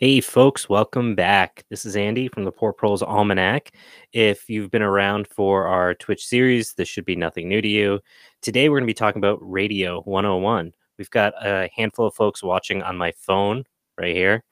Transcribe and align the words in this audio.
Hey, 0.00 0.20
folks, 0.20 0.68
welcome 0.68 1.16
back. 1.16 1.64
This 1.70 1.84
is 1.84 1.96
Andy 1.96 2.28
from 2.28 2.44
the 2.44 2.52
Poor 2.52 2.72
Proles 2.72 3.02
Almanac. 3.02 3.72
If 4.12 4.48
you've 4.48 4.70
been 4.70 4.80
around 4.80 5.26
for 5.26 5.66
our 5.66 5.92
Twitch 5.92 6.24
series, 6.24 6.72
this 6.74 6.86
should 6.86 7.04
be 7.04 7.16
nothing 7.16 7.48
new 7.48 7.60
to 7.60 7.66
you. 7.66 7.98
Today, 8.40 8.68
we're 8.68 8.78
going 8.78 8.86
to 8.86 8.92
be 8.92 8.94
talking 8.94 9.18
about 9.18 9.40
Radio 9.40 10.02
101. 10.02 10.72
We've 10.98 11.10
got 11.10 11.34
a 11.44 11.68
handful 11.74 12.06
of 12.06 12.14
folks 12.14 12.44
watching 12.44 12.80
on 12.80 12.96
my 12.96 13.10
phone 13.10 13.64
right 13.96 14.14
here 14.14 14.44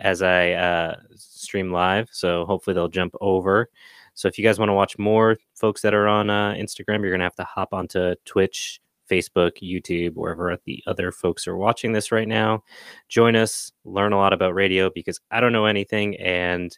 as 0.00 0.22
I 0.22 0.52
uh, 0.52 0.96
stream 1.14 1.70
live. 1.70 2.08
So 2.10 2.46
hopefully, 2.46 2.72
they'll 2.72 2.88
jump 2.88 3.14
over. 3.20 3.68
So 4.14 4.28
if 4.28 4.38
you 4.38 4.44
guys 4.44 4.58
want 4.58 4.70
to 4.70 4.72
watch 4.72 4.96
more 4.96 5.36
folks 5.54 5.82
that 5.82 5.92
are 5.92 6.08
on 6.08 6.30
uh, 6.30 6.54
Instagram, 6.54 7.02
you're 7.02 7.10
going 7.10 7.20
to 7.20 7.24
have 7.24 7.34
to 7.34 7.44
hop 7.44 7.74
onto 7.74 8.14
Twitch 8.24 8.80
Facebook, 9.10 9.52
YouTube, 9.62 10.14
wherever 10.14 10.56
the 10.64 10.82
other 10.86 11.12
folks 11.12 11.46
are 11.46 11.56
watching 11.56 11.92
this 11.92 12.12
right 12.12 12.28
now. 12.28 12.62
Join 13.08 13.36
us, 13.36 13.72
learn 13.84 14.12
a 14.12 14.18
lot 14.18 14.32
about 14.32 14.54
radio 14.54 14.90
because 14.90 15.20
I 15.30 15.40
don't 15.40 15.52
know 15.52 15.66
anything. 15.66 16.16
And 16.16 16.76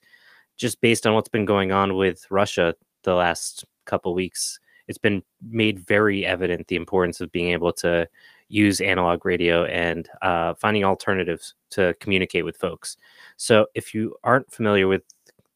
just 0.57 0.81
based 0.81 1.07
on 1.07 1.15
what's 1.15 1.29
been 1.29 1.45
going 1.45 1.73
on 1.73 1.97
with 1.97 2.27
Russia 2.31 2.75
the 3.05 3.15
last 3.15 3.65
couple 3.87 4.15
weeks, 4.15 4.59
it's 4.89 4.99
been 4.99 5.23
made 5.49 5.81
very 5.81 6.27
evident 6.27 6.67
the 6.69 6.77
importance 6.77 7.21
of 7.21 7.31
being 7.33 7.53
able 7.53 7.73
to 7.75 8.09
use 8.49 8.81
analog 8.81 9.25
radio 9.25 9.65
and 9.67 10.09
uh, 10.23 10.55
finding 10.55 10.85
alternatives 10.85 11.55
to 11.71 11.95
communicate 12.01 12.45
with 12.45 12.57
folks. 12.57 12.97
So 13.37 13.67
if 13.75 13.95
you 13.95 14.17
aren't 14.25 14.51
familiar 14.51 14.89
with 14.89 15.03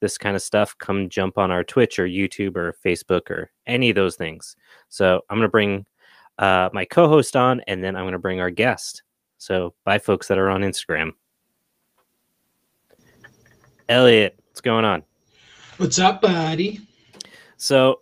this 0.01 0.19
kind 0.19 0.37
of 0.37 0.43
stuff, 0.43 0.77
come 0.79 1.09
jump 1.09 1.39
on 1.39 1.51
our 1.51 1.65
Twitch 1.65 1.99
or 1.99 2.07
YouTube 2.07 2.57
or 2.57 2.77
Facebook 2.85 3.31
or 3.31 3.51
any 3.67 3.91
of 3.91 3.97
those 3.97 4.17
things. 4.17 4.57
So 4.89 5.23
I'm 5.31 5.39
going 5.39 5.47
to 5.47 5.51
bring 5.51 5.87
uh, 6.39 6.71
my 6.73 6.85
co 6.85 7.09
host 7.09 7.37
on, 7.37 7.61
and 7.67 7.83
then 7.83 7.97
I'm 7.97 8.05
going 8.05 8.13
to 8.13 8.19
bring 8.19 8.41
our 8.41 8.51
guest. 8.51 9.03
So, 9.39 9.75
bye, 9.85 9.99
folks 9.99 10.29
that 10.29 10.39
are 10.39 10.51
on 10.51 10.63
Instagram. 10.63 11.13
Elliot, 13.89 14.39
what's 14.49 14.61
going 14.61 14.85
on? 14.85 15.03
What's 15.79 15.99
up, 15.99 16.23
buddy? 16.23 16.81
So, 17.57 18.01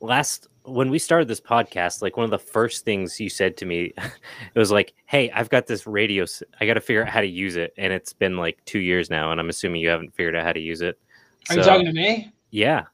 last 0.00 0.48
when 0.64 0.90
we 0.90 0.98
started 0.98 1.28
this 1.28 1.40
podcast, 1.40 2.02
like 2.02 2.16
one 2.16 2.24
of 2.24 2.30
the 2.30 2.38
first 2.38 2.84
things 2.84 3.18
you 3.18 3.28
said 3.28 3.56
to 3.58 3.66
me, 3.66 3.92
it 4.54 4.58
was 4.58 4.70
like, 4.70 4.92
"Hey, 5.06 5.30
I've 5.30 5.48
got 5.48 5.66
this 5.66 5.86
radio. 5.86 6.26
I 6.60 6.66
got 6.66 6.74
to 6.74 6.80
figure 6.80 7.02
out 7.02 7.08
how 7.08 7.20
to 7.20 7.26
use 7.26 7.56
it." 7.56 7.72
And 7.78 7.92
it's 7.92 8.12
been 8.12 8.36
like 8.36 8.58
two 8.64 8.80
years 8.80 9.10
now, 9.10 9.32
and 9.32 9.40
I'm 9.40 9.48
assuming 9.48 9.80
you 9.80 9.88
haven't 9.88 10.14
figured 10.14 10.36
out 10.36 10.44
how 10.44 10.52
to 10.52 10.60
use 10.60 10.80
it. 10.80 10.98
Are 11.48 11.54
so, 11.54 11.60
you 11.60 11.66
talking 11.66 11.86
to 11.86 11.92
me? 11.92 12.32
Yeah. 12.50 12.84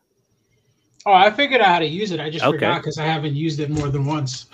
Oh, 1.07 1.13
I 1.13 1.31
figured 1.31 1.61
out 1.61 1.69
how 1.69 1.79
to 1.79 1.87
use 1.87 2.11
it. 2.11 2.19
I 2.19 2.29
just 2.29 2.45
okay. 2.45 2.57
forgot 2.57 2.83
because 2.83 2.99
I 2.99 3.05
haven't 3.05 3.37
used 3.37 3.61
it 3.61 3.71
more 3.71 3.89
than 3.89 4.05
once. 4.05 4.47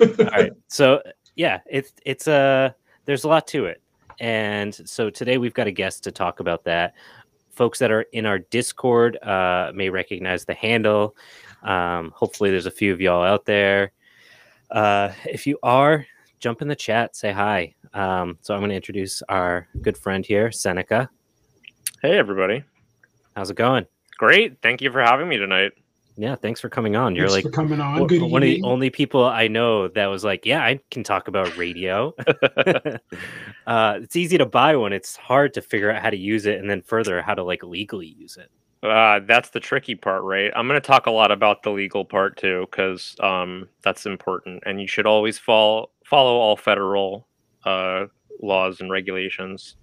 All 0.00 0.08
right. 0.26 0.52
So 0.68 1.02
yeah, 1.36 1.60
it's 1.70 1.92
it's 2.04 2.26
a 2.26 2.32
uh, 2.32 2.70
there's 3.04 3.24
a 3.24 3.28
lot 3.28 3.46
to 3.48 3.66
it, 3.66 3.80
and 4.18 4.74
so 4.74 5.10
today 5.10 5.38
we've 5.38 5.54
got 5.54 5.66
a 5.66 5.70
guest 5.70 6.04
to 6.04 6.12
talk 6.12 6.40
about 6.40 6.64
that. 6.64 6.94
Folks 7.52 7.78
that 7.78 7.90
are 7.90 8.02
in 8.12 8.26
our 8.26 8.38
Discord 8.38 9.22
uh, 9.22 9.72
may 9.74 9.88
recognize 9.88 10.44
the 10.44 10.54
handle. 10.54 11.16
Um, 11.62 12.12
hopefully, 12.14 12.50
there's 12.50 12.66
a 12.66 12.70
few 12.70 12.92
of 12.92 13.00
y'all 13.00 13.22
out 13.22 13.44
there. 13.44 13.92
Uh, 14.70 15.12
if 15.26 15.46
you 15.46 15.58
are, 15.62 16.06
jump 16.38 16.62
in 16.62 16.68
the 16.68 16.76
chat, 16.76 17.14
say 17.14 17.32
hi. 17.32 17.74
Um, 17.94 18.38
so 18.40 18.54
I'm 18.54 18.60
going 18.60 18.70
to 18.70 18.76
introduce 18.76 19.22
our 19.28 19.68
good 19.82 19.98
friend 19.98 20.24
here, 20.24 20.50
Seneca. 20.50 21.10
Hey, 22.02 22.18
everybody. 22.18 22.64
How's 23.36 23.50
it 23.50 23.56
going? 23.56 23.86
Great. 24.18 24.60
Thank 24.62 24.80
you 24.80 24.90
for 24.90 25.02
having 25.02 25.28
me 25.28 25.36
tonight 25.36 25.72
yeah, 26.20 26.34
thanks 26.34 26.60
for 26.60 26.68
coming 26.68 26.96
on. 26.96 27.16
You're 27.16 27.30
thanks 27.30 27.46
like 27.46 27.54
coming 27.54 27.80
on. 27.80 28.06
Good 28.06 28.20
one 28.20 28.44
evening. 28.44 28.58
of 28.58 28.62
the 28.62 28.68
only 28.68 28.90
people 28.90 29.24
I 29.24 29.48
know 29.48 29.88
that 29.88 30.06
was 30.06 30.22
like, 30.22 30.44
yeah, 30.44 30.62
I 30.62 30.78
can 30.90 31.02
talk 31.02 31.28
about 31.28 31.56
radio. 31.56 32.14
uh, 33.66 33.98
it's 34.02 34.16
easy 34.16 34.36
to 34.36 34.44
buy 34.44 34.76
one. 34.76 34.92
It's 34.92 35.16
hard 35.16 35.54
to 35.54 35.62
figure 35.62 35.90
out 35.90 36.02
how 36.02 36.10
to 36.10 36.18
use 36.18 36.44
it, 36.44 36.58
and 36.58 36.68
then 36.68 36.82
further 36.82 37.22
how 37.22 37.32
to 37.32 37.42
like 37.42 37.62
legally 37.62 38.08
use 38.18 38.36
it. 38.36 38.50
Uh, 38.86 39.20
that's 39.26 39.48
the 39.48 39.60
tricky 39.60 39.94
part, 39.94 40.22
right? 40.22 40.52
I'm 40.54 40.68
going 40.68 40.78
to 40.78 40.86
talk 40.86 41.06
a 41.06 41.10
lot 41.10 41.30
about 41.30 41.62
the 41.62 41.70
legal 41.70 42.04
part 42.04 42.36
too, 42.36 42.66
because 42.70 43.16
um, 43.20 43.66
that's 43.80 44.04
important, 44.04 44.62
and 44.66 44.78
you 44.78 44.86
should 44.86 45.06
always 45.06 45.38
follow 45.38 45.88
follow 46.04 46.36
all 46.36 46.54
federal 46.54 47.26
uh, 47.64 48.04
laws 48.42 48.82
and 48.82 48.90
regulations. 48.90 49.76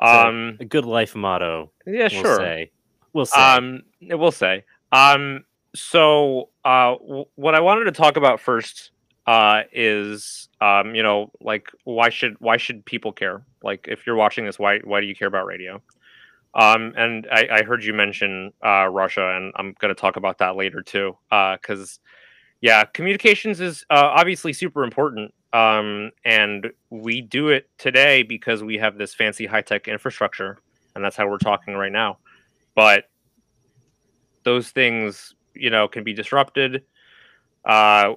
Um, 0.00 0.56
a 0.58 0.64
good 0.64 0.86
life 0.86 1.14
motto. 1.14 1.70
Yeah, 1.86 2.08
we'll 2.10 2.22
sure. 2.22 2.36
Say. 2.36 2.72
We'll 3.12 3.26
say. 3.26 3.38
Um, 3.38 3.82
we'll 4.02 4.32
say. 4.32 4.64
Um, 4.92 5.44
so 5.74 6.50
uh, 6.64 6.96
w- 6.96 7.24
what 7.36 7.54
I 7.54 7.60
wanted 7.60 7.84
to 7.84 7.92
talk 7.92 8.16
about 8.16 8.40
first 8.40 8.90
uh, 9.26 9.62
is 9.72 10.48
um, 10.60 10.94
you 10.94 11.02
know, 11.02 11.30
like 11.40 11.68
why 11.84 12.08
should 12.08 12.36
why 12.40 12.56
should 12.56 12.84
people 12.84 13.12
care? 13.12 13.42
Like 13.62 13.86
if 13.88 14.06
you're 14.06 14.16
watching 14.16 14.44
this, 14.44 14.58
why 14.58 14.78
why 14.80 15.00
do 15.00 15.06
you 15.06 15.14
care 15.14 15.28
about 15.28 15.46
radio? 15.46 15.80
Um, 16.54 16.94
and 16.96 17.28
I, 17.30 17.48
I 17.52 17.62
heard 17.62 17.84
you 17.84 17.94
mention 17.94 18.52
uh, 18.64 18.86
Russia, 18.88 19.36
and 19.36 19.52
I'm 19.56 19.74
going 19.78 19.94
to 19.94 20.00
talk 20.00 20.16
about 20.16 20.38
that 20.38 20.56
later 20.56 20.82
too, 20.82 21.16
Uh 21.30 21.56
because 21.56 22.00
uh, 22.04 22.08
yeah, 22.62 22.84
communications 22.84 23.60
is 23.60 23.84
uh, 23.90 24.10
obviously 24.14 24.52
super 24.52 24.84
important, 24.84 25.32
um, 25.52 26.10
and 26.24 26.70
we 26.90 27.20
do 27.22 27.48
it 27.48 27.70
today 27.78 28.22
because 28.22 28.62
we 28.62 28.78
have 28.78 28.98
this 28.98 29.14
fancy 29.14 29.46
high 29.46 29.62
tech 29.62 29.88
infrastructure, 29.88 30.58
and 30.94 31.04
that's 31.04 31.16
how 31.16 31.28
we're 31.28 31.38
talking 31.38 31.74
right 31.74 31.92
now. 31.92 32.18
But 32.74 33.09
those 34.44 34.70
things, 34.70 35.34
you 35.54 35.70
know, 35.70 35.88
can 35.88 36.04
be 36.04 36.12
disrupted. 36.12 36.82
Uh, 37.64 38.14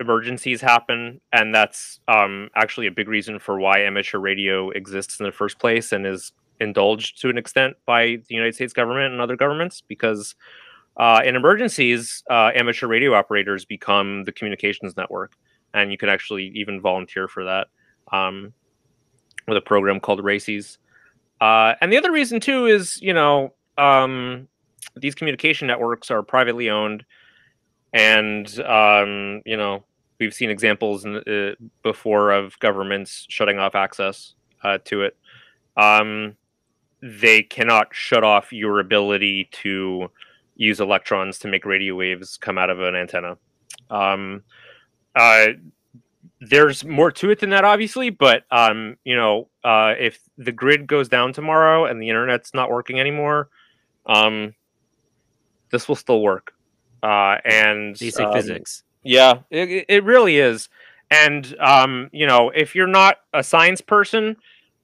emergencies 0.00 0.60
happen, 0.60 1.20
and 1.32 1.54
that's 1.54 2.00
um, 2.08 2.48
actually 2.54 2.86
a 2.86 2.90
big 2.90 3.08
reason 3.08 3.38
for 3.38 3.58
why 3.58 3.80
amateur 3.80 4.18
radio 4.18 4.70
exists 4.70 5.20
in 5.20 5.26
the 5.26 5.32
first 5.32 5.58
place 5.58 5.92
and 5.92 6.06
is 6.06 6.32
indulged 6.60 7.20
to 7.20 7.28
an 7.28 7.38
extent 7.38 7.76
by 7.86 8.16
the 8.28 8.34
United 8.34 8.54
States 8.54 8.72
government 8.72 9.12
and 9.12 9.20
other 9.20 9.36
governments 9.36 9.82
because 9.86 10.34
uh, 10.96 11.20
in 11.24 11.36
emergencies, 11.36 12.22
uh, 12.30 12.50
amateur 12.54 12.86
radio 12.86 13.14
operators 13.14 13.64
become 13.64 14.24
the 14.24 14.32
communications 14.32 14.96
network, 14.96 15.34
and 15.74 15.90
you 15.90 15.98
can 15.98 16.08
actually 16.08 16.46
even 16.54 16.80
volunteer 16.80 17.28
for 17.28 17.44
that 17.44 17.68
um, 18.12 18.52
with 19.46 19.56
a 19.56 19.60
program 19.60 20.00
called 20.00 20.24
RACES. 20.24 20.78
Uh, 21.40 21.74
and 21.82 21.92
the 21.92 21.98
other 21.98 22.10
reason 22.10 22.40
too 22.40 22.64
is, 22.64 23.00
you 23.02 23.12
know, 23.12 23.52
um, 23.76 24.48
these 24.96 25.14
communication 25.14 25.66
networks 25.66 26.10
are 26.10 26.22
privately 26.22 26.70
owned, 26.70 27.04
and 27.92 28.60
um, 28.60 29.42
you 29.44 29.56
know 29.56 29.84
we've 30.18 30.34
seen 30.34 30.50
examples 30.50 31.04
uh, 31.04 31.54
before 31.82 32.30
of 32.30 32.58
governments 32.58 33.26
shutting 33.28 33.58
off 33.58 33.74
access 33.74 34.34
uh, 34.62 34.78
to 34.84 35.02
it. 35.02 35.16
Um, 35.76 36.36
they 37.02 37.42
cannot 37.42 37.88
shut 37.92 38.24
off 38.24 38.52
your 38.52 38.80
ability 38.80 39.48
to 39.52 40.10
use 40.56 40.80
electrons 40.80 41.38
to 41.38 41.48
make 41.48 41.64
radio 41.66 41.94
waves 41.94 42.38
come 42.38 42.56
out 42.56 42.70
of 42.70 42.80
an 42.80 42.96
antenna. 42.96 43.36
Um, 43.90 44.42
uh, 45.14 45.48
there's 46.40 46.84
more 46.84 47.10
to 47.12 47.30
it 47.30 47.40
than 47.40 47.50
that, 47.50 47.64
obviously, 47.64 48.10
but 48.10 48.44
um, 48.50 48.96
you 49.04 49.16
know, 49.16 49.48
uh, 49.64 49.94
if 49.98 50.20
the 50.38 50.52
grid 50.52 50.86
goes 50.86 51.08
down 51.08 51.32
tomorrow 51.32 51.86
and 51.86 52.00
the 52.00 52.08
internet's 52.08 52.54
not 52.54 52.70
working 52.70 53.00
anymore, 53.00 53.48
um, 54.06 54.54
this 55.70 55.88
will 55.88 55.96
still 55.96 56.20
work. 56.20 56.52
Uh, 57.02 57.36
and 57.44 57.96
basic 57.98 58.26
um, 58.26 58.32
physics. 58.32 58.82
Yeah, 59.02 59.40
it, 59.50 59.84
it 59.88 60.04
really 60.04 60.38
is. 60.38 60.68
And 61.10 61.54
um, 61.60 62.10
you 62.12 62.26
know, 62.26 62.50
if 62.50 62.74
you're 62.74 62.86
not 62.86 63.18
a 63.32 63.42
science 63.44 63.80
person, 63.80 64.36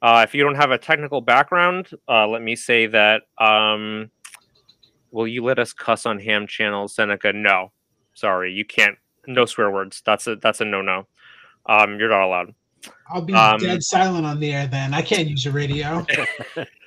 uh, 0.03 0.25
if 0.27 0.35
you 0.35 0.45
don't 0.45 0.55
have 0.55 0.71
a 0.71 0.79
technical 0.79 1.21
background, 1.21 1.91
uh, 2.09 2.27
let 2.27 2.43
me 2.43 2.55
say 2.55 2.87
that. 2.87 3.23
Um, 3.39 4.11
will 5.11 5.27
you 5.27 5.45
let 5.45 5.59
us 5.59 5.73
cuss 5.73 6.07
on 6.07 6.19
ham 6.19 6.47
channel, 6.47 6.89
Seneca? 6.89 7.33
No, 7.33 7.73
sorry, 8.15 8.53
you 8.53 8.65
can't. 8.65 8.97
No 9.27 9.45
swear 9.47 9.71
words. 9.71 10.03
That's 10.05 10.27
a 10.27 10.37
that's 10.37 10.61
a 10.61 10.65
no 10.65 10.83
no. 10.83 11.07
Um, 11.67 11.99
you're 11.99 12.09
not 12.09 12.23
allowed. 12.23 12.55
I'll 13.09 13.23
be 13.23 13.35
um, 13.35 13.61
dead 13.61 13.83
silent 13.83 14.27
on 14.27 14.41
the 14.41 14.53
air 14.53 14.67
then. 14.67 14.95
I 14.95 15.03
can't 15.03 15.29
use 15.29 15.47
a 15.47 15.53
radio. 15.53 16.05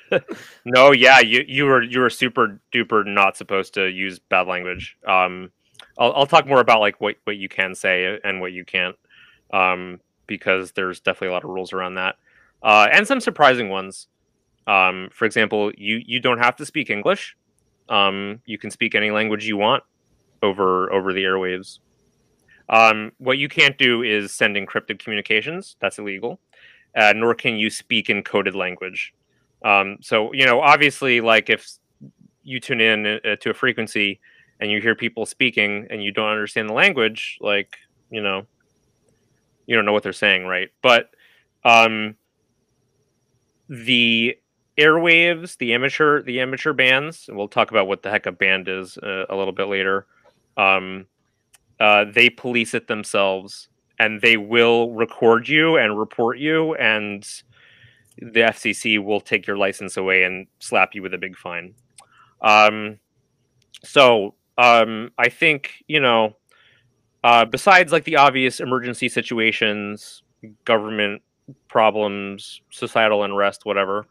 no, 0.66 0.92
yeah, 0.92 1.20
you 1.20 1.44
you 1.48 1.66
were 1.66 1.82
you 1.82 2.00
were 2.00 2.10
super 2.10 2.60
duper 2.74 3.06
not 3.06 3.38
supposed 3.38 3.74
to 3.76 3.88
use 3.88 4.20
bad 4.20 4.48
language. 4.48 4.98
Um, 5.08 5.52
I'll 5.98 6.14
I'll 6.14 6.26
talk 6.26 6.48
more 6.48 6.60
about 6.60 6.80
like 6.80 7.00
what 7.02 7.16
what 7.24 7.38
you 7.38 7.50
can 7.50 7.76
say 7.76 8.20
and 8.24 8.42
what 8.42 8.54
you 8.54 8.66
can't, 8.66 8.96
um, 9.54 10.00
because 10.28 10.72
there's 10.74 11.00
definitely 11.00 11.30
a 11.30 11.32
lot 11.32 11.44
of 11.44 11.50
rules 11.50 11.74
around 11.74 11.96
that, 11.96 12.16
uh, 12.64 12.88
and 12.92 13.08
some 13.08 13.20
surprising 13.20 13.70
ones. 13.70 14.08
Um, 14.68 15.10
for 15.12 15.26
example, 15.26 15.72
you 15.78 16.02
you 16.06 16.20
don't 16.20 16.40
have 16.40 16.56
to 16.58 16.66
speak 16.66 16.90
English. 16.90 17.36
Um, 17.90 18.42
you 18.46 18.58
can 18.58 18.72
speak 18.72 18.96
any 18.96 19.12
language 19.12 19.48
you 19.48 19.58
want 19.58 19.84
over 20.42 20.92
over 20.92 21.14
the 21.14 21.24
airwaves. 21.24 21.80
Um, 22.70 23.12
what 23.20 23.38
you 23.38 23.48
can't 23.48 23.78
do 23.78 24.02
is 24.02 24.34
send 24.34 24.56
encrypted 24.56 25.00
communications. 25.00 25.76
That's 25.80 26.00
illegal. 26.00 26.40
Uh, 26.96 27.14
nor 27.16 27.36
can 27.36 27.58
you 27.58 27.70
speak 27.70 28.10
in 28.10 28.24
coded 28.24 28.56
language. 28.56 29.14
Um, 29.66 29.98
so 30.02 30.32
you 30.32 30.46
know, 30.46 30.62
obviously, 30.62 31.20
like 31.20 31.50
if 31.50 31.68
you 32.44 32.60
tune 32.60 32.80
in 32.80 33.06
uh, 33.06 33.36
to 33.42 33.50
a 33.50 33.54
frequency 33.54 34.20
and 34.60 34.72
you 34.72 34.80
hear 34.80 34.96
people 34.96 35.26
speaking 35.26 35.88
and 35.90 36.04
you 36.04 36.12
don't 36.12 36.30
understand 36.30 36.70
the 36.70 36.74
language, 36.74 37.38
like 37.42 37.76
you 38.12 38.22
know, 38.22 38.46
you 39.66 39.76
don't 39.76 39.84
know 39.84 39.92
what 39.92 40.04
they're 40.04 40.14
saying, 40.14 40.46
right? 40.46 40.70
But 40.84 41.10
um, 41.64 42.16
the 43.68 44.38
airwaves, 44.78 45.58
the 45.58 45.74
amateur 45.74 46.22
the 46.22 46.42
amateur 46.42 46.72
bands, 46.72 47.26
and 47.28 47.36
we'll 47.36 47.48
talk 47.48 47.72
about 47.72 47.88
what 47.88 48.04
the 48.04 48.12
heck 48.12 48.28
a 48.28 48.32
band 48.32 48.68
is 48.68 49.00
uh, 49.00 49.26
a 49.30 49.36
little 49.36 49.54
bit 49.54 49.68
later. 49.68 50.06
Um, 50.58 51.08
uh, 51.80 52.06
they 52.06 52.30
police 52.30 52.76
it 52.76 52.88
themselves, 52.88 53.68
and 53.98 54.22
they 54.22 54.38
will 54.38 54.92
record 54.94 55.50
you 55.50 55.78
and 55.78 55.98
report 55.98 56.38
you, 56.38 56.76
and 56.76 57.28
the 58.18 58.42
FCC 58.42 59.04
will 59.04 59.22
take 59.22 59.46
your 59.48 59.58
license 59.58 59.98
away 59.98 60.24
and 60.24 60.48
slap 60.60 60.96
you 60.96 61.02
with 61.02 61.14
a 61.14 61.18
big 61.18 61.38
fine. 61.38 61.74
Um, 62.42 63.00
so 63.84 64.36
um, 64.58 65.12
I 65.18 65.30
think 65.30 65.84
you 65.88 66.00
know, 66.00 66.36
uh, 67.24 67.46
besides 67.46 67.92
like 67.92 68.04
the 68.06 68.18
obvious 68.18 68.60
emergency 68.60 69.10
situations, 69.10 70.24
government 70.64 71.22
problems, 71.68 72.62
societal 72.72 73.24
unrest, 73.24 73.66
whatever. 73.66 74.08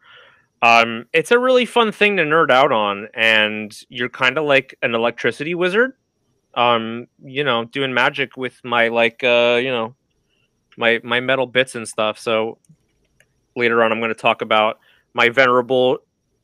Um, 0.61 1.05
it's 1.13 1.31
a 1.31 1.39
really 1.39 1.65
fun 1.65 1.91
thing 1.91 2.17
to 2.17 2.23
nerd 2.23 2.49
out 2.49 2.71
on, 2.71 3.07
and 3.13 3.75
you're 3.89 4.09
kind 4.09 4.37
of 4.37 4.45
like 4.45 4.75
an 4.81 4.95
electricity 4.95 5.53
wizard. 5.53 5.93
Um, 6.53 7.07
you 7.21 7.43
know, 7.43 7.65
doing 7.65 7.93
magic 7.93 8.37
with 8.37 8.59
my 8.63 8.87
like, 8.87 9.23
uh, 9.23 9.59
you 9.61 9.69
know, 9.69 9.95
my 10.77 11.01
my 11.03 11.19
metal 11.19 11.45
bits 11.45 11.75
and 11.75 11.87
stuff. 11.87 12.17
So 12.17 12.57
later 13.55 13.83
on, 13.83 13.91
I'm 13.91 13.99
going 13.99 14.09
to 14.09 14.15
talk 14.15 14.41
about 14.41 14.79
my 15.13 15.29
venerable 15.29 15.99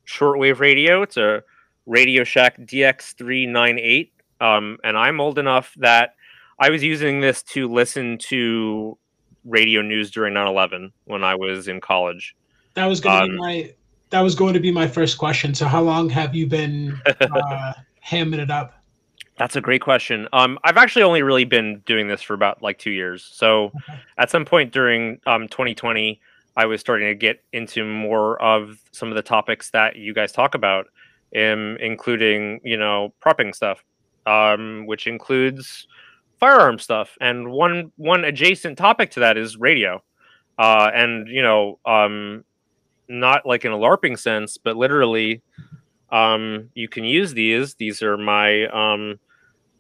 shortwave 0.08 0.60
radio. 0.60 1.02
It's 1.02 1.18
a 1.18 1.44
Radio 1.86 2.24
Shack 2.24 2.58
DX398, 2.60 4.12
um, 4.40 4.78
and 4.84 4.98
I'm 4.98 5.20
old 5.20 5.38
enough 5.38 5.74
that 5.78 6.16
I 6.60 6.70
was 6.70 6.84
using 6.84 7.22
this 7.22 7.42
to 7.44 7.68
listen 7.68 8.18
to 8.30 8.98
radio 9.46 9.82
news 9.82 10.12
during 10.12 10.34
9/11 10.34 10.92
when 11.06 11.24
I 11.24 11.36
was 11.36 11.68
in 11.68 11.82
college. 11.82 12.36
That 12.76 12.86
was 12.86 13.02
going 13.02 13.18
to 13.18 13.24
um, 13.24 13.32
be 13.32 13.38
my 13.38 13.74
that 14.12 14.22
was 14.22 14.36
going 14.36 14.54
to 14.54 14.60
be 14.60 14.72
my 14.72 14.88
first 14.88 15.18
question. 15.18 15.54
So 15.54 15.66
how 15.66 15.82
long 15.82 16.10
have 16.10 16.36
you 16.36 16.46
been 16.46 17.00
uh, 17.22 17.74
hamming 18.06 18.40
it 18.40 18.52
up? 18.52 18.74
That's 19.38 19.56
a 19.56 19.62
great 19.62 19.82
question. 19.82 20.28
Um, 20.34 20.60
I've 20.64 20.78
actually 20.78 21.04
only 21.04 21.24
really 21.24 21.46
been 21.46 21.82
doing 21.86 22.08
this 22.08 22.22
for 22.22 22.34
about 22.34 22.62
like 22.62 22.78
two 22.78 22.92
years. 22.92 23.24
So 23.24 23.66
okay. 23.90 24.00
at 24.20 24.30
some 24.30 24.46
point 24.46 24.72
during 24.72 25.20
um, 25.26 25.48
2020, 25.48 26.22
I 26.56 26.66
was 26.66 26.82
starting 26.82 27.08
to 27.08 27.16
get 27.16 27.44
into 27.54 27.86
more 27.86 28.42
of 28.42 28.78
some 28.92 29.10
of 29.10 29.16
the 29.16 29.22
topics 29.22 29.72
that 29.72 29.96
you 29.96 30.14
guys 30.14 30.32
talk 30.32 30.56
about, 30.56 30.88
um, 31.36 31.78
including 31.80 32.60
you 32.64 32.78
know 32.78 33.14
prepping 33.24 33.56
stuff, 33.56 33.84
um, 34.26 34.86
which 34.86 35.08
includes 35.08 35.88
firearm 36.40 36.80
stuff. 36.80 37.18
And 37.22 37.52
one 37.52 37.92
one 37.96 38.26
adjacent 38.26 38.78
topic 38.78 39.12
to 39.12 39.22
that 39.22 39.38
is 39.38 39.58
radio, 39.58 40.04
uh, 40.58 40.92
and 40.94 41.28
you 41.28 41.42
know 41.42 41.80
um, 41.86 42.44
not 43.08 43.46
like 43.46 43.66
in 43.66 43.72
a 43.72 43.78
LARPing 43.78 44.20
sense, 44.20 44.58
but 44.58 44.76
literally, 44.76 45.42
um, 46.12 46.70
you 46.74 46.90
can 46.90 47.06
use 47.06 47.34
these. 47.34 47.76
These 47.76 48.02
are 48.02 48.18
my 48.18 48.66
um, 48.68 49.20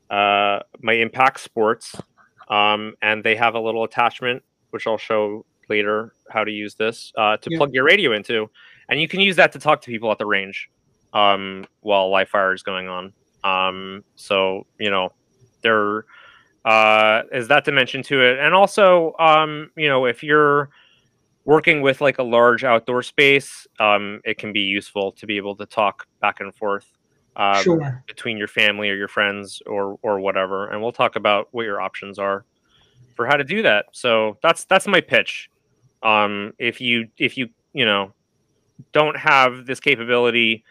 uh, 0.10 0.60
my 0.80 0.94
impact 0.94 1.42
sports, 1.42 1.96
um, 2.48 2.96
and 3.02 3.24
they 3.24 3.36
have 3.36 3.56
a 3.56 3.60
little 3.60 3.84
attachment 3.84 4.44
which 4.72 4.88
I'll 4.88 4.98
show 4.98 5.46
later 5.72 6.14
how 6.30 6.44
to 6.44 6.52
use 6.52 6.76
this 6.76 7.12
uh, 7.18 7.38
to 7.38 7.50
yeah. 7.50 7.58
plug 7.58 7.74
your 7.74 7.86
radio 7.86 8.14
into, 8.14 8.50
and 8.90 9.02
you 9.02 9.08
can 9.08 9.20
use 9.20 9.36
that 9.38 9.52
to 9.54 9.60
talk 9.60 9.82
to 9.82 9.88
people 9.88 10.12
at 10.12 10.18
the 10.18 10.26
range 10.26 10.70
um, 11.14 11.66
while 11.80 12.12
live 12.12 12.30
fire 12.30 12.54
is 12.54 12.62
going 12.62 12.88
on. 12.88 13.14
Um, 13.44 14.04
so 14.16 14.68
you 14.80 14.92
know, 14.92 15.14
there 15.62 16.06
uh, 16.66 17.24
is 17.32 17.48
that 17.48 17.66
dimension 17.66 18.04
to 18.04 18.22
it, 18.22 18.40
and 18.40 18.54
also 18.54 19.16
um, 19.18 19.72
you 19.76 19.88
know 19.88 20.06
if 20.06 20.22
you're 20.24 20.70
working 21.46 21.82
with 21.82 22.02
like 22.02 22.20
a 22.20 22.24
large 22.24 22.64
outdoor 22.64 23.02
space, 23.02 23.66
um, 23.80 24.22
it 24.24 24.38
can 24.38 24.54
be 24.54 24.62
useful 24.62 25.12
to 25.14 25.26
be 25.26 25.38
able 25.38 25.56
to 25.56 25.66
talk 25.66 26.08
back 26.20 26.40
and 26.40 26.54
forth 26.54 26.86
um, 27.36 27.64
sure. 27.64 28.04
between 28.08 28.38
your 28.38 28.48
family 28.48 28.90
or 28.90 28.96
your 28.96 29.08
friends 29.08 29.62
or 29.66 29.98
or 30.02 30.20
whatever. 30.20 30.68
And 30.68 30.82
we'll 30.82 30.92
talk 30.92 31.16
about 31.16 31.48
what 31.52 31.64
your 31.64 31.82
options 31.82 32.20
are 32.20 32.46
for 33.16 33.26
how 33.26 33.38
to 33.38 33.44
do 33.44 33.62
that. 33.62 33.86
So 33.92 34.38
that's 34.42 34.66
that's 34.66 34.88
my 34.88 35.02
pitch. 35.02 35.50
Um, 36.04 36.54
if 36.58 36.82
you 36.82 37.10
if 37.18 37.38
you 37.38 37.50
you 37.74 37.86
know 37.86 38.14
don't 38.92 39.18
have 39.18 39.66
this 39.66 39.80
capability 39.80 40.64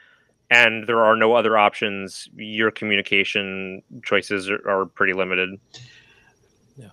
and 0.51 0.87
there 0.87 1.05
are 1.05 1.15
no 1.15 1.35
other 1.35 1.57
options, 1.57 2.29
your 2.35 2.71
communication 2.71 3.83
choices 4.03 4.51
are, 4.51 4.69
are 4.69 4.87
pretty 4.87 5.13
limited. 5.13 5.59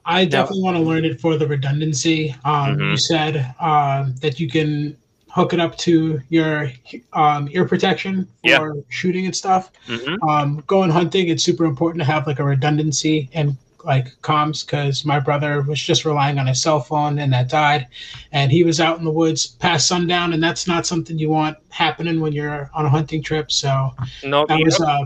I 0.06 0.26
definitely 0.26 0.64
want 0.64 0.78
to 0.78 0.84
learn 0.84 1.06
it 1.06 1.20
for 1.20 1.38
the 1.38 1.48
redundancy. 1.48 2.36
Um, 2.46 2.76
mm-hmm. 2.76 2.92
You 2.92 2.98
said 2.98 3.56
uh, 3.60 4.08
that 4.22 4.40
you 4.40 4.50
can 4.50 4.98
hook 5.30 5.54
it 5.54 5.60
up 5.60 5.78
to 5.78 6.20
your 6.30 6.72
um, 7.14 7.48
ear 7.52 7.68
protection 7.68 8.26
for 8.42 8.76
yeah. 8.76 8.82
shooting 8.90 9.26
and 9.26 9.36
stuff. 9.36 9.72
Mm-hmm. 9.88 10.28
Um, 10.28 10.64
going 10.68 10.90
hunting, 10.90 11.28
it's 11.30 11.44
super 11.44 11.66
important 11.66 12.02
to 12.02 12.06
have 12.06 12.28
like 12.28 12.40
a 12.40 12.44
redundancy 12.44 13.30
and 13.34 13.58
like 13.84 14.08
comms 14.22 14.66
because 14.66 15.06
my 15.06 15.20
brother 15.20 15.62
was 15.62 15.82
just 15.82 16.06
relying 16.06 16.40
on 16.40 16.48
his 16.48 16.62
cell 16.62 16.80
phone 16.80 17.20
and 17.20 17.32
that 17.34 17.50
died, 17.50 17.88
and 18.32 18.52
he 18.52 18.64
was 18.64 18.80
out 18.80 18.98
in 19.00 19.06
the 19.06 19.12
woods 19.12 19.48
past 19.48 19.88
sundown, 19.88 20.34
and 20.34 20.42
that's 20.42 20.68
not 20.68 20.86
something 20.86 21.18
you 21.18 21.30
want 21.30 21.58
happening 21.70 22.20
when 22.20 22.34
you're 22.34 22.70
on 22.74 22.86
a 22.86 22.90
hunting 22.90 23.22
trip. 23.22 23.52
So 23.52 23.94
no, 24.24 24.46
that 24.46 24.60
was 24.64 24.80
uh, 24.80 25.06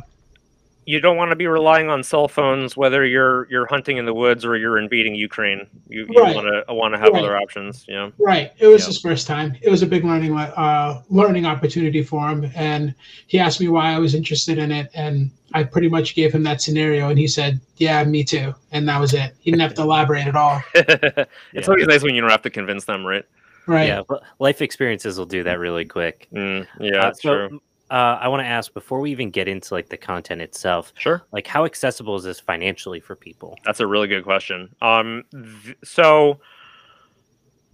you 0.85 0.99
don't 0.99 1.15
want 1.15 1.29
to 1.29 1.35
be 1.35 1.47
relying 1.47 1.89
on 1.89 2.03
cell 2.03 2.27
phones 2.27 2.75
whether 2.75 3.05
you're 3.05 3.47
you're 3.49 3.67
hunting 3.67 3.97
in 3.97 4.05
the 4.05 4.13
woods 4.13 4.43
or 4.43 4.57
you're 4.57 4.77
invading 4.79 5.13
Ukraine. 5.13 5.67
You, 5.87 6.07
you 6.09 6.21
right. 6.21 6.35
want 6.35 6.47
to 6.67 6.73
want 6.73 6.93
to 6.93 6.99
have 6.99 7.13
right. 7.13 7.23
other 7.23 7.37
options. 7.37 7.85
Yeah. 7.87 8.09
Right. 8.17 8.51
It 8.57 8.67
was 8.67 8.81
yeah. 8.81 8.87
his 8.87 9.01
first 9.01 9.27
time. 9.27 9.55
It 9.61 9.69
was 9.69 9.83
a 9.83 9.87
big 9.87 10.03
learning 10.03 10.35
uh, 10.35 11.01
learning 11.09 11.45
opportunity 11.45 12.03
for 12.03 12.27
him, 12.27 12.51
and 12.55 12.95
he 13.27 13.39
asked 13.39 13.59
me 13.59 13.67
why 13.67 13.93
I 13.93 13.99
was 13.99 14.15
interested 14.15 14.57
in 14.57 14.71
it, 14.71 14.89
and 14.95 15.31
I 15.53 15.63
pretty 15.63 15.87
much 15.89 16.15
gave 16.15 16.33
him 16.33 16.43
that 16.43 16.61
scenario, 16.61 17.09
and 17.09 17.19
he 17.19 17.27
said, 17.27 17.61
"Yeah, 17.77 18.03
me 18.03 18.23
too," 18.23 18.53
and 18.71 18.87
that 18.89 18.99
was 18.99 19.13
it. 19.13 19.35
He 19.39 19.51
didn't 19.51 19.61
have 19.61 19.75
to 19.75 19.83
elaborate 19.83 20.27
at 20.27 20.35
all. 20.35 20.61
it's 20.73 21.27
yeah. 21.53 21.61
always 21.67 21.87
nice 21.87 22.03
when 22.03 22.15
you 22.15 22.21
don't 22.21 22.31
have 22.31 22.41
to 22.43 22.49
convince 22.49 22.85
them, 22.85 23.05
right? 23.05 23.25
Right. 23.67 23.87
Yeah. 23.87 24.01
Life 24.39 24.63
experiences 24.63 25.19
will 25.19 25.27
do 25.27 25.43
that 25.43 25.59
really 25.59 25.85
quick. 25.85 26.27
Mm, 26.33 26.65
yeah, 26.79 26.97
uh, 26.97 27.13
so, 27.13 27.47
true 27.47 27.61
uh, 27.91 28.17
I 28.21 28.29
want 28.29 28.41
to 28.41 28.47
ask 28.47 28.73
before 28.73 29.01
we 29.01 29.11
even 29.11 29.29
get 29.29 29.49
into 29.49 29.73
like 29.73 29.89
the 29.89 29.97
content 29.97 30.41
itself. 30.41 30.93
Sure. 30.97 31.23
Like, 31.33 31.45
how 31.45 31.65
accessible 31.65 32.15
is 32.15 32.23
this 32.23 32.39
financially 32.39 33.01
for 33.01 33.17
people? 33.17 33.57
That's 33.65 33.81
a 33.81 33.87
really 33.87 34.07
good 34.07 34.23
question. 34.23 34.73
Um, 34.81 35.25
th- 35.31 35.77
so 35.83 36.39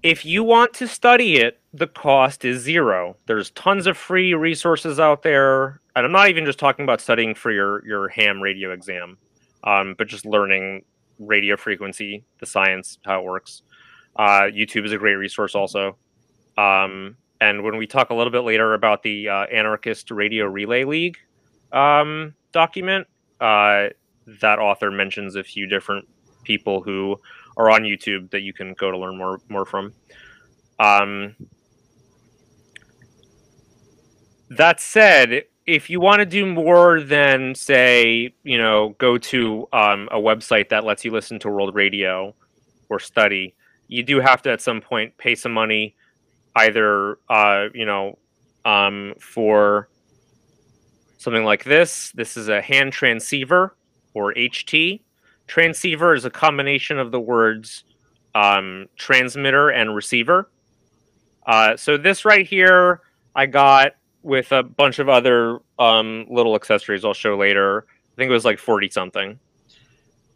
if 0.01 0.25
you 0.25 0.43
want 0.43 0.73
to 0.75 0.87
study 0.87 1.37
it, 1.37 1.61
the 1.71 1.85
cost 1.85 2.45
is 2.45 2.61
zero. 2.61 3.15
There's 3.27 3.51
tons 3.51 3.85
of 3.85 3.95
free 3.95 4.33
resources 4.33 4.99
out 4.99 5.21
there, 5.21 5.81
and 5.95 6.03
I'm 6.03 6.11
not 6.11 6.29
even 6.29 6.45
just 6.45 6.57
talking 6.57 6.83
about 6.83 6.99
studying 6.99 7.35
for 7.35 7.51
your 7.51 7.85
your 7.85 8.07
ham 8.07 8.41
radio 8.41 8.71
exam, 8.71 9.19
um, 9.65 9.93
but 9.99 10.07
just 10.07 10.25
learning 10.25 10.83
radio 11.19 11.55
frequency, 11.55 12.23
the 12.39 12.47
science, 12.47 12.97
how 13.05 13.19
it 13.19 13.23
works. 13.23 13.61
Uh, 14.15 14.49
YouTube 14.51 14.85
is 14.85 14.91
a 14.91 14.97
great 14.97 15.15
resource 15.15 15.53
also. 15.53 15.95
Um, 16.57 17.17
and 17.41 17.63
when 17.63 17.77
we 17.77 17.87
talk 17.87 18.09
a 18.09 18.13
little 18.13 18.31
bit 18.31 18.41
later 18.41 18.73
about 18.73 19.03
the 19.03 19.29
uh, 19.29 19.45
Anarchist 19.45 20.11
Radio 20.11 20.45
Relay 20.45 20.83
League 20.83 21.17
um, 21.71 22.33
document, 22.51 23.07
uh, 23.39 23.87
that 24.41 24.59
author 24.59 24.91
mentions 24.91 25.35
a 25.35 25.43
few 25.43 25.67
different 25.67 26.07
people 26.43 26.81
who 26.81 27.17
are 27.57 27.69
on 27.69 27.81
YouTube 27.81 28.29
that 28.31 28.41
you 28.41 28.53
can 28.53 28.73
go 28.73 28.91
to 28.91 28.97
learn 28.97 29.17
more 29.17 29.41
more 29.49 29.65
from. 29.65 29.93
Um, 30.79 31.35
that 34.49 34.79
said, 34.79 35.43
if 35.65 35.89
you 35.89 35.99
want 35.99 36.19
to 36.19 36.25
do 36.25 36.45
more 36.45 37.01
than 37.01 37.53
say, 37.53 38.33
you 38.43 38.57
know, 38.57 38.95
go 38.97 39.17
to 39.17 39.67
um, 39.73 40.07
a 40.11 40.17
website 40.17 40.69
that 40.69 40.85
lets 40.85 41.03
you 41.03 41.11
listen 41.11 41.39
to 41.39 41.49
world 41.49 41.75
radio 41.75 42.33
or 42.89 42.99
study, 42.99 43.53
you 43.87 44.03
do 44.03 44.19
have 44.21 44.41
to 44.43 44.51
at 44.51 44.61
some 44.61 44.79
point 44.79 45.17
pay 45.17 45.35
some 45.35 45.51
money 45.51 45.95
either 46.57 47.19
uh, 47.29 47.67
you 47.73 47.85
know 47.85 48.17
um, 48.65 49.13
for 49.19 49.89
something 51.17 51.43
like 51.43 51.63
this. 51.63 52.11
This 52.11 52.37
is 52.37 52.49
a 52.49 52.61
hand 52.61 52.93
transceiver 52.93 53.75
or 54.13 54.33
HT. 54.33 55.01
Transceiver 55.47 56.13
is 56.13 56.25
a 56.25 56.29
combination 56.29 56.99
of 56.99 57.11
the 57.11 57.19
words 57.19 57.83
um, 58.35 58.87
transmitter 58.97 59.69
and 59.69 59.95
receiver. 59.95 60.49
Uh, 61.45 61.77
so 61.77 61.97
this 61.97 62.25
right 62.25 62.45
here, 62.45 63.01
I 63.35 63.45
got 63.45 63.93
with 64.21 64.51
a 64.51 64.63
bunch 64.63 64.99
of 64.99 65.07
other 65.07 65.59
um, 65.79 66.25
little 66.29 66.55
accessories 66.55 67.05
I'll 67.05 67.13
show 67.13 67.37
later. 67.37 67.85
I 67.87 68.15
think 68.17 68.29
it 68.29 68.33
was 68.33 68.45
like 68.45 68.59
forty 68.59 68.89
something. 68.89 69.39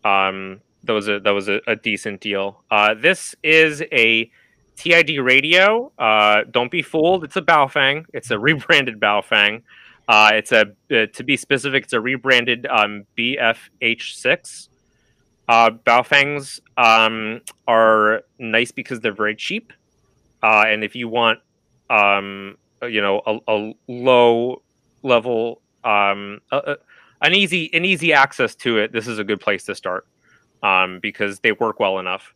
Um, 0.03 0.61
that 0.83 0.93
was 0.93 1.07
a 1.09 1.19
that 1.19 1.31
was 1.31 1.49
a, 1.49 1.59
a 1.67 1.75
decent 1.75 2.21
deal. 2.21 2.63
Uh, 2.71 2.93
this 2.93 3.35
is 3.43 3.83
a 3.91 4.31
TID 4.75 5.19
radio. 5.21 5.91
Uh, 5.97 6.43
don't 6.49 6.71
be 6.71 6.81
fooled. 6.81 7.23
It's 7.23 7.35
a 7.35 7.41
Baofeng. 7.41 8.05
It's 8.13 8.31
a 8.31 8.39
rebranded 8.47 8.99
Baofeng. 8.99 9.63
Uh, 10.07 10.31
it's 10.33 10.51
a 10.51 10.65
uh, 10.91 11.05
to 11.13 11.23
be 11.23 11.37
specific. 11.37 11.85
It's 11.85 11.93
a 11.93 12.01
rebranded 12.01 12.65
um, 12.67 13.05
BFH6. 13.17 14.69
Uh, 15.47 15.69
Baofengs 15.69 16.59
um, 16.77 17.41
are 17.67 18.23
nice 18.39 18.71
because 18.71 18.99
they're 18.99 19.13
very 19.13 19.35
cheap, 19.35 19.73
uh, 20.43 20.63
and 20.67 20.83
if 20.83 20.95
you 20.95 21.07
want 21.07 21.39
um, 21.89 22.57
you 22.87 23.01
know 23.01 23.21
a, 23.25 23.39
a 23.47 23.73
low 23.87 24.61
level 25.03 25.61
um 25.83 26.39
a, 26.51 26.77
an 27.21 27.33
easy 27.33 27.69
an 27.73 27.85
easy 27.85 28.13
access 28.13 28.55
to 28.55 28.77
it 28.77 28.91
this 28.91 29.07
is 29.07 29.19
a 29.19 29.23
good 29.23 29.39
place 29.39 29.63
to 29.63 29.75
start 29.75 30.07
um 30.63 30.99
because 30.99 31.39
they 31.39 31.51
work 31.53 31.79
well 31.79 31.99
enough 31.99 32.33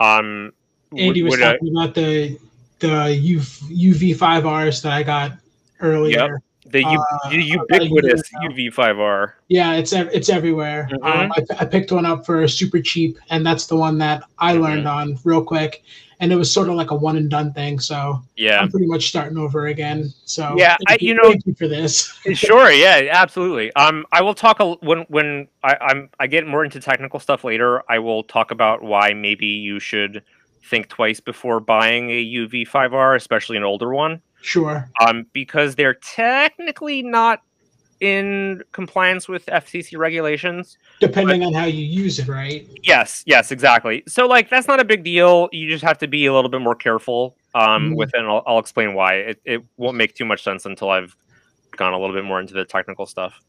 um 0.00 0.52
andy 0.96 1.22
was 1.22 1.38
talking 1.38 1.76
I, 1.76 1.84
about 1.84 1.94
the 1.94 2.38
the 2.78 2.86
uv5rs 2.88 4.82
that 4.82 4.92
i 4.92 5.02
got 5.02 5.32
earlier 5.80 6.32
yep. 6.32 6.42
The 6.70 6.80
U- 6.82 7.04
uh, 7.24 7.30
ubiquitous 7.30 8.22
UV5R. 8.42 9.32
Yeah, 9.48 9.74
it's 9.74 9.92
it's 9.92 10.28
everywhere. 10.28 10.88
Mm-hmm. 10.92 11.04
Um, 11.04 11.32
I, 11.32 11.62
I, 11.62 11.64
picked 11.64 11.92
one 11.92 12.04
up 12.04 12.26
for 12.26 12.46
super 12.46 12.80
cheap, 12.80 13.18
and 13.30 13.46
that's 13.46 13.66
the 13.66 13.76
one 13.76 13.98
that 13.98 14.24
I 14.38 14.52
mm-hmm. 14.52 14.62
learned 14.62 14.88
on 14.88 15.18
real 15.24 15.42
quick. 15.42 15.82
And 16.20 16.32
it 16.32 16.36
was 16.36 16.52
sort 16.52 16.68
of 16.68 16.74
like 16.74 16.90
a 16.90 16.96
one 16.96 17.16
and 17.16 17.30
done 17.30 17.52
thing. 17.52 17.78
So 17.78 18.20
yeah, 18.36 18.60
I'm 18.60 18.70
pretty 18.70 18.86
much 18.86 19.08
starting 19.08 19.38
over 19.38 19.68
again. 19.68 20.12
So 20.24 20.54
yeah, 20.58 20.76
I, 20.88 20.98
you, 21.00 21.14
know, 21.14 21.32
you 21.46 21.54
for 21.54 21.68
this. 21.68 22.18
sure, 22.34 22.72
yeah, 22.72 23.08
absolutely. 23.12 23.72
Um, 23.74 24.04
I 24.10 24.20
will 24.20 24.34
talk 24.34 24.58
a, 24.60 24.72
when 24.74 25.02
when 25.08 25.48
I, 25.62 25.76
I'm 25.80 26.10
I 26.18 26.26
get 26.26 26.46
more 26.46 26.64
into 26.64 26.80
technical 26.80 27.20
stuff 27.20 27.44
later. 27.44 27.82
I 27.88 28.00
will 28.00 28.24
talk 28.24 28.50
about 28.50 28.82
why 28.82 29.14
maybe 29.14 29.46
you 29.46 29.78
should 29.78 30.24
think 30.64 30.88
twice 30.88 31.20
before 31.20 31.60
buying 31.60 32.10
a 32.10 32.24
UV5R, 32.24 33.16
especially 33.16 33.56
an 33.56 33.64
older 33.64 33.92
one. 33.92 34.22
Sure. 34.40 34.88
Um, 35.04 35.26
because 35.32 35.74
they're 35.74 35.94
technically 35.94 37.02
not 37.02 37.42
in 38.00 38.62
compliance 38.72 39.28
with 39.28 39.44
FCC 39.46 39.98
regulations. 39.98 40.78
Depending 41.00 41.40
but, 41.40 41.46
on 41.48 41.54
how 41.54 41.64
you 41.64 41.84
use 41.84 42.18
it, 42.18 42.28
right? 42.28 42.66
Yes, 42.82 43.22
yes, 43.26 43.50
exactly. 43.50 44.02
So, 44.06 44.26
like, 44.26 44.48
that's 44.48 44.68
not 44.68 44.80
a 44.80 44.84
big 44.84 45.02
deal. 45.04 45.48
You 45.52 45.68
just 45.68 45.84
have 45.84 45.98
to 45.98 46.08
be 46.08 46.26
a 46.26 46.32
little 46.32 46.50
bit 46.50 46.60
more 46.60 46.74
careful 46.74 47.36
um, 47.54 47.92
mm. 47.92 47.96
with 47.96 48.10
it, 48.14 48.20
and 48.20 48.28
I'll, 48.28 48.42
I'll, 48.46 48.58
explain 48.58 48.94
why. 48.94 49.14
It, 49.14 49.40
it 49.44 49.64
won't 49.76 49.96
make 49.96 50.14
too 50.14 50.24
much 50.24 50.42
sense 50.42 50.66
until 50.66 50.90
I've 50.90 51.16
gone 51.76 51.92
a 51.92 51.98
little 51.98 52.14
bit 52.14 52.24
more 52.24 52.40
into 52.40 52.54
the 52.54 52.64
technical 52.64 53.06
stuff. 53.06 53.40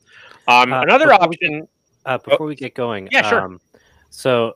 Um, 0.47 0.73
uh, 0.73 0.81
another 0.81 1.07
before 1.07 1.23
option. 1.23 1.53
We, 1.53 1.67
uh, 2.05 2.17
before 2.17 2.45
oh, 2.45 2.47
we 2.47 2.55
get 2.55 2.73
going, 2.73 3.09
yeah, 3.11 3.29
sure. 3.29 3.41
Um, 3.41 3.61
so, 4.09 4.55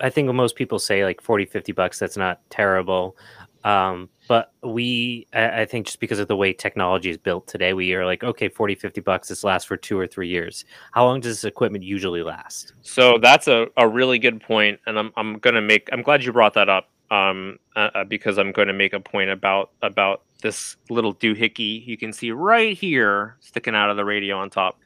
I 0.00 0.10
think 0.10 0.32
most 0.32 0.56
people 0.56 0.78
say 0.78 1.04
like 1.04 1.20
40, 1.20 1.46
50 1.46 1.72
bucks. 1.72 1.98
That's 1.98 2.16
not 2.16 2.40
terrible. 2.50 3.16
Um, 3.64 4.08
but 4.28 4.52
we, 4.62 5.26
I, 5.32 5.62
I 5.62 5.64
think 5.66 5.86
just 5.86 6.00
because 6.00 6.18
of 6.18 6.28
the 6.28 6.36
way 6.36 6.52
technology 6.52 7.10
is 7.10 7.18
built 7.18 7.46
today, 7.46 7.72
we 7.72 7.94
are 7.94 8.04
like, 8.04 8.24
okay, 8.24 8.48
40, 8.48 8.74
50 8.74 9.00
bucks, 9.02 9.28
this 9.28 9.44
lasts 9.44 9.66
for 9.66 9.76
two 9.76 9.98
or 9.98 10.06
three 10.06 10.28
years. 10.28 10.64
How 10.92 11.04
long 11.04 11.20
does 11.20 11.36
this 11.36 11.44
equipment 11.44 11.84
usually 11.84 12.22
last? 12.22 12.72
So 12.82 13.18
that's 13.18 13.46
a, 13.46 13.68
a 13.76 13.86
really 13.86 14.18
good 14.18 14.40
point, 14.40 14.80
And 14.86 14.98
I'm, 14.98 15.12
I'm 15.16 15.38
going 15.38 15.54
to 15.54 15.60
make, 15.60 15.88
I'm 15.92 16.02
glad 16.02 16.24
you 16.24 16.32
brought 16.32 16.54
that 16.54 16.68
up 16.68 16.90
um, 17.10 17.58
uh, 17.76 17.90
uh, 17.94 18.04
because 18.04 18.38
I'm 18.38 18.52
going 18.52 18.68
to 18.68 18.74
make 18.74 18.94
a 18.94 19.00
point 19.00 19.30
about, 19.30 19.70
about 19.82 20.22
this 20.42 20.76
little 20.90 21.14
doohickey 21.14 21.86
you 21.86 21.96
can 21.96 22.12
see 22.12 22.32
right 22.32 22.76
here 22.76 23.36
sticking 23.40 23.76
out 23.76 23.90
of 23.90 23.96
the 23.96 24.04
radio 24.04 24.38
on 24.38 24.50
top. 24.50 24.80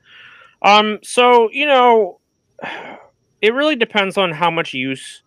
Um, 0.62 0.99
so, 1.03 1.50
you 1.50 1.67
know, 1.67 2.21
it 3.43 3.55
really 3.55 3.76
depends 3.76 4.16
on 4.16 4.33
how 4.33 4.50
much 4.50 4.73
use 4.75 5.23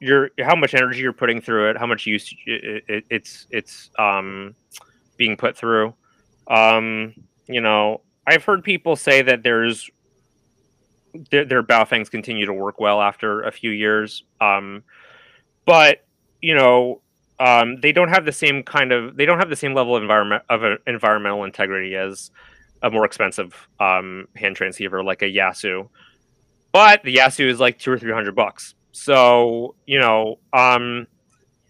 your 0.00 0.30
how 0.40 0.56
much 0.56 0.74
energy 0.74 1.00
you're 1.00 1.12
putting 1.12 1.40
through 1.40 1.70
it, 1.70 1.76
how 1.76 1.86
much 1.86 2.06
use 2.06 2.34
it, 2.46 2.84
it, 2.88 3.04
it's 3.08 3.46
it's 3.50 3.90
um, 3.98 4.54
being 5.16 5.36
put 5.36 5.56
through. 5.56 5.94
Um, 6.48 7.14
you 7.46 7.60
know, 7.60 8.00
I've 8.26 8.44
heard 8.44 8.64
people 8.64 8.96
say 8.96 9.22
that 9.22 9.42
there's 9.42 9.88
their, 11.30 11.44
their 11.44 11.62
Baofengs 11.62 12.10
continue 12.10 12.46
to 12.46 12.52
work 12.52 12.80
well 12.80 13.00
after 13.00 13.42
a 13.42 13.52
few 13.52 13.70
years, 13.70 14.24
um, 14.40 14.82
but 15.64 16.04
you 16.40 16.54
know 16.54 17.00
um, 17.38 17.80
they 17.80 17.92
don't 17.92 18.08
have 18.08 18.24
the 18.24 18.32
same 18.32 18.62
kind 18.62 18.92
of 18.92 19.16
they 19.16 19.26
don't 19.26 19.38
have 19.38 19.50
the 19.50 19.56
same 19.56 19.74
level 19.74 19.96
of 19.96 20.02
environment 20.02 20.42
of 20.48 20.62
environmental 20.86 21.44
integrity 21.44 21.96
as 21.96 22.30
a 22.82 22.90
more 22.90 23.04
expensive 23.04 23.68
um, 23.80 24.26
hand 24.36 24.56
transceiver 24.56 25.02
like 25.02 25.22
a 25.22 25.26
Yaesu. 25.26 25.88
But 26.72 27.02
the 27.02 27.16
Yaesu 27.16 27.46
is 27.46 27.60
like 27.60 27.78
two 27.78 27.92
or 27.92 27.98
three 27.98 28.12
hundred 28.12 28.34
bucks. 28.34 28.74
So 28.92 29.74
you 29.86 30.00
know, 30.00 30.38
um, 30.52 31.06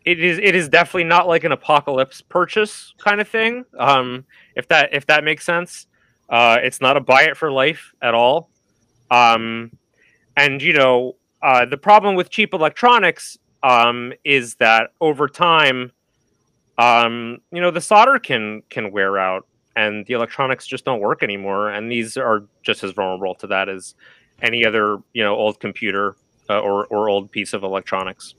it 0.04 0.21
is 0.21 0.38
it 0.38 0.54
is 0.54 0.68
definitely 0.68 1.04
not 1.04 1.28
like 1.28 1.44
an 1.44 1.52
apocalypse 1.52 2.21
purchase 2.21 2.94
kind 2.99 3.21
of 3.21 3.28
thing. 3.28 3.64
Um, 3.78 4.25
if 4.56 4.68
that 4.68 4.90
if 4.92 5.06
that 5.06 5.25
makes 5.25 5.44
sense, 5.44 5.87
uh, 6.28 6.59
it's 6.62 6.80
not 6.80 6.97
a 6.97 7.00
buy 7.00 7.23
it 7.23 7.37
for 7.37 7.50
life 7.50 7.92
at 8.02 8.14
all. 8.14 8.50
Um, 9.11 9.71
and 10.37 10.62
you 10.62 10.73
know, 10.73 11.16
uh, 11.42 11.66
the 11.66 11.76
problem 11.76 12.14
with 12.14 12.30
cheap 12.30 12.54
electronics 12.54 13.38
um, 13.62 14.12
is 14.25 14.56
that 14.56 14.90
over 15.00 15.28
time, 15.28 15.92
um, 16.78 17.38
you 17.52 17.61
know, 17.61 17.71
the 17.71 17.80
solder 17.80 18.18
can 18.18 18.62
can 18.71 18.90
wear 18.92 19.18
out, 19.18 19.47
and 19.76 20.06
the 20.06 20.14
electronics 20.14 20.66
just 20.66 20.85
don't 20.85 21.00
work 21.00 21.23
anymore. 21.23 21.71
And 21.71 21.90
these 21.90 22.16
are 22.16 22.44
just 22.62 22.82
as 22.82 22.92
vulnerable 22.92 23.35
to 23.37 23.47
that 23.49 23.68
as 23.68 23.94
any 24.43 24.67
other 24.67 24.99
you 25.13 25.23
know 25.23 25.35
old 25.35 25.61
computer 25.61 26.17
uh, 26.51 26.61
or 26.61 26.87
or 26.87 27.09
old 27.09 27.31
piece 27.31 27.53
of 27.53 27.63
electronics. 27.63 28.35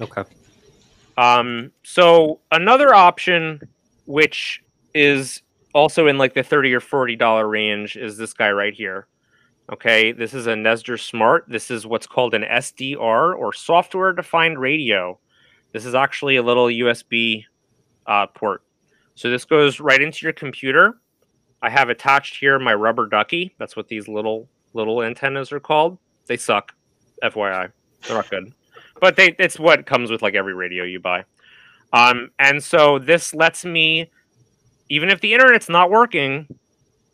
Okay. 0.00 0.24
Um, 1.16 1.72
so 1.82 2.40
another 2.50 2.94
option, 2.94 3.60
which 4.06 4.62
is 4.94 5.42
also 5.74 6.06
in 6.06 6.18
like 6.18 6.34
the 6.34 6.42
thirty 6.42 6.74
or 6.74 6.80
forty 6.80 7.16
dollar 7.16 7.48
range, 7.48 7.96
is 7.96 8.16
this 8.16 8.32
guy 8.32 8.50
right 8.50 8.74
here. 8.74 9.06
Okay, 9.72 10.10
this 10.10 10.34
is 10.34 10.48
a 10.48 10.54
NESDR 10.54 10.98
Smart. 10.98 11.44
This 11.46 11.70
is 11.70 11.86
what's 11.86 12.06
called 12.06 12.34
an 12.34 12.42
SDR 12.42 13.36
or 13.36 13.52
software 13.52 14.12
defined 14.12 14.58
radio. 14.58 15.16
This 15.72 15.84
is 15.84 15.94
actually 15.94 16.36
a 16.36 16.42
little 16.42 16.66
USB 16.66 17.44
uh, 18.06 18.26
port. 18.26 18.64
So 19.14 19.30
this 19.30 19.44
goes 19.44 19.78
right 19.78 20.02
into 20.02 20.26
your 20.26 20.32
computer. 20.32 20.98
I 21.62 21.70
have 21.70 21.88
attached 21.88 22.36
here 22.36 22.58
my 22.58 22.74
rubber 22.74 23.06
ducky. 23.06 23.54
That's 23.58 23.76
what 23.76 23.86
these 23.86 24.08
little 24.08 24.48
little 24.72 25.02
antennas 25.02 25.52
are 25.52 25.60
called. 25.60 25.98
They 26.26 26.36
suck. 26.36 26.72
FYI, 27.22 27.70
they're 28.06 28.16
not 28.16 28.30
good, 28.30 28.52
but 29.00 29.16
they 29.16 29.34
it's 29.38 29.58
what 29.58 29.86
comes 29.86 30.10
with 30.10 30.22
like 30.22 30.34
every 30.34 30.54
radio 30.54 30.84
you 30.84 31.00
buy. 31.00 31.24
Um, 31.92 32.30
and 32.38 32.62
so 32.62 32.98
this 32.98 33.34
lets 33.34 33.64
me, 33.64 34.10
even 34.88 35.08
if 35.08 35.20
the 35.20 35.34
internet's 35.34 35.68
not 35.68 35.90
working, 35.90 36.46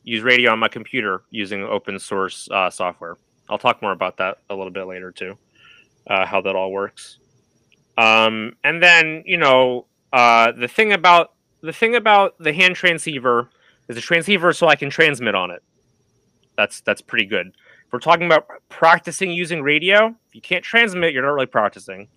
use 0.05 0.23
radio 0.23 0.53
on 0.53 0.59
my 0.59 0.69
computer 0.69 1.23
using 1.31 1.65
open 1.65 1.99
source 1.99 2.49
uh, 2.51 2.71
software. 2.71 3.17
I'll 3.49 3.59
talk 3.59 3.83
more 3.83 3.93
about 3.93 4.19
that 4.19 4.39
a 4.51 4.55
little 4.55 4.73
bit 4.73 4.87
later 4.87 5.11
too, 5.11 5.37
uh, 6.07 6.27
how 6.27 6.41
that 6.43 6.57
all 6.57 6.71
works. 6.73 7.19
Um, 7.99 8.55
and 8.63 8.83
then 8.83 9.23
you 9.27 9.39
know 9.39 9.87
uh, 10.13 10.53
the 10.53 10.69
thing 10.69 10.93
about 10.93 11.33
the 11.63 11.73
thing 11.73 11.97
about 11.97 12.35
the 12.39 12.53
hand 12.53 12.77
transceiver 12.77 13.49
is 13.89 13.97
a 13.97 14.01
transceiver 14.01 14.53
so 14.53 14.69
I 14.69 14.77
can 14.77 14.91
transmit 14.91 15.35
on 15.35 15.51
it. 15.51 15.63
That's 16.57 16.81
that's 16.81 17.01
pretty 17.01 17.27
good. 17.27 17.49
If 17.49 17.93
we're 17.93 17.99
talking 17.99 18.27
about 18.27 18.47
practicing 18.69 19.31
using 19.31 19.63
radio, 19.63 20.09
if 20.29 20.35
you 20.35 20.41
can't 20.41 20.65
transmit, 20.65 21.13
you're 21.13 21.23
not 21.23 21.31
really 21.31 21.47
practicing. 21.47 22.09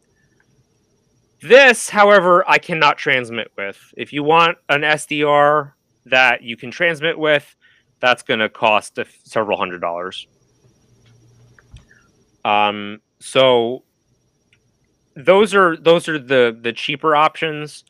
This, 1.42 1.90
however, 1.90 2.44
I 2.50 2.58
cannot 2.58 2.98
transmit 2.98 3.52
with. 3.58 3.94
If 3.96 4.12
you 4.12 4.24
want 4.24 4.58
an 4.68 4.82
SDR 4.82 5.74
that 6.06 6.42
you 6.42 6.58
can 6.58 6.72
transmit 6.72 7.18
with, 7.18 7.56
that's 8.00 8.24
going 8.24 8.40
to 8.40 8.50
cost 8.50 9.00
several 9.24 9.58
hundred 9.58 9.80
dollars. 9.80 10.28
Um, 12.44 13.02
so 13.20 13.84
those 15.16 15.54
are 15.54 15.78
those 15.78 16.08
are 16.08 16.18
the 16.18 16.58
the 16.60 16.74
cheaper 16.74 17.16
options. 17.16 17.84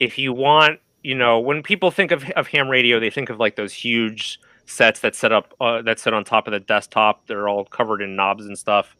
If 0.00 0.18
you 0.18 0.32
want, 0.32 0.80
you 1.02 1.14
know, 1.14 1.38
when 1.38 1.62
people 1.62 1.90
think 1.90 2.10
of 2.10 2.28
of 2.30 2.48
ham 2.48 2.68
radio, 2.68 2.98
they 2.98 3.10
think 3.10 3.30
of 3.30 3.38
like 3.38 3.56
those 3.56 3.72
huge 3.72 4.40
sets 4.72 5.00
that 5.00 5.14
set 5.14 5.32
up 5.32 5.54
uh, 5.60 5.82
that 5.82 6.00
sit 6.00 6.14
on 6.14 6.24
top 6.24 6.46
of 6.48 6.52
the 6.52 6.60
desktop. 6.60 7.26
They're 7.26 7.48
all 7.48 7.64
covered 7.64 8.02
in 8.02 8.16
knobs 8.16 8.46
and 8.46 8.58
stuff. 8.58 8.96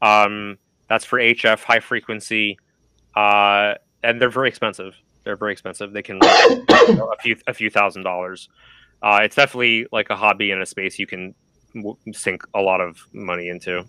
Um, 0.00 0.58
that's 0.88 1.04
for 1.04 1.18
HF 1.18 1.62
high 1.62 1.80
frequency, 1.80 2.58
uh, 3.16 3.74
and 4.02 4.20
they're 4.20 4.30
very 4.30 4.48
expensive. 4.48 4.94
They're 5.24 5.36
very 5.36 5.52
expensive. 5.52 5.92
They 5.92 6.02
can 6.02 6.18
you 6.22 6.94
know, 6.94 7.12
a 7.12 7.20
few 7.22 7.36
a 7.46 7.54
few 7.54 7.70
thousand 7.70 8.04
dollars. 8.04 8.48
Uh, 9.02 9.20
it's 9.22 9.36
definitely 9.36 9.86
like 9.92 10.10
a 10.10 10.16
hobby 10.16 10.50
in 10.50 10.60
a 10.60 10.66
space 10.66 10.98
you 10.98 11.06
can 11.06 11.34
w- 11.74 11.96
sink 12.12 12.42
a 12.54 12.60
lot 12.60 12.80
of 12.80 12.98
money 13.12 13.48
into. 13.48 13.84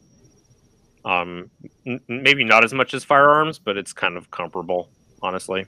Um, 1.04 1.50
n- 1.86 2.00
maybe 2.08 2.44
not 2.44 2.64
as 2.64 2.74
much 2.74 2.94
as 2.94 3.04
firearms, 3.04 3.60
but 3.60 3.78
it's 3.78 3.94
kind 3.94 4.18
of 4.18 4.32
comparable, 4.32 4.90
honestly. 5.22 5.66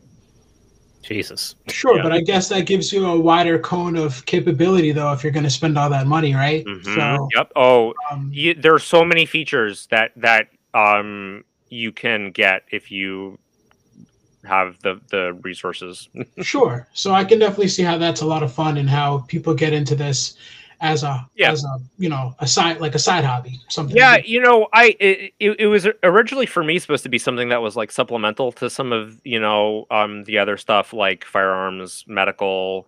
Jesus. 1.03 1.55
Sure, 1.67 1.97
yeah. 1.97 2.03
but 2.03 2.11
I 2.11 2.21
guess 2.21 2.49
that 2.49 2.65
gives 2.65 2.91
you 2.91 3.05
a 3.05 3.19
wider 3.19 3.59
cone 3.59 3.95
of 3.97 4.25
capability, 4.25 4.91
though, 4.91 5.11
if 5.11 5.23
you're 5.23 5.33
going 5.33 5.43
to 5.43 5.49
spend 5.49 5.77
all 5.77 5.89
that 5.89 6.07
money, 6.07 6.33
right? 6.33 6.65
Mm-hmm. 6.65 6.95
So, 6.95 7.27
yep. 7.35 7.51
Oh, 7.55 7.93
um, 8.09 8.31
you, 8.33 8.53
there 8.53 8.73
are 8.73 8.79
so 8.79 9.03
many 9.03 9.25
features 9.25 9.87
that 9.91 10.11
that 10.15 10.47
um, 10.73 11.43
you 11.69 11.91
can 11.91 12.31
get 12.31 12.63
if 12.71 12.91
you 12.91 13.37
have 14.45 14.79
the 14.81 14.99
the 15.09 15.33
resources. 15.41 16.09
sure. 16.41 16.87
So 16.93 17.13
I 17.13 17.23
can 17.23 17.39
definitely 17.39 17.67
see 17.67 17.83
how 17.83 17.97
that's 17.97 18.21
a 18.21 18.25
lot 18.25 18.43
of 18.43 18.53
fun 18.53 18.77
and 18.77 18.89
how 18.89 19.19
people 19.27 19.53
get 19.53 19.73
into 19.73 19.95
this 19.95 20.37
as 20.83 21.01
a 21.01 21.27
yeah. 21.35 21.51
as 21.51 21.63
a 21.63 21.79
you 21.97 22.09
know 22.09 22.35
a 22.39 22.47
side 22.47 22.79
like 22.81 22.93
a 22.93 22.99
side 22.99 23.23
hobby 23.23 23.59
something. 23.69 23.95
Yeah, 23.95 24.17
you 24.17 24.41
know, 24.41 24.67
I 24.73 24.95
it, 24.99 25.33
it, 25.39 25.59
it 25.61 25.67
was 25.67 25.87
originally 26.03 26.45
for 26.45 26.63
me 26.63 26.77
supposed 26.77 27.03
to 27.03 27.09
be 27.09 27.17
something 27.17 27.49
that 27.49 27.61
was 27.61 27.75
like 27.75 27.89
supplemental 27.89 28.51
to 28.53 28.69
some 28.69 28.91
of 28.91 29.19
you 29.23 29.39
know 29.39 29.85
um 29.89 30.25
the 30.25 30.37
other 30.37 30.57
stuff 30.57 30.93
like 30.93 31.23
firearms, 31.23 32.03
medical, 32.05 32.87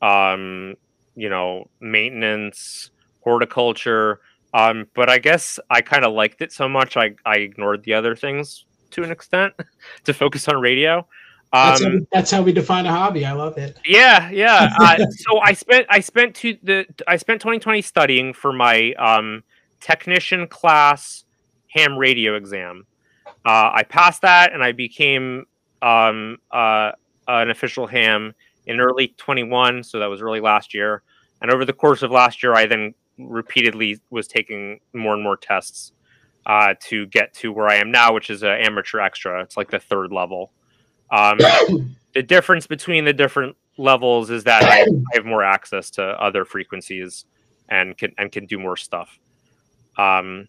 um 0.00 0.76
you 1.16 1.28
know 1.28 1.68
maintenance, 1.80 2.90
horticulture. 3.20 4.20
Um, 4.54 4.86
but 4.94 5.08
I 5.08 5.18
guess 5.18 5.58
I 5.70 5.80
kind 5.80 6.04
of 6.04 6.12
liked 6.12 6.42
it 6.42 6.52
so 6.52 6.68
much 6.68 6.96
I 6.96 7.16
I 7.26 7.38
ignored 7.38 7.82
the 7.82 7.94
other 7.94 8.14
things 8.14 8.64
to 8.92 9.02
an 9.02 9.10
extent 9.10 9.54
to 10.04 10.14
focus 10.14 10.46
on 10.46 10.60
radio. 10.60 11.06
That's, 11.52 11.82
how 11.82 11.90
we, 11.90 11.96
um, 11.96 12.06
that's 12.10 12.30
how 12.30 12.42
we 12.42 12.52
define 12.52 12.86
a 12.86 12.90
hobby. 12.90 13.26
I 13.26 13.32
love 13.32 13.58
it. 13.58 13.78
Yeah, 13.84 14.30
yeah. 14.30 14.70
Uh, 14.80 14.98
so 15.10 15.38
I 15.40 15.52
spent 15.52 15.86
I 15.90 16.00
spent 16.00 16.34
to 16.36 16.56
the 16.62 16.86
I 17.06 17.16
spent 17.16 17.40
2020 17.40 17.82
studying 17.82 18.32
for 18.32 18.52
my 18.52 18.92
um, 18.94 19.44
technician 19.80 20.46
class 20.48 21.24
ham 21.68 21.96
radio 21.96 22.34
exam. 22.34 22.86
Uh, 23.44 23.70
I 23.74 23.82
passed 23.88 24.22
that 24.22 24.52
and 24.52 24.62
I 24.62 24.72
became 24.72 25.46
um, 25.82 26.38
uh, 26.50 26.92
an 27.28 27.50
official 27.50 27.86
ham 27.86 28.34
in 28.66 28.80
early 28.80 29.08
21. 29.16 29.82
So 29.82 29.98
that 29.98 30.06
was 30.06 30.22
early 30.22 30.40
last 30.40 30.74
year. 30.74 31.02
And 31.40 31.50
over 31.50 31.64
the 31.64 31.72
course 31.72 32.02
of 32.02 32.10
last 32.10 32.42
year, 32.42 32.54
I 32.54 32.66
then 32.66 32.94
repeatedly 33.18 34.00
was 34.10 34.26
taking 34.26 34.80
more 34.92 35.14
and 35.14 35.22
more 35.22 35.36
tests 35.36 35.92
uh, 36.46 36.74
to 36.80 37.06
get 37.06 37.34
to 37.34 37.52
where 37.52 37.68
I 37.68 37.76
am 37.76 37.90
now, 37.90 38.14
which 38.14 38.30
is 38.30 38.42
an 38.42 38.50
amateur 38.50 39.00
extra. 39.00 39.42
It's 39.42 39.56
like 39.56 39.70
the 39.70 39.80
third 39.80 40.12
level. 40.12 40.52
Um, 41.12 41.38
the 42.14 42.22
difference 42.22 42.66
between 42.66 43.04
the 43.04 43.12
different 43.12 43.56
levels 43.78 44.30
is 44.30 44.44
that 44.44 44.64
I, 44.64 44.86
have 45.14 45.24
more 45.24 45.44
access 45.44 45.90
to 45.90 46.02
other 46.02 46.44
frequencies 46.44 47.26
and 47.68 47.96
can 47.96 48.12
and 48.18 48.32
can 48.32 48.46
do 48.46 48.58
more 48.58 48.76
stuff. 48.76 49.18
Um, 49.96 50.48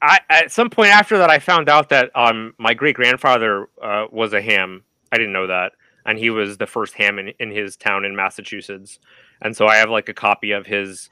I, 0.00 0.18
at 0.28 0.50
some 0.50 0.68
point 0.68 0.90
after 0.90 1.16
that, 1.18 1.30
I 1.30 1.38
found 1.38 1.68
out 1.68 1.88
that 1.90 2.10
um, 2.14 2.54
my 2.58 2.74
great 2.74 2.96
grandfather 2.96 3.68
uh, 3.80 4.06
was 4.10 4.32
a 4.32 4.42
ham. 4.42 4.82
I 5.12 5.16
didn't 5.16 5.32
know 5.32 5.46
that, 5.46 5.72
and 6.04 6.18
he 6.18 6.30
was 6.30 6.58
the 6.58 6.66
first 6.66 6.94
ham 6.94 7.18
in, 7.18 7.28
in 7.38 7.50
his 7.50 7.76
town 7.76 8.04
in 8.04 8.16
Massachusetts. 8.16 8.98
And 9.42 9.56
so 9.56 9.66
I 9.66 9.76
have 9.76 9.90
like 9.90 10.08
a 10.08 10.14
copy 10.14 10.52
of 10.52 10.66
his 10.66 11.08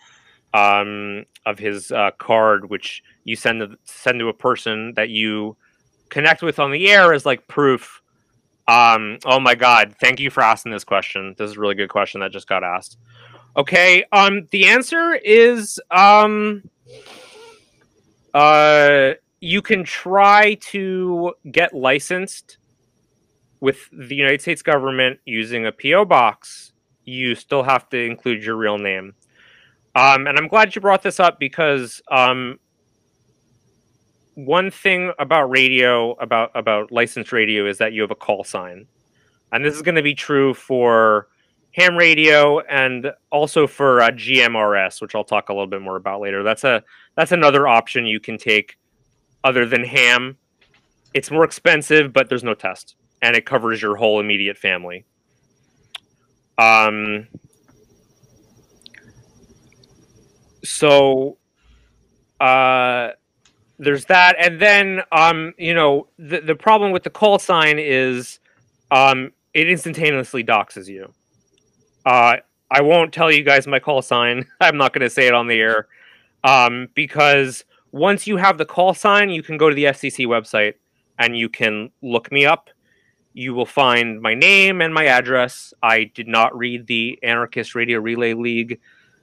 um, 0.52 1.24
of 1.46 1.58
his 1.58 1.92
uh, 1.92 2.10
card, 2.18 2.68
which 2.68 3.02
you 3.24 3.36
send 3.36 3.60
to, 3.60 3.78
send 3.84 4.18
to 4.18 4.28
a 4.28 4.34
person 4.34 4.94
that 4.94 5.08
you 5.08 5.56
connect 6.10 6.42
with 6.42 6.58
on 6.58 6.70
the 6.70 6.90
air 6.90 7.12
is 7.12 7.24
like 7.24 7.46
proof. 7.48 8.02
Um, 8.68 9.18
oh 9.24 9.40
my 9.40 9.54
God! 9.54 9.94
Thank 10.00 10.20
you 10.20 10.30
for 10.30 10.42
asking 10.42 10.72
this 10.72 10.84
question. 10.84 11.34
This 11.38 11.50
is 11.50 11.56
a 11.56 11.60
really 11.60 11.74
good 11.74 11.88
question 11.88 12.20
that 12.20 12.30
just 12.30 12.48
got 12.48 12.62
asked. 12.62 12.98
Okay. 13.56 14.04
Um, 14.12 14.46
the 14.50 14.68
answer 14.68 15.14
is 15.14 15.80
um, 15.90 16.68
uh, 18.32 19.12
you 19.40 19.62
can 19.62 19.84
try 19.84 20.54
to 20.54 21.34
get 21.50 21.74
licensed 21.74 22.58
with 23.60 23.88
the 23.92 24.14
United 24.14 24.40
States 24.40 24.62
government 24.62 25.18
using 25.24 25.66
a 25.66 25.72
PO 25.72 26.04
box. 26.04 26.72
You 27.04 27.34
still 27.34 27.62
have 27.62 27.88
to 27.90 27.98
include 27.98 28.44
your 28.44 28.56
real 28.56 28.78
name. 28.78 29.14
Um, 29.94 30.26
and 30.26 30.38
I'm 30.38 30.48
glad 30.48 30.74
you 30.74 30.80
brought 30.80 31.02
this 31.02 31.18
up 31.18 31.40
because 31.40 32.00
um, 32.10 32.60
one 34.46 34.70
thing 34.70 35.12
about 35.18 35.50
radio 35.50 36.12
about 36.12 36.50
about 36.54 36.90
licensed 36.90 37.32
radio 37.32 37.66
is 37.66 37.78
that 37.78 37.92
you 37.92 38.00
have 38.02 38.10
a 38.10 38.16
call 38.16 38.44
sign. 38.44 38.86
And 39.52 39.64
this 39.64 39.74
is 39.74 39.82
going 39.82 39.96
to 39.96 40.02
be 40.02 40.14
true 40.14 40.54
for 40.54 41.28
ham 41.72 41.96
radio 41.96 42.60
and 42.60 43.12
also 43.30 43.64
for 43.64 44.00
uh, 44.00 44.10
gmrs 44.10 45.00
which 45.00 45.14
i'll 45.14 45.22
talk 45.22 45.50
a 45.50 45.52
little 45.52 45.66
bit 45.66 45.82
more 45.82 45.96
about 45.96 46.20
later. 46.20 46.42
That's 46.42 46.64
a 46.64 46.82
that's 47.16 47.32
another 47.32 47.68
option 47.68 48.06
you 48.06 48.20
can 48.20 48.38
take 48.38 48.76
other 49.44 49.64
than 49.64 49.84
ham. 49.84 50.36
It's 51.14 51.30
more 51.30 51.44
expensive 51.44 52.12
but 52.12 52.28
there's 52.28 52.44
no 52.44 52.54
test 52.54 52.96
and 53.22 53.36
it 53.36 53.46
covers 53.46 53.82
your 53.82 53.96
whole 53.96 54.20
immediate 54.20 54.58
family. 54.58 55.04
Um 56.58 57.28
so 60.64 61.38
uh 62.40 63.10
there's 63.80 64.04
that, 64.06 64.36
and 64.38 64.60
then 64.60 65.00
um, 65.10 65.54
you 65.56 65.74
know, 65.74 66.06
the 66.18 66.40
the 66.40 66.54
problem 66.54 66.92
with 66.92 67.02
the 67.02 67.10
call 67.10 67.38
sign 67.38 67.78
is 67.78 68.38
um, 68.90 69.32
it 69.54 69.68
instantaneously 69.68 70.44
doxes 70.44 70.86
you. 70.86 71.12
Uh, 72.04 72.36
I 72.70 72.82
won't 72.82 73.12
tell 73.12 73.32
you 73.32 73.42
guys 73.42 73.66
my 73.66 73.80
call 73.80 74.02
sign. 74.02 74.46
I'm 74.60 74.76
not 74.76 74.92
going 74.92 75.02
to 75.02 75.10
say 75.10 75.26
it 75.26 75.34
on 75.34 75.48
the 75.48 75.58
air 75.58 75.88
um, 76.44 76.88
because 76.94 77.64
once 77.92 78.26
you 78.26 78.36
have 78.36 78.58
the 78.58 78.66
call 78.66 78.94
sign, 78.94 79.30
you 79.30 79.42
can 79.42 79.56
go 79.56 79.68
to 79.68 79.74
the 79.74 79.84
FCC 79.84 80.26
website 80.26 80.74
and 81.18 81.36
you 81.36 81.48
can 81.48 81.90
look 82.02 82.30
me 82.30 82.46
up. 82.46 82.70
You 83.32 83.54
will 83.54 83.66
find 83.66 84.20
my 84.20 84.34
name 84.34 84.80
and 84.80 84.92
my 84.92 85.06
address. 85.06 85.72
I 85.82 86.04
did 86.04 86.28
not 86.28 86.56
read 86.56 86.86
the 86.86 87.18
Anarchist 87.22 87.74
Radio 87.74 87.98
Relay 87.98 88.34
League 88.34 88.80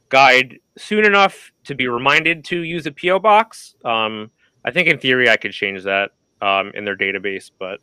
guide 0.09 0.59
soon 0.77 1.05
enough 1.05 1.51
to 1.65 1.75
be 1.75 1.87
reminded 1.87 2.45
to 2.45 2.61
use 2.61 2.85
a 2.85 2.91
PO 2.91 3.19
box. 3.19 3.75
Um, 3.83 4.31
I 4.67 4.71
think 4.71 4.89
in 4.89 4.99
theory 4.99 5.29
I 5.29 5.37
could 5.37 5.53
change 5.53 5.83
that 5.83 6.11
um, 6.41 6.73
in 6.75 6.83
their 6.83 6.97
database, 6.97 7.51
but 7.57 7.79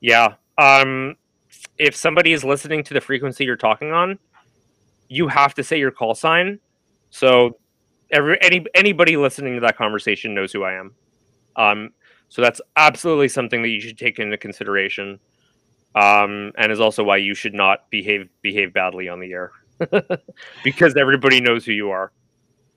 yeah. 0.00 0.34
Um, 0.58 1.16
if 1.76 1.96
somebody 1.96 2.32
is 2.32 2.44
listening 2.44 2.84
to 2.84 2.94
the 2.94 3.00
frequency 3.00 3.44
you're 3.44 3.56
talking 3.56 3.90
on, 3.92 4.16
you 5.08 5.26
have 5.26 5.54
to 5.54 5.64
say 5.64 5.76
your 5.76 5.90
call 5.90 6.14
sign. 6.14 6.60
So 7.10 7.58
every 8.12 8.40
any 8.42 8.64
anybody 8.76 9.16
listening 9.16 9.56
to 9.56 9.60
that 9.62 9.76
conversation 9.76 10.32
knows 10.32 10.52
who 10.52 10.62
I 10.62 10.74
am. 10.74 10.94
Um, 11.56 11.90
so 12.28 12.42
that's 12.42 12.60
absolutely 12.76 13.26
something 13.26 13.62
that 13.62 13.70
you 13.70 13.80
should 13.80 13.98
take 13.98 14.20
into 14.20 14.38
consideration, 14.38 15.18
um, 15.96 16.52
and 16.56 16.70
is 16.70 16.78
also 16.78 17.02
why 17.02 17.16
you 17.16 17.34
should 17.34 17.54
not 17.54 17.90
behave 17.90 18.28
behave 18.40 18.72
badly 18.72 19.08
on 19.08 19.18
the 19.18 19.32
air, 19.32 19.50
because 20.62 20.94
everybody 20.94 21.40
knows 21.40 21.64
who 21.64 21.72
you 21.72 21.90
are. 21.90 22.12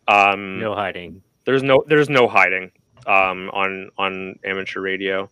Um, 0.07 0.59
no 0.59 0.73
hiding. 0.73 1.21
There's 1.45 1.61
no 1.61 1.83
there's 1.87 2.09
no 2.09 2.27
hiding 2.27 2.71
um, 3.07 3.49
on 3.53 3.89
on 3.97 4.39
amateur 4.45 4.81
radio. 4.81 5.29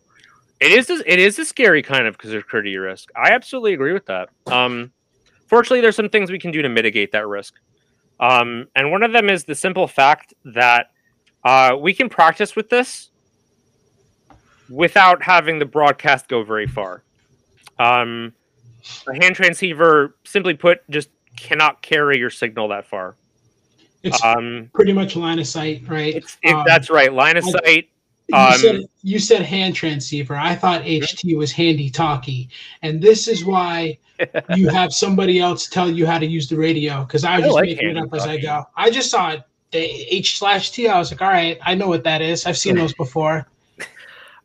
It 0.60 0.70
is 0.72 0.90
it 0.90 1.18
is 1.18 1.38
a 1.38 1.44
scary 1.44 1.82
kind 1.82 2.06
of 2.06 2.16
security 2.22 2.76
risk. 2.76 3.10
I 3.16 3.32
absolutely 3.32 3.74
agree 3.74 3.92
with 3.92 4.06
that. 4.06 4.28
Um, 4.46 4.92
fortunately, 5.46 5.80
there's 5.80 5.96
some 5.96 6.08
things 6.08 6.30
we 6.30 6.38
can 6.38 6.50
do 6.52 6.62
to 6.62 6.68
mitigate 6.68 7.12
that 7.12 7.26
risk, 7.26 7.54
um, 8.20 8.68
and 8.76 8.90
one 8.90 9.02
of 9.02 9.12
them 9.12 9.28
is 9.28 9.44
the 9.44 9.54
simple 9.54 9.88
fact 9.88 10.34
that 10.44 10.90
uh, 11.44 11.76
we 11.80 11.92
can 11.94 12.08
practice 12.08 12.54
with 12.54 12.68
this 12.68 13.10
without 14.70 15.22
having 15.22 15.58
the 15.58 15.66
broadcast 15.66 16.28
go 16.28 16.42
very 16.42 16.66
far. 16.66 17.02
Um, 17.78 18.32
a 19.06 19.14
hand 19.22 19.34
transceiver, 19.34 20.16
simply 20.24 20.54
put, 20.54 20.88
just 20.90 21.10
cannot 21.36 21.82
carry 21.82 22.18
your 22.18 22.30
signal 22.30 22.68
that 22.68 22.86
far. 22.86 23.16
It's 24.02 24.22
um, 24.24 24.70
pretty 24.74 24.92
much 24.92 25.16
line 25.16 25.38
of 25.38 25.46
sight, 25.46 25.86
right? 25.88 26.16
It, 26.42 26.54
um, 26.54 26.64
that's 26.66 26.90
right, 26.90 27.12
line 27.12 27.36
of 27.36 27.44
I, 27.44 27.50
sight. 27.50 27.88
You, 28.28 28.36
um, 28.36 28.54
said, 28.54 28.80
you 29.02 29.18
said 29.18 29.42
hand 29.42 29.74
transceiver. 29.74 30.36
I 30.36 30.54
thought 30.54 30.82
HT 30.82 31.02
mm-hmm. 31.02 31.38
was 31.38 31.52
handy 31.52 31.90
talkie, 31.90 32.48
and 32.82 33.00
this 33.00 33.28
is 33.28 33.44
why 33.44 33.98
you 34.54 34.68
have 34.68 34.92
somebody 34.92 35.38
else 35.38 35.68
tell 35.68 35.90
you 35.90 36.06
how 36.06 36.18
to 36.18 36.26
use 36.26 36.48
the 36.48 36.56
radio. 36.56 37.04
Because 37.04 37.24
I 37.24 37.36
was 37.36 37.44
I 37.44 37.46
just 37.46 37.54
like 37.54 37.64
making 37.66 37.90
it 37.90 37.96
up 37.98 38.14
as 38.14 38.26
I 38.26 38.38
go. 38.38 38.64
I 38.76 38.90
just 38.90 39.10
saw 39.10 39.30
it, 39.30 39.42
the 39.70 39.78
H 39.78 40.38
slash 40.38 40.70
T. 40.70 40.88
I 40.88 40.98
was 40.98 41.10
like, 41.10 41.22
all 41.22 41.28
right, 41.28 41.58
I 41.62 41.74
know 41.74 41.88
what 41.88 42.04
that 42.04 42.22
is. 42.22 42.46
I've 42.46 42.58
seen 42.58 42.76
those 42.76 42.94
before. 42.94 43.46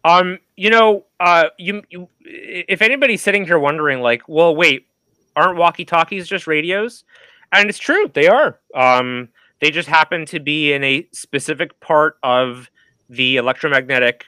Um, 0.06 0.40
you 0.56 0.70
know, 0.70 1.04
uh, 1.20 1.50
you, 1.58 1.84
you, 1.90 2.08
if 2.22 2.82
anybody's 2.82 3.22
sitting 3.22 3.44
here 3.44 3.60
wondering, 3.60 4.00
like, 4.00 4.22
well, 4.30 4.56
wait, 4.56 4.88
aren't 5.36 5.58
walkie 5.58 5.84
talkies 5.84 6.30
just 6.30 6.48
radios? 6.48 7.04
And 7.52 7.70
it's 7.70 7.80
true, 7.80 8.10
they 8.14 8.28
are. 8.28 8.58
Um, 8.74 9.28
they 9.60 9.72
just 9.72 9.88
happen 9.88 10.26
to 10.28 10.40
be 10.40 10.74
in 10.74 10.84
a 10.84 11.08
specific 11.12 11.80
part 11.80 12.18
of 12.24 12.70
the 13.10 13.38
electromagnetic 13.38 14.26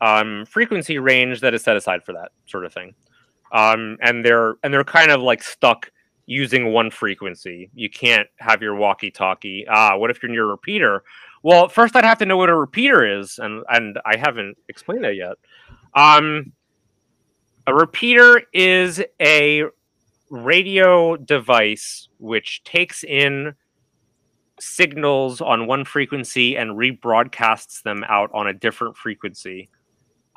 um, 0.00 0.44
frequency 0.46 0.98
range 0.98 1.40
that 1.40 1.54
is 1.54 1.62
set 1.62 1.76
aside 1.76 2.02
for 2.04 2.12
that 2.12 2.32
sort 2.46 2.64
of 2.64 2.72
thing. 2.72 2.94
Um, 3.52 3.98
and 4.00 4.24
they're 4.24 4.54
and 4.62 4.72
they're 4.72 4.84
kind 4.84 5.10
of 5.10 5.20
like 5.20 5.42
stuck 5.42 5.90
using 6.26 6.72
one 6.72 6.90
frequency. 6.90 7.70
You 7.74 7.90
can't 7.90 8.26
have 8.38 8.62
your 8.62 8.74
walkie-talkie. 8.74 9.66
Ah, 9.68 9.96
what 9.96 10.10
if 10.10 10.22
you're 10.22 10.32
near 10.32 10.44
a 10.44 10.46
repeater? 10.46 11.02
Well, 11.42 11.68
first 11.68 11.94
I'd 11.94 12.04
have 12.04 12.18
to 12.18 12.26
know 12.26 12.36
what 12.36 12.48
a 12.48 12.56
repeater 12.56 13.20
is, 13.20 13.38
and 13.38 13.64
and 13.68 13.98
I 14.06 14.16
haven't 14.16 14.56
explained 14.68 15.04
that 15.04 15.16
yet. 15.16 15.34
Um, 15.94 16.52
a 17.66 17.74
repeater 17.74 18.42
is 18.52 19.02
a 19.20 19.64
radio 20.30 21.16
device 21.16 22.08
which 22.18 22.64
takes 22.64 23.04
in 23.04 23.54
signals 24.62 25.40
on 25.40 25.66
one 25.66 25.84
frequency 25.84 26.56
and 26.56 26.72
rebroadcasts 26.72 27.82
them 27.82 28.04
out 28.08 28.30
on 28.32 28.46
a 28.46 28.52
different 28.52 28.96
frequency. 28.96 29.68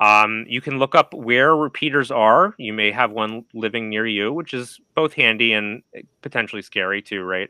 Um, 0.00 0.44
you 0.48 0.60
can 0.60 0.78
look 0.78 0.94
up 0.94 1.14
where 1.14 1.56
repeaters 1.56 2.10
are. 2.10 2.54
You 2.58 2.72
may 2.72 2.90
have 2.90 3.12
one 3.12 3.44
living 3.54 3.88
near 3.88 4.06
you, 4.06 4.32
which 4.32 4.52
is 4.52 4.80
both 4.94 5.14
handy 5.14 5.52
and 5.52 5.82
potentially 6.22 6.62
scary 6.62 7.00
too, 7.00 7.22
right? 7.22 7.48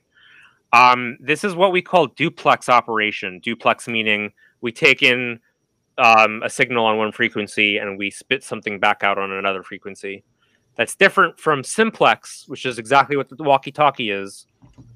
Um, 0.72 1.16
this 1.20 1.44
is 1.44 1.54
what 1.54 1.72
we 1.72 1.80
call 1.80 2.08
duplex 2.08 2.68
operation. 2.68 3.40
Duplex 3.40 3.88
meaning 3.88 4.32
we 4.60 4.70
take 4.70 5.02
in 5.02 5.40
um, 5.98 6.42
a 6.44 6.50
signal 6.50 6.84
on 6.84 6.98
one 6.98 7.10
frequency 7.10 7.78
and 7.78 7.98
we 7.98 8.10
spit 8.10 8.44
something 8.44 8.78
back 8.78 9.02
out 9.02 9.18
on 9.18 9.32
another 9.32 9.62
frequency. 9.62 10.22
That's 10.76 10.94
different 10.94 11.38
from 11.40 11.64
simplex, 11.64 12.44
which 12.48 12.66
is 12.66 12.78
exactly 12.78 13.16
what 13.16 13.28
the 13.28 13.42
walkie-talkie 13.42 14.10
is. 14.10 14.46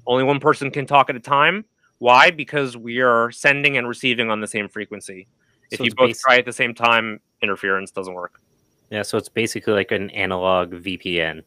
Only 0.05 0.23
one 0.23 0.39
person 0.39 0.69
can 0.71 0.85
talk 0.85 1.09
at 1.09 1.15
a 1.15 1.19
time. 1.19 1.65
Why? 1.97 2.31
Because 2.31 2.77
we 2.77 2.99
are 2.99 3.31
sending 3.31 3.77
and 3.77 3.87
receiving 3.87 4.29
on 4.29 4.41
the 4.41 4.47
same 4.47 4.69
frequency. 4.69 5.27
If 5.71 5.79
you 5.79 5.91
both 5.95 6.19
try 6.19 6.37
at 6.37 6.45
the 6.45 6.53
same 6.53 6.73
time, 6.73 7.19
interference 7.41 7.91
doesn't 7.91 8.13
work. 8.13 8.41
Yeah, 8.89 9.03
so 9.03 9.17
it's 9.17 9.29
basically 9.29 9.73
like 9.73 9.91
an 9.91 10.09
analog 10.11 10.71
VPN. 10.73 11.43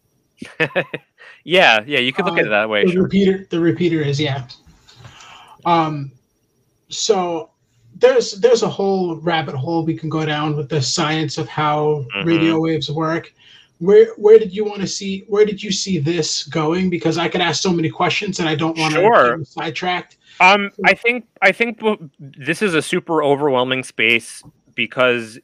yeah, 1.45 1.81
yeah, 1.87 1.99
you 1.99 2.13
could 2.13 2.25
look 2.25 2.37
uh, 2.37 2.41
at 2.41 2.47
it 2.47 2.51
that 2.51 2.69
way. 2.69 2.85
The 2.85 2.93
sure. 2.93 3.03
repeater, 3.03 3.47
the 3.51 3.61
repeater 3.61 4.01
is 4.01 4.19
yeah. 4.19 4.47
Um, 5.67 6.11
so 6.89 7.51
there's 7.97 8.33
there's 8.41 8.63
a 8.63 8.69
whole 8.69 9.17
rabbit 9.17 9.55
hole 9.55 9.85
we 9.85 9.97
can 9.97 10.09
go 10.09 10.25
down 10.25 10.57
with 10.57 10.69
the 10.69 10.81
science 10.81 11.39
of 11.39 11.49
how 11.49 12.07
mm-hmm. 12.15 12.29
radio 12.29 12.61
waves 12.61 12.91
work. 12.91 13.33
Where 13.79 14.15
where 14.15 14.39
did 14.39 14.55
you 14.55 14.65
want 14.65 14.81
to 14.81 14.87
see? 14.87 15.25
Where 15.29 15.45
did 15.45 15.63
you 15.63 15.73
see 15.73 15.99
this 15.99 16.45
going? 16.45 16.91
Because 16.91 17.19
I 17.19 17.29
could 17.29 17.41
ask 17.41 17.61
so 17.61 17.73
many 17.73 17.91
questions, 17.91 18.39
and 18.39 18.49
I 18.49 18.55
don't 18.55 18.79
want 18.79 18.95
sure. 18.95 19.37
to 19.37 19.45
sidetracked. 19.45 20.17
Um, 20.41 20.71
I 20.85 20.95
think 20.95 21.27
I 21.43 21.53
think 21.53 21.81
this 22.19 22.63
is 22.63 22.75
a 22.75 22.83
super 22.83 23.23
overwhelming 23.23 23.83
space 23.83 24.43
because 24.75 25.39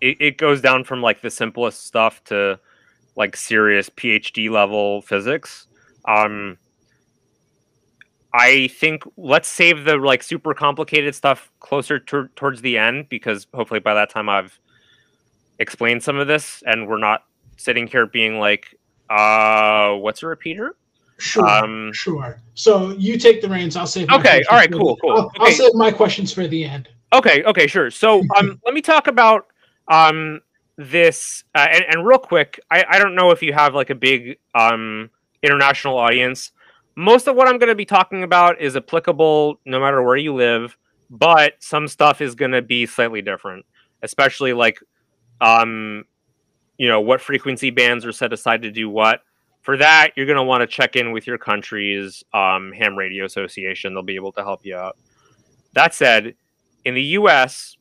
it, 0.00 0.16
it 0.20 0.38
goes 0.38 0.60
down 0.60 0.84
from 0.84 1.00
like 1.00 1.22
the 1.22 1.30
simplest 1.30 1.86
stuff 1.86 2.22
to 2.24 2.58
like 3.16 3.36
serious 3.36 3.88
PhD 3.88 4.50
level 4.50 5.02
physics. 5.02 5.66
Um, 6.06 6.58
I 8.34 8.68
think 8.68 9.04
let's 9.16 9.48
save 9.48 9.84
the 9.84 9.96
like 9.96 10.22
super 10.22 10.54
complicated 10.54 11.14
stuff 11.14 11.52
closer 11.60 12.00
to, 12.00 12.28
towards 12.34 12.62
the 12.62 12.76
end 12.76 13.08
because 13.08 13.46
hopefully 13.54 13.80
by 13.80 13.94
that 13.94 14.10
time 14.10 14.28
I've 14.28 14.58
explained 15.58 16.02
some 16.02 16.18
of 16.18 16.26
this 16.26 16.62
and 16.66 16.88
we're 16.88 16.98
not 16.98 17.24
sitting 17.56 17.86
here 17.86 18.06
being 18.06 18.38
like, 18.38 18.78
uh, 19.10 19.94
what's 19.94 20.22
a 20.22 20.26
repeater? 20.26 20.76
Sure, 21.18 21.46
um, 21.46 21.92
sure. 21.92 22.42
So 22.54 22.90
you 22.92 23.18
take 23.18 23.40
the 23.40 23.48
reins. 23.48 23.76
I'll 23.76 23.86
save. 23.86 24.10
okay. 24.10 24.42
All 24.50 24.56
right. 24.56 24.70
Cool. 24.70 24.96
Cool. 24.96 25.10
I'll, 25.12 25.26
okay. 25.26 25.36
I'll, 25.40 25.52
save 25.52 25.74
my 25.74 25.90
questions 25.90 26.32
for 26.32 26.46
the 26.46 26.64
end. 26.64 26.88
Okay. 27.12 27.44
Okay. 27.44 27.66
Sure. 27.66 27.90
So 27.90 28.22
um, 28.36 28.60
let 28.64 28.74
me 28.74 28.82
talk 28.82 29.06
about 29.06 29.46
um 29.88 30.40
this 30.76 31.44
uh, 31.54 31.66
and, 31.70 31.84
and 31.88 32.06
real 32.06 32.18
quick. 32.18 32.58
I 32.70 32.84
I 32.88 32.98
don't 32.98 33.14
know 33.14 33.30
if 33.30 33.42
you 33.42 33.52
have 33.52 33.74
like 33.74 33.90
a 33.90 33.94
big 33.94 34.38
um 34.54 35.10
international 35.42 35.98
audience 35.98 36.50
most 36.96 37.26
of 37.26 37.36
what 37.36 37.48
I'm 37.48 37.58
going 37.58 37.68
to 37.68 37.74
be 37.74 37.84
talking 37.84 38.22
about 38.22 38.60
is 38.60 38.76
applicable 38.76 39.60
no 39.64 39.80
matter 39.80 40.02
where 40.02 40.16
you 40.16 40.34
live, 40.34 40.76
but 41.10 41.54
some 41.60 41.88
stuff 41.88 42.20
is 42.20 42.34
going 42.34 42.52
to 42.52 42.62
be 42.62 42.86
slightly 42.86 43.22
different, 43.22 43.66
especially 44.02 44.52
like, 44.52 44.78
um, 45.40 46.04
you 46.78 46.88
know, 46.88 47.00
what 47.00 47.20
frequency 47.20 47.70
bands 47.70 48.04
are 48.04 48.12
set 48.12 48.32
aside 48.32 48.62
to 48.62 48.70
do 48.70 48.88
what. 48.88 49.20
For 49.62 49.76
that, 49.78 50.10
you're 50.14 50.26
going 50.26 50.36
to 50.36 50.42
want 50.42 50.60
to 50.60 50.66
check 50.66 50.94
in 50.94 51.12
with 51.12 51.26
your 51.26 51.38
country's 51.38 52.22
um, 52.34 52.72
ham 52.72 52.96
radio 52.96 53.24
association. 53.24 53.94
They'll 53.94 54.02
be 54.02 54.16
able 54.16 54.32
to 54.32 54.42
help 54.42 54.64
you 54.64 54.76
out. 54.76 54.98
That 55.72 55.94
said, 55.94 56.34
in 56.84 56.94
the 56.94 57.02
U.S., 57.02 57.76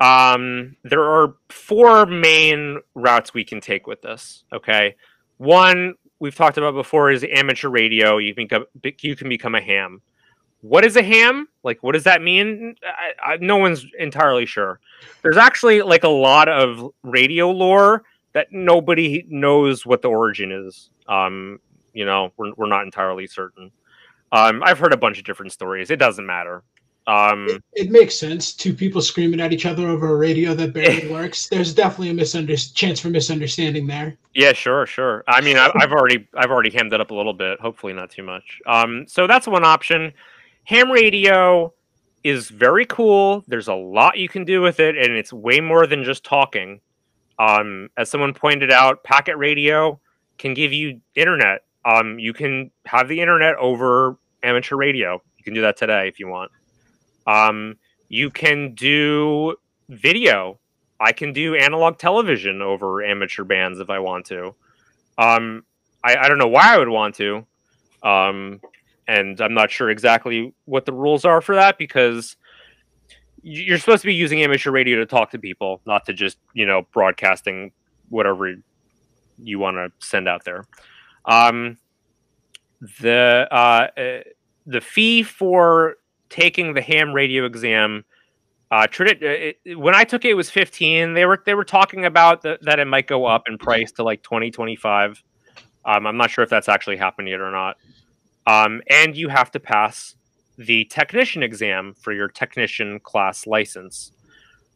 um, 0.00 0.76
there 0.82 1.04
are 1.04 1.34
four 1.50 2.06
main 2.06 2.80
routes 2.94 3.34
we 3.34 3.44
can 3.44 3.60
take 3.60 3.86
with 3.86 4.02
this. 4.02 4.44
Okay, 4.52 4.96
one 5.36 5.94
we've 6.20 6.34
talked 6.34 6.56
about 6.56 6.74
before 6.74 7.10
is 7.10 7.24
amateur 7.30 7.68
radio. 7.68 8.18
You 8.18 8.34
can 8.34 8.44
become, 8.44 8.64
you 9.00 9.14
can 9.16 9.28
become 9.28 9.54
a 9.54 9.60
ham. 9.60 10.00
What 10.64 10.82
is 10.82 10.96
a 10.96 11.02
ham? 11.02 11.46
Like, 11.62 11.82
what 11.82 11.92
does 11.92 12.04
that 12.04 12.22
mean? 12.22 12.74
I, 12.82 13.32
I, 13.32 13.36
no 13.36 13.58
one's 13.58 13.84
entirely 13.98 14.46
sure. 14.46 14.80
There's 15.20 15.36
actually 15.36 15.82
like 15.82 16.04
a 16.04 16.08
lot 16.08 16.48
of 16.48 16.90
radio 17.02 17.50
lore 17.50 18.04
that 18.32 18.46
nobody 18.50 19.26
knows 19.28 19.84
what 19.84 20.00
the 20.00 20.08
origin 20.08 20.50
is. 20.50 20.88
Um, 21.06 21.60
you 21.92 22.06
know, 22.06 22.32
we're, 22.38 22.52
we're 22.56 22.66
not 22.66 22.84
entirely 22.84 23.26
certain. 23.26 23.70
Um, 24.32 24.62
I've 24.64 24.78
heard 24.78 24.94
a 24.94 24.96
bunch 24.96 25.18
of 25.18 25.24
different 25.24 25.52
stories. 25.52 25.90
It 25.90 25.98
doesn't 25.98 26.24
matter. 26.24 26.62
Um, 27.06 27.46
it, 27.50 27.62
it, 27.74 27.90
makes 27.90 28.18
sense. 28.18 28.54
Two 28.54 28.72
people 28.72 29.02
screaming 29.02 29.42
at 29.42 29.52
each 29.52 29.66
other 29.66 29.86
over 29.86 30.14
a 30.14 30.16
radio 30.16 30.54
that 30.54 30.72
barely 30.72 31.08
works. 31.12 31.46
There's 31.46 31.74
definitely 31.74 32.08
a 32.08 32.14
misunder- 32.14 32.74
chance 32.74 33.00
for 33.00 33.10
misunderstanding 33.10 33.86
there. 33.86 34.16
Yeah, 34.32 34.54
sure, 34.54 34.86
sure. 34.86 35.24
I 35.28 35.42
mean, 35.42 35.58
I, 35.58 35.70
have 35.78 35.92
already 35.92 36.26
I've 36.34 36.50
already 36.50 36.70
hammed 36.70 36.94
it 36.94 37.02
up 37.02 37.10
a 37.10 37.14
little 37.14 37.34
bit. 37.34 37.60
Hopefully, 37.60 37.92
not 37.92 38.08
too 38.10 38.22
much. 38.22 38.62
Um, 38.64 39.04
so 39.06 39.26
that's 39.26 39.46
one 39.46 39.62
option. 39.62 40.14
Ham 40.64 40.90
radio 40.90 41.72
is 42.22 42.48
very 42.48 42.86
cool. 42.86 43.44
There's 43.46 43.68
a 43.68 43.74
lot 43.74 44.18
you 44.18 44.28
can 44.28 44.44
do 44.44 44.62
with 44.62 44.80
it, 44.80 44.96
and 44.96 45.12
it's 45.12 45.32
way 45.32 45.60
more 45.60 45.86
than 45.86 46.04
just 46.04 46.24
talking. 46.24 46.80
Um, 47.38 47.90
as 47.98 48.10
someone 48.10 48.32
pointed 48.32 48.70
out, 48.70 49.04
packet 49.04 49.36
radio 49.36 50.00
can 50.38 50.54
give 50.54 50.72
you 50.72 51.00
internet. 51.14 51.64
Um, 51.84 52.18
you 52.18 52.32
can 52.32 52.70
have 52.86 53.08
the 53.08 53.20
internet 53.20 53.56
over 53.56 54.16
amateur 54.42 54.76
radio. 54.76 55.20
You 55.36 55.44
can 55.44 55.52
do 55.52 55.60
that 55.60 55.76
today 55.76 56.08
if 56.08 56.18
you 56.18 56.28
want. 56.28 56.50
Um, 57.26 57.76
you 58.08 58.30
can 58.30 58.74
do 58.74 59.56
video. 59.90 60.58
I 60.98 61.12
can 61.12 61.34
do 61.34 61.54
analog 61.56 61.98
television 61.98 62.62
over 62.62 63.04
amateur 63.04 63.44
bands 63.44 63.80
if 63.80 63.90
I 63.90 63.98
want 63.98 64.24
to. 64.26 64.54
Um, 65.18 65.64
I, 66.02 66.16
I 66.16 66.28
don't 66.28 66.38
know 66.38 66.48
why 66.48 66.74
I 66.74 66.78
would 66.78 66.88
want 66.88 67.16
to. 67.16 67.46
And 69.06 69.40
I'm 69.40 69.54
not 69.54 69.70
sure 69.70 69.90
exactly 69.90 70.54
what 70.64 70.86
the 70.86 70.92
rules 70.92 71.24
are 71.24 71.40
for 71.40 71.54
that 71.54 71.78
because 71.78 72.36
you're 73.42 73.78
supposed 73.78 74.02
to 74.02 74.06
be 74.06 74.14
using 74.14 74.42
amateur 74.42 74.70
radio 74.70 74.96
to 74.96 75.06
talk 75.06 75.30
to 75.32 75.38
people, 75.38 75.82
not 75.86 76.06
to 76.06 76.14
just, 76.14 76.38
you 76.54 76.64
know, 76.64 76.86
broadcasting 76.92 77.72
whatever 78.08 78.54
you 79.42 79.58
want 79.58 79.76
to 79.76 79.90
send 79.98 80.28
out 80.28 80.44
there. 80.44 80.64
Um, 81.26 81.78
the 83.00 83.46
uh, 83.50 83.88
uh 83.98 84.20
the 84.66 84.80
fee 84.80 85.22
for 85.22 85.96
taking 86.28 86.74
the 86.74 86.80
ham 86.80 87.12
radio 87.12 87.44
exam. 87.44 88.04
Uh, 88.70 88.86
it, 89.00 89.58
it, 89.64 89.78
when 89.78 89.94
I 89.94 90.04
took 90.04 90.24
it, 90.24 90.30
it 90.30 90.34
was 90.34 90.50
15. 90.50 91.14
They 91.14 91.26
were 91.26 91.42
they 91.44 91.54
were 91.54 91.64
talking 91.64 92.06
about 92.06 92.42
the, 92.42 92.58
that 92.62 92.78
it 92.78 92.86
might 92.86 93.06
go 93.06 93.26
up 93.26 93.44
in 93.46 93.58
price 93.58 93.92
to 93.92 94.02
like 94.02 94.22
20, 94.22 94.50
25. 94.50 95.22
Um, 95.84 96.06
I'm 96.06 96.16
not 96.16 96.30
sure 96.30 96.42
if 96.42 96.50
that's 96.50 96.68
actually 96.68 96.96
happened 96.96 97.28
yet 97.28 97.40
or 97.40 97.50
not. 97.50 97.76
Um, 98.46 98.82
and 98.88 99.16
you 99.16 99.28
have 99.28 99.50
to 99.52 99.60
pass 99.60 100.16
the 100.56 100.84
technician 100.86 101.42
exam 101.42 101.94
for 101.94 102.12
your 102.12 102.28
technician 102.28 103.00
class 103.00 103.46
license. 103.46 104.12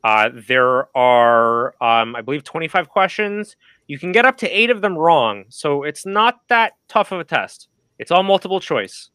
Uh, 0.05 0.31
there 0.33 0.97
are, 0.97 1.75
um, 1.83 2.17
I 2.17 2.23
believe, 2.23 2.45
25 2.45 2.89
questions. 2.89 3.57
You 3.87 3.99
can 3.99 4.13
get 4.13 4.25
up 4.25 4.37
to 4.39 4.49
eight 4.49 4.71
of 4.71 4.81
them 4.81 4.97
wrong, 4.97 5.45
so 5.49 5.83
it's 5.83 6.07
not 6.07 6.41
that 6.49 6.75
tough 6.89 7.13
of 7.13 7.21
a 7.21 7.25
test. 7.25 7.69
It's 7.99 8.11
all 8.11 8.23
multiple 8.23 8.61
choice. 8.61 9.11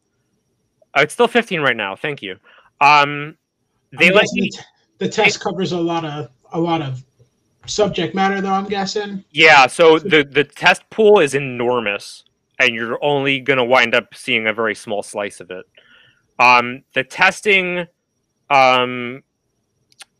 Uh, 0.96 1.02
it's 1.02 1.14
still 1.14 1.28
15 1.28 1.60
right 1.60 1.76
now. 1.76 1.96
Thank 1.96 2.22
you. 2.22 2.36
Um, 2.80 3.36
they 3.98 4.10
let 4.10 4.26
me. 4.32 4.50
The 4.98 5.08
test 5.08 5.40
covers 5.40 5.72
a 5.72 5.80
lot 5.80 6.04
of 6.04 6.30
a 6.52 6.60
lot 6.60 6.82
of 6.82 7.04
subject 7.66 8.14
matter, 8.14 8.40
though. 8.40 8.52
I'm 8.52 8.66
guessing. 8.66 9.24
Yeah. 9.30 9.66
So 9.66 9.98
the 9.98 10.24
the 10.24 10.44
test 10.44 10.88
pool 10.90 11.20
is 11.20 11.34
enormous, 11.34 12.24
and 12.58 12.74
you're 12.74 13.02
only 13.02 13.40
going 13.40 13.56
to 13.56 13.64
wind 13.64 13.94
up 13.94 14.14
seeing 14.14 14.46
a 14.46 14.52
very 14.52 14.74
small 14.74 15.02
slice 15.02 15.40
of 15.40 15.50
it. 15.50 15.66
Um, 16.38 16.82
the 16.94 17.04
testing, 17.04 17.86
um, 18.50 19.22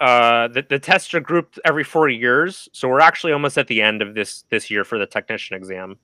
uh, 0.01 0.49
the, 0.49 0.64
the 0.68 0.79
tests 0.79 1.14
are 1.14 1.20
grouped 1.20 1.59
every 1.64 1.85
four 1.85 2.09
years, 2.09 2.68
so 2.73 2.88
we're 2.88 3.01
actually 3.01 3.33
almost 3.33 3.59
at 3.59 3.68
the 3.68 3.83
end 3.83 4.03
of 4.03 4.14
this 4.14 4.44
this 4.51 4.70
year 4.70 4.85
for 4.85 4.99
the 4.99 5.07
technician 5.07 5.57
exam. 5.57 5.97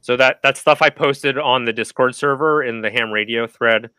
So 0.00 0.16
that 0.16 0.42
that 0.42 0.56
stuff 0.56 0.82
I 0.82 0.90
posted 0.90 1.38
on 1.38 1.64
the 1.64 1.72
Discord 1.72 2.14
server 2.14 2.62
in 2.62 2.80
the 2.80 2.90
ham 2.90 3.10
radio 3.10 3.46
thread 3.46 3.90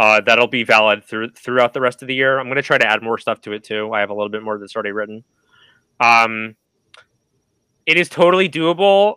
uh, 0.00 0.20
that'll 0.20 0.46
be 0.46 0.64
valid 0.64 1.04
through 1.04 1.30
throughout 1.30 1.74
the 1.74 1.80
rest 1.80 2.00
of 2.00 2.08
the 2.08 2.14
year. 2.14 2.38
I'm 2.38 2.46
going 2.46 2.56
to 2.56 2.62
try 2.62 2.78
to 2.78 2.86
add 2.86 3.02
more 3.02 3.18
stuff 3.18 3.40
to 3.42 3.52
it 3.52 3.64
too. 3.64 3.92
I 3.92 4.00
have 4.00 4.08
a 4.08 4.14
little 4.14 4.30
bit 4.30 4.42
more 4.42 4.58
that's 4.58 4.74
already 4.74 4.92
written. 4.92 5.24
Um, 6.00 6.56
it 7.84 7.98
is 7.98 8.08
totally 8.08 8.48
doable. 8.48 9.16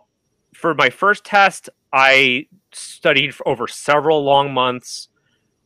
For 0.52 0.74
my 0.74 0.90
first 0.90 1.24
test, 1.24 1.70
I 1.94 2.48
studied 2.72 3.36
for 3.36 3.46
over 3.48 3.68
several 3.68 4.24
long 4.24 4.52
months, 4.52 5.08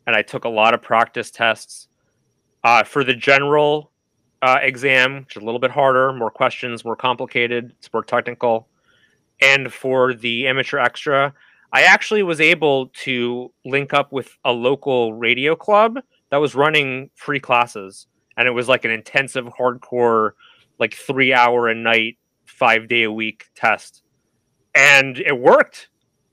and 0.07 0.14
I 0.14 0.21
took 0.21 0.45
a 0.45 0.49
lot 0.49 0.75
of 0.75 0.83
practice 0.83 1.31
tests. 1.31 1.88
Uh, 2.62 2.85
for 2.85 3.03
the 3.03 3.14
general 3.14 3.93
uh, 4.43 4.59
exam, 4.61 5.21
which 5.21 5.37
is 5.37 5.43
a 5.43 5.45
little 5.47 5.59
bit 5.59 5.71
harder, 5.71 6.12
more 6.12 6.31
questions, 6.31 6.85
more 6.85 6.97
complicated, 6.97 7.73
it's 7.79 7.91
more 7.93 8.05
technical, 8.05 8.69
and 9.41 9.73
for 9.73 10.12
the 10.12 10.47
amateur 10.47 10.79
extra, 10.79 11.33
I 11.73 11.83
actually 11.83 12.23
was 12.23 12.41
able 12.41 12.88
to 13.05 13.51
link 13.64 13.95
up 13.95 14.12
with 14.12 14.37
a 14.45 14.53
local 14.53 15.14
radio 15.14 15.57
club 15.57 15.99
that 16.31 16.38
was 16.38 16.55
running 16.55 17.11
free 17.14 17.41
classes. 17.41 18.07
And 18.37 18.47
it 18.47 18.53
was 18.53 18.69
like 18.69 18.85
an 18.85 18.91
intensive, 18.91 19.47
hardcore, 19.47 20.33
like 20.79 20.95
three 20.95 21.33
hour 21.33 21.69
a 21.69 21.75
night, 21.75 22.19
five 22.45 22.87
day 22.88 23.05
a 23.05 23.12
week 23.12 23.47
test. 23.55 24.03
And 24.75 25.19
it 25.19 25.38
worked. 25.38 25.88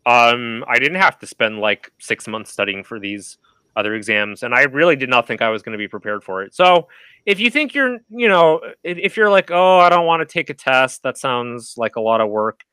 Um, 0.06 0.64
I 0.68 0.78
didn't 0.78 1.02
have 1.02 1.18
to 1.20 1.28
spend 1.28 1.60
like 1.60 1.92
six 2.00 2.28
months 2.28 2.52
studying 2.52 2.84
for 2.84 3.00
these 3.00 3.38
other 3.76 3.96
exams, 3.96 4.44
and 4.44 4.54
I 4.54 4.64
really 4.64 4.96
did 4.96 5.10
not 5.10 5.28
think 5.28 5.42
I 5.42 5.50
was 5.50 5.62
going 5.62 5.74
to 5.74 5.78
be 5.78 5.88
prepared 5.88 6.24
for 6.24 6.44
it. 6.44 6.54
So, 6.54 6.88
if 7.26 7.40
you 7.40 7.50
think 7.50 7.74
you're, 7.74 7.98
you 8.10 8.28
know, 8.28 8.62
if, 8.84 9.18
you're 9.18 9.32
like, 9.32 9.50
oh, 9.50 9.80
I 9.80 9.90
don't 9.90 10.06
want 10.06 10.22
to 10.22 10.32
take 10.32 10.52
a 10.52 10.54
test, 10.54 11.02
that 11.04 11.18
sounds 11.18 11.74
like 11.76 11.96
a 11.96 12.02
lot 12.02 12.22
of 12.22 12.30
work. 12.30 12.64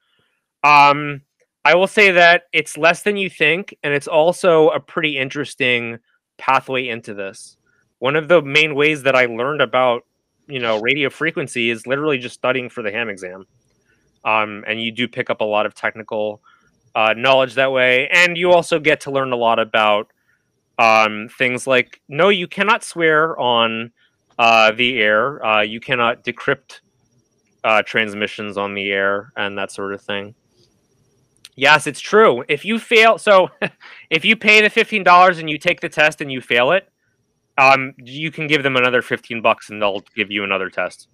Um, 0.62 1.22
I 1.64 1.74
will 1.74 1.86
say 1.86 2.10
that 2.12 2.44
it's 2.52 2.76
less 2.76 3.02
than 3.02 3.16
you 3.16 3.30
think, 3.30 3.74
and 3.82 3.94
it's 3.94 4.08
also 4.08 4.68
a 4.68 4.80
pretty 4.80 5.16
interesting 5.16 5.98
pathway 6.36 6.88
into 6.88 7.14
this. 7.14 7.56
One 7.98 8.16
of 8.16 8.28
the 8.28 8.42
main 8.42 8.74
ways 8.74 9.04
that 9.04 9.14
I 9.14 9.26
learned 9.26 9.62
about, 9.62 10.04
you 10.48 10.58
know, 10.58 10.80
radio 10.80 11.08
frequency 11.08 11.70
is 11.70 11.86
literally 11.86 12.18
just 12.18 12.34
studying 12.34 12.68
for 12.68 12.82
the 12.82 12.90
ham 12.90 13.08
exam. 13.08 13.46
Um, 14.24 14.64
and 14.66 14.82
you 14.82 14.92
do 14.92 15.08
pick 15.08 15.30
up 15.30 15.40
a 15.40 15.44
lot 15.44 15.66
of 15.66 15.74
technical 15.74 16.42
uh, 16.94 17.14
knowledge 17.16 17.54
that 17.54 17.72
way, 17.72 18.08
and 18.08 18.36
you 18.36 18.52
also 18.52 18.78
get 18.78 19.00
to 19.02 19.10
learn 19.10 19.32
a 19.32 19.36
lot 19.36 19.58
about 19.58 20.12
um, 20.78 21.28
things 21.38 21.66
like 21.66 22.00
no, 22.08 22.28
you 22.28 22.46
cannot 22.46 22.84
swear 22.84 23.38
on 23.38 23.92
uh, 24.38 24.72
the 24.72 24.98
air, 25.00 25.44
uh, 25.44 25.62
you 25.62 25.80
cannot 25.80 26.24
decrypt 26.24 26.80
uh, 27.64 27.82
transmissions 27.82 28.56
on 28.56 28.74
the 28.74 28.90
air, 28.90 29.32
and 29.36 29.56
that 29.58 29.70
sort 29.70 29.92
of 29.94 30.00
thing. 30.00 30.34
Yes, 31.54 31.86
it's 31.86 32.00
true. 32.00 32.44
If 32.48 32.64
you 32.64 32.78
fail, 32.78 33.18
so 33.18 33.50
if 34.10 34.24
you 34.24 34.36
pay 34.36 34.62
the 34.62 34.70
fifteen 34.70 35.04
dollars 35.04 35.38
and 35.38 35.48
you 35.48 35.58
take 35.58 35.80
the 35.80 35.88
test 35.88 36.20
and 36.20 36.32
you 36.32 36.40
fail 36.40 36.72
it, 36.72 36.88
um, 37.58 37.94
you 37.98 38.30
can 38.30 38.46
give 38.46 38.62
them 38.62 38.76
another 38.76 39.02
fifteen 39.02 39.42
bucks 39.42 39.70
and 39.70 39.80
they'll 39.80 40.02
give 40.14 40.30
you 40.30 40.44
another 40.44 40.70
test. 40.70 41.08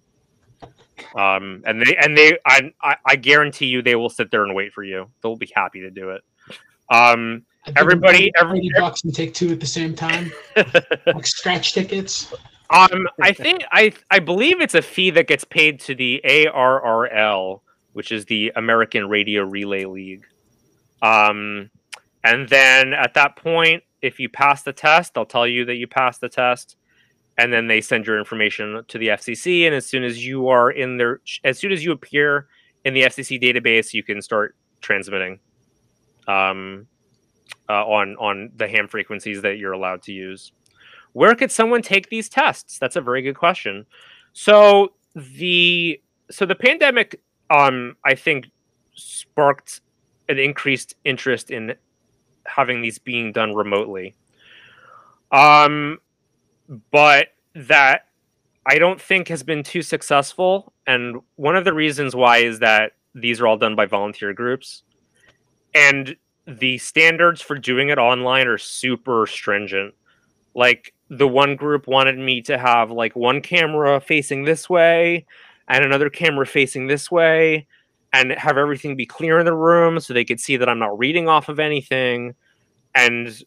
Um, 1.15 1.63
and 1.65 1.81
they 1.81 1.95
and 1.97 2.17
they 2.17 2.37
I, 2.45 2.71
I 3.05 3.15
guarantee 3.15 3.67
you 3.67 3.81
they 3.81 3.95
will 3.95 4.09
sit 4.09 4.31
there 4.31 4.43
and 4.43 4.55
wait 4.55 4.73
for 4.73 4.83
you. 4.83 5.09
They'll 5.21 5.35
be 5.35 5.51
happy 5.55 5.81
to 5.81 5.91
do 5.91 6.11
it. 6.11 6.23
Um, 6.89 7.45
everybody, 7.75 8.31
every 8.39 8.69
bucks 8.77 9.03
and 9.03 9.13
take 9.13 9.33
two 9.33 9.51
at 9.51 9.59
the 9.59 9.67
same 9.67 9.95
time, 9.95 10.31
like 11.05 11.27
scratch 11.27 11.73
tickets. 11.73 12.33
Um, 12.69 13.07
I 13.21 13.31
think 13.31 13.63
I 13.71 13.93
I 14.11 14.19
believe 14.19 14.61
it's 14.61 14.75
a 14.75 14.81
fee 14.81 15.09
that 15.11 15.27
gets 15.27 15.43
paid 15.43 15.79
to 15.81 15.95
the 15.95 16.21
ARRL, 16.23 17.61
which 17.93 18.11
is 18.11 18.25
the 18.25 18.51
American 18.55 19.09
Radio 19.09 19.43
Relay 19.43 19.85
League. 19.85 20.25
Um, 21.01 21.69
and 22.23 22.47
then 22.49 22.93
at 22.93 23.13
that 23.13 23.35
point, 23.37 23.83
if 24.01 24.19
you 24.19 24.29
pass 24.29 24.63
the 24.63 24.73
test, 24.73 25.13
they'll 25.13 25.25
tell 25.25 25.47
you 25.47 25.65
that 25.65 25.75
you 25.75 25.87
passed 25.87 26.21
the 26.21 26.29
test 26.29 26.75
and 27.39 27.53
then 27.53 27.67
they 27.67 27.79
send 27.79 28.05
your 28.05 28.19
information 28.19 28.83
to 28.89 28.97
the 28.97 29.07
FCC. 29.07 29.65
And 29.65 29.73
as 29.73 29.85
soon 29.85 30.03
as 30.03 30.23
you 30.23 30.49
are 30.49 30.69
in 30.69 30.97
there, 30.97 31.21
as 31.45 31.57
soon 31.57 31.71
as 31.71 31.85
you 31.85 31.93
appear 31.93 32.47
in 32.83 32.93
the 32.93 33.03
FCC 33.03 33.41
database, 33.41 33.93
you 33.93 34.03
can 34.03 34.21
start 34.21 34.57
transmitting 34.81 35.39
um, 36.27 36.85
uh, 37.69 37.85
on 37.85 38.17
on 38.17 38.51
the 38.57 38.67
ham 38.67 38.89
frequencies 38.89 39.41
that 39.41 39.57
you're 39.57 39.71
allowed 39.71 40.01
to 40.03 40.11
use. 40.11 40.51
Where 41.13 41.33
could 41.33 41.49
someone 41.49 41.81
take 41.81 42.09
these 42.09 42.27
tests? 42.27 42.77
That's 42.77 42.97
a 42.97 43.01
very 43.01 43.21
good 43.21 43.37
question. 43.37 43.85
So 44.33 44.89
the 45.15 46.01
so 46.29 46.45
the 46.45 46.55
pandemic, 46.55 47.21
um, 47.49 47.95
I 48.03 48.15
think, 48.15 48.49
sparked 48.95 49.79
an 50.27 50.39
increased 50.39 50.93
interest 51.05 51.51
in 51.51 51.75
having 52.45 52.81
these 52.81 52.99
being 52.99 53.31
done 53.31 53.55
remotely. 53.55 54.17
Um, 55.31 55.99
but 56.91 57.29
that 57.55 58.05
I 58.65 58.77
don't 58.77 59.01
think 59.01 59.27
has 59.27 59.43
been 59.43 59.63
too 59.63 59.81
successful. 59.81 60.73
And 60.85 61.17
one 61.35 61.55
of 61.55 61.65
the 61.65 61.73
reasons 61.73 62.15
why 62.15 62.37
is 62.37 62.59
that 62.59 62.93
these 63.15 63.41
are 63.41 63.47
all 63.47 63.57
done 63.57 63.75
by 63.75 63.85
volunteer 63.85 64.33
groups. 64.33 64.83
And 65.73 66.15
the 66.47 66.77
standards 66.77 67.41
for 67.41 67.57
doing 67.57 67.89
it 67.89 67.97
online 67.97 68.47
are 68.47 68.57
super 68.57 69.25
stringent. 69.27 69.93
Like 70.55 70.93
the 71.09 71.27
one 71.27 71.55
group 71.55 71.87
wanted 71.87 72.17
me 72.17 72.41
to 72.43 72.57
have 72.57 72.91
like 72.91 73.15
one 73.15 73.41
camera 73.41 73.99
facing 73.99 74.45
this 74.45 74.69
way 74.69 75.25
and 75.67 75.83
another 75.83 76.09
camera 76.09 76.45
facing 76.45 76.87
this 76.87 77.09
way 77.11 77.67
and 78.13 78.31
have 78.31 78.57
everything 78.57 78.95
be 78.95 79.05
clear 79.05 79.39
in 79.39 79.45
the 79.45 79.53
room 79.53 79.99
so 79.99 80.13
they 80.13 80.25
could 80.25 80.39
see 80.39 80.57
that 80.57 80.69
I'm 80.69 80.79
not 80.79 80.97
reading 80.97 81.27
off 81.27 81.49
of 81.49 81.59
anything. 81.59 82.33
And 82.95 83.43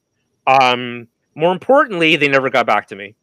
um, 0.46 1.08
more 1.34 1.52
importantly, 1.52 2.16
they 2.16 2.28
never 2.28 2.50
got 2.50 2.66
back 2.66 2.86
to 2.88 2.96
me. 2.96 3.14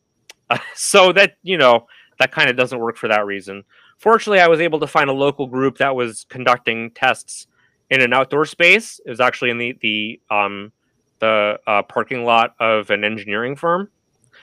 Uh, 0.50 0.58
so 0.76 1.12
that, 1.14 1.34
you 1.44 1.58
know, 1.58 1.88
that 2.20 2.32
kind 2.32 2.50
of 2.50 2.58
doesn't 2.58 2.80
work 2.80 2.98
for 2.98 3.08
that 3.08 3.26
reason. 3.26 3.64
Fortunately, 3.98 4.40
I 4.40 4.48
was 4.48 4.62
able 4.62 4.80
to 4.80 4.88
find 4.88 5.10
a 5.10 5.14
local 5.14 5.48
group 5.48 5.78
that 5.78 5.96
was 5.96 6.26
conducting 6.30 6.92
tests 6.92 7.48
in 7.90 8.02
an 8.02 8.14
outdoor 8.14 8.46
space. 8.46 9.00
It 9.06 9.10
was 9.10 9.20
actually 9.20 9.50
in 9.50 9.58
the 9.58 9.78
the 9.82 10.22
um, 10.30 10.72
the 11.20 11.60
uh, 11.68 11.82
parking 11.84 12.24
lot 12.24 12.56
of 12.60 12.90
an 12.92 13.04
engineering 13.04 13.56
firm, 13.56 13.90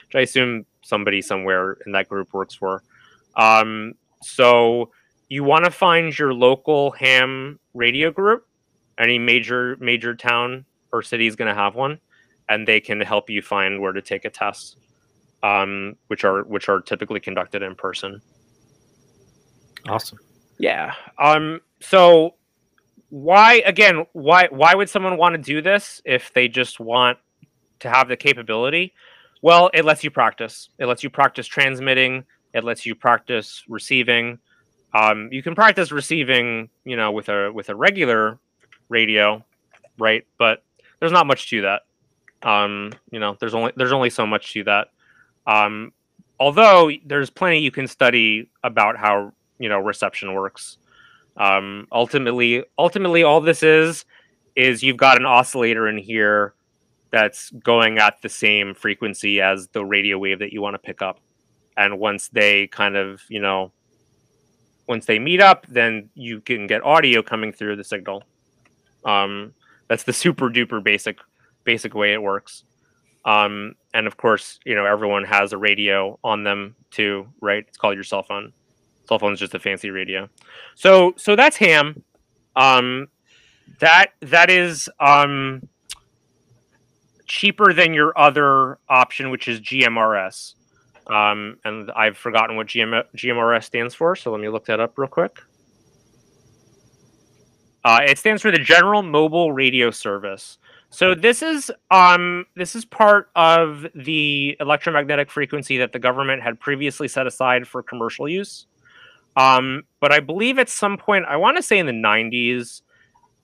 which 0.05 0.15
I 0.15 0.21
assume 0.21 0.65
somebody 0.83 1.21
somewhere 1.21 1.77
in 1.85 1.91
that 1.93 2.07
group 2.07 2.33
works 2.33 2.53
for. 2.53 2.83
Um, 3.35 3.93
so 4.21 4.91
you 5.29 5.43
want 5.43 5.65
to 5.65 5.71
find 5.71 6.17
your 6.17 6.33
local 6.33 6.91
ham 6.91 7.59
radio 7.73 8.11
group. 8.11 8.45
Any 8.99 9.17
major 9.17 9.75
major 9.79 10.15
town 10.15 10.65
or 10.91 11.01
city 11.01 11.27
is 11.27 11.35
going 11.35 11.49
to 11.49 11.59
have 11.59 11.75
one 11.75 11.99
and 12.49 12.67
they 12.67 12.79
can 12.79 13.01
help 13.01 13.29
you 13.29 13.41
find 13.41 13.81
where 13.81 13.93
to 13.93 14.01
take 14.01 14.25
a 14.25 14.29
test, 14.29 14.77
um, 15.43 15.95
which 16.07 16.23
are 16.23 16.43
which 16.43 16.69
are 16.69 16.81
typically 16.81 17.19
conducted 17.19 17.61
in 17.61 17.75
person. 17.75 18.21
Awesome. 19.87 20.19
Yeah. 20.57 20.93
Um. 21.17 21.61
So 21.79 22.35
why 23.09 23.61
again? 23.65 24.05
Why 24.13 24.47
why 24.49 24.75
would 24.75 24.89
someone 24.89 25.17
want 25.17 25.35
to 25.35 25.41
do 25.41 25.61
this 25.61 26.01
if 26.05 26.33
they 26.33 26.47
just 26.47 26.79
want 26.79 27.17
to 27.79 27.89
have 27.89 28.07
the 28.07 28.17
capability? 28.17 28.93
Well, 29.41 29.69
it 29.73 29.85
lets 29.85 30.03
you 30.03 30.11
practice. 30.11 30.69
It 30.79 30.87
lets 30.87 31.03
you 31.03 31.09
practice 31.09 31.47
transmitting. 31.47 32.25
It 32.53 32.63
lets 32.63 32.85
you 32.85 32.95
practice 32.95 33.63
receiving. 33.67 34.39
Um, 34.93 35.29
you 35.31 35.43
can 35.43 35.53
practice 35.53 35.91
receiving, 35.91 36.69
you 36.85 36.95
know, 36.95 37.11
with 37.11 37.29
a 37.29 37.51
with 37.53 37.69
a 37.69 37.75
regular 37.75 38.39
radio, 38.89 39.45
right? 39.99 40.25
But 40.37 40.63
there's 40.99 41.11
not 41.11 41.27
much 41.27 41.49
to 41.51 41.61
that. 41.61 41.83
Um, 42.43 42.91
you 43.11 43.19
know, 43.19 43.35
there's 43.39 43.53
only 43.53 43.73
there's 43.75 43.91
only 43.91 44.09
so 44.09 44.25
much 44.25 44.53
to 44.53 44.63
that. 44.65 44.89
Um, 45.45 45.91
although 46.39 46.91
there's 47.05 47.29
plenty 47.29 47.59
you 47.59 47.71
can 47.71 47.87
study 47.87 48.49
about 48.63 48.97
how 48.97 49.33
you 49.59 49.69
know 49.69 49.79
reception 49.79 50.33
works. 50.33 50.77
Um, 51.35 51.87
ultimately, 51.91 52.63
ultimately, 52.77 53.23
all 53.23 53.41
this 53.41 53.63
is 53.63 54.05
is 54.55 54.81
you've 54.81 54.97
got 54.97 55.17
an 55.17 55.25
oscillator 55.25 55.87
in 55.87 55.97
here 55.97 56.53
that's 57.11 57.51
going 57.51 57.99
at 57.99 58.21
the 58.21 58.29
same 58.29 58.73
frequency 58.73 59.39
as 59.39 59.67
the 59.69 59.85
radio 59.85 60.17
wave 60.17 60.39
that 60.39 60.51
you 60.51 60.61
want 60.61 60.73
to 60.73 60.79
pick 60.79 61.01
up. 61.01 61.19
And 61.77 61.99
once 61.99 62.27
they 62.29 62.67
kind 62.67 62.97
of, 62.97 63.21
you 63.29 63.39
know, 63.39 63.71
once 64.87 65.05
they 65.05 65.19
meet 65.19 65.39
up, 65.39 65.67
then 65.67 66.09
you 66.15 66.41
can 66.41 66.65
get 66.65 66.83
audio 66.83 67.21
coming 67.21 67.53
through 67.53 67.75
the 67.75 67.83
signal. 67.83 68.23
Um, 69.05 69.53
that's 69.87 70.03
the 70.03 70.13
super 70.13 70.49
duper 70.49 70.83
basic 70.83 71.19
basic 71.67 71.93
way 71.93 72.13
it 72.13 72.21
works. 72.21 72.63
Um, 73.25 73.75
and 73.93 74.07
of 74.07 74.15
course, 74.15 74.59
you 74.65 74.73
know, 74.73 74.85
everyone 74.85 75.25
has 75.25 75.51
a 75.51 75.57
radio 75.57 76.17
on 76.23 76.43
them 76.43 76.75
too, 76.91 77.27
right? 77.41 77.65
It's 77.67 77.77
called 77.77 77.95
your 77.95 78.05
cell 78.05 78.23
phone. 78.23 78.53
Cell 79.07 79.19
phone 79.19 79.33
is 79.33 79.39
just 79.39 79.53
a 79.53 79.59
fancy 79.59 79.91
radio. 79.91 80.29
So, 80.75 81.13
so 81.17 81.35
that's 81.35 81.57
ham. 81.57 82.01
Um, 82.55 83.09
that 83.79 84.13
that 84.21 84.49
is 84.49 84.89
um, 84.99 85.67
cheaper 87.25 87.73
than 87.73 87.93
your 87.93 88.17
other 88.17 88.79
option, 88.87 89.29
which 89.29 89.49
is 89.49 89.59
GMRS. 89.59 90.55
Um, 91.07 91.57
and 91.65 91.91
I've 91.91 92.17
forgotten 92.17 92.55
what 92.55 92.67
GM, 92.67 93.03
GMRS 93.15 93.65
stands 93.65 93.93
for, 93.93 94.15
so 94.15 94.31
let 94.31 94.39
me 94.39 94.49
look 94.49 94.65
that 94.65 94.79
up 94.79 94.97
real 94.97 95.07
quick. 95.09 95.39
Uh, 97.83 97.99
it 98.05 98.17
stands 98.17 98.41
for 98.41 98.51
the 98.51 98.59
General 98.59 99.03
Mobile 99.03 99.51
Radio 99.51 99.91
Service. 99.91 100.57
So 100.89 101.13
this 101.13 101.41
is 101.41 101.71
um 101.91 102.45
this 102.55 102.75
is 102.75 102.85
part 102.85 103.29
of 103.35 103.85
the 103.93 104.55
electromagnetic 104.59 105.29
frequency 105.29 105.77
that 105.79 105.91
the 105.91 105.99
government 105.99 106.41
had 106.41 106.59
previously 106.59 107.07
set 107.07 107.27
aside 107.27 107.67
for 107.67 107.83
commercial 107.83 108.27
use. 108.27 108.67
Um, 109.35 109.83
but 109.99 110.11
I 110.11 110.19
believe 110.19 110.57
at 110.57 110.69
some 110.69 110.97
point, 110.97 111.25
I 111.27 111.35
want 111.37 111.57
to 111.57 111.63
say 111.63 111.77
in 111.77 111.85
the 111.85 111.91
90s, 111.91 112.81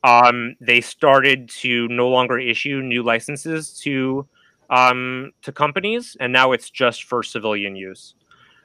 um, 0.03 0.55
they 0.59 0.81
started 0.81 1.49
to 1.49 1.87
no 1.89 2.09
longer 2.09 2.39
issue 2.39 2.81
new 2.81 3.03
licenses 3.03 3.77
to 3.81 4.27
um, 4.69 5.31
to 5.43 5.51
companies, 5.51 6.17
and 6.19 6.33
now 6.33 6.51
it's 6.53 6.69
just 6.69 7.03
for 7.03 7.21
civilian 7.21 7.75
use. 7.75 8.15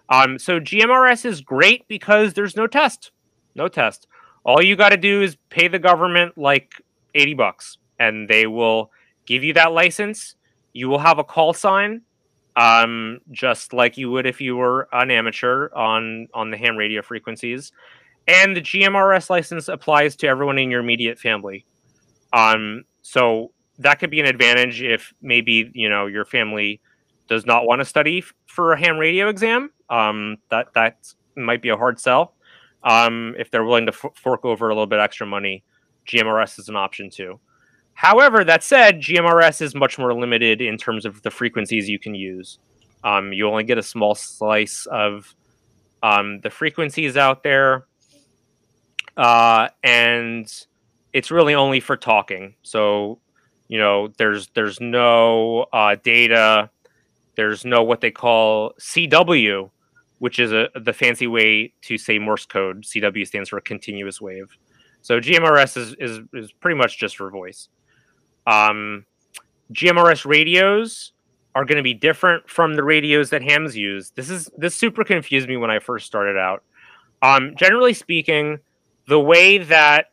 Um, 0.09 0.38
so 0.38 0.59
GMRS 0.59 1.27
is 1.27 1.43
great 1.43 1.87
because 1.87 2.33
there's 2.33 2.57
no 2.57 2.67
test, 2.67 3.11
no 3.55 3.69
test. 3.69 4.07
All 4.45 4.62
you 4.62 4.75
got 4.75 4.91
to 4.91 4.97
do 4.97 5.21
is 5.21 5.37
pay 5.51 5.69
the 5.69 5.79
government 5.79 6.38
like 6.38 6.81
80 7.14 7.35
bucks 7.35 7.77
and 7.98 8.28
they 8.28 8.46
will 8.46 8.90
give 9.26 9.44
you 9.44 9.52
that 9.54 9.72
license. 9.72 10.37
You 10.72 10.88
will 10.88 10.98
have 10.98 11.18
a 11.18 11.24
call 11.24 11.52
sign, 11.52 12.02
um, 12.56 13.20
just 13.30 13.72
like 13.72 13.96
you 13.96 14.11
would 14.11 14.26
if 14.26 14.40
you 14.40 14.56
were 14.56 14.88
an 14.92 15.11
amateur 15.11 15.68
on 15.74 16.28
on 16.34 16.50
the 16.50 16.56
ham 16.56 16.76
radio 16.76 17.02
frequencies. 17.02 17.72
And 18.26 18.54
the 18.56 18.61
GMRS 18.61 19.30
license 19.30 19.68
applies 19.68 20.14
to 20.16 20.26
everyone 20.26 20.58
in 20.58 20.70
your 20.70 20.80
immediate 20.80 21.18
family. 21.18 21.64
Um, 22.32 22.84
so 23.00 23.52
that 23.78 24.00
could 24.00 24.11
be 24.11 24.20
an 24.20 24.26
advantage 24.26 24.82
if 24.82 25.14
maybe 25.22 25.70
you 25.74 25.88
know 25.88 26.06
your 26.06 26.24
family 26.24 26.80
does 27.28 27.46
not 27.46 27.66
want 27.66 27.80
to 27.80 27.84
study 27.84 28.18
f- 28.18 28.32
for 28.46 28.72
a 28.72 28.78
ham 28.78 28.98
radio 28.98 29.28
exam. 29.28 29.70
Um, 29.90 30.37
that 30.50 30.72
that 30.74 31.12
might 31.37 31.62
be 31.62 31.68
a 31.70 31.76
hard 31.76 32.00
sell. 32.00 32.34
Um, 32.84 33.34
if 33.38 33.50
they're 33.50 33.64
willing 33.64 33.87
to 33.87 33.92
f- 33.92 34.12
fork 34.14 34.44
over 34.44 34.68
a 34.68 34.72
little 34.72 34.87
bit 34.87 35.00
extra 35.00 35.26
money, 35.26 35.64
GMRS 36.06 36.58
is 36.58 36.68
an 36.68 36.76
option 36.76 37.11
too. 37.11 37.40
However, 37.98 38.44
that 38.44 38.62
said, 38.62 39.00
GMRS 39.00 39.61
is 39.61 39.74
much 39.74 39.98
more 39.98 40.14
limited 40.14 40.61
in 40.61 40.76
terms 40.78 41.04
of 41.04 41.20
the 41.22 41.32
frequencies 41.32 41.88
you 41.88 41.98
can 41.98 42.14
use. 42.14 42.61
Um, 43.02 43.32
you 43.32 43.48
only 43.48 43.64
get 43.64 43.76
a 43.76 43.82
small 43.82 44.14
slice 44.14 44.87
of 44.87 45.34
um, 46.04 46.38
the 46.42 46.48
frequencies 46.48 47.16
out 47.16 47.42
there, 47.42 47.87
uh, 49.16 49.70
and 49.82 50.48
it's 51.12 51.32
really 51.32 51.56
only 51.56 51.80
for 51.80 51.96
talking. 51.96 52.54
So, 52.62 53.18
you 53.66 53.78
know, 53.78 54.12
there's 54.16 54.46
there's 54.54 54.80
no 54.80 55.66
uh, 55.72 55.96
data, 56.00 56.70
there's 57.34 57.64
no 57.64 57.82
what 57.82 58.00
they 58.00 58.12
call 58.12 58.74
CW, 58.80 59.70
which 60.20 60.38
is 60.38 60.52
a 60.52 60.68
the 60.76 60.92
fancy 60.92 61.26
way 61.26 61.72
to 61.82 61.98
say 61.98 62.20
Morse 62.20 62.46
code. 62.46 62.84
CW 62.84 63.26
stands 63.26 63.48
for 63.48 63.61
continuous 63.61 64.20
wave. 64.20 64.56
So 65.02 65.18
GMRS 65.18 65.76
is 65.76 65.96
is, 65.98 66.20
is 66.32 66.52
pretty 66.52 66.78
much 66.78 66.96
just 66.96 67.16
for 67.16 67.28
voice. 67.28 67.68
Um, 68.48 69.04
GMRS 69.72 70.24
radios 70.24 71.12
are 71.54 71.64
going 71.64 71.76
to 71.76 71.82
be 71.82 71.94
different 71.94 72.48
from 72.48 72.74
the 72.74 72.82
radios 72.82 73.30
that 73.30 73.42
hams 73.42 73.76
use. 73.76 74.11
This 74.11 74.30
is 74.30 74.50
this 74.56 74.74
super 74.74 75.04
confused 75.04 75.48
me 75.48 75.56
when 75.56 75.70
I 75.70 75.78
first 75.78 76.06
started 76.06 76.38
out. 76.38 76.62
Um, 77.20 77.54
generally 77.56 77.92
speaking, 77.92 78.58
the 79.06 79.20
way 79.20 79.58
that 79.58 80.06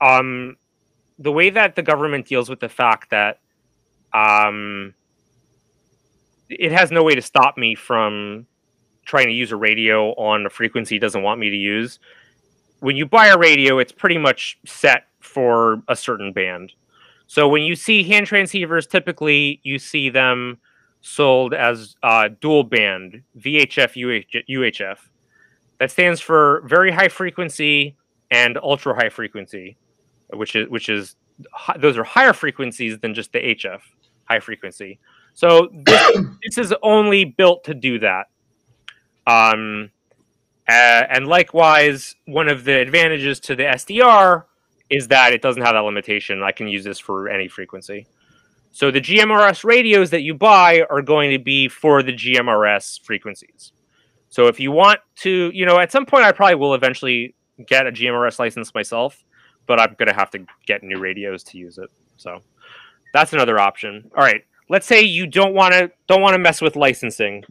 um, 0.00 0.56
the 1.18 1.30
way 1.32 1.50
that 1.50 1.76
the 1.76 1.82
government 1.82 2.26
deals 2.26 2.48
with 2.48 2.60
the 2.60 2.68
fact 2.68 3.10
that 3.10 3.40
um, 4.12 4.94
it 6.48 6.72
has 6.72 6.90
no 6.90 7.02
way 7.02 7.14
to 7.14 7.22
stop 7.22 7.58
me 7.58 7.74
from 7.74 8.46
trying 9.04 9.26
to 9.26 9.32
use 9.32 9.52
a 9.52 9.56
radio 9.56 10.12
on 10.12 10.46
a 10.46 10.50
frequency 10.50 10.96
it 10.96 11.00
doesn't 11.00 11.22
want 11.22 11.38
me 11.38 11.50
to 11.50 11.56
use. 11.56 11.98
When 12.80 12.96
you 12.96 13.06
buy 13.06 13.28
a 13.28 13.38
radio, 13.38 13.78
it's 13.78 13.92
pretty 13.92 14.18
much 14.18 14.58
set 14.64 15.08
for 15.20 15.82
a 15.88 15.96
certain 15.96 16.32
band. 16.32 16.72
So 17.26 17.48
when 17.48 17.62
you 17.62 17.74
see 17.74 18.02
hand 18.02 18.26
transceivers, 18.26 18.88
typically 18.88 19.60
you 19.62 19.78
see 19.78 20.10
them 20.10 20.58
sold 21.00 21.52
as 21.52 21.96
uh, 22.02 22.30
dual 22.40 22.64
band 22.64 23.22
VHF 23.38 24.44
UHF. 24.48 24.98
That 25.78 25.90
stands 25.90 26.20
for 26.20 26.62
very 26.66 26.90
high 26.92 27.08
frequency 27.08 27.96
and 28.30 28.56
ultra 28.58 28.94
high 28.94 29.08
frequency, 29.08 29.76
which 30.30 30.56
is 30.56 30.68
which 30.68 30.88
is 30.88 31.16
those 31.78 31.98
are 31.98 32.04
higher 32.04 32.32
frequencies 32.32 32.98
than 32.98 33.14
just 33.14 33.32
the 33.32 33.40
HF 33.40 33.80
high 34.24 34.40
frequency. 34.40 34.98
So 35.34 35.68
this, 35.72 36.18
this 36.44 36.58
is 36.58 36.74
only 36.82 37.24
built 37.24 37.64
to 37.64 37.74
do 37.74 37.98
that. 37.98 38.26
Um, 39.26 39.90
uh, 40.68 41.04
and 41.10 41.26
likewise, 41.26 42.14
one 42.26 42.48
of 42.48 42.64
the 42.64 42.78
advantages 42.78 43.40
to 43.40 43.56
the 43.56 43.64
SDR 43.64 44.44
is 44.94 45.08
that 45.08 45.32
it 45.32 45.42
doesn't 45.42 45.62
have 45.62 45.74
that 45.74 45.80
limitation. 45.80 46.42
I 46.42 46.52
can 46.52 46.68
use 46.68 46.84
this 46.84 47.00
for 47.00 47.28
any 47.28 47.48
frequency. 47.48 48.06
So 48.70 48.90
the 48.90 49.00
GMRS 49.00 49.64
radios 49.64 50.10
that 50.10 50.22
you 50.22 50.34
buy 50.34 50.84
are 50.88 51.02
going 51.02 51.30
to 51.32 51.38
be 51.38 51.68
for 51.68 52.02
the 52.02 52.12
GMRS 52.12 53.00
frequencies. 53.02 53.72
So 54.28 54.46
if 54.46 54.58
you 54.60 54.70
want 54.72 55.00
to, 55.16 55.50
you 55.52 55.66
know, 55.66 55.78
at 55.78 55.92
some 55.92 56.06
point 56.06 56.24
I 56.24 56.32
probably 56.32 56.56
will 56.56 56.74
eventually 56.74 57.34
get 57.66 57.86
a 57.86 57.92
GMRS 57.92 58.38
license 58.38 58.74
myself, 58.74 59.24
but 59.66 59.80
I'm 59.80 59.94
going 59.98 60.08
to 60.08 60.14
have 60.14 60.30
to 60.30 60.44
get 60.66 60.82
new 60.82 60.98
radios 60.98 61.42
to 61.44 61.58
use 61.58 61.78
it. 61.78 61.90
So 62.16 62.40
that's 63.12 63.32
another 63.32 63.58
option. 63.58 64.10
All 64.16 64.24
right. 64.24 64.42
Let's 64.68 64.86
say 64.86 65.02
you 65.02 65.26
don't 65.26 65.54
want 65.54 65.74
to 65.74 65.90
don't 66.06 66.22
want 66.22 66.34
to 66.34 66.38
mess 66.38 66.60
with 66.60 66.74
licensing. 66.74 67.44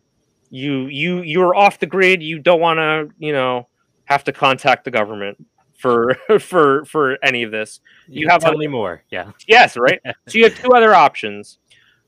You 0.50 0.88
you 0.88 1.22
you're 1.22 1.56
off 1.56 1.80
the 1.80 1.86
grid, 1.86 2.24
you 2.24 2.40
don't 2.40 2.60
want 2.60 2.78
to, 2.78 3.14
you 3.18 3.32
know, 3.34 3.68
have 4.06 4.24
to 4.26 4.32
contact 4.32 4.84
the 4.84 4.92
government 4.92 5.38
for 5.84 6.16
for 6.40 6.86
for 6.86 7.18
any 7.24 7.44
of 7.44 7.52
this. 7.52 7.82
You, 8.08 8.22
you 8.22 8.30
have 8.30 8.42
tell 8.42 8.58
me 8.58 8.68
more. 8.68 9.04
Yeah. 9.12 9.32
Yes, 9.48 9.78
right. 9.78 10.00
so 10.06 10.38
you 10.38 10.46
have 10.46 10.58
two 10.58 10.72
other 10.72 10.96
options. 10.96 11.60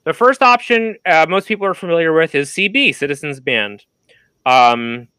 The 0.06 0.14
first 0.14 0.42
option 0.42 0.96
uh, 1.06 1.28
most 1.30 1.48
people 1.48 1.68
are 1.68 1.74
familiar 1.74 2.14
with 2.14 2.34
is 2.34 2.50
CB, 2.52 2.96
Citizens 2.96 3.40
Band. 3.40 3.86
Um, 4.46 5.10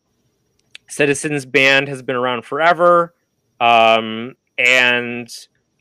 Citizens 0.89 1.45
Band 1.45 1.89
has 1.89 2.03
been 2.03 2.17
around 2.17 2.45
forever, 2.45 3.15
um, 3.61 4.35
and 4.57 5.29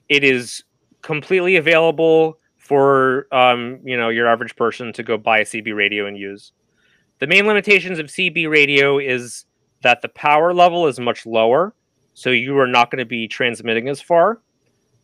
it 0.10 0.24
is 0.24 0.64
completely 1.02 1.56
available 1.56 2.40
for 2.58 3.28
um, 3.32 3.80
you 3.84 3.96
know 3.96 4.10
your 4.10 4.28
average 4.28 4.56
person 4.56 4.92
to 4.94 5.04
go 5.04 5.18
buy 5.18 5.40
a 5.40 5.46
CB 5.46 5.74
radio 5.76 6.08
and 6.08 6.18
use. 6.18 6.52
The 7.20 7.28
main 7.28 7.48
limitations 7.48 8.00
of 8.00 8.08
CB 8.08 8.50
radio 8.50 9.00
is 9.00 9.46
that 9.84 10.02
the 10.02 10.10
power 10.10 10.54
level 10.54 10.88
is 10.88 11.00
much 11.00 11.26
lower 11.26 11.74
so 12.16 12.32
you 12.32 12.58
are 12.58 12.66
not 12.66 12.90
going 12.90 13.00
to 13.00 13.06
be 13.06 13.28
transmitting 13.28 13.88
as 13.90 14.02
far. 14.02 14.42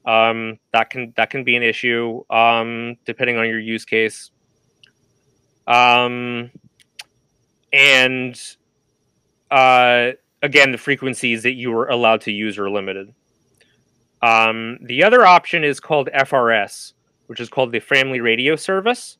Um, 0.05 0.57
that 0.73 0.89
can 0.89 1.13
that 1.17 1.29
can 1.29 1.43
be 1.43 1.55
an 1.55 1.61
issue 1.61 2.23
um, 2.31 2.95
depending 3.05 3.37
on 3.37 3.47
your 3.47 3.59
use 3.59 3.85
case. 3.85 4.31
Um, 5.67 6.49
and 7.71 8.41
uh, 9.51 10.11
again, 10.41 10.71
the 10.71 10.77
frequencies 10.77 11.43
that 11.43 11.53
you 11.53 11.77
are 11.77 11.87
allowed 11.89 12.21
to 12.21 12.31
use 12.31 12.57
are 12.57 12.69
limited. 12.69 13.13
Um, 14.23 14.79
the 14.81 15.03
other 15.03 15.25
option 15.25 15.63
is 15.63 15.79
called 15.79 16.09
FRS, 16.15 16.93
which 17.27 17.39
is 17.39 17.49
called 17.49 17.71
the 17.71 17.79
Family 17.79 18.21
Radio 18.21 18.55
Service. 18.55 19.17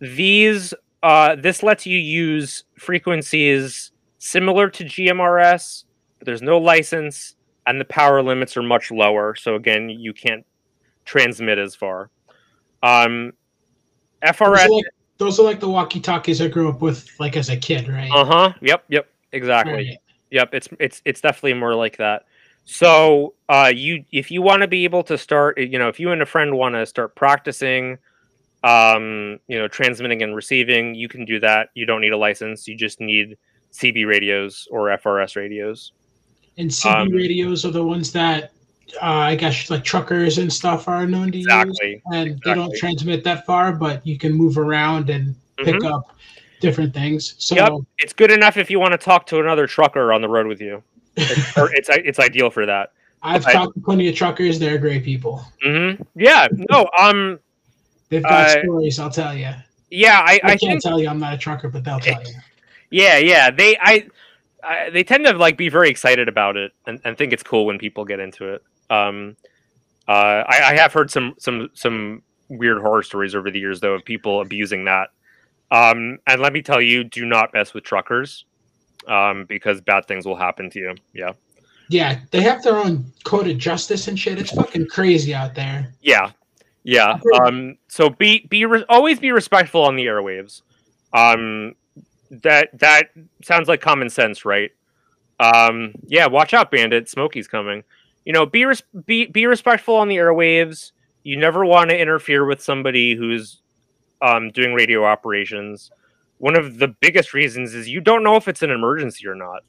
These 0.00 0.72
uh, 1.02 1.36
this 1.36 1.62
lets 1.62 1.86
you 1.86 1.98
use 1.98 2.64
frequencies 2.78 3.92
similar 4.18 4.70
to 4.70 4.84
GMRS 4.84 5.84
there's 6.22 6.42
no 6.42 6.58
license 6.58 7.34
and 7.66 7.80
the 7.80 7.84
power 7.84 8.22
limits 8.22 8.56
are 8.56 8.62
much 8.62 8.90
lower. 8.90 9.34
So 9.34 9.54
again, 9.54 9.88
you 9.88 10.12
can't 10.12 10.44
transmit 11.04 11.58
as 11.58 11.74
far. 11.74 12.10
Um, 12.82 13.32
FRS. 14.22 14.38
Those 14.38 14.58
are, 14.66 14.70
like, 14.70 14.84
those 15.18 15.40
are 15.40 15.42
like 15.42 15.60
the 15.60 15.68
walkie 15.68 16.00
talkies 16.00 16.40
I 16.40 16.48
grew 16.48 16.68
up 16.68 16.80
with, 16.80 17.08
like 17.18 17.36
as 17.36 17.48
a 17.48 17.56
kid, 17.56 17.88
right? 17.88 18.10
Uh 18.10 18.24
huh. 18.24 18.52
Yep. 18.60 18.84
Yep. 18.88 19.08
Exactly. 19.32 19.72
Right. 19.72 19.98
Yep. 20.30 20.54
It's 20.54 20.68
it's 20.78 21.02
it's 21.04 21.20
definitely 21.20 21.54
more 21.54 21.74
like 21.74 21.96
that. 21.98 22.24
So 22.64 23.34
uh, 23.48 23.72
you 23.74 24.04
if 24.12 24.30
you 24.30 24.42
want 24.42 24.62
to 24.62 24.68
be 24.68 24.84
able 24.84 25.02
to 25.04 25.18
start, 25.18 25.58
you 25.58 25.78
know, 25.78 25.88
if 25.88 25.98
you 25.98 26.12
and 26.12 26.22
a 26.22 26.26
friend 26.26 26.56
want 26.56 26.74
to 26.74 26.86
start 26.86 27.16
practicing, 27.16 27.98
um, 28.62 29.38
you 29.48 29.58
know, 29.58 29.68
transmitting 29.68 30.22
and 30.22 30.36
receiving, 30.36 30.94
you 30.94 31.08
can 31.08 31.24
do 31.24 31.40
that. 31.40 31.70
You 31.74 31.86
don't 31.86 32.00
need 32.00 32.12
a 32.12 32.18
license. 32.18 32.68
You 32.68 32.76
just 32.76 33.00
need 33.00 33.36
CB 33.72 34.06
radios 34.06 34.68
or 34.70 34.88
FRS 34.88 35.36
radios. 35.36 35.92
And 36.60 36.70
CB 36.70 36.94
um, 36.94 37.08
radios 37.08 37.64
are 37.64 37.70
the 37.70 37.82
ones 37.82 38.12
that 38.12 38.52
uh, 39.00 39.06
I 39.06 39.34
guess 39.34 39.70
like 39.70 39.82
truckers 39.82 40.36
and 40.38 40.52
stuff 40.52 40.88
are 40.88 41.06
known 41.06 41.32
to 41.32 41.38
exactly, 41.38 41.92
use, 41.92 42.02
and 42.12 42.28
exactly. 42.28 42.40
they 42.44 42.54
don't 42.54 42.76
transmit 42.76 43.24
that 43.24 43.46
far, 43.46 43.72
but 43.72 44.06
you 44.06 44.18
can 44.18 44.32
move 44.32 44.58
around 44.58 45.08
and 45.08 45.34
pick 45.56 45.76
mm-hmm. 45.76 45.86
up 45.92 46.16
different 46.60 46.92
things. 46.92 47.34
So 47.38 47.54
yep. 47.54 47.72
it's 47.98 48.12
good 48.12 48.30
enough 48.30 48.58
if 48.58 48.70
you 48.70 48.78
want 48.78 48.92
to 48.92 48.98
talk 48.98 49.26
to 49.26 49.40
another 49.40 49.66
trucker 49.66 50.12
on 50.12 50.20
the 50.20 50.28
road 50.28 50.46
with 50.46 50.60
you. 50.60 50.82
It's 51.16 51.56
it's, 51.56 51.88
it's 51.90 52.18
ideal 52.18 52.50
for 52.50 52.66
that. 52.66 52.92
I've 53.22 53.44
talked 53.44 53.74
to 53.74 53.80
plenty 53.80 54.08
of 54.08 54.14
truckers; 54.14 54.58
they're 54.58 54.78
great 54.78 55.04
people. 55.04 55.44
Mm-hmm. 55.64 56.02
Yeah, 56.14 56.48
no, 56.52 56.88
um, 56.98 57.38
they've 58.10 58.22
got 58.22 58.58
uh, 58.58 58.62
stories. 58.62 58.98
I'll 58.98 59.10
tell 59.10 59.34
you. 59.34 59.50
Yeah, 59.90 60.20
I, 60.20 60.34
I, 60.34 60.40
I 60.42 60.48
can't 60.50 60.60
think, 60.60 60.82
tell 60.82 61.00
you 61.00 61.08
I'm 61.08 61.20
not 61.20 61.34
a 61.34 61.38
trucker, 61.38 61.68
but 61.68 61.84
they'll 61.84 62.00
tell 62.00 62.22
you. 62.22 62.34
Yeah, 62.90 63.18
yeah, 63.18 63.50
they 63.50 63.76
I 63.80 64.06
I, 64.62 64.90
they 64.90 65.04
tend 65.04 65.26
to 65.26 65.32
like 65.32 65.56
be 65.56 65.68
very 65.68 65.88
excited 65.88 66.28
about 66.28 66.56
it 66.56 66.72
and, 66.86 67.00
and 67.04 67.16
think 67.16 67.32
it's 67.32 67.42
cool 67.42 67.66
when 67.66 67.78
people 67.78 68.04
get 68.04 68.20
into 68.20 68.52
it. 68.52 68.62
Um, 68.90 69.36
uh, 70.08 70.44
I, 70.48 70.72
I, 70.72 70.76
have 70.76 70.92
heard 70.92 71.10
some 71.10 71.34
some 71.38 71.70
some 71.74 72.22
weird 72.48 72.82
horror 72.82 73.02
stories 73.02 73.34
over 73.34 73.50
the 73.50 73.60
years 73.60 73.80
though 73.80 73.94
of 73.94 74.04
people 74.04 74.40
abusing 74.40 74.84
that. 74.86 75.10
Um, 75.70 76.18
and 76.26 76.40
let 76.40 76.52
me 76.52 76.62
tell 76.62 76.80
you, 76.80 77.04
do 77.04 77.24
not 77.24 77.54
mess 77.54 77.72
with 77.72 77.84
truckers 77.84 78.44
um, 79.06 79.44
because 79.44 79.80
bad 79.80 80.06
things 80.06 80.26
will 80.26 80.36
happen 80.36 80.68
to 80.70 80.78
you. 80.78 80.94
Yeah. 81.14 81.32
Yeah, 81.88 82.20
they 82.30 82.40
have 82.42 82.62
their 82.62 82.76
own 82.76 83.04
code 83.24 83.48
of 83.48 83.58
justice 83.58 84.06
and 84.06 84.18
shit. 84.18 84.38
It's 84.38 84.52
fucking 84.52 84.86
crazy 84.86 85.34
out 85.34 85.56
there. 85.56 85.92
Yeah, 86.00 86.30
yeah. 86.84 87.18
Um, 87.42 87.78
so 87.88 88.10
be 88.10 88.46
be 88.48 88.64
re- 88.64 88.84
always 88.88 89.18
be 89.18 89.32
respectful 89.32 89.82
on 89.82 89.96
the 89.96 90.06
airwaves. 90.06 90.62
Um, 91.12 91.74
that 92.30 92.78
that 92.78 93.10
sounds 93.42 93.68
like 93.68 93.80
common 93.80 94.10
sense, 94.10 94.44
right? 94.44 94.70
Um, 95.38 95.94
yeah, 96.06 96.26
watch 96.26 96.54
out, 96.54 96.70
Bandit. 96.70 97.08
Smokey's 97.08 97.48
coming. 97.48 97.82
You 98.24 98.32
know, 98.32 98.46
be 98.46 98.64
res- 98.64 98.82
be 99.06 99.26
be 99.26 99.46
respectful 99.46 99.96
on 99.96 100.08
the 100.08 100.16
airwaves. 100.16 100.92
You 101.22 101.36
never 101.36 101.64
want 101.64 101.90
to 101.90 101.98
interfere 101.98 102.44
with 102.44 102.62
somebody 102.62 103.14
who's 103.14 103.62
um, 104.22 104.50
doing 104.50 104.74
radio 104.74 105.04
operations. 105.04 105.90
One 106.38 106.56
of 106.56 106.78
the 106.78 106.88
biggest 106.88 107.34
reasons 107.34 107.74
is 107.74 107.88
you 107.88 108.00
don't 108.00 108.22
know 108.22 108.36
if 108.36 108.48
it's 108.48 108.62
an 108.62 108.70
emergency 108.70 109.26
or 109.26 109.34
not. 109.34 109.62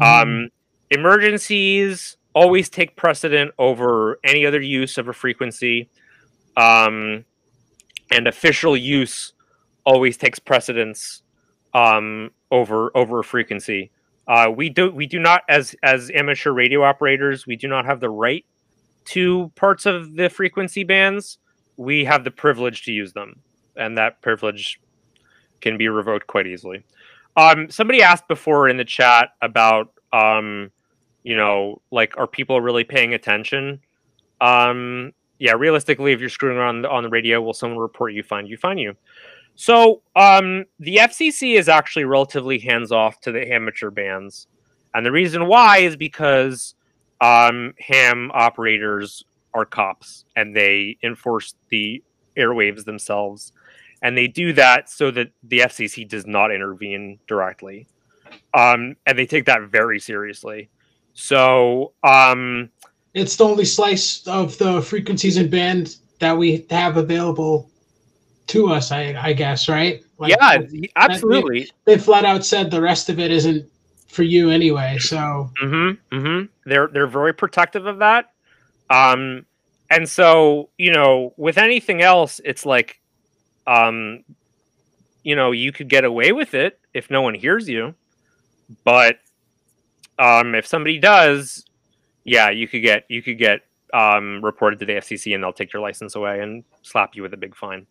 Mm. 0.00 0.22
Um, 0.22 0.48
emergencies 0.90 2.16
always 2.34 2.68
take 2.68 2.96
precedent 2.96 3.52
over 3.58 4.18
any 4.24 4.46
other 4.46 4.60
use 4.60 4.98
of 4.98 5.08
a 5.08 5.12
frequency. 5.12 5.90
Um, 6.56 7.24
and 8.10 8.26
official 8.26 8.76
use 8.76 9.32
always 9.84 10.16
takes 10.16 10.38
precedence 10.38 11.22
um, 11.74 12.30
over 12.50 12.90
over 12.96 13.20
a 13.20 13.24
frequency. 13.24 13.90
Uh, 14.26 14.50
we 14.54 14.68
do 14.68 14.90
we 14.90 15.06
do 15.06 15.18
not 15.18 15.42
as 15.48 15.74
as 15.82 16.10
amateur 16.14 16.52
radio 16.52 16.82
operators 16.82 17.46
we 17.46 17.56
do 17.56 17.68
not 17.68 17.84
have 17.84 18.00
the 18.00 18.10
right 18.10 18.44
to 19.06 19.50
parts 19.56 19.86
of 19.86 20.14
the 20.16 20.28
frequency 20.28 20.84
bands. 20.84 21.38
We 21.76 22.04
have 22.04 22.24
the 22.24 22.30
privilege 22.30 22.84
to 22.84 22.92
use 22.92 23.12
them, 23.12 23.40
and 23.76 23.96
that 23.98 24.20
privilege 24.20 24.80
can 25.60 25.76
be 25.76 25.88
revoked 25.88 26.26
quite 26.26 26.46
easily. 26.46 26.84
Um, 27.36 27.70
somebody 27.70 28.02
asked 28.02 28.28
before 28.28 28.68
in 28.68 28.76
the 28.76 28.84
chat 28.84 29.30
about 29.40 29.92
um, 30.12 30.70
you 31.22 31.36
know, 31.36 31.80
like 31.90 32.16
are 32.16 32.26
people 32.26 32.60
really 32.60 32.84
paying 32.84 33.14
attention? 33.14 33.80
Um, 34.40 35.12
yeah, 35.38 35.52
realistically, 35.52 36.12
if 36.12 36.20
you're 36.20 36.28
screwing 36.28 36.56
around 36.56 36.84
on 36.86 37.02
the 37.02 37.08
radio, 37.08 37.40
will 37.40 37.54
someone 37.54 37.78
report 37.78 38.12
you? 38.12 38.22
Find 38.22 38.48
you? 38.48 38.56
Find 38.56 38.78
you? 38.78 38.96
So 39.54 40.02
um, 40.16 40.64
the 40.78 40.96
FCC 40.96 41.58
is 41.58 41.68
actually 41.68 42.04
relatively 42.04 42.58
hands 42.58 42.92
off 42.92 43.20
to 43.22 43.32
the 43.32 43.52
amateur 43.52 43.90
bands, 43.90 44.46
and 44.94 45.04
the 45.04 45.12
reason 45.12 45.46
why 45.46 45.78
is 45.78 45.96
because 45.96 46.74
um, 47.20 47.74
ham 47.78 48.30
operators 48.32 49.24
are 49.52 49.64
cops 49.64 50.24
and 50.36 50.56
they 50.56 50.96
enforce 51.02 51.54
the 51.68 52.02
airwaves 52.36 52.84
themselves, 52.84 53.52
and 54.02 54.16
they 54.16 54.26
do 54.26 54.52
that 54.54 54.88
so 54.88 55.10
that 55.10 55.30
the 55.42 55.60
FCC 55.60 56.08
does 56.08 56.26
not 56.26 56.52
intervene 56.52 57.18
directly, 57.26 57.86
um, 58.54 58.96
and 59.06 59.18
they 59.18 59.26
take 59.26 59.44
that 59.44 59.62
very 59.70 60.00
seriously. 60.00 60.70
So 61.12 61.92
um, 62.02 62.70
it's 63.14 63.36
the 63.36 63.44
only 63.44 63.64
slice 63.64 64.26
of 64.26 64.56
the 64.58 64.80
frequencies 64.82 65.36
and 65.36 65.50
band 65.50 65.96
that 66.20 66.36
we 66.36 66.66
have 66.70 66.96
available 66.96 67.69
to 68.50 68.68
us. 68.68 68.92
I, 68.92 69.14
I 69.20 69.32
guess, 69.32 69.68
right? 69.68 70.02
Like, 70.18 70.30
yeah, 70.30 70.58
absolutely. 70.96 71.68
They, 71.84 71.96
they, 71.96 71.98
flat 71.98 72.24
out 72.24 72.44
said 72.44 72.70
the 72.70 72.80
rest 72.80 73.08
of 73.08 73.18
it 73.18 73.30
isn't 73.30 73.68
for 74.08 74.22
you 74.22 74.50
anyway. 74.50 74.98
So 74.98 75.50
mm-hmm, 75.62 76.16
mm-hmm. 76.16 76.46
they're 76.66 76.88
they're 76.88 77.06
very 77.06 77.32
protective 77.32 77.86
of 77.86 77.98
that. 77.98 78.32
Um, 78.90 79.46
and 79.90 80.08
so 80.08 80.70
you 80.78 80.92
know, 80.92 81.32
with 81.36 81.58
anything 81.58 82.02
else, 82.02 82.40
it's 82.44 82.66
like, 82.66 83.00
um, 83.66 84.24
you 85.22 85.36
know, 85.36 85.52
you 85.52 85.72
could 85.72 85.88
get 85.88 86.04
away 86.04 86.32
with 86.32 86.54
it 86.54 86.78
if 86.92 87.10
no 87.10 87.22
one 87.22 87.34
hears 87.34 87.68
you, 87.68 87.94
but 88.84 89.18
um, 90.18 90.54
if 90.54 90.66
somebody 90.66 90.98
does, 90.98 91.64
yeah, 92.24 92.50
you 92.50 92.68
could 92.68 92.82
get 92.82 93.04
you 93.08 93.22
could 93.22 93.38
get 93.38 93.62
um, 93.94 94.44
reported 94.44 94.78
to 94.80 94.86
the 94.86 94.94
FCC 94.94 95.34
and 95.34 95.42
they'll 95.42 95.52
take 95.52 95.72
your 95.72 95.82
license 95.82 96.14
away 96.14 96.40
and 96.40 96.64
slap 96.82 97.14
you 97.14 97.22
with 97.22 97.32
a 97.32 97.36
big 97.36 97.56
fine. 97.56 97.86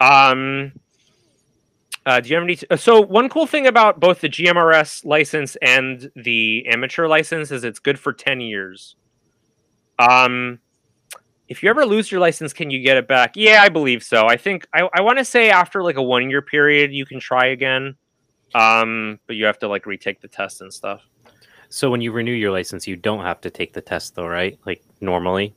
Um, 0.00 0.72
uh, 2.06 2.20
do 2.20 2.28
you 2.28 2.34
have 2.34 2.44
any? 2.44 2.56
T- 2.56 2.66
so 2.76 3.00
one 3.00 3.28
cool 3.28 3.46
thing 3.46 3.66
about 3.66 4.00
both 4.00 4.20
the 4.20 4.28
GMRS 4.28 5.04
license 5.04 5.56
and 5.62 6.10
the 6.16 6.66
amateur 6.68 7.06
license 7.06 7.50
is 7.50 7.64
it's 7.64 7.78
good 7.78 7.98
for 7.98 8.12
ten 8.12 8.40
years. 8.40 8.96
Um, 9.98 10.58
if 11.48 11.62
you 11.62 11.70
ever 11.70 11.86
lose 11.86 12.10
your 12.10 12.20
license, 12.20 12.52
can 12.52 12.70
you 12.70 12.80
get 12.80 12.96
it 12.96 13.06
back? 13.06 13.32
Yeah, 13.36 13.62
I 13.62 13.68
believe 13.68 14.02
so. 14.02 14.26
I 14.26 14.36
think 14.36 14.66
I, 14.74 14.88
I 14.94 15.00
want 15.00 15.18
to 15.18 15.24
say 15.24 15.50
after 15.50 15.82
like 15.82 15.96
a 15.96 16.02
one 16.02 16.28
year 16.30 16.42
period, 16.42 16.92
you 16.92 17.06
can 17.06 17.20
try 17.20 17.46
again. 17.46 17.96
Um, 18.54 19.18
but 19.26 19.36
you 19.36 19.46
have 19.46 19.58
to 19.60 19.68
like 19.68 19.86
retake 19.86 20.20
the 20.20 20.28
test 20.28 20.60
and 20.60 20.72
stuff. 20.72 21.02
So 21.68 21.90
when 21.90 22.00
you 22.00 22.12
renew 22.12 22.32
your 22.32 22.52
license, 22.52 22.86
you 22.86 22.96
don't 22.96 23.24
have 23.24 23.40
to 23.42 23.50
take 23.50 23.72
the 23.72 23.80
test 23.80 24.14
though, 24.14 24.26
right? 24.26 24.58
Like 24.64 24.82
normally? 25.00 25.54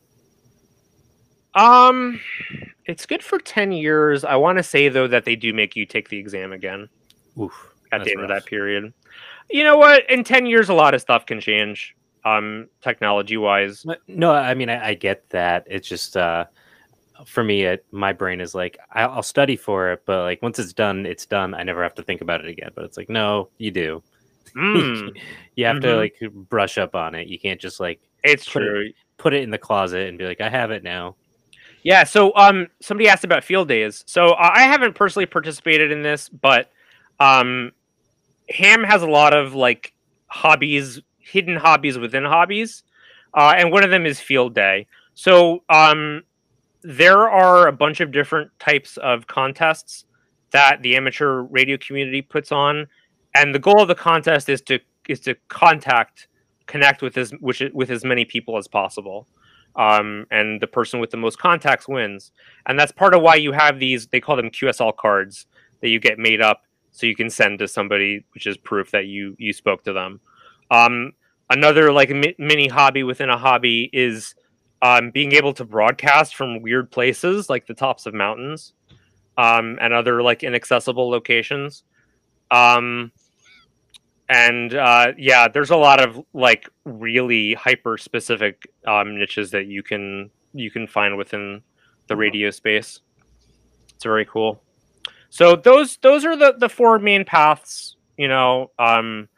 Um 1.58 2.20
it's 2.86 3.05
good 3.05 3.24
for 3.24 3.39
10 3.39 3.74
years. 3.74 4.24
I 4.24 4.36
want 4.36 4.58
to 4.58 4.64
say 4.64 4.89
though 4.89 5.08
that 5.08 5.26
they 5.26 5.36
do 5.36 5.53
make 5.53 5.76
you 5.76 5.86
take 5.86 6.10
the 6.10 6.18
exam 6.18 6.53
again. 6.53 6.88
Oof. 7.39 7.74
At 7.91 8.03
the 8.03 8.12
end 8.12 8.22
rough. 8.22 8.30
of 8.30 8.36
that 8.36 8.45
period. 8.45 8.93
You 9.49 9.64
know 9.64 9.78
what? 9.78 10.10
In 10.10 10.24
10 10.24 10.45
years 10.45 10.70
a 10.70 10.74
lot 10.74 10.93
of 10.93 11.01
stuff 11.01 11.26
can 11.26 11.41
change 11.41 11.95
um 12.26 12.68
technology 12.82 13.38
wise. 13.38 13.86
No, 14.08 14.32
I 14.32 14.53
mean 14.53 14.70
I, 14.70 14.89
I 14.89 14.93
get 14.93 15.30
that. 15.32 15.66
It's 15.68 15.88
just 15.88 16.16
uh 16.16 16.45
for 17.26 17.43
me, 17.43 17.64
it, 17.64 17.86
my 17.91 18.14
brain 18.14 18.41
is 18.41 18.53
like, 18.53 18.78
I'll 18.91 19.24
study 19.24 19.55
for 19.55 19.91
it, 19.91 20.03
but 20.05 20.24
like 20.24 20.41
once 20.41 20.60
it's 20.60 20.74
done, 20.74 21.05
it's 21.05 21.26
done. 21.26 21.53
I 21.53 21.64
never 21.64 21.82
have 21.84 21.95
to 21.95 22.03
think 22.03 22.22
about 22.22 22.43
it 22.43 22.49
again. 22.49 22.72
But 22.76 22.86
it's 22.86 22.97
like, 22.97 23.10
no, 23.10 23.49
you 23.58 23.72
do. 23.72 24.03
Mm. 24.55 25.18
you 25.55 25.66
have 25.66 25.78
mm-hmm. 25.78 25.84
to 25.84 25.95
like 25.95 26.49
brush 26.49 26.78
up 26.78 26.95
on 26.95 27.16
it. 27.16 27.28
You 27.28 27.39
can't 27.39 27.60
just 27.60 27.80
like 27.80 27.99
it's 28.24 28.45
put 28.45 28.60
true. 28.60 28.88
It, 28.88 28.95
put 29.18 29.34
it 29.34 29.43
in 29.43 29.49
the 29.49 29.58
closet 29.58 30.10
and 30.10 30.18
be 30.18 30.26
like, 30.26 30.41
I 30.41 30.49
have 30.49 30.72
it 30.72 30.84
now. 30.84 31.16
Yeah. 31.84 32.03
So 32.03 32.36
um, 32.36 32.67
somebody 32.82 33.07
asked 33.07 33.23
about 33.23 33.43
field 33.43 33.67
days. 33.67 34.03
So 34.07 34.32
uh, 34.32 34.51
I 34.53 34.63
haven't 34.63 34.95
personally 34.95 35.25
participated 35.25 35.91
in 35.91 36.01
this, 36.01 36.30
but 36.30 36.71
um, 37.19 37.71
Ham 38.49 38.84
has 38.84 39.01
a 39.01 39.07
lot 39.07 39.34
of 39.34 39.53
like 39.53 39.93
hobbies, 40.28 41.01
hidden 41.19 41.55
hobbies 41.55 41.97
within 41.97 42.25
hobbies, 42.25 42.84
uh, 43.34 43.53
and 43.57 43.71
one 43.71 43.84
of 43.84 43.89
them 43.89 44.05
is 44.05 44.19
field 44.19 44.53
day. 44.53 44.88
So 45.13 45.63
um, 45.69 46.23
there 46.84 47.30
are 47.30 47.67
a 47.67 47.71
bunch 47.71 48.01
of 48.01 48.11
different 48.11 48.51
types 48.59 48.97
of 48.97 49.28
contests 49.28 50.05
that 50.51 50.82
the 50.82 50.95
amateur 50.95 51.41
radio 51.41 51.78
community 51.78 52.21
puts 52.21 52.51
on 52.51 52.88
and 53.36 53.53
the 53.53 53.59
goal 53.59 53.82
of 53.82 53.88
the 53.88 53.95
contest 53.95 54.49
is 54.49 54.61
to 54.61 54.80
is 55.07 55.19
to 55.21 55.36
contact 55.47 56.28
connect 56.65 57.01
with 57.01 57.17
as 57.17 57.32
which 57.39 57.61
with 57.73 57.89
as 57.89 58.03
many 58.03 58.25
people 58.25 58.57
as 58.57 58.67
possible 58.67 59.28
um, 59.76 60.26
and 60.32 60.61
the 60.61 60.68
person 60.68 60.99
with 60.99 61.11
the 61.11 61.18
most 61.18 61.38
contacts 61.38 61.88
wins. 61.88 62.32
And 62.65 62.80
that's 62.80 62.91
part 62.91 63.13
of 63.13 63.22
why 63.22 63.36
you 63.36 63.51
have 63.51 63.80
these 63.80 64.07
they 64.07 64.20
call 64.20 64.36
them 64.36 64.49
qsl 64.49 64.95
cards 64.95 65.45
that 65.82 65.89
you 65.89 65.99
get 65.99 66.18
made 66.18 66.41
up 66.41 66.63
so 66.91 67.05
you 67.05 67.15
can 67.15 67.30
send 67.30 67.59
to 67.59 67.68
somebody 67.68 68.26
which 68.34 68.47
is 68.47 68.57
proof 68.57 68.91
that 68.91 69.05
you 69.05 69.36
you 69.38 69.53
spoke 69.53 69.84
to 69.84 69.93
them. 69.93 70.20
Um, 70.72 71.13
another 71.49 71.91
like 71.91 72.09
mi- 72.09 72.36
mini 72.38 72.68
hobby 72.68 73.03
within 73.03 73.30
a 73.30 73.38
hobby 73.38 73.89
is 73.93 74.36
um, 74.82 75.11
being 75.11 75.32
able 75.34 75.53
to 75.53 75.65
broadcast 75.65 76.36
from 76.36 76.61
weird 76.61 76.91
places 76.91 77.49
like 77.49 77.65
the 77.68 77.74
tops 77.74 78.05
of 78.05 78.13
mountains 78.13 78.74
um, 79.38 79.78
and 79.82 79.93
other 79.93 80.22
like 80.22 80.43
inaccessible 80.43 81.09
locations. 81.09 81.84
Um, 82.51 83.11
and 84.30 84.73
uh, 84.73 85.13
yeah, 85.17 85.47
there's 85.47 85.69
a 85.69 85.78
lot 85.78 86.01
of 86.01 86.23
like 86.34 86.69
really 86.84 87.53
hyper 87.53 87.97
specific 87.97 88.67
um, 88.86 89.17
niches 89.17 89.51
that 89.51 89.67
you 89.67 89.84
can 89.84 90.30
you 90.53 90.69
can 90.69 90.88
find 90.88 91.17
within 91.17 91.61
the 92.07 92.13
mm-hmm. 92.13 92.21
radio 92.21 92.51
space. 92.51 93.01
It's 93.95 94.03
very 94.03 94.25
cool. 94.25 94.61
So 95.30 95.55
those 95.55 95.97
those 95.97 96.25
are 96.25 96.36
the 96.36 96.55
the 96.57 96.69
four 96.69 96.99
main 96.99 97.25
paths. 97.25 97.95
You 98.17 98.28
know, 98.28 98.71
um, 98.80 99.30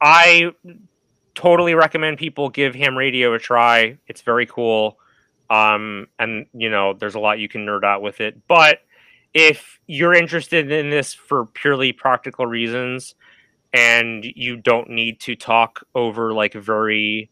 I 0.00 0.52
totally 1.34 1.74
recommend 1.74 2.18
people 2.18 2.48
give 2.48 2.74
ham 2.74 2.96
radio 2.96 3.34
a 3.34 3.38
try. 3.38 3.98
It's 4.06 4.22
very 4.22 4.46
cool. 4.46 4.98
Um, 5.50 6.06
and 6.18 6.46
you 6.52 6.70
know, 6.70 6.94
there's 6.94 7.14
a 7.14 7.20
lot 7.20 7.38
you 7.38 7.48
can 7.48 7.66
nerd 7.66 7.84
out 7.84 8.02
with 8.02 8.20
it. 8.20 8.46
But 8.48 8.80
if 9.34 9.78
you're 9.86 10.14
interested 10.14 10.70
in 10.72 10.90
this 10.90 11.14
for 11.14 11.46
purely 11.46 11.92
practical 11.92 12.46
reasons, 12.46 13.14
and 13.72 14.24
you 14.24 14.56
don't 14.56 14.90
need 14.90 15.20
to 15.20 15.36
talk 15.36 15.84
over 15.94 16.32
like 16.32 16.54
very 16.54 17.30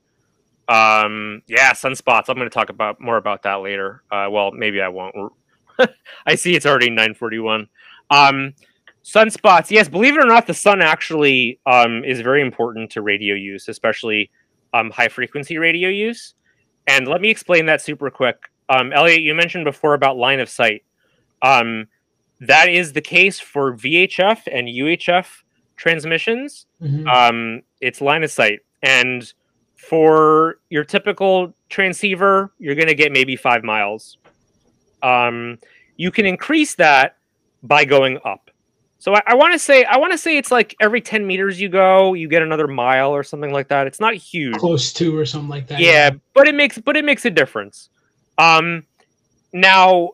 um 0.68 1.42
yeah 1.46 1.72
sunspots. 1.72 2.24
I'm 2.28 2.36
going 2.36 2.48
to 2.48 2.54
talk 2.54 2.68
about 2.70 3.00
more 3.00 3.16
about 3.16 3.42
that 3.42 3.56
later. 3.56 4.02
Uh 4.10 4.28
well 4.30 4.52
maybe 4.52 4.80
i 4.80 4.88
won't. 4.88 5.14
I 6.26 6.34
see 6.34 6.54
it's 6.54 6.66
already 6.66 6.90
941 6.90 7.68
um 8.10 8.54
sunspots 9.04 9.70
yes 9.70 9.88
believe 9.88 10.14
it 10.14 10.22
or 10.22 10.26
not 10.26 10.46
the 10.46 10.54
sun 10.54 10.82
actually 10.82 11.58
um 11.66 12.04
is 12.04 12.20
very 12.20 12.42
important 12.42 12.90
to 12.90 13.00
radio 13.00 13.34
use 13.34 13.68
especially 13.68 14.30
um 14.74 14.90
high 14.90 15.08
frequency 15.08 15.58
radio 15.58 15.88
use. 15.88 16.34
And 16.86 17.06
let 17.06 17.20
me 17.20 17.28
explain 17.30 17.66
that 17.66 17.80
super 17.80 18.10
quick. 18.10 18.36
Um 18.68 18.92
elliot 18.92 19.22
you 19.22 19.34
mentioned 19.34 19.64
before 19.64 19.94
about 19.94 20.16
line 20.16 20.40
of 20.40 20.48
sight. 20.48 20.84
Um 21.42 21.86
that 22.40 22.68
is 22.68 22.92
the 22.92 23.00
case 23.00 23.40
for 23.40 23.74
vhf 23.76 24.42
and 24.52 24.68
uhf 24.68 25.26
transmissions, 25.78 26.66
mm-hmm. 26.82 27.06
um, 27.08 27.62
it's 27.80 28.02
line 28.02 28.22
of 28.22 28.30
sight. 28.30 28.60
And 28.82 29.32
for 29.76 30.58
your 30.68 30.84
typical 30.84 31.54
transceiver, 31.70 32.52
you're 32.58 32.74
going 32.74 32.88
to 32.88 32.94
get 32.94 33.12
maybe 33.12 33.36
five 33.36 33.64
miles. 33.64 34.18
Um, 35.02 35.58
you 35.96 36.10
can 36.10 36.26
increase 36.26 36.74
that 36.74 37.16
by 37.62 37.84
going 37.84 38.18
up. 38.24 38.50
So 38.98 39.14
I, 39.14 39.22
I 39.28 39.34
want 39.36 39.52
to 39.52 39.58
say 39.58 39.84
I 39.84 39.96
want 39.98 40.12
to 40.12 40.18
say 40.18 40.36
it's 40.36 40.50
like 40.50 40.74
every 40.80 41.00
10 41.00 41.26
meters 41.26 41.60
you 41.60 41.68
go, 41.68 42.14
you 42.14 42.28
get 42.28 42.42
another 42.42 42.66
mile 42.66 43.10
or 43.10 43.22
something 43.22 43.52
like 43.52 43.68
that. 43.68 43.86
It's 43.86 44.00
not 44.00 44.14
huge. 44.14 44.56
Close 44.56 44.92
to 44.94 45.16
or 45.16 45.24
something 45.24 45.48
like 45.48 45.68
that. 45.68 45.78
Yeah, 45.78 46.10
but 46.34 46.48
it 46.48 46.54
makes 46.54 46.78
but 46.78 46.96
it 46.96 47.04
makes 47.04 47.24
a 47.24 47.30
difference. 47.30 47.90
Um 48.38 48.84
now 49.52 50.10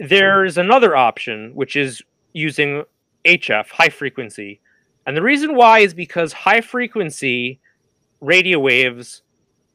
there's 0.00 0.58
another 0.58 0.96
option 0.96 1.52
which 1.54 1.76
is 1.76 2.02
using 2.32 2.82
HF, 3.24 3.68
high 3.70 3.88
frequency. 3.88 4.60
And 5.08 5.16
the 5.16 5.22
reason 5.22 5.54
why 5.54 5.78
is 5.78 5.94
because 5.94 6.34
high 6.34 6.60
frequency 6.60 7.60
radio 8.20 8.58
waves 8.58 9.22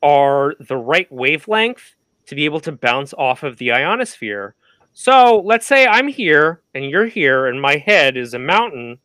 are 0.03 0.53
the 0.59 0.77
right 0.77 1.11
wavelength 1.11 1.95
to 2.27 2.36
be 2.36 2.45
able 2.45 2.59
to 2.59 2.71
bounce 2.71 3.15
off 3.15 3.41
of 3.41 3.57
the 3.57 3.71
ionosphere. 3.71 4.53
So 4.93 5.41
let's 5.43 5.65
say 5.65 5.88
I'm 5.88 6.07
here 6.07 6.61
and 6.75 6.88
you're 6.88 7.07
here, 7.07 7.47
and 7.47 7.59
my 7.59 7.77
head 7.77 8.15
is 8.15 8.36
a 8.36 8.39
mountain. 8.39 8.99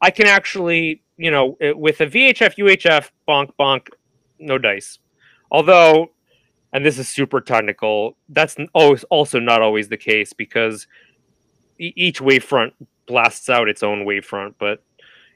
I 0.00 0.10
can 0.10 0.26
actually, 0.26 1.04
you 1.16 1.30
know, 1.30 1.56
with 1.60 2.00
a 2.00 2.06
VHF 2.06 2.56
UHF 2.56 3.10
bonk 3.28 3.52
bonk, 3.56 3.86
no 4.40 4.58
dice. 4.58 4.98
Although, 5.52 6.10
and 6.72 6.84
this 6.84 6.98
is 6.98 7.08
super 7.08 7.40
technical, 7.40 8.16
that's 8.30 8.56
always 8.74 9.04
oh, 9.04 9.18
also 9.18 9.38
not 9.38 9.62
always 9.62 9.86
the 9.88 9.96
case 9.96 10.32
because 10.32 10.88
each 11.78 12.20
wavefront 12.20 12.72
blasts 13.06 13.48
out 13.48 13.68
its 13.68 13.84
own 13.84 14.04
wavefront. 14.04 14.54
But 14.58 14.82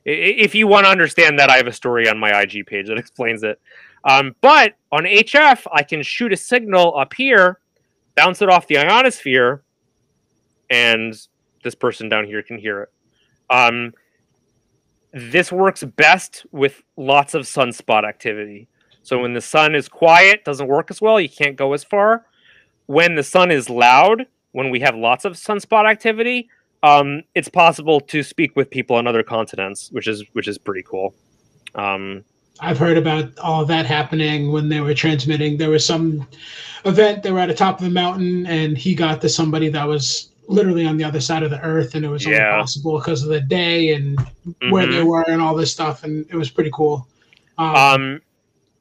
if 0.04 0.54
you 0.54 0.66
want 0.66 0.86
to 0.86 0.90
understand 0.90 1.38
that, 1.38 1.50
I 1.50 1.56
have 1.56 1.66
a 1.66 1.72
story 1.72 2.08
on 2.08 2.18
my 2.18 2.40
IG 2.40 2.66
page 2.66 2.88
that 2.88 2.98
explains 2.98 3.42
it. 3.42 3.60
Um, 4.04 4.34
but 4.40 4.74
on 4.90 5.04
HF, 5.04 5.66
I 5.72 5.82
can 5.82 6.02
shoot 6.02 6.32
a 6.32 6.36
signal 6.36 6.98
up 6.98 7.14
here, 7.14 7.60
bounce 8.16 8.42
it 8.42 8.48
off 8.48 8.66
the 8.66 8.78
ionosphere, 8.78 9.62
and 10.70 11.14
this 11.62 11.74
person 11.74 12.08
down 12.08 12.24
here 12.24 12.42
can 12.42 12.58
hear 12.58 12.82
it. 12.82 12.92
Um, 13.50 13.92
this 15.12 15.52
works 15.52 15.84
best 15.84 16.46
with 16.52 16.82
lots 16.96 17.34
of 17.34 17.42
sunspot 17.42 18.04
activity. 18.04 18.68
So 19.02 19.18
when 19.20 19.34
the 19.34 19.40
sun 19.40 19.74
is 19.74 19.88
quiet, 19.88 20.44
doesn't 20.44 20.68
work 20.68 20.90
as 20.90 21.00
well. 21.00 21.20
You 21.20 21.28
can't 21.28 21.56
go 21.56 21.72
as 21.74 21.84
far. 21.84 22.26
When 22.86 23.14
the 23.14 23.22
sun 23.22 23.50
is 23.50 23.68
loud, 23.68 24.26
when 24.52 24.70
we 24.70 24.80
have 24.80 24.96
lots 24.96 25.24
of 25.24 25.34
sunspot 25.34 25.88
activity, 25.88 26.48
um, 26.82 27.22
it's 27.34 27.48
possible 27.48 28.00
to 28.00 28.22
speak 28.22 28.56
with 28.56 28.70
people 28.70 28.96
on 28.96 29.06
other 29.06 29.22
continents, 29.22 29.90
which 29.92 30.08
is 30.08 30.24
which 30.32 30.48
is 30.48 30.58
pretty 30.58 30.82
cool. 30.82 31.14
Um, 31.74 32.24
I've 32.60 32.78
heard 32.78 32.96
about 32.96 33.38
all 33.38 33.62
of 33.62 33.68
that 33.68 33.86
happening 33.86 34.52
when 34.52 34.68
they 34.68 34.80
were 34.80 34.94
transmitting. 34.94 35.56
There 35.56 35.70
was 35.70 35.84
some 35.84 36.26
event, 36.84 37.22
they 37.22 37.32
were 37.32 37.40
at 37.40 37.46
the 37.46 37.54
top 37.54 37.78
of 37.78 37.84
the 37.84 37.90
mountain, 37.90 38.46
and 38.46 38.76
he 38.76 38.94
got 38.94 39.20
to 39.22 39.28
somebody 39.28 39.68
that 39.70 39.86
was 39.86 40.30
literally 40.48 40.86
on 40.86 40.96
the 40.96 41.04
other 41.04 41.20
side 41.20 41.42
of 41.42 41.50
the 41.50 41.60
earth, 41.62 41.94
and 41.94 42.04
it 42.04 42.08
was 42.08 42.26
yeah. 42.26 42.50
only 42.50 42.60
possible 42.60 42.98
because 42.98 43.22
of 43.22 43.30
the 43.30 43.40
day 43.40 43.94
and 43.94 44.18
mm-hmm. 44.18 44.70
where 44.70 44.86
they 44.86 44.98
mm-hmm. 44.98 45.06
were 45.06 45.24
and 45.28 45.40
all 45.40 45.54
this 45.54 45.72
stuff, 45.72 46.04
and 46.04 46.26
it 46.30 46.36
was 46.36 46.50
pretty 46.50 46.70
cool. 46.72 47.06
Um, 47.58 47.74
um, 47.74 48.20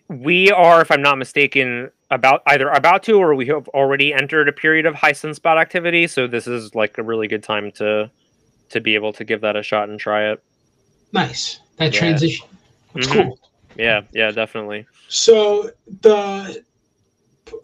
we 0.10 0.52
are, 0.52 0.82
if 0.82 0.92
I'm 0.92 1.02
not 1.02 1.18
mistaken, 1.18 1.90
about 2.12 2.44
either 2.48 2.70
about 2.70 3.04
to 3.04 3.14
or 3.14 3.34
we 3.34 3.48
have 3.48 3.68
already 3.70 4.14
entered 4.14 4.48
a 4.48 4.52
period 4.52 4.86
of 4.86 4.94
high 4.94 5.14
sunspot 5.14 5.60
activity. 5.60 6.06
So 6.08 6.28
this 6.28 6.46
is 6.46 6.76
like 6.76 6.98
a 6.98 7.04
really 7.04 7.28
good 7.28 7.44
time 7.44 7.72
to 7.74 8.12
to 8.70 8.82
be 8.82 8.96
able 8.96 9.14
to 9.14 9.24
give 9.24 9.42
that 9.42 9.56
a 9.56 9.64
shot 9.64 9.90
and 9.90 10.00
try 10.00 10.32
it. 10.32 10.44
Nice. 11.14 11.60
That 11.78 11.94
yeah. 11.94 12.00
transition. 12.00 12.48
That's 12.94 13.08
mm-hmm. 13.08 13.30
cool. 13.30 13.40
Yeah, 13.78 14.02
yeah, 14.12 14.32
definitely. 14.32 14.86
So 15.08 15.72
the 16.02 16.64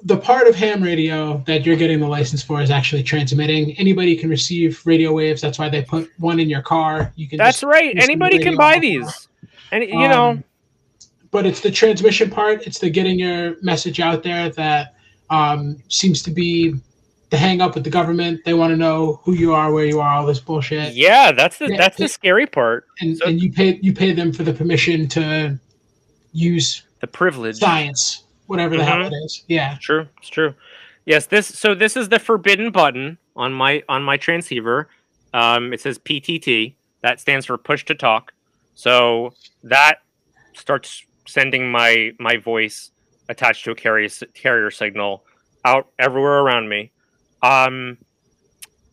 the 0.03 0.17
part 0.17 0.47
of 0.47 0.55
ham 0.55 0.81
radio 0.81 1.37
that 1.45 1.65
you're 1.65 1.75
getting 1.75 1.99
the 1.99 2.07
license 2.07 2.43
for 2.43 2.61
is 2.61 2.71
actually 2.71 3.03
transmitting. 3.03 3.77
Anybody 3.77 4.15
can 4.15 4.29
receive 4.29 4.81
radio 4.85 5.13
waves. 5.13 5.41
That's 5.41 5.59
why 5.59 5.69
they 5.69 5.81
put 5.81 6.09
one 6.17 6.39
in 6.39 6.49
your 6.49 6.61
car. 6.61 7.11
You 7.15 7.27
can. 7.27 7.37
That's 7.37 7.63
right. 7.63 7.97
Anybody 7.97 8.39
can 8.39 8.55
buy 8.55 8.79
these. 8.79 9.27
And 9.71 9.83
you 9.83 9.95
um, 9.95 10.09
know. 10.09 10.43
But 11.31 11.45
it's 11.45 11.61
the 11.61 11.71
transmission 11.71 12.29
part. 12.29 12.65
It's 12.65 12.79
the 12.79 12.89
getting 12.89 13.19
your 13.19 13.61
message 13.61 13.99
out 13.99 14.23
there 14.23 14.49
that 14.49 14.95
um, 15.29 15.77
seems 15.89 16.21
to 16.23 16.31
be 16.31 16.75
the 17.29 17.37
hang 17.37 17.61
up 17.61 17.75
with 17.75 17.83
the 17.83 17.89
government. 17.89 18.41
They 18.45 18.53
want 18.53 18.71
to 18.71 18.77
know 18.77 19.19
who 19.23 19.33
you 19.33 19.53
are, 19.53 19.71
where 19.71 19.85
you 19.85 19.99
are, 19.99 20.15
all 20.15 20.25
this 20.25 20.39
bullshit. 20.39 20.93
Yeah, 20.93 21.31
that's 21.31 21.57
the 21.57 21.69
yeah, 21.69 21.77
that's 21.77 21.97
the 21.97 22.07
scary 22.07 22.47
part. 22.47 22.85
And, 23.01 23.17
so, 23.17 23.25
and 23.25 23.41
you 23.41 23.51
pay 23.51 23.79
you 23.81 23.93
pay 23.93 24.13
them 24.13 24.31
for 24.31 24.43
the 24.43 24.53
permission 24.53 25.07
to 25.09 25.59
use 26.31 26.83
the 27.01 27.07
privilege 27.07 27.57
science, 27.57 28.23
whatever 28.45 28.77
the 28.77 28.83
mm-hmm. 28.83 29.01
hell 29.01 29.13
it 29.13 29.15
is. 29.25 29.43
Yeah, 29.47 29.75
it's 29.75 29.83
true. 29.83 30.07
It's 30.19 30.29
true. 30.29 30.53
Yes, 31.05 31.25
this 31.25 31.47
so 31.47 31.75
this 31.75 31.97
is 31.97 32.09
the 32.09 32.19
forbidden 32.19 32.71
button 32.71 33.17
on 33.35 33.53
my 33.53 33.83
on 33.89 34.03
my 34.03 34.17
transceiver. 34.17 34.89
Um, 35.33 35.73
it 35.73 35.81
says 35.81 35.99
PTT. 35.99 36.75
That 37.01 37.19
stands 37.19 37.45
for 37.45 37.57
push 37.57 37.85
to 37.85 37.95
talk. 37.95 38.33
So 38.73 39.33
that 39.63 39.99
starts 40.53 41.05
sending 41.27 41.69
my 41.71 42.11
my 42.19 42.37
voice 42.37 42.91
attached 43.29 43.65
to 43.65 43.71
a 43.71 43.75
carrier 43.75 44.09
carrier 44.33 44.71
signal 44.71 45.23
out 45.65 45.87
everywhere 45.99 46.39
around 46.39 46.69
me. 46.69 46.91
Um, 47.41 47.97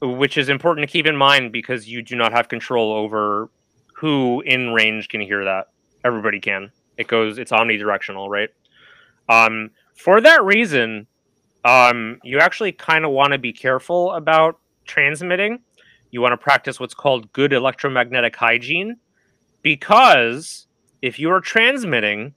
which 0.02 0.36
is 0.36 0.48
important 0.48 0.86
to 0.86 0.92
keep 0.92 1.06
in 1.06 1.16
mind 1.16 1.52
because 1.52 1.88
you 1.88 2.02
do 2.02 2.16
not 2.16 2.32
have 2.32 2.48
control 2.48 2.92
over 2.92 3.48
who 3.94 4.42
in 4.42 4.72
range 4.72 5.08
can 5.08 5.20
hear 5.20 5.44
that. 5.44 5.68
Everybody 6.04 6.40
can. 6.40 6.70
It 6.98 7.08
goes, 7.08 7.38
it's 7.38 7.52
omnidirectional, 7.52 8.28
right? 8.28 8.50
Um, 9.28 9.70
for 9.96 10.20
that 10.20 10.44
reason, 10.44 11.06
um, 11.64 12.20
you 12.22 12.38
actually 12.38 12.72
kind 12.72 13.04
of 13.04 13.12
want 13.12 13.32
to 13.32 13.38
be 13.38 13.52
careful 13.52 14.12
about 14.12 14.58
transmitting. 14.84 15.60
You 16.10 16.20
want 16.20 16.32
to 16.32 16.36
practice 16.36 16.78
what's 16.78 16.94
called 16.94 17.32
good 17.32 17.52
electromagnetic 17.52 18.36
hygiene 18.36 18.96
because 19.62 20.66
if 21.04 21.18
you 21.18 21.30
are 21.30 21.40
transmitting 21.40 22.34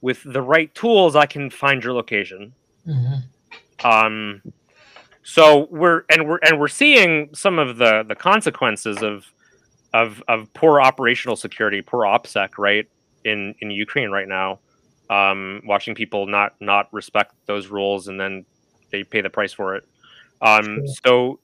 with 0.00 0.22
the 0.24 0.42
right 0.42 0.74
tools, 0.74 1.14
I 1.16 1.26
can 1.26 1.50
find 1.50 1.82
your 1.84 1.92
location. 1.92 2.52
Mm-hmm. 2.86 3.86
Um, 3.86 4.42
so 5.22 5.68
we're 5.70 6.04
and 6.10 6.28
we're 6.28 6.38
and 6.38 6.58
we're 6.58 6.68
seeing 6.68 7.30
some 7.34 7.58
of 7.58 7.76
the 7.76 8.04
the 8.06 8.14
consequences 8.14 9.02
of 9.02 9.26
of 9.92 10.22
of 10.28 10.52
poor 10.54 10.80
operational 10.80 11.36
security, 11.36 11.82
poor 11.82 12.04
OPSEC, 12.04 12.58
right? 12.58 12.88
in 13.24 13.54
in 13.60 13.70
Ukraine 13.70 14.10
right 14.10 14.28
now. 14.28 14.58
Um, 15.08 15.62
watching 15.64 15.94
people 15.94 16.26
not 16.26 16.54
not 16.60 16.92
respect 16.92 17.34
those 17.46 17.68
rules 17.68 18.08
and 18.08 18.20
then 18.20 18.44
they 18.90 19.02
pay 19.02 19.20
the 19.20 19.30
price 19.30 19.52
for 19.52 19.74
it. 19.74 19.84
Um, 20.40 20.86
so, 21.04 21.40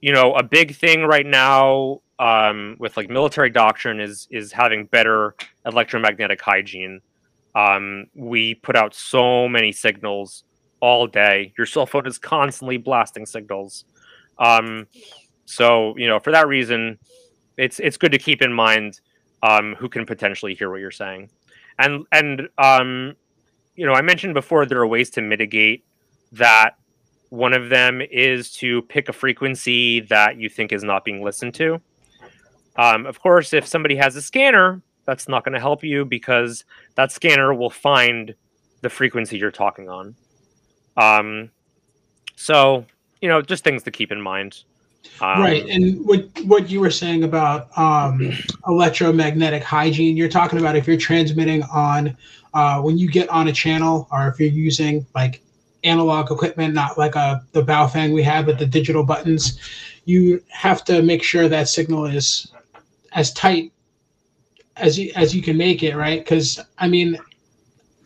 you 0.00 0.12
know, 0.12 0.34
a 0.34 0.42
big 0.42 0.74
thing 0.74 1.04
right 1.04 1.26
now 1.26 2.00
um, 2.18 2.76
with 2.78 2.96
like 2.96 3.10
military 3.10 3.50
doctrine 3.50 4.00
is 4.00 4.28
is 4.30 4.52
having 4.52 4.86
better 4.86 5.34
electromagnetic 5.66 6.40
hygiene. 6.40 7.00
Um, 7.54 8.06
we 8.14 8.54
put 8.54 8.76
out 8.76 8.94
so 8.94 9.48
many 9.48 9.72
signals 9.72 10.44
all 10.80 11.06
day. 11.06 11.52
Your 11.56 11.66
cell 11.66 11.86
phone 11.86 12.06
is 12.06 12.18
constantly 12.18 12.76
blasting 12.76 13.26
signals. 13.26 13.84
Um, 14.38 14.86
so, 15.44 15.96
you 15.96 16.06
know, 16.06 16.18
for 16.18 16.32
that 16.32 16.48
reason, 16.48 16.98
it's 17.56 17.78
it's 17.80 17.96
good 17.96 18.12
to 18.12 18.18
keep 18.18 18.42
in 18.42 18.52
mind 18.52 19.00
um, 19.42 19.74
who 19.76 19.88
can 19.88 20.06
potentially 20.06 20.54
hear 20.54 20.70
what 20.70 20.80
you're 20.80 20.90
saying. 20.90 21.30
And 21.78 22.06
and 22.12 22.48
um, 22.58 23.14
you 23.76 23.86
know, 23.86 23.92
I 23.92 24.02
mentioned 24.02 24.34
before 24.34 24.66
there 24.66 24.80
are 24.80 24.86
ways 24.86 25.10
to 25.10 25.22
mitigate 25.22 25.84
that. 26.32 26.76
One 27.30 27.54
of 27.54 27.70
them 27.70 28.02
is 28.02 28.52
to 28.56 28.82
pick 28.82 29.08
a 29.08 29.12
frequency 29.14 30.00
that 30.00 30.36
you 30.36 30.50
think 30.50 30.70
is 30.70 30.84
not 30.84 31.02
being 31.02 31.22
listened 31.22 31.54
to. 31.54 31.80
Um, 32.76 33.06
of 33.06 33.20
course, 33.20 33.52
if 33.52 33.66
somebody 33.66 33.96
has 33.96 34.16
a 34.16 34.22
scanner, 34.22 34.80
that's 35.04 35.28
not 35.28 35.44
going 35.44 35.54
to 35.54 35.60
help 35.60 35.82
you 35.82 36.04
because 36.04 36.64
that 36.94 37.12
scanner 37.12 37.52
will 37.54 37.70
find 37.70 38.34
the 38.80 38.88
frequency 38.88 39.36
you're 39.38 39.50
talking 39.50 39.88
on. 39.88 40.14
Um, 40.96 41.50
so, 42.36 42.84
you 43.20 43.28
know, 43.28 43.42
just 43.42 43.64
things 43.64 43.82
to 43.84 43.90
keep 43.90 44.12
in 44.12 44.20
mind. 44.20 44.64
Um, 45.20 45.42
right, 45.42 45.66
and 45.68 46.04
what 46.06 46.26
what 46.44 46.70
you 46.70 46.80
were 46.80 46.90
saying 46.90 47.24
about 47.24 47.76
um, 47.76 48.32
electromagnetic 48.68 49.62
hygiene, 49.62 50.16
you're 50.16 50.28
talking 50.28 50.58
about 50.58 50.76
if 50.76 50.86
you're 50.86 50.96
transmitting 50.96 51.62
on 51.64 52.16
uh, 52.54 52.80
when 52.80 52.98
you 52.98 53.10
get 53.10 53.28
on 53.28 53.48
a 53.48 53.52
channel, 53.52 54.08
or 54.12 54.28
if 54.28 54.38
you're 54.38 54.48
using 54.48 55.04
like 55.14 55.42
analog 55.84 56.30
equipment, 56.30 56.72
not 56.72 56.98
like 56.98 57.16
a 57.16 57.44
the 57.52 57.62
Baofeng 57.62 58.14
we 58.14 58.22
have, 58.22 58.46
but 58.46 58.58
the 58.58 58.66
digital 58.66 59.04
buttons, 59.04 59.58
you 60.04 60.42
have 60.50 60.84
to 60.84 61.02
make 61.02 61.22
sure 61.22 61.48
that 61.48 61.68
signal 61.68 62.06
is 62.06 62.52
as 63.14 63.32
tight 63.32 63.72
as 64.76 64.98
you 64.98 65.12
as 65.14 65.34
you 65.34 65.42
can 65.42 65.56
make 65.56 65.82
it, 65.82 65.96
right? 65.96 66.20
Because 66.20 66.60
I 66.78 66.88
mean, 66.88 67.18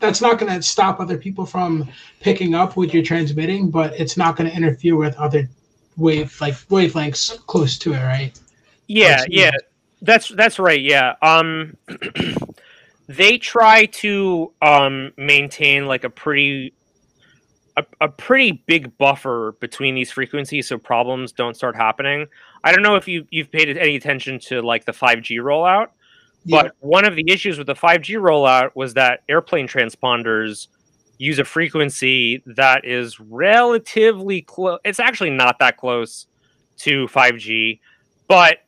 that's 0.00 0.20
not 0.20 0.38
going 0.38 0.52
to 0.52 0.62
stop 0.62 1.00
other 1.00 1.16
people 1.16 1.46
from 1.46 1.88
picking 2.20 2.54
up 2.54 2.76
what 2.76 2.92
you're 2.92 3.02
transmitting, 3.02 3.70
but 3.70 3.98
it's 3.98 4.16
not 4.16 4.36
going 4.36 4.50
to 4.50 4.56
interfere 4.56 4.96
with 4.96 5.16
other 5.16 5.48
wave 5.96 6.38
like 6.40 6.54
wavelengths 6.68 7.44
close 7.46 7.78
to 7.78 7.94
it, 7.94 8.02
right? 8.02 8.38
Yeah, 8.86 9.24
yeah. 9.28 9.52
That's 10.02 10.28
that's 10.28 10.58
right. 10.58 10.80
Yeah. 10.80 11.14
Um 11.22 11.76
they 13.08 13.38
try 13.38 13.86
to 13.86 14.52
um 14.62 15.12
maintain 15.16 15.86
like 15.86 16.04
a 16.04 16.10
pretty 16.10 16.74
a, 17.76 17.84
a 18.00 18.08
pretty 18.08 18.52
big 18.66 18.96
buffer 18.98 19.56
between 19.60 19.94
these 19.94 20.10
frequencies 20.10 20.68
so 20.68 20.78
problems 20.78 21.32
don't 21.32 21.56
start 21.56 21.76
happening. 21.76 22.26
I 22.66 22.72
don't 22.72 22.82
know 22.82 22.96
if 22.96 23.06
you 23.06 23.28
you've 23.30 23.52
paid 23.52 23.68
any 23.78 23.94
attention 23.94 24.40
to 24.48 24.60
like 24.60 24.84
the 24.84 24.92
5G 24.92 25.38
rollout, 25.38 25.90
yeah. 26.44 26.62
but 26.62 26.72
one 26.80 27.04
of 27.04 27.14
the 27.14 27.24
issues 27.28 27.58
with 27.58 27.68
the 27.68 27.76
5G 27.76 28.16
rollout 28.20 28.70
was 28.74 28.94
that 28.94 29.22
airplane 29.28 29.68
transponders 29.68 30.66
use 31.18 31.38
a 31.38 31.44
frequency 31.44 32.42
that 32.44 32.84
is 32.84 33.20
relatively 33.20 34.42
close. 34.42 34.80
It's 34.84 34.98
actually 34.98 35.30
not 35.30 35.60
that 35.60 35.76
close 35.76 36.26
to 36.78 37.06
5G, 37.06 37.78
but 38.26 38.58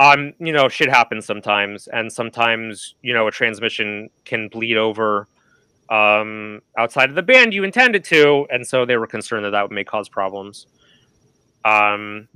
um, 0.00 0.32
you 0.40 0.52
know, 0.52 0.68
shit 0.68 0.88
happens 0.88 1.24
sometimes, 1.24 1.86
and 1.86 2.12
sometimes 2.12 2.96
you 3.02 3.14
know 3.14 3.28
a 3.28 3.30
transmission 3.30 4.10
can 4.24 4.48
bleed 4.48 4.76
over 4.76 5.28
um, 5.90 6.60
outside 6.76 7.08
of 7.08 7.14
the 7.14 7.22
band 7.22 7.54
you 7.54 7.62
intended 7.62 8.02
to, 8.06 8.48
and 8.50 8.66
so 8.66 8.84
they 8.84 8.96
were 8.96 9.06
concerned 9.06 9.44
that 9.44 9.50
that 9.50 9.70
may 9.70 9.84
cause 9.84 10.08
problems. 10.08 10.66
Um, 11.64 12.26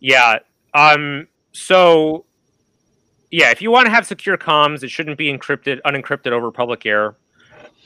yeah. 0.00 0.38
Um, 0.74 1.28
so 1.52 2.24
yeah, 3.30 3.50
if 3.50 3.60
you 3.60 3.70
want 3.70 3.86
to 3.86 3.90
have 3.90 4.06
secure 4.06 4.36
comms, 4.36 4.84
it 4.84 4.90
shouldn't 4.90 5.18
be 5.18 5.26
encrypted, 5.26 5.80
unencrypted 5.82 6.30
over 6.30 6.52
public 6.52 6.86
air. 6.86 7.16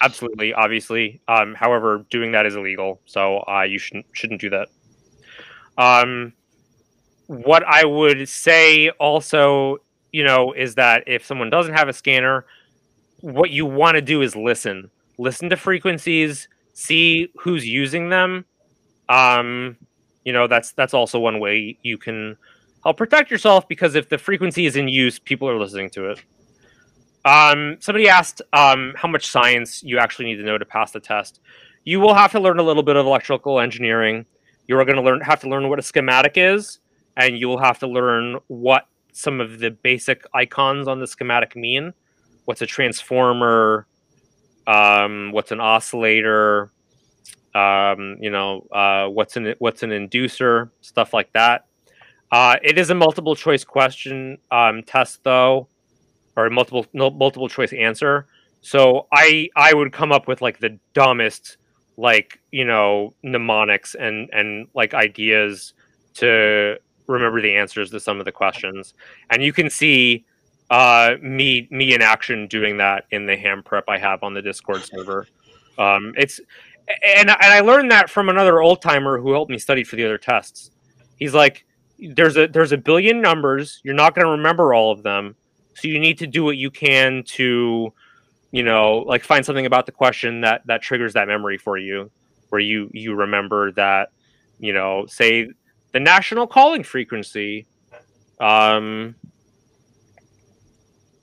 Absolutely, 0.02 0.52
obviously. 0.52 1.20
Um, 1.26 1.54
however, 1.54 2.04
doing 2.10 2.32
that 2.32 2.44
is 2.44 2.54
illegal, 2.54 3.00
so 3.06 3.44
uh, 3.48 3.62
you 3.62 3.78
shouldn't 3.78 4.06
shouldn't 4.12 4.40
do 4.40 4.50
that. 4.50 4.68
Um, 5.78 6.34
what 7.28 7.64
I 7.64 7.84
would 7.84 8.28
say 8.28 8.90
also, 8.90 9.78
you 10.12 10.22
know, 10.22 10.52
is 10.52 10.74
that 10.74 11.04
if 11.06 11.24
someone 11.24 11.50
doesn't 11.50 11.74
have 11.74 11.88
a 11.88 11.92
scanner, 11.92 12.44
what 13.20 13.50
you 13.50 13.64
want 13.64 13.94
to 13.94 14.02
do 14.02 14.22
is 14.22 14.36
listen. 14.36 14.90
Listen 15.18 15.48
to 15.50 15.56
frequencies, 15.56 16.46
see 16.74 17.28
who's 17.38 17.66
using 17.66 18.08
them. 18.08 18.44
Um, 19.08 19.76
you 20.24 20.32
know, 20.32 20.46
that's 20.46 20.72
that's 20.72 20.94
also 20.94 21.18
one 21.18 21.40
way 21.40 21.78
you 21.82 21.98
can 21.98 22.36
help 22.84 22.96
protect 22.96 23.30
yourself 23.30 23.68
because 23.68 23.94
if 23.94 24.08
the 24.08 24.18
frequency 24.18 24.66
is 24.66 24.76
in 24.76 24.88
use, 24.88 25.18
people 25.18 25.48
are 25.48 25.58
listening 25.58 25.90
to 25.90 26.10
it. 26.10 26.22
Um, 27.24 27.76
somebody 27.80 28.08
asked 28.08 28.42
um, 28.52 28.94
how 28.96 29.08
much 29.08 29.26
science 29.26 29.82
you 29.82 29.98
actually 29.98 30.26
need 30.26 30.36
to 30.36 30.44
know 30.44 30.56
to 30.56 30.64
pass 30.64 30.92
the 30.92 31.00
test. 31.00 31.40
You 31.84 32.00
will 32.00 32.14
have 32.14 32.32
to 32.32 32.40
learn 32.40 32.58
a 32.58 32.62
little 32.62 32.82
bit 32.82 32.96
of 32.96 33.06
electrical 33.06 33.60
engineering. 33.60 34.26
You 34.66 34.78
are 34.78 34.84
going 34.84 34.96
to 34.96 35.02
learn 35.02 35.20
have 35.20 35.40
to 35.40 35.48
learn 35.48 35.68
what 35.68 35.78
a 35.78 35.82
schematic 35.82 36.32
is, 36.36 36.78
and 37.16 37.38
you 37.38 37.48
will 37.48 37.58
have 37.58 37.78
to 37.80 37.86
learn 37.86 38.38
what 38.48 38.86
some 39.12 39.40
of 39.40 39.58
the 39.58 39.70
basic 39.70 40.24
icons 40.34 40.86
on 40.86 41.00
the 41.00 41.06
schematic 41.06 41.56
mean 41.56 41.92
what's 42.48 42.62
a 42.62 42.66
transformer, 42.66 43.86
um, 44.66 45.32
what's 45.32 45.52
an 45.52 45.60
oscillator, 45.60 46.72
um, 47.54 48.16
you 48.20 48.30
know, 48.30 48.66
uh, 48.72 49.08
what's 49.08 49.36
an 49.36 49.54
what's 49.58 49.82
an 49.82 49.90
inducer, 49.90 50.70
stuff 50.80 51.12
like 51.14 51.32
that. 51.32 51.66
Uh, 52.30 52.56
it 52.62 52.78
is 52.78 52.90
a 52.90 52.94
multiple 52.94 53.34
choice 53.34 53.64
question 53.64 54.38
um, 54.50 54.82
test 54.82 55.24
though, 55.24 55.68
or 56.36 56.50
multiple 56.50 56.86
no, 56.92 57.10
multiple 57.10 57.48
choice 57.48 57.72
answer. 57.72 58.26
So 58.60 59.06
I 59.12 59.48
I 59.56 59.72
would 59.72 59.92
come 59.92 60.12
up 60.12 60.28
with 60.28 60.42
like 60.42 60.58
the 60.58 60.78
dumbest 60.92 61.56
like 61.96 62.40
you 62.52 62.64
know 62.64 63.14
mnemonics 63.22 63.94
and 63.94 64.28
and 64.32 64.68
like 64.74 64.94
ideas 64.94 65.74
to 66.14 66.76
remember 67.06 67.40
the 67.40 67.56
answers 67.56 67.90
to 67.90 68.00
some 68.00 68.18
of 68.18 68.24
the 68.24 68.32
questions, 68.32 68.94
and 69.30 69.42
you 69.42 69.52
can 69.52 69.70
see 69.70 70.24
uh, 70.70 71.14
me 71.22 71.66
me 71.70 71.94
in 71.94 72.02
action 72.02 72.46
doing 72.46 72.76
that 72.76 73.04
in 73.10 73.26
the 73.26 73.36
ham 73.36 73.62
prep 73.62 73.84
I 73.88 73.98
have 73.98 74.22
on 74.22 74.34
the 74.34 74.42
Discord 74.42 74.82
server. 74.82 75.26
Um, 75.78 76.12
it's 76.16 76.40
and 77.04 77.30
and 77.30 77.36
I 77.40 77.60
learned 77.60 77.90
that 77.90 78.10
from 78.10 78.28
another 78.28 78.60
old 78.60 78.82
timer 78.82 79.18
who 79.18 79.32
helped 79.32 79.50
me 79.50 79.58
study 79.58 79.84
for 79.84 79.96
the 79.96 80.04
other 80.04 80.18
tests. 80.18 80.70
He's 81.16 81.34
like, 81.34 81.64
there's 81.98 82.36
a 82.36 82.46
there's 82.46 82.72
a 82.72 82.78
billion 82.78 83.20
numbers. 83.20 83.80
You're 83.84 83.94
not 83.94 84.14
going 84.14 84.24
to 84.24 84.30
remember 84.32 84.72
all 84.74 84.92
of 84.92 85.02
them, 85.02 85.36
so 85.74 85.88
you 85.88 85.98
need 85.98 86.18
to 86.18 86.26
do 86.26 86.44
what 86.44 86.56
you 86.56 86.70
can 86.70 87.22
to, 87.24 87.92
you 88.52 88.62
know, 88.62 88.98
like 88.98 89.24
find 89.24 89.44
something 89.44 89.66
about 89.66 89.86
the 89.86 89.92
question 89.92 90.40
that 90.42 90.66
that 90.66 90.82
triggers 90.82 91.14
that 91.14 91.28
memory 91.28 91.58
for 91.58 91.76
you, 91.76 92.10
where 92.48 92.60
you 92.60 92.90
you 92.92 93.14
remember 93.14 93.72
that, 93.72 94.10
you 94.58 94.72
know, 94.72 95.06
say 95.06 95.50
the 95.92 96.00
national 96.00 96.46
calling 96.46 96.82
frequency. 96.82 97.66
Um, 98.40 99.16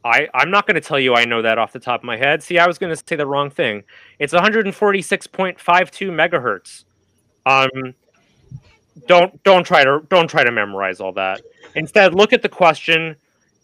I, 0.05 0.27
I'm 0.35 0.51
not 0.51 0.67
going 0.67 0.75
to 0.75 0.81
tell 0.81 0.99
you 0.99 1.15
I 1.15 1.25
know 1.25 1.41
that 1.41 1.57
off 1.57 1.73
the 1.73 1.79
top 1.79 2.01
of 2.01 2.03
my 2.05 2.15
head. 2.15 2.43
See, 2.43 2.59
I 2.59 2.67
was 2.67 2.77
going 2.77 2.95
to 2.95 3.03
say 3.07 3.15
the 3.15 3.25
wrong 3.25 3.49
thing. 3.49 3.83
It's 4.19 4.33
146.52 4.33 5.57
megahertz. 5.57 6.83
Um, 7.47 7.95
don't 9.07 9.43
don't 9.43 9.65
try 9.65 9.83
to 9.83 10.01
don't 10.09 10.27
try 10.27 10.43
to 10.43 10.51
memorize 10.51 11.01
all 11.01 11.11
that. 11.13 11.41
Instead, 11.75 12.13
look 12.13 12.33
at 12.33 12.43
the 12.43 12.49
question 12.49 13.15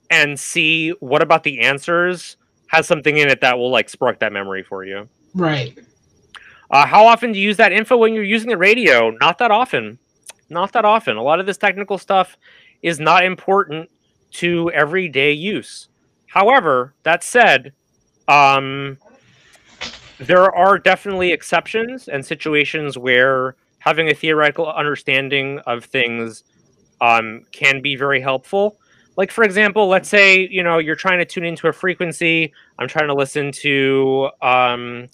and 0.09 0.37
see 0.37 0.89
what 0.99 1.21
about 1.21 1.43
the 1.43 1.61
answers 1.61 2.37
has 2.67 2.87
something 2.87 3.17
in 3.17 3.29
it 3.29 3.39
that 3.41 3.57
will 3.57 3.69
like 3.69 3.87
spark 3.87 4.19
that 4.19 4.33
memory 4.33 4.63
for 4.63 4.83
you. 4.83 5.07
Right. 5.35 5.77
Uh, 6.71 6.85
how 6.85 7.05
often 7.05 7.33
do 7.33 7.39
you 7.39 7.47
use 7.47 7.57
that 7.57 7.71
info 7.71 7.97
when 7.97 8.13
you're 8.13 8.23
using 8.23 8.49
the 8.49 8.57
radio? 8.57 9.11
Not 9.11 9.37
that 9.37 9.51
often. 9.51 9.99
Not 10.49 10.73
that 10.73 10.85
often. 10.85 11.17
A 11.17 11.23
lot 11.23 11.39
of 11.39 11.45
this 11.45 11.57
technical 11.57 11.97
stuff 11.97 12.37
is 12.81 12.99
not 12.99 13.23
important 13.23 13.89
to 14.31 14.71
everyday 14.71 15.33
use. 15.33 15.89
However, 16.31 16.93
that 17.03 17.25
said, 17.25 17.73
um, 18.29 18.97
there 20.17 20.49
are 20.55 20.79
definitely 20.79 21.33
exceptions 21.33 22.07
and 22.07 22.25
situations 22.25 22.97
where 22.97 23.57
having 23.79 24.07
a 24.07 24.13
theoretical 24.13 24.71
understanding 24.71 25.59
of 25.67 25.83
things 25.83 26.45
um, 27.01 27.41
can 27.51 27.81
be 27.81 27.97
very 27.97 28.21
helpful. 28.21 28.77
Like, 29.17 29.29
for 29.29 29.43
example, 29.43 29.89
let's 29.89 30.07
say 30.07 30.47
you 30.47 30.63
know 30.63 30.77
you're 30.77 30.95
trying 30.95 31.19
to 31.19 31.25
tune 31.25 31.43
into 31.43 31.67
a 31.67 31.73
frequency. 31.73 32.53
I'm 32.79 32.87
trying 32.87 33.07
to 33.07 33.13
listen 33.13 33.51
to 33.63 34.29
um, 34.41 35.09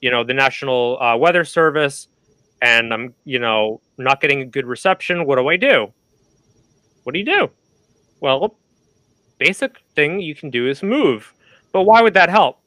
you 0.00 0.10
know 0.10 0.24
the 0.24 0.32
National 0.32 0.98
uh, 1.02 1.18
Weather 1.18 1.44
Service, 1.44 2.08
and 2.62 2.94
I'm 2.94 3.14
you 3.24 3.38
know 3.38 3.82
not 3.98 4.22
getting 4.22 4.40
a 4.40 4.46
good 4.46 4.66
reception. 4.66 5.26
What 5.26 5.36
do 5.36 5.48
I 5.48 5.58
do? 5.58 5.92
What 7.02 7.12
do 7.12 7.18
you 7.18 7.26
do? 7.26 7.50
Well, 8.20 8.56
basic 9.42 9.78
thing 9.96 10.20
you 10.20 10.34
can 10.34 10.50
do 10.50 10.68
is 10.68 10.82
move. 10.82 11.32
But 11.72 11.82
why 11.82 12.00
would 12.02 12.14
that 12.14 12.28
help? 12.28 12.58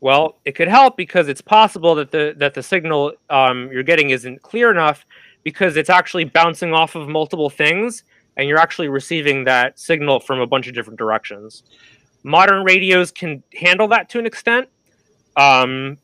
Well, 0.00 0.38
it 0.44 0.52
could 0.52 0.68
help 0.68 0.96
because 0.96 1.28
it's 1.28 1.40
possible 1.40 1.94
that 1.96 2.10
the 2.12 2.34
that 2.36 2.54
the 2.54 2.62
signal 2.62 3.12
um, 3.28 3.68
you're 3.72 3.82
getting 3.82 4.10
isn't 4.10 4.42
clear 4.42 4.70
enough 4.70 5.04
because 5.42 5.76
it's 5.76 5.90
actually 5.90 6.24
bouncing 6.24 6.72
off 6.72 6.94
of 6.94 7.08
multiple 7.08 7.50
things 7.50 8.04
and 8.36 8.48
you're 8.48 8.58
actually 8.58 8.88
receiving 8.88 9.44
that 9.44 9.78
signal 9.78 10.20
from 10.20 10.40
a 10.40 10.46
bunch 10.46 10.68
of 10.68 10.74
different 10.74 10.98
directions. 10.98 11.64
Modern 12.22 12.64
radios 12.64 13.10
can 13.10 13.42
handle 13.54 13.88
that 13.88 14.08
to 14.10 14.18
an 14.18 14.26
extent, 14.26 14.68
um, 15.36 15.98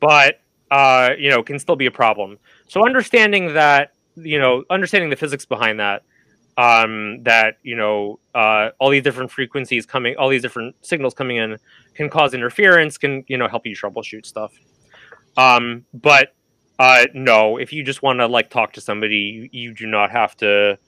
but 0.00 0.40
uh, 0.70 1.10
you 1.18 1.30
know 1.30 1.42
can 1.42 1.58
still 1.58 1.76
be 1.76 1.86
a 1.86 1.90
problem. 1.90 2.38
So 2.68 2.84
understanding 2.84 3.54
that 3.54 3.92
you 4.16 4.40
know 4.40 4.64
understanding 4.70 5.08
the 5.08 5.16
physics 5.16 5.46
behind 5.46 5.78
that 5.78 6.02
um, 6.60 7.22
that 7.22 7.56
you 7.62 7.74
know 7.74 8.18
uh, 8.34 8.68
all 8.78 8.90
these 8.90 9.02
different 9.02 9.30
frequencies 9.30 9.86
coming, 9.86 10.14
all 10.16 10.28
these 10.28 10.42
different 10.42 10.74
signals 10.82 11.14
coming 11.14 11.38
in 11.38 11.56
can 11.94 12.10
cause 12.10 12.34
interference, 12.34 12.98
can 12.98 13.24
you 13.28 13.38
know 13.38 13.48
help 13.48 13.66
you 13.66 13.74
troubleshoot 13.74 14.26
stuff. 14.26 14.52
Um, 15.38 15.86
but 15.94 16.34
uh, 16.78 17.06
no, 17.14 17.56
if 17.56 17.72
you 17.72 17.82
just 17.82 18.02
want 18.02 18.18
to 18.18 18.26
like 18.26 18.50
talk 18.50 18.74
to 18.74 18.80
somebody, 18.80 19.16
you, 19.16 19.48
you, 19.52 19.74
do 19.74 19.86
not 19.86 20.10
have 20.10 20.36
to 20.38 20.78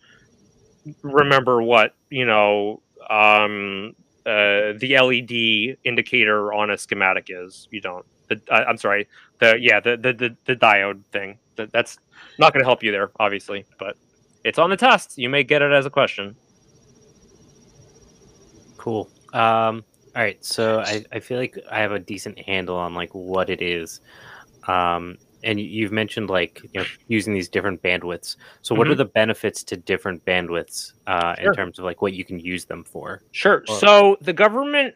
remember 1.01 1.63
what 1.63 1.95
you 2.11 2.27
know 2.27 2.83
um, 3.09 3.95
uh, 4.27 4.77
the 4.79 4.99
LED 5.01 5.79
indicator 5.85 6.53
on 6.53 6.71
a 6.71 6.77
schematic 6.77 7.29
is. 7.31 7.67
You 7.71 7.81
don't. 7.81 8.05
The, 8.29 8.43
uh, 8.51 8.65
I'm 8.69 8.77
sorry. 8.77 9.09
The 9.39 9.57
yeah 9.59 9.81
the 9.81 9.97
the 9.97 10.13
the, 10.13 10.37
the 10.45 10.57
diode 10.57 11.03
thing. 11.13 11.39
That, 11.57 11.73
that's 11.73 11.99
not 12.39 12.53
going 12.53 12.63
to 12.63 12.67
help 12.67 12.83
you 12.83 12.93
there, 12.93 13.11
obviously, 13.19 13.65
but. 13.79 13.97
It's 14.45 14.59
on 14.59 14.71
the 14.71 14.77
test. 14.77 15.19
You 15.19 15.29
may 15.29 15.45
get 15.45 15.63
it 15.63 15.73
as 15.73 15.87
a 15.87 15.91
question. 15.91 16.37
Cool. 18.77 19.09
Um, 19.33 19.85
all 20.15 20.23
right. 20.23 20.45
So 20.45 20.81
I, 20.81 21.05
I 21.13 21.21
feel 21.21 21.39
like 21.39 21.59
I 21.71 21.79
have 21.81 21.93
a 21.93 21.99
decent 21.99 22.39
handle 22.39 22.77
on 22.77 22.95
like 22.95 23.11
what 23.13 23.49
it 23.49 23.63
is. 23.63 24.01
Um, 24.67 25.19
and 25.45 25.61
you've 25.61 25.93
mentioned 25.93 26.31
like 26.31 26.61
you 26.73 26.81
know 26.81 26.87
using 27.09 27.35
these 27.35 27.49
different 27.49 27.83
bandwidths. 27.83 28.37
So 28.63 28.75
what 28.75 28.85
mm-hmm. 28.85 28.93
are 28.93 28.97
the 28.97 29.05
benefits 29.07 29.63
to 29.65 29.77
different 29.77 30.25
bandwidths 30.25 30.93
uh, 31.07 31.35
sure. 31.37 31.47
in 31.47 31.55
terms 31.55 31.79
of 31.79 31.85
like 31.85 32.03
what 32.03 32.13
you 32.13 32.25
can 32.25 32.39
use 32.39 32.65
them 32.65 32.85
for? 32.85 33.23
Sure. 33.33 33.65
Or- 33.69 33.79
so 33.79 34.17
the 34.21 34.33
government 34.33 34.95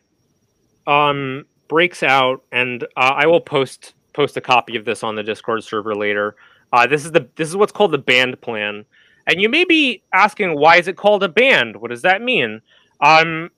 um, 0.86 1.46
breaks 1.68 2.02
out, 2.02 2.42
and 2.52 2.84
uh, 2.96 3.12
I 3.14 3.26
will 3.26 3.40
post 3.40 3.94
post 4.12 4.36
a 4.36 4.40
copy 4.40 4.76
of 4.76 4.84
this 4.84 5.02
on 5.02 5.14
the 5.14 5.22
Discord 5.22 5.62
server 5.64 5.94
later. 5.94 6.36
Uh, 6.72 6.86
this 6.86 7.04
is 7.04 7.12
the 7.12 7.28
this 7.36 7.48
is 7.48 7.56
what's 7.56 7.72
called 7.72 7.92
the 7.92 7.98
band 7.98 8.40
plan. 8.40 8.84
And 9.26 9.40
you 9.40 9.48
may 9.48 9.64
be 9.64 10.02
asking, 10.12 10.58
why 10.58 10.76
is 10.76 10.88
it 10.88 10.96
called 10.96 11.22
a 11.22 11.28
band? 11.28 11.76
What 11.76 11.90
does 11.90 12.02
that 12.02 12.22
mean? 12.22 12.60
Um, 13.00 13.50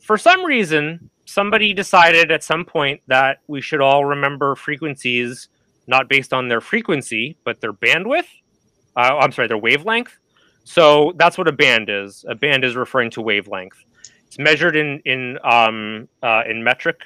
for 0.00 0.18
some 0.18 0.44
reason, 0.44 1.10
somebody 1.24 1.72
decided 1.72 2.30
at 2.30 2.42
some 2.42 2.64
point 2.64 3.00
that 3.06 3.38
we 3.46 3.60
should 3.60 3.80
all 3.80 4.04
remember 4.04 4.54
frequencies 4.56 5.48
not 5.86 6.08
based 6.08 6.32
on 6.32 6.48
their 6.48 6.60
frequency, 6.60 7.36
but 7.44 7.60
their 7.60 7.72
bandwidth. 7.72 8.26
Uh, 8.96 9.18
I'm 9.20 9.32
sorry, 9.32 9.48
their 9.48 9.58
wavelength. 9.58 10.18
So 10.64 11.12
that's 11.16 11.38
what 11.38 11.48
a 11.48 11.52
band 11.52 11.88
is. 11.88 12.24
A 12.28 12.34
band 12.34 12.64
is 12.64 12.76
referring 12.76 13.10
to 13.12 13.20
wavelength. 13.20 13.76
It's 14.26 14.38
measured 14.38 14.76
in 14.76 15.00
in 15.04 15.38
um, 15.44 16.08
uh, 16.22 16.42
in 16.48 16.62
metric 16.62 17.00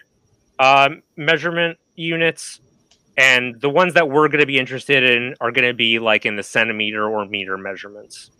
um, 0.58 1.02
measurement 1.16 1.78
units, 1.94 2.60
and 3.16 3.60
the 3.60 3.70
ones 3.70 3.94
that 3.94 4.10
we're 4.10 4.28
going 4.28 4.40
to 4.40 4.46
be 4.46 4.58
interested 4.58 5.02
in 5.02 5.34
are 5.40 5.50
going 5.50 5.66
to 5.66 5.74
be 5.74 5.98
like 5.98 6.26
in 6.26 6.36
the 6.36 6.42
centimeter 6.42 7.08
or 7.08 7.24
meter 7.26 7.56
measurements. 7.56 8.30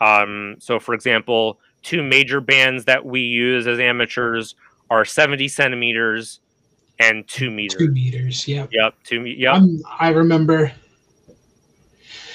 Um, 0.00 0.56
so, 0.58 0.78
for 0.78 0.94
example, 0.94 1.58
two 1.82 2.02
major 2.02 2.40
bands 2.40 2.84
that 2.86 3.04
we 3.04 3.20
use 3.20 3.66
as 3.66 3.78
amateurs 3.78 4.54
are 4.90 5.04
70 5.04 5.48
centimeters 5.48 6.40
and 6.98 7.26
two 7.28 7.50
meters. 7.50 7.78
Two 7.78 7.90
meters. 7.90 8.48
Yep. 8.48 8.70
Yep. 8.72 8.94
Two. 9.04 9.24
Yep. 9.24 9.62
I 9.98 10.10
remember. 10.10 10.72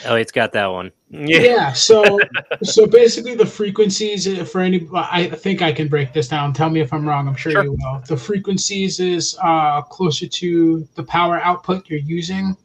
Oh, 0.06 0.16
it's 0.16 0.32
got 0.32 0.52
that 0.54 0.68
one. 0.68 0.92
Yeah. 1.10 1.40
yeah 1.40 1.74
so, 1.74 2.20
so 2.64 2.88
basically, 2.88 3.36
the 3.36 3.46
frequencies 3.46 4.28
uh, 4.28 4.46
for 4.46 4.62
any, 4.62 4.88
I 4.94 5.28
think 5.28 5.62
I 5.62 5.72
can 5.72 5.88
break 5.88 6.14
this 6.14 6.28
down. 6.28 6.54
Tell 6.54 6.70
me 6.70 6.80
if 6.80 6.94
I'm 6.94 7.08
wrong. 7.08 7.28
I'm 7.28 7.36
sure, 7.36 7.52
sure. 7.52 7.64
you 7.64 7.72
will. 7.74 8.02
The 8.08 8.18
frequencies 8.18 9.00
is 9.00 9.38
uh, 9.44 9.82
closer 9.82 10.28
to 10.28 10.88
the 10.96 11.04
power 11.04 11.40
output 11.42 11.90
you're 11.90 12.00
using 12.00 12.56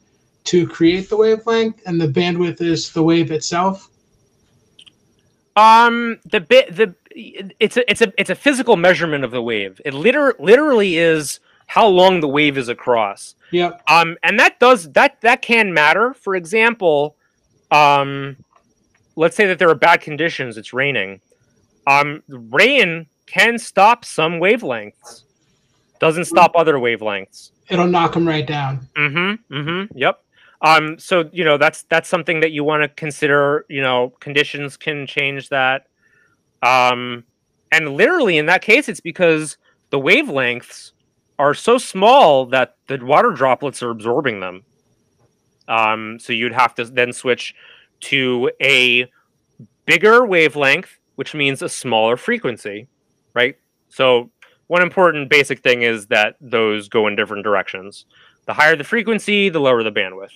to 0.44 0.66
create 0.66 1.08
the 1.08 1.16
wavelength, 1.16 1.82
and 1.86 2.00
the 2.00 2.08
bandwidth 2.08 2.60
is 2.60 2.92
the 2.92 3.02
wave 3.02 3.32
itself. 3.32 3.90
Um, 5.56 6.18
the 6.26 6.40
bit 6.40 6.74
the 6.76 6.94
it's 7.16 7.76
a 7.76 7.90
it's 7.90 8.02
a 8.02 8.12
it's 8.18 8.30
a 8.30 8.34
physical 8.34 8.76
measurement 8.76 9.24
of 9.24 9.30
the 9.30 9.42
wave. 9.42 9.80
It 9.84 9.94
liter- 9.94 10.36
literally 10.38 10.98
is 10.98 11.40
how 11.66 11.86
long 11.86 12.20
the 12.20 12.28
wave 12.28 12.58
is 12.58 12.68
across. 12.68 13.34
Yep. 13.52 13.82
Um, 13.88 14.16
and 14.22 14.38
that 14.38 14.60
does 14.60 14.92
that 14.92 15.20
that 15.22 15.42
can 15.42 15.72
matter. 15.72 16.14
For 16.14 16.36
example, 16.36 17.15
um, 17.70 18.36
let's 19.16 19.36
say 19.36 19.46
that 19.46 19.58
there 19.58 19.68
are 19.68 19.74
bad 19.74 20.00
conditions. 20.00 20.56
It's 20.56 20.72
raining. 20.72 21.20
Um, 21.86 22.22
rain 22.28 23.06
can 23.26 23.58
stop 23.58 24.04
some 24.04 24.34
wavelengths. 24.34 25.22
Doesn't 25.98 26.26
stop 26.26 26.52
other 26.54 26.74
wavelengths. 26.74 27.50
It'll 27.68 27.86
knock 27.86 28.14
them 28.14 28.28
right 28.28 28.46
down. 28.46 28.88
Mm-hmm. 28.96 29.54
Mm-hmm. 29.54 29.98
Yep. 29.98 30.22
Um, 30.62 30.98
so 30.98 31.28
you 31.32 31.44
know 31.44 31.58
that's 31.58 31.82
that's 31.84 32.08
something 32.08 32.40
that 32.40 32.52
you 32.52 32.64
want 32.64 32.82
to 32.82 32.88
consider. 32.88 33.66
You 33.68 33.82
know, 33.82 34.12
conditions 34.20 34.76
can 34.76 35.06
change 35.06 35.48
that. 35.50 35.86
Um, 36.62 37.24
and 37.72 37.94
literally 37.94 38.38
in 38.38 38.46
that 38.46 38.62
case, 38.62 38.88
it's 38.88 39.00
because 39.00 39.58
the 39.90 39.98
wavelengths 39.98 40.92
are 41.38 41.54
so 41.54 41.78
small 41.78 42.46
that 42.46 42.76
the 42.86 43.04
water 43.04 43.30
droplets 43.30 43.82
are 43.82 43.90
absorbing 43.90 44.40
them. 44.40 44.64
Um, 45.68 46.18
so 46.18 46.32
you'd 46.32 46.52
have 46.52 46.74
to 46.76 46.84
then 46.84 47.12
switch 47.12 47.54
to 48.00 48.50
a 48.62 49.10
bigger 49.84 50.24
wavelength, 50.24 50.98
which 51.14 51.34
means 51.34 51.62
a 51.62 51.68
smaller 51.68 52.16
frequency, 52.16 52.88
right? 53.34 53.56
So 53.88 54.30
one 54.66 54.82
important 54.82 55.30
basic 55.30 55.60
thing 55.60 55.82
is 55.82 56.06
that 56.06 56.36
those 56.40 56.88
go 56.88 57.06
in 57.06 57.16
different 57.16 57.44
directions. 57.44 58.06
The 58.46 58.52
higher 58.52 58.76
the 58.76 58.84
frequency, 58.84 59.48
the 59.48 59.60
lower 59.60 59.82
the 59.82 59.92
bandwidth. 59.92 60.32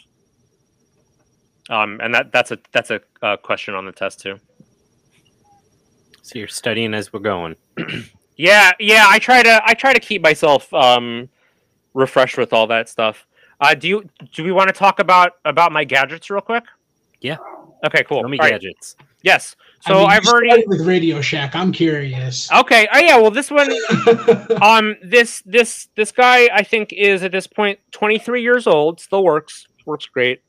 Um, 1.69 2.01
and 2.03 2.15
that 2.15 2.33
that's 2.33 2.51
a 2.51 2.59
that's 2.73 2.91
a 2.91 3.01
uh, 3.23 3.37
question 3.37 3.75
on 3.75 3.87
the 3.87 3.93
test 3.93 4.21
too. 4.21 4.39
So 6.23 6.39
you're 6.39 6.49
studying 6.49 6.95
as 6.95 7.13
we're 7.13 7.21
going. 7.21 7.57
yeah, 8.37 8.73
yeah. 8.81 9.07
I 9.09 9.19
try 9.19 9.43
to 9.43 9.63
I 9.65 9.75
try 9.75 9.93
to 9.93 10.01
keep 10.01 10.23
myself 10.23 10.73
um, 10.75 11.29
refreshed 11.95 12.39
with 12.39 12.53
all 12.53 12.67
that 12.69 12.89
stuff. 12.89 13.27
Uh, 13.61 13.75
do 13.75 13.89
you 13.89 14.05
do 14.33 14.43
we 14.43 14.53
want 14.53 14.69
to 14.69 14.73
talk 14.73 14.99
about 14.99 15.33
about 15.45 15.73
my 15.73 15.85
gadgets 15.85 16.31
real 16.31 16.41
quick? 16.41 16.65
Yeah. 17.21 17.37
Okay. 17.85 18.05
Cool. 18.05 18.23
Show 18.23 18.29
me 18.29 18.39
all 18.39 18.49
gadgets. 18.49 18.97
Right. 18.99 19.09
Yes. 19.23 19.57
So 19.83 19.95
I 19.95 19.99
mean, 19.99 20.11
I've 20.11 20.27
already 20.27 20.65
with 20.67 20.87
Radio 20.87 21.21
Shack. 21.21 21.55
I'm 21.55 21.73
curious. 21.73 22.51
Okay. 22.53 22.89
Oh 22.93 22.99
yeah. 22.99 23.17
Well, 23.19 23.31
this 23.31 23.51
one, 23.51 23.71
um, 24.63 24.97
this 25.03 25.43
this 25.45 25.89
this 25.95 26.13
guy 26.13 26.49
I 26.55 26.63
think 26.63 26.93
is 26.93 27.23
at 27.23 27.33
this 27.33 27.47
point 27.47 27.79
23 27.93 28.43
years 28.43 28.67
old. 28.67 29.01
Still 29.01 29.25
works. 29.25 29.67
Works 29.87 30.07
great. 30.07 30.43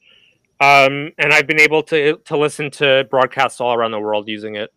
Um, 0.59 1.11
and 1.17 1.33
I've 1.33 1.47
been 1.47 1.59
able 1.59 1.83
to 1.83 2.17
to 2.25 2.37
listen 2.37 2.71
to 2.71 3.07
broadcasts 3.09 3.59
all 3.59 3.73
around 3.73 3.91
the 3.91 3.99
world 3.99 4.27
using 4.27 4.55
it. 4.55 4.71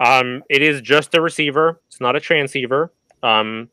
Um, 0.00 0.42
it 0.48 0.62
is 0.62 0.80
just 0.80 1.14
a 1.14 1.20
receiver. 1.20 1.80
It's 1.88 2.00
not 2.00 2.16
a 2.16 2.20
transceiver. 2.20 2.92
Um, 3.22 3.68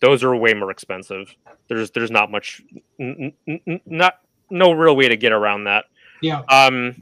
those 0.00 0.24
are 0.24 0.34
way 0.34 0.54
more 0.54 0.70
expensive. 0.70 1.34
There's 1.68 1.90
there's 1.90 2.10
not 2.10 2.30
much, 2.30 2.62
n- 2.98 3.32
n- 3.46 3.80
not 3.86 4.20
no 4.50 4.72
real 4.72 4.96
way 4.96 5.08
to 5.08 5.16
get 5.16 5.32
around 5.32 5.64
that. 5.64 5.84
Yeah. 6.20 6.42
Um. 6.48 6.96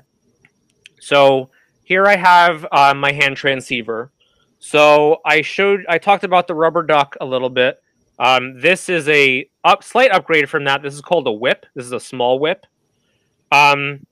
So 1.00 1.50
here 1.84 2.06
I 2.06 2.16
have 2.16 2.66
uh, 2.70 2.94
my 2.94 3.12
hand 3.12 3.36
transceiver. 3.36 4.10
So 4.58 5.18
I 5.24 5.42
showed 5.42 5.84
I 5.88 5.98
talked 5.98 6.24
about 6.24 6.48
the 6.48 6.54
rubber 6.54 6.82
duck 6.82 7.16
a 7.20 7.24
little 7.24 7.50
bit. 7.50 7.80
Um, 8.18 8.60
this 8.60 8.88
is 8.88 9.08
a 9.08 9.48
up 9.64 9.84
slight 9.84 10.10
upgrade 10.10 10.50
from 10.50 10.64
that. 10.64 10.82
This 10.82 10.94
is 10.94 11.00
called 11.00 11.26
a 11.26 11.32
whip. 11.32 11.66
This 11.74 11.86
is 11.86 11.92
a 11.92 12.00
small 12.00 12.38
whip. 12.38 12.66
Um, 13.52 14.06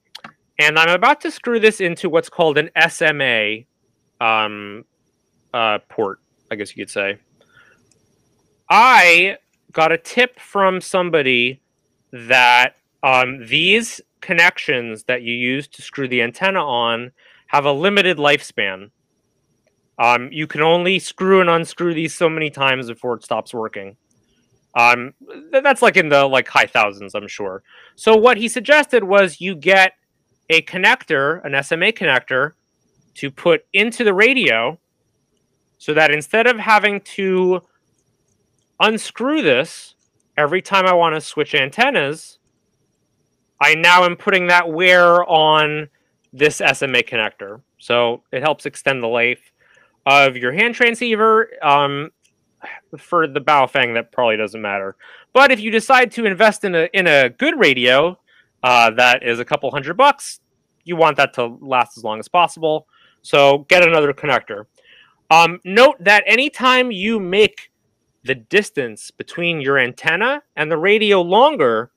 and 0.59 0.79
I'm 0.79 0.91
about 0.91 1.21
to 1.23 1.31
screw 1.31 1.61
this 1.61 1.81
into 1.81 2.09
what's 2.09 2.29
called 2.29 2.57
an 2.57 2.71
SMA 2.89 3.65
um, 4.21 4.85
uh, 5.53 5.79
port, 5.89 6.21
I 6.51 6.55
guess 6.55 6.75
you 6.75 6.85
could 6.85 6.91
say. 6.91 7.19
I 8.69 9.39
got 9.73 9.93
a 9.93 9.99
tip 9.99 10.41
from 10.41 10.81
somebody 10.81 11.61
that 12.13 12.77
um, 13.03 13.47
these 13.47 14.01
connections 14.21 15.05
that 15.05 15.23
you 15.23 15.35
use 15.35 15.69
to 15.69 15.83
screw 15.83 16.09
the 16.09 16.23
antenna 16.23 16.65
on 16.65 17.13
have 17.49 17.65
a 17.65 17.73
limited 17.73 18.17
lifespan. 18.17 18.91
Um, 19.99 20.31
you 20.33 20.47
can 20.47 20.63
only 20.63 20.99
screw 20.99 21.41
and 21.41 21.49
unscrew 21.49 21.95
these 21.95 22.15
so 22.15 22.29
many 22.29 22.51
times 22.51 22.89
before 22.89 23.15
it 23.15 23.25
stops 23.25 23.55
working. 23.55 23.97
Um, 24.75 25.15
that's 25.51 25.81
like 25.81 25.97
in 25.97 26.11
the 26.11 26.27
like 26.27 26.49
high 26.49 26.67
thousands, 26.67 27.15
I'm 27.15 27.29
sure. 27.29 27.63
So 27.95 28.15
what 28.15 28.37
he 28.37 28.49
suggested 28.49 29.05
was 29.05 29.41
you 29.41 29.55
get 29.55 29.93
a 30.51 30.63
connector, 30.63 31.43
an 31.45 31.63
SMA 31.63 31.93
connector, 31.93 32.53
to 33.15 33.31
put 33.31 33.65
into 33.73 34.05
the 34.05 34.13
radio, 34.13 34.79
so 35.79 35.95
that 35.95 36.11
instead 36.11 36.47
of 36.47 36.59
having 36.59 37.01
to 37.03 37.63
unscrew 38.81 39.43
this 39.43 39.95
every 40.37 40.63
time 40.63 40.87
I 40.87 40.93
want 40.93 41.15
to 41.15 41.21
switch 41.21 41.55
antennas, 41.55 42.39
I 43.61 43.75
now 43.75 44.05
am 44.05 44.17
putting 44.17 44.49
that 44.49 44.71
wear 44.71 45.25
on 45.25 45.89
this 46.33 46.57
SMA 46.57 47.03
connector. 47.03 47.63
So 47.79 48.23
it 48.33 48.43
helps 48.43 48.67
extend 48.67 49.03
the 49.03 49.09
life 49.09 49.53
of 50.05 50.37
your 50.37 50.53
hand 50.53 50.75
transceiver. 50.75 51.49
Um, 51.63 52.11
for 52.99 53.27
the 53.27 53.41
Baofeng, 53.41 53.95
that 53.95 54.13
probably 54.13 54.37
doesn't 54.37 54.61
matter. 54.61 54.97
But 55.33 55.53
if 55.53 55.61
you 55.61 55.71
decide 55.71 56.11
to 56.13 56.25
invest 56.25 56.65
in 56.65 56.75
a 56.75 56.89
in 56.93 57.07
a 57.07 57.29
good 57.29 57.59
radio 57.59 58.19
uh, 58.63 58.91
that 58.93 59.23
is 59.23 59.39
a 59.39 59.45
couple 59.45 59.71
hundred 59.71 59.97
bucks, 59.97 60.41
you 60.85 60.97
want 60.97 61.17
that 61.19 61.35
to 61.35 61.59
last 61.61 61.97
as 61.97 62.05
long 62.05 62.19
as 62.19 62.29
possible. 62.29 62.87
So 63.23 63.67
get 63.69 63.87
another 63.87 64.13
connector. 64.13 64.67
Um, 65.31 65.61
note 65.65 65.97
that 66.01 66.23
anytime 66.27 66.91
you 66.91 67.19
make 67.19 67.71
the 68.27 68.35
distance 68.35 69.11
between 69.11 69.61
your 69.61 69.79
antenna 69.79 70.43
and 70.57 70.71
the 70.71 70.77
radio 70.77 71.21
longer, 71.21 71.91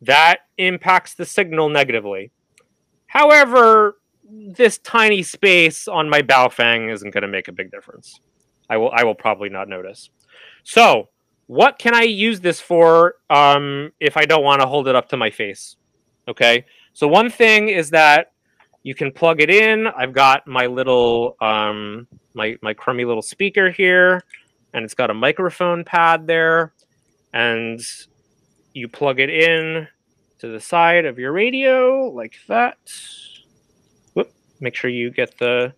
that 0.00 0.40
impacts 0.58 1.14
the 1.14 1.24
signal 1.24 1.68
negatively. 1.68 2.32
However, 3.06 3.98
this 4.24 4.78
tiny 4.78 5.22
space 5.22 5.86
on 5.86 6.08
my 6.08 6.22
Baofeng 6.22 6.92
isn't 6.92 7.10
going 7.10 7.22
to 7.22 7.28
make 7.28 7.48
a 7.48 7.52
big 7.52 7.70
difference. 7.70 8.20
I 8.68 8.76
will 8.76 8.90
I 8.90 9.04
will 9.04 9.14
probably 9.14 9.48
not 9.48 9.68
notice. 9.68 10.10
So, 10.64 11.08
what 11.46 11.78
can 11.78 11.94
I 11.94 12.02
use 12.02 12.40
this 12.40 12.60
for 12.60 13.16
um, 13.28 13.92
if 14.00 14.16
I 14.16 14.24
don't 14.24 14.42
want 14.42 14.62
to 14.62 14.66
hold 14.66 14.88
it 14.88 14.94
up 14.94 15.08
to 15.10 15.16
my 15.16 15.30
face? 15.30 15.76
Okay. 16.26 16.64
So 16.94 17.08
one 17.08 17.30
thing 17.30 17.68
is 17.68 17.90
that 17.90 18.32
you 18.82 18.94
can 18.94 19.12
plug 19.12 19.40
it 19.40 19.50
in. 19.50 19.86
I've 19.86 20.12
got 20.12 20.46
my 20.46 20.66
little 20.66 21.36
um, 21.40 22.06
my 22.34 22.56
my 22.62 22.74
crummy 22.74 23.04
little 23.04 23.22
speaker 23.22 23.70
here, 23.70 24.22
and 24.72 24.84
it's 24.84 24.94
got 24.94 25.10
a 25.10 25.14
microphone 25.14 25.84
pad 25.84 26.26
there, 26.26 26.72
and 27.32 27.80
you 28.72 28.88
plug 28.88 29.20
it 29.20 29.30
in 29.30 29.88
to 30.38 30.48
the 30.48 30.60
side 30.60 31.04
of 31.04 31.18
your 31.18 31.32
radio 31.32 32.10
like 32.14 32.34
that. 32.48 32.78
Whoop. 34.14 34.32
Make 34.60 34.74
sure 34.74 34.90
you 34.90 35.10
get 35.10 35.38
the 35.38 35.74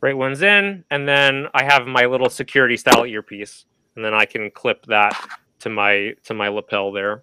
right 0.00 0.16
one's 0.16 0.42
in, 0.42 0.84
and 0.90 1.08
then 1.08 1.46
I 1.54 1.64
have 1.64 1.86
my 1.86 2.06
little 2.06 2.30
security 2.30 2.76
style 2.76 3.06
earpiece, 3.06 3.64
and 3.96 4.04
then 4.04 4.14
I 4.14 4.24
can 4.24 4.50
clip 4.50 4.86
that 4.86 5.16
to 5.60 5.70
my 5.70 6.14
to 6.24 6.34
my 6.34 6.48
lapel 6.48 6.92
there. 6.92 7.22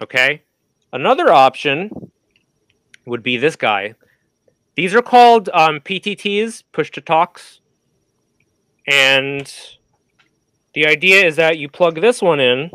Okay. 0.00 0.42
Another 0.92 1.32
option 1.32 1.90
would 3.04 3.22
be 3.22 3.36
this 3.36 3.56
guy. 3.56 3.94
These 4.76 4.94
are 4.94 5.02
called 5.02 5.48
um, 5.52 5.80
PTTs, 5.80 6.64
push 6.72 6.90
to 6.92 7.00
talks, 7.00 7.60
and 8.86 9.52
the 10.74 10.86
idea 10.86 11.24
is 11.24 11.36
that 11.36 11.58
you 11.58 11.68
plug 11.68 12.00
this 12.00 12.20
one 12.20 12.40
in, 12.40 12.70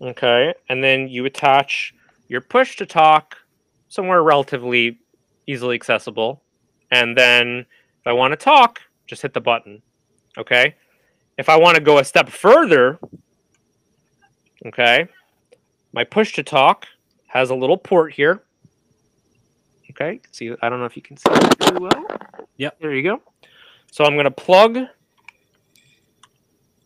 okay, 0.00 0.54
and 0.68 0.82
then 0.82 1.08
you 1.08 1.24
attach 1.24 1.94
your 2.28 2.40
push 2.40 2.76
to 2.76 2.86
talk 2.86 3.36
somewhere 3.88 4.22
relatively 4.22 4.98
easily 5.46 5.74
accessible, 5.74 6.42
and 6.90 7.16
then 7.16 7.66
if 8.00 8.06
I 8.06 8.12
want 8.12 8.32
to 8.32 8.36
talk, 8.36 8.80
just 9.06 9.22
hit 9.22 9.34
the 9.34 9.40
button. 9.40 9.82
Okay. 10.36 10.74
If 11.38 11.48
I 11.48 11.56
want 11.56 11.76
to 11.76 11.82
go 11.82 11.98
a 11.98 12.04
step 12.04 12.28
further, 12.28 12.98
okay, 14.66 15.06
my 15.92 16.04
push 16.04 16.32
to 16.34 16.42
talk 16.42 16.86
has 17.26 17.50
a 17.50 17.54
little 17.54 17.76
port 17.76 18.12
here. 18.12 18.42
Okay, 19.90 20.20
see, 20.30 20.54
I 20.62 20.68
don't 20.68 20.80
know 20.80 20.86
if 20.86 20.96
you 20.96 21.02
can 21.02 21.16
see 21.16 21.24
that 21.30 21.56
really 21.60 21.80
well. 21.80 22.06
Yep. 22.56 22.80
There 22.80 22.94
you 22.94 23.02
go. 23.02 23.22
So 23.90 24.04
I'm 24.04 24.14
going 24.14 24.24
to 24.24 24.30
plug 24.30 24.78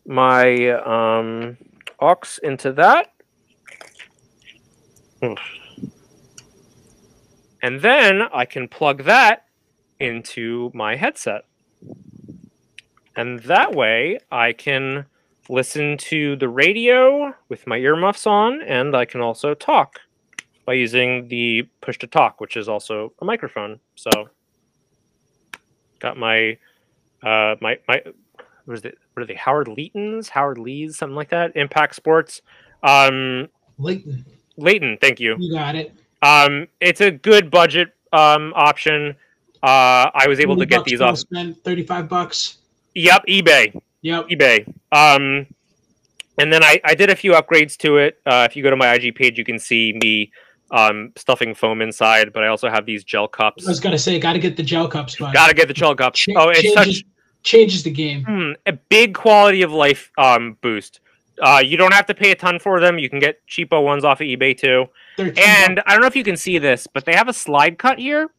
my 0.07 0.69
um, 0.69 1.57
aux 1.99 2.39
into 2.41 2.71
that. 2.73 3.13
And 7.61 7.81
then 7.81 8.21
I 8.33 8.45
can 8.45 8.67
plug 8.67 9.03
that 9.03 9.45
into 9.99 10.71
my 10.73 10.95
headset. 10.95 11.45
And 13.15 13.39
that 13.43 13.73
way 13.73 14.19
I 14.31 14.53
can 14.53 15.05
listen 15.49 15.97
to 15.97 16.35
the 16.35 16.49
radio 16.49 17.33
with 17.49 17.65
my 17.65 17.77
earmuffs 17.77 18.27
on, 18.27 18.61
and 18.61 18.95
I 18.95 19.05
can 19.05 19.21
also 19.21 19.53
talk 19.53 20.01
by 20.65 20.73
using 20.73 21.27
the 21.29 21.63
push 21.81 21.97
to 21.99 22.07
talk, 22.07 22.39
which 22.41 22.57
is 22.57 22.69
also 22.69 23.13
a 23.19 23.25
microphone. 23.25 23.79
So 23.95 24.29
got 25.99 26.17
my 26.17 26.57
uh 27.23 27.55
my 27.59 27.79
my 27.87 28.03
what 28.67 28.77
is 28.77 28.85
it 28.85 28.97
what 29.13 29.23
are 29.23 29.25
they 29.25 29.35
Howard 29.35 29.69
Leighton's 29.69 30.27
Howard 30.27 30.57
Lee's 30.57 30.97
something 30.97 31.15
like 31.15 31.29
that 31.29 31.55
Impact 31.55 31.95
Sports? 31.95 32.41
Um 32.83 33.47
Leighton. 33.77 34.25
Leighton 34.57 34.97
thank 34.99 35.19
you. 35.19 35.35
You 35.39 35.53
got 35.53 35.75
it. 35.75 35.93
Um 36.21 36.67
it's 36.81 36.99
a 36.99 37.09
good 37.09 37.49
budget 37.49 37.93
um 38.11 38.51
option. 38.55 39.15
Uh 39.63 40.11
I 40.13 40.25
was 40.27 40.39
able 40.39 40.57
to 40.57 40.65
get 40.65 40.83
these 40.83 40.99
off 40.99 41.19
spend 41.19 41.63
35 41.63 42.09
bucks. 42.09 42.57
Yep 42.93 43.25
eBay. 43.27 43.79
Yep. 44.01 44.27
eBay. 44.27 44.67
Um 44.91 45.47
and 46.37 46.51
then 46.51 46.61
I 46.61 46.81
I 46.83 46.93
did 46.93 47.09
a 47.09 47.15
few 47.15 47.31
upgrades 47.31 47.77
to 47.77 47.97
it. 47.97 48.19
Uh 48.25 48.45
if 48.49 48.57
you 48.57 48.63
go 48.63 48.69
to 48.69 48.75
my 48.75 48.93
IG 48.93 49.15
page 49.15 49.37
you 49.37 49.45
can 49.45 49.59
see 49.59 49.93
me 49.93 50.31
um, 50.69 51.13
stuffing 51.15 51.55
foam 51.55 51.81
inside, 51.81 52.33
but 52.33 52.43
I 52.43 52.47
also 52.47 52.69
have 52.69 52.85
these 52.85 53.05
gel 53.05 53.29
cups. 53.29 53.65
I 53.65 53.69
was 53.69 53.79
gonna 53.79 53.97
say, 53.97 54.19
got 54.19 54.33
to 54.33 54.39
get 54.39 54.57
the 54.57 54.63
gel 54.63 54.89
cups. 54.89 55.15
But 55.17 55.33
got 55.33 55.47
to 55.47 55.53
get 55.53 55.69
the 55.69 55.73
gel 55.73 55.95
cups. 55.95 56.19
Ch- 56.19 56.35
oh, 56.35 56.49
it's 56.49 56.61
changes, 56.61 56.97
such 56.97 57.05
changes 57.47 57.83
the 57.83 57.91
game. 57.91 58.23
Hmm, 58.23 58.51
a 58.65 58.73
big 58.73 59.13
quality 59.13 59.61
of 59.61 59.71
life 59.71 60.11
um, 60.17 60.57
boost. 60.61 60.99
Uh, 61.41 61.61
you 61.63 61.77
don't 61.77 61.93
have 61.93 62.05
to 62.07 62.13
pay 62.13 62.31
a 62.31 62.35
ton 62.35 62.59
for 62.59 62.79
them. 62.79 62.97
You 62.99 63.09
can 63.09 63.19
get 63.19 63.45
cheapo 63.47 63.83
ones 63.83 64.03
off 64.03 64.21
of 64.21 64.25
eBay 64.25 64.57
too. 64.57 64.87
And 65.17 65.81
I 65.85 65.93
don't 65.93 66.01
know 66.01 66.07
if 66.07 66.15
you 66.15 66.23
can 66.23 66.37
see 66.37 66.57
this, 66.57 66.87
but 66.87 67.05
they 67.05 67.13
have 67.13 67.27
a 67.27 67.33
slide 67.33 67.77
cut 67.77 67.99
here, 67.99 68.29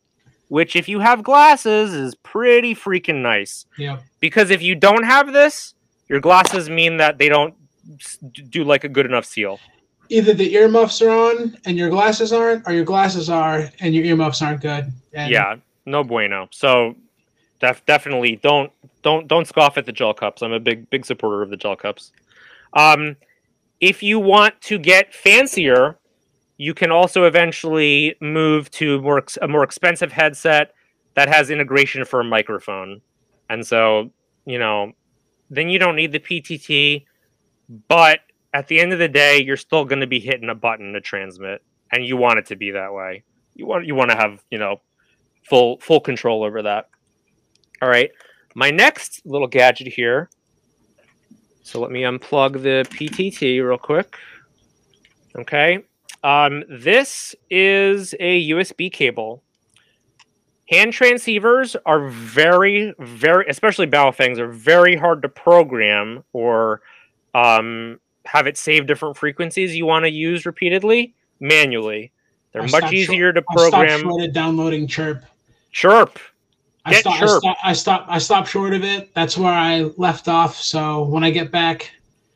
which 0.48 0.76
if 0.76 0.88
you 0.88 1.00
have 1.00 1.22
glasses 1.22 1.94
is 1.94 2.14
pretty 2.16 2.74
freaking 2.74 3.22
nice. 3.22 3.66
Yeah. 3.76 4.00
Because 4.20 4.50
if 4.50 4.62
you 4.62 4.74
don't 4.74 5.04
have 5.04 5.32
this, 5.32 5.74
your 6.08 6.20
glasses 6.20 6.68
mean 6.68 6.96
that 6.98 7.18
they 7.18 7.28
don't 7.28 7.54
do 8.50 8.64
like 8.64 8.84
a 8.84 8.88
good 8.88 9.06
enough 9.06 9.24
seal 9.24 9.58
either 10.10 10.34
the 10.34 10.54
earmuffs 10.54 11.02
are 11.02 11.10
on 11.10 11.56
and 11.64 11.76
your 11.76 11.90
glasses 11.90 12.32
aren't, 12.32 12.66
or 12.66 12.72
your 12.72 12.84
glasses 12.84 13.28
are 13.28 13.68
and 13.80 13.94
your 13.94 14.04
earmuffs 14.04 14.42
aren't 14.42 14.60
good. 14.60 14.90
And 15.12 15.30
yeah, 15.30 15.56
no 15.86 16.04
bueno. 16.04 16.48
So 16.50 16.96
def- 17.60 17.84
definitely 17.86 18.36
don't 18.36 18.72
don't 19.02 19.28
don't 19.28 19.46
scoff 19.46 19.78
at 19.78 19.86
the 19.86 19.92
gel 19.92 20.14
cups. 20.14 20.42
I'm 20.42 20.52
a 20.52 20.60
big 20.60 20.88
big 20.90 21.04
supporter 21.04 21.42
of 21.42 21.50
the 21.50 21.56
gel 21.56 21.76
cups. 21.76 22.12
Um, 22.74 23.16
if 23.80 24.02
you 24.02 24.18
want 24.18 24.60
to 24.62 24.78
get 24.78 25.14
fancier, 25.14 25.98
you 26.56 26.74
can 26.74 26.90
also 26.90 27.24
eventually 27.24 28.16
move 28.20 28.70
to 28.72 29.00
more 29.00 29.22
a 29.40 29.48
more 29.48 29.62
expensive 29.62 30.12
headset 30.12 30.74
that 31.14 31.28
has 31.28 31.50
integration 31.50 32.04
for 32.04 32.20
a 32.20 32.24
microphone, 32.24 33.00
and 33.48 33.66
so 33.66 34.10
you 34.46 34.58
know, 34.58 34.92
then 35.50 35.68
you 35.68 35.78
don't 35.78 35.94
need 35.94 36.12
the 36.12 36.20
PTT, 36.20 37.04
but 37.86 38.20
at 38.54 38.66
the 38.66 38.80
end 38.80 38.94
of 38.94 38.98
the 38.98 39.08
day, 39.08 39.42
you're 39.42 39.58
still 39.58 39.84
going 39.84 40.00
to 40.00 40.06
be 40.06 40.20
hitting 40.20 40.48
a 40.48 40.54
button 40.54 40.94
to 40.94 41.00
transmit, 41.00 41.62
and 41.92 42.04
you 42.06 42.16
want 42.16 42.38
it 42.38 42.46
to 42.46 42.56
be 42.56 42.70
that 42.70 42.92
way. 42.92 43.24
You 43.54 43.66
want 43.66 43.86
you 43.86 43.94
want 43.94 44.10
to 44.10 44.16
have 44.16 44.42
you 44.50 44.58
know 44.58 44.80
full 45.48 45.78
full 45.80 46.00
control 46.00 46.42
over 46.42 46.62
that. 46.62 46.88
All 47.82 47.88
right, 47.88 48.10
my 48.54 48.70
next 48.70 49.22
little 49.24 49.46
gadget 49.46 49.88
here. 49.88 50.30
So 51.62 51.80
let 51.80 51.90
me 51.90 52.02
unplug 52.02 52.62
the 52.62 52.86
PTT 52.90 53.62
real 53.62 53.78
quick. 53.78 54.16
Okay, 55.36 55.84
um, 56.24 56.64
this 56.68 57.34
is 57.50 58.14
a 58.18 58.50
USB 58.50 58.90
cable. 58.90 59.42
Hand 60.68 60.92
transceivers 60.92 61.76
are 61.86 62.08
very, 62.08 62.94
very, 62.98 63.46
especially 63.48 63.86
Baofengs, 63.86 64.38
are 64.38 64.48
very 64.50 64.96
hard 64.96 65.22
to 65.22 65.28
program 65.28 66.24
or 66.32 66.82
um, 67.34 67.98
have 68.26 68.46
it 68.46 68.58
save 68.58 68.86
different 68.86 69.16
frequencies 69.16 69.74
you 69.74 69.86
want 69.86 70.04
to 70.04 70.10
use 70.10 70.44
repeatedly 70.44 71.14
manually. 71.40 72.12
They're 72.52 72.62
I 72.62 72.66
much 72.66 72.92
easier 72.92 73.32
to 73.32 73.42
program. 73.42 74.08
I 74.08 74.12
stopped 74.12 74.32
downloading 74.32 74.86
Chirp. 74.86 75.24
Chirp. 75.72 76.18
I 76.88 77.00
stopped, 77.00 77.18
Chirp. 77.18 77.42
I, 77.64 77.72
stopped, 77.72 78.10
I 78.10 78.18
stopped. 78.18 78.48
short 78.48 78.74
of 78.74 78.84
it. 78.84 79.14
That's 79.14 79.36
where 79.36 79.52
I 79.52 79.90
left 79.96 80.28
off. 80.28 80.56
So 80.56 81.04
when 81.04 81.24
I 81.24 81.30
get 81.30 81.50
back, 81.50 81.90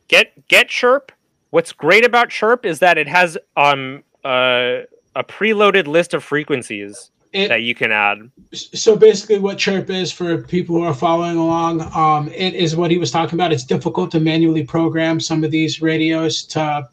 get 0.09 0.46
get 0.48 0.68
Chirp. 0.68 1.12
What's 1.50 1.72
great 1.72 2.05
about 2.05 2.30
Chirp 2.30 2.64
is 2.64 2.78
that 2.78 2.98
it 2.98 3.09
has 3.09 3.36
um 3.57 4.03
uh, 4.24 4.82
a 5.14 5.24
preloaded 5.24 5.86
list 5.86 6.14
of 6.14 6.24
frequencies 6.24 7.11
it, 7.32 7.48
that 7.48 7.62
you 7.62 7.74
can 7.74 7.92
add. 7.92 8.30
So 8.53 8.96
basically, 8.96 9.38
what 9.38 9.59
Chirp 9.59 9.90
is 9.90 10.12
for 10.12 10.42
people 10.42 10.76
who 10.76 10.82
are 10.82 10.94
following 10.94 11.36
along, 11.36 11.82
um, 11.94 12.28
it 12.28 12.55
is 12.55 12.76
what 12.76 12.90
he 12.90 12.98
was 12.98 13.11
talking 13.11 13.34
about. 13.34 13.53
It's 13.53 13.64
difficult 13.64 14.11
to 14.12 14.20
manually 14.20 14.64
program 14.64 15.20
some 15.20 15.44
of 15.44 15.50
these 15.50 15.82
radios 15.82 16.44
to 16.46 16.88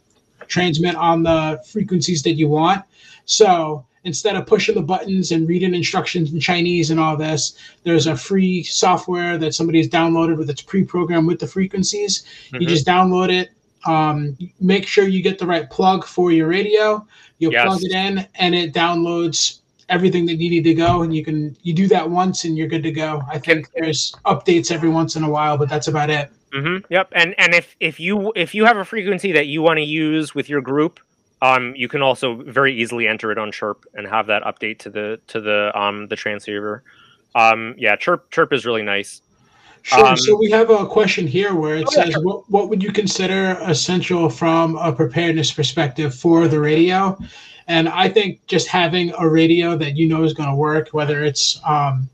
transmit 0.48 0.96
on 0.96 1.24
the 1.24 1.62
frequencies 1.68 2.24
that 2.24 2.34
you 2.34 2.48
want. 2.48 2.84
So 3.26 3.86
instead 4.04 4.36
of 4.36 4.46
pushing 4.46 4.76
the 4.76 4.82
buttons 4.82 5.32
and 5.32 5.48
reading 5.48 5.74
instructions 5.76 6.34
in 6.34 6.40
Chinese 6.40 6.92
and 6.92 7.00
all 7.00 7.18
this, 7.18 7.58
there's 7.84 8.08
a 8.08 8.16
free 8.16 8.64
software 8.64 9.38
that 9.38 9.54
somebody's 9.54 9.90
downloaded 9.90 10.38
with 10.38 10.50
its 10.50 10.62
pre-programmed 10.62 11.28
with 11.28 11.40
the 11.40 11.48
frequencies. 11.48 12.24
Mm-hmm. 12.48 12.62
You 12.62 12.68
just 12.68 12.86
download 12.86 13.30
it. 13.30 13.52
Um, 13.86 14.38
make 14.60 14.86
sure 14.86 15.08
you 15.08 15.22
get 15.22 15.40
the 15.40 15.48
right 15.48 15.70
plug 15.70 16.06
for 16.06 16.32
your 16.32 16.48
radio. 16.48 17.06
You 17.38 17.52
yes. 17.52 17.66
plug 17.66 17.84
it 17.84 17.92
in, 17.92 18.28
and 18.36 18.54
it 18.54 18.74
downloads 18.74 19.60
everything 19.90 20.26
that 20.28 20.36
you 20.36 20.50
need 20.50 20.64
to 20.64 20.74
go 20.74 21.02
and 21.02 21.16
you 21.16 21.26
can 21.26 21.56
you 21.64 21.74
do 21.74 21.88
that 21.88 22.08
once 22.08 22.46
and 22.46 22.58
you're 22.58 22.68
good 22.68 22.84
to 22.84 22.92
go 22.92 23.22
i 23.28 23.38
think 23.40 23.70
there's 23.74 24.14
updates 24.26 24.72
every 24.72 24.90
once 24.90 25.16
in 25.16 25.24
a 25.24 25.30
while 25.30 25.58
but 25.58 25.68
that's 25.68 25.88
about 25.88 26.10
it 26.10 26.32
mm-hmm. 26.54 26.78
yep 26.94 27.10
and 27.14 27.34
and 27.40 27.54
if 27.54 27.76
if 27.80 28.00
you 28.00 28.32
if 28.36 28.54
you 28.54 28.66
have 28.66 28.78
a 28.78 28.86
frequency 28.86 29.32
that 29.32 29.48
you 29.48 29.62
want 29.62 29.78
to 29.78 29.84
use 29.84 30.36
with 30.36 30.48
your 30.48 30.62
group 30.62 31.00
um 31.42 31.74
you 31.76 31.88
can 31.88 32.02
also 32.02 32.36
very 32.36 32.74
easily 32.74 33.08
enter 33.08 33.32
it 33.32 33.38
on 33.38 33.52
chirp 33.52 33.86
and 33.94 34.08
have 34.08 34.28
that 34.28 34.44
update 34.44 34.80
to 34.80 34.90
the 34.90 35.20
to 35.28 35.40
the 35.42 35.72
um 35.80 36.08
the 36.08 36.16
transceiver 36.16 36.84
um 37.36 37.76
yeah 37.78 37.96
chirp 37.96 38.30
chirp 38.32 38.52
is 38.54 38.66
really 38.66 38.84
nice 38.84 39.22
Sure. 39.84 40.06
Um, 40.06 40.18
so 40.18 40.36
we 40.36 40.52
have 40.52 40.70
a 40.70 40.86
question 40.86 41.26
here 41.26 41.56
where 41.56 41.78
it 41.78 41.86
oh, 41.88 41.92
says, 41.92 42.10
yeah. 42.10 42.18
what, 42.18 42.50
what 42.50 42.70
would 42.70 42.84
you 42.84 42.92
consider 42.92 43.58
essential 43.62 44.30
from 44.30 44.76
a 44.76 44.92
preparedness 44.92 45.52
perspective 45.52 46.14
for 46.14 46.48
the 46.48 46.60
radio? 46.60 47.18
And 47.68 47.88
I 47.88 48.10
think 48.10 48.46
just 48.48 48.68
having 48.68 49.14
a 49.18 49.30
radio 49.30 49.78
that 49.78 49.96
you 49.96 50.08
know 50.08 50.24
is 50.24 50.34
going 50.34 50.50
to 50.50 50.56
work, 50.56 50.90
whether 50.90 51.24
it's 51.24 51.62
um, 51.66 52.10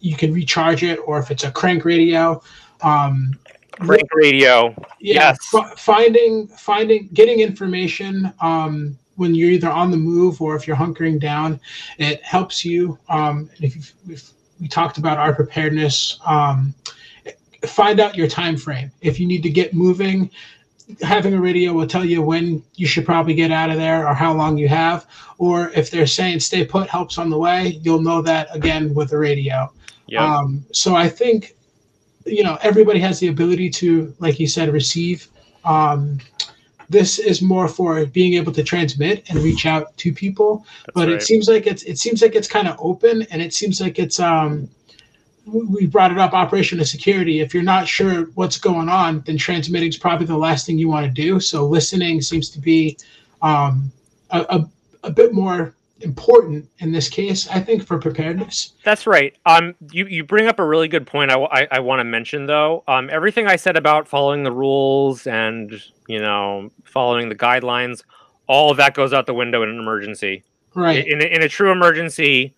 you 0.00 0.16
can 0.16 0.32
recharge 0.32 0.82
it 0.82 1.00
or 1.06 1.18
if 1.18 1.30
it's 1.30 1.44
a 1.44 1.50
crank 1.50 1.84
radio. 1.84 2.42
Um, 2.82 3.38
crank 3.80 4.08
radio. 4.14 4.74
Yeah, 5.00 5.14
yes. 5.14 5.54
F- 5.54 5.78
finding 5.78 6.48
finding 6.48 7.08
getting 7.12 7.40
information 7.40 8.32
um, 8.40 8.98
when 9.16 9.34
you're 9.34 9.50
either 9.50 9.70
on 9.70 9.90
the 9.90 9.96
move 9.96 10.40
or 10.40 10.56
if 10.56 10.66
you're 10.66 10.76
hunkering 10.76 11.20
down, 11.20 11.60
it 11.98 12.22
helps 12.22 12.64
you. 12.64 12.98
Um, 13.08 13.50
if, 13.60 13.94
if 14.08 14.30
we 14.60 14.68
talked 14.68 14.98
about 14.98 15.18
our 15.18 15.34
preparedness, 15.34 16.18
um, 16.26 16.74
find 17.66 18.00
out 18.00 18.16
your 18.16 18.28
time 18.28 18.56
frame. 18.56 18.90
If 19.00 19.18
you 19.18 19.26
need 19.26 19.42
to 19.42 19.50
get 19.50 19.74
moving, 19.74 20.30
having 21.02 21.34
a 21.34 21.40
radio 21.40 21.72
will 21.72 21.86
tell 21.86 22.04
you 22.04 22.22
when 22.22 22.62
you 22.76 22.86
should 22.86 23.04
probably 23.04 23.34
get 23.34 23.50
out 23.50 23.70
of 23.70 23.76
there 23.76 24.06
or 24.06 24.14
how 24.14 24.32
long 24.32 24.56
you 24.56 24.68
have. 24.68 25.06
Or 25.38 25.70
if 25.70 25.90
they're 25.90 26.06
saying 26.06 26.40
stay 26.40 26.64
put 26.64 26.88
helps 26.88 27.18
on 27.18 27.30
the 27.30 27.38
way, 27.38 27.78
you'll 27.82 28.02
know 28.02 28.22
that 28.22 28.48
again 28.54 28.94
with 28.94 29.10
the 29.10 29.18
radio. 29.18 29.72
Yeah. 30.06 30.24
Um, 30.24 30.64
so 30.72 30.94
I 30.94 31.08
think, 31.08 31.56
you 32.30 32.42
know, 32.42 32.58
everybody 32.62 33.00
has 33.00 33.18
the 33.20 33.28
ability 33.28 33.70
to, 33.70 34.14
like 34.18 34.38
you 34.38 34.46
said, 34.46 34.72
receive. 34.72 35.28
Um, 35.64 36.18
this 36.88 37.18
is 37.18 37.42
more 37.42 37.68
for 37.68 38.06
being 38.06 38.34
able 38.34 38.52
to 38.52 38.62
transmit 38.62 39.28
and 39.28 39.38
reach 39.40 39.66
out 39.66 39.96
to 39.98 40.12
people. 40.12 40.64
That's 40.86 40.94
but 40.94 41.08
right. 41.08 41.16
it 41.16 41.22
seems 41.22 41.48
like 41.48 41.66
it's 41.66 41.82
it 41.82 41.98
seems 41.98 42.22
like 42.22 42.34
it's 42.34 42.48
kind 42.48 42.66
of 42.66 42.76
open 42.78 43.22
and 43.30 43.42
it 43.42 43.52
seems 43.52 43.80
like 43.80 43.98
it's 43.98 44.18
um 44.18 44.68
we 45.46 45.86
brought 45.86 46.10
it 46.10 46.18
up 46.18 46.34
operational 46.34 46.84
security 46.84 47.40
if 47.40 47.54
you're 47.54 47.62
not 47.62 47.88
sure 47.88 48.24
what's 48.34 48.58
going 48.58 48.88
on 48.88 49.20
then 49.20 49.38
transmitting 49.38 49.88
is 49.88 49.96
probably 49.96 50.26
the 50.26 50.36
last 50.36 50.66
thing 50.66 50.78
you 50.78 50.88
want 50.88 51.06
to 51.06 51.12
do 51.12 51.40
so 51.40 51.66
listening 51.66 52.20
seems 52.20 52.50
to 52.50 52.60
be 52.60 52.98
um, 53.40 53.90
a, 54.30 54.40
a, 54.50 54.70
a, 55.04 55.10
bit 55.10 55.32
more 55.32 55.74
important 56.00 56.68
in 56.78 56.92
this 56.92 57.08
case 57.08 57.48
i 57.48 57.60
think 57.60 57.84
for 57.84 57.98
preparedness 57.98 58.74
that's 58.84 59.06
right 59.06 59.36
um 59.46 59.74
you, 59.90 60.06
you 60.06 60.22
bring 60.22 60.46
up 60.46 60.58
a 60.58 60.64
really 60.64 60.86
good 60.86 61.06
point 61.06 61.30
i, 61.30 61.34
I, 61.34 61.68
I 61.72 61.80
want 61.80 62.00
to 62.00 62.04
mention 62.04 62.46
though 62.46 62.84
um 62.86 63.10
everything 63.10 63.46
i 63.46 63.56
said 63.56 63.76
about 63.76 64.06
following 64.06 64.44
the 64.44 64.52
rules 64.52 65.26
and 65.26 65.72
you 66.06 66.20
know 66.20 66.70
following 66.84 67.28
the 67.28 67.34
guidelines 67.34 68.02
all 68.46 68.70
of 68.70 68.76
that 68.76 68.94
goes 68.94 69.12
out 69.12 69.26
the 69.26 69.34
window 69.34 69.62
in 69.62 69.68
an 69.68 69.78
emergency 69.78 70.44
right 70.74 71.06
in, 71.06 71.20
in 71.20 71.42
a 71.42 71.48
true 71.48 71.72
emergency 71.72 72.54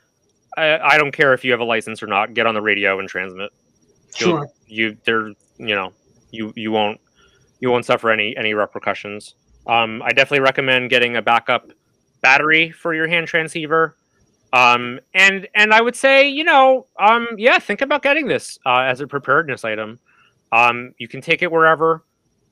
I, 0.56 0.78
I 0.78 0.98
don't 0.98 1.12
care 1.12 1.32
if 1.32 1.44
you 1.44 1.52
have 1.52 1.60
a 1.60 1.64
license 1.64 2.02
or 2.02 2.06
not. 2.06 2.34
Get 2.34 2.46
on 2.46 2.54
the 2.54 2.62
radio 2.62 2.98
and 2.98 3.08
transmit. 3.08 3.50
Sure. 4.14 4.48
You 4.66 4.96
there. 5.04 5.28
You 5.58 5.74
know. 5.74 5.92
You 6.32 6.52
you 6.54 6.70
won't 6.70 7.00
you 7.58 7.70
won't 7.70 7.84
suffer 7.84 8.10
any 8.10 8.36
any 8.36 8.54
repercussions. 8.54 9.34
Um, 9.66 10.00
I 10.02 10.12
definitely 10.12 10.40
recommend 10.40 10.90
getting 10.90 11.16
a 11.16 11.22
backup 11.22 11.72
battery 12.20 12.70
for 12.70 12.94
your 12.94 13.08
hand 13.08 13.26
transceiver. 13.26 13.96
Um, 14.52 15.00
and 15.14 15.48
and 15.54 15.72
I 15.72 15.80
would 15.80 15.94
say, 15.94 16.28
you 16.28 16.44
know, 16.44 16.86
um, 16.98 17.28
yeah, 17.36 17.58
think 17.58 17.82
about 17.82 18.02
getting 18.02 18.26
this 18.26 18.58
uh, 18.66 18.80
as 18.80 19.00
a 19.00 19.06
preparedness 19.06 19.64
item. 19.64 19.98
Um, 20.52 20.94
you 20.98 21.06
can 21.06 21.20
take 21.20 21.42
it 21.42 21.52
wherever. 21.52 22.04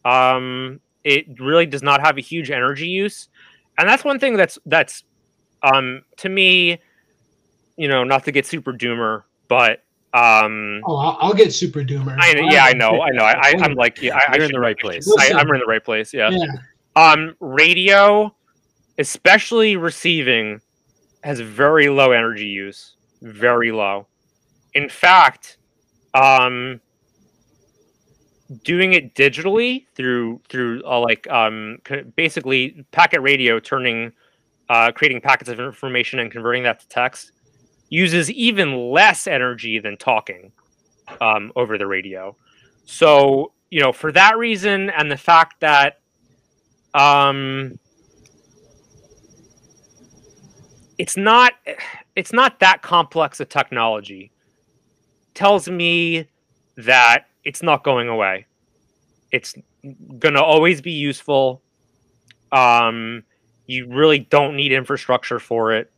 Um, 0.04 0.80
it 1.02 1.40
really 1.40 1.66
does 1.66 1.82
not 1.82 2.00
have 2.00 2.16
a 2.16 2.20
huge 2.20 2.50
energy 2.50 2.86
use, 2.86 3.28
and 3.78 3.88
that's 3.88 4.04
one 4.04 4.20
thing 4.20 4.36
that's 4.36 4.58
that's 4.66 5.02
um, 5.62 6.02
to 6.18 6.28
me, 6.28 6.78
you 7.76 7.88
know, 7.88 8.04
not 8.04 8.24
to 8.24 8.32
get 8.32 8.46
super 8.46 8.72
doomer, 8.72 9.24
but 9.48 9.82
um, 10.14 10.82
oh, 10.86 10.96
I'll, 10.96 11.18
I'll 11.20 11.34
get 11.34 11.52
super 11.52 11.80
doomer. 11.80 12.16
I 12.18 12.32
know, 12.32 12.48
yeah, 12.50 12.64
I 12.64 12.72
know, 12.72 13.02
I 13.02 13.10
know. 13.10 13.24
I, 13.24 13.32
I, 13.32 13.64
am 13.64 13.74
like, 13.74 14.00
yeah, 14.00 14.18
I, 14.28 14.36
you're 14.36 14.46
in 14.46 14.52
the 14.52 14.60
right 14.60 14.78
place. 14.78 15.06
I, 15.18 15.32
I'm 15.34 15.48
in 15.50 15.60
the 15.60 15.66
right 15.66 15.84
place. 15.84 16.14
Yeah. 16.14 16.30
yeah. 16.30 16.46
Um, 16.96 17.36
radio, 17.40 18.34
especially 18.98 19.76
receiving, 19.76 20.60
has 21.22 21.40
very 21.40 21.88
low 21.88 22.12
energy 22.12 22.46
use. 22.46 22.96
Very 23.22 23.72
low. 23.72 24.06
In 24.74 24.88
fact, 24.88 25.58
um, 26.14 26.80
doing 28.64 28.94
it 28.94 29.14
digitally 29.14 29.84
through 29.94 30.40
through 30.48 30.82
uh, 30.84 30.98
like 30.98 31.28
um 31.30 31.78
basically 32.16 32.84
packet 32.92 33.20
radio 33.20 33.60
turning 33.60 34.10
uh 34.70 34.90
creating 34.90 35.20
packets 35.20 35.50
of 35.50 35.60
information 35.60 36.18
and 36.18 36.30
converting 36.30 36.62
that 36.62 36.80
to 36.80 36.88
text 36.88 37.32
uses 37.90 38.30
even 38.30 38.90
less 38.90 39.26
energy 39.26 39.78
than 39.78 39.96
talking 39.98 40.50
um 41.20 41.52
over 41.56 41.76
the 41.76 41.86
radio 41.86 42.34
so 42.86 43.52
you 43.70 43.80
know 43.80 43.92
for 43.92 44.10
that 44.12 44.38
reason 44.38 44.88
and 44.90 45.10
the 45.10 45.16
fact 45.16 45.60
that 45.60 46.00
um 46.94 47.78
it's 50.98 51.16
not 51.16 51.52
it's 52.16 52.32
not 52.32 52.60
that 52.60 52.82
complex 52.82 53.40
a 53.40 53.44
technology 53.44 54.32
tells 55.34 55.68
me 55.68 56.28
that 56.76 57.26
it's 57.44 57.62
not 57.62 57.84
going 57.84 58.08
away. 58.08 58.46
It's 59.30 59.54
to 60.34 60.42
always 60.42 60.80
be 60.80 60.90
useful. 60.90 61.62
Um, 62.50 63.22
you 63.66 63.86
really 63.86 64.18
don't 64.18 64.56
need 64.56 64.72
infrastructure 64.72 65.38
for 65.38 65.72
it. 65.72 65.92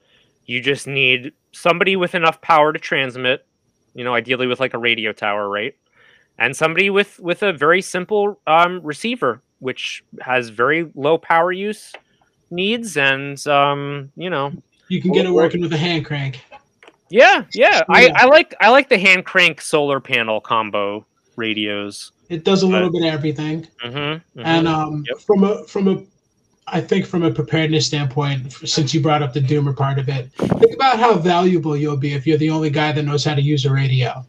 You 0.44 0.60
just 0.60 0.86
need 0.86 1.32
somebody 1.52 1.96
with 1.96 2.14
enough 2.14 2.40
power 2.42 2.72
to 2.72 2.78
transmit, 2.78 3.46
you 3.94 4.04
know, 4.04 4.14
ideally 4.14 4.46
with 4.46 4.60
like 4.60 4.74
a 4.74 4.78
radio 4.78 5.12
tower, 5.12 5.48
right? 5.48 5.74
And 6.38 6.54
somebody 6.56 6.90
with 6.90 7.18
with 7.20 7.42
a 7.42 7.52
very 7.52 7.80
simple 7.80 8.40
um, 8.46 8.80
receiver, 8.82 9.42
which 9.60 10.04
has 10.20 10.50
very 10.50 10.90
low 10.94 11.16
power 11.18 11.52
use 11.52 11.92
needs, 12.50 12.96
and 12.96 13.46
um, 13.46 14.10
you 14.16 14.28
know, 14.28 14.52
you 14.90 15.00
can 15.00 15.12
get 15.12 15.24
it 15.24 15.30
working 15.30 15.60
with 15.62 15.72
a 15.72 15.78
hand 15.78 16.04
crank. 16.04 16.44
Yeah, 17.08 17.44
yeah. 17.54 17.82
I, 17.88 18.10
I 18.14 18.26
like 18.26 18.54
I 18.60 18.70
like 18.70 18.88
the 18.88 18.98
hand 18.98 19.24
crank 19.24 19.60
solar 19.60 20.00
panel 20.00 20.40
combo 20.40 21.06
radios. 21.36 22.12
It 22.28 22.44
does 22.44 22.62
a 22.62 22.66
little 22.66 22.92
bit 22.92 23.02
of 23.02 23.12
everything. 23.12 23.66
Mm-hmm, 23.84 23.96
mm-hmm. 23.96 24.40
And 24.44 24.68
um, 24.68 25.04
yep. 25.08 25.18
from 25.18 25.44
a 25.44 25.64
from 25.64 25.88
a 25.88 26.02
I 26.68 26.80
think 26.80 27.06
from 27.06 27.22
a 27.24 27.30
preparedness 27.32 27.86
standpoint, 27.86 28.52
since 28.52 28.94
you 28.94 29.00
brought 29.00 29.22
up 29.22 29.32
the 29.32 29.40
doomer 29.40 29.76
part 29.76 29.98
of 29.98 30.08
it, 30.08 30.30
think 30.32 30.74
about 30.74 30.98
how 30.98 31.14
valuable 31.16 31.76
you'll 31.76 31.96
be 31.96 32.14
if 32.14 32.26
you're 32.26 32.38
the 32.38 32.50
only 32.50 32.70
guy 32.70 32.92
that 32.92 33.02
knows 33.02 33.24
how 33.24 33.34
to 33.34 33.42
use 33.42 33.64
a 33.64 33.72
radio. 33.72 34.24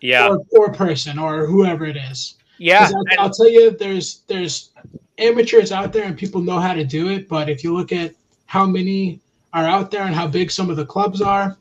Yeah. 0.00 0.28
Or, 0.28 0.42
or 0.52 0.72
person 0.72 1.18
or 1.18 1.46
whoever 1.46 1.84
it 1.84 1.96
is. 1.96 2.36
Yeah. 2.58 2.88
I'll, 2.94 3.24
I'll 3.24 3.30
tell 3.30 3.50
you, 3.50 3.70
there's 3.70 4.22
there's 4.26 4.70
amateurs 5.18 5.72
out 5.72 5.92
there 5.92 6.04
and 6.04 6.16
people 6.16 6.40
know 6.40 6.58
how 6.58 6.72
to 6.72 6.84
do 6.84 7.08
it, 7.08 7.28
but 7.28 7.48
if 7.50 7.62
you 7.62 7.74
look 7.74 7.92
at 7.92 8.14
how 8.46 8.64
many 8.64 9.20
are 9.56 9.66
out 9.66 9.90
there 9.90 10.02
and 10.02 10.14
how 10.14 10.28
big 10.28 10.50
some 10.50 10.68
of 10.68 10.76
the 10.76 10.84
clubs 10.84 11.22
are, 11.22 11.56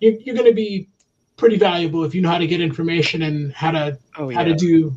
you're, 0.00 0.14
you're 0.20 0.34
going 0.34 0.48
to 0.48 0.54
be 0.54 0.88
pretty 1.36 1.56
valuable 1.56 2.04
if 2.04 2.14
you 2.14 2.22
know 2.22 2.30
how 2.30 2.38
to 2.38 2.46
get 2.46 2.60
information 2.60 3.22
and 3.22 3.52
how 3.52 3.70
to 3.70 3.98
oh, 4.16 4.30
yeah. 4.30 4.38
how 4.38 4.44
to 4.44 4.54
do 4.54 4.94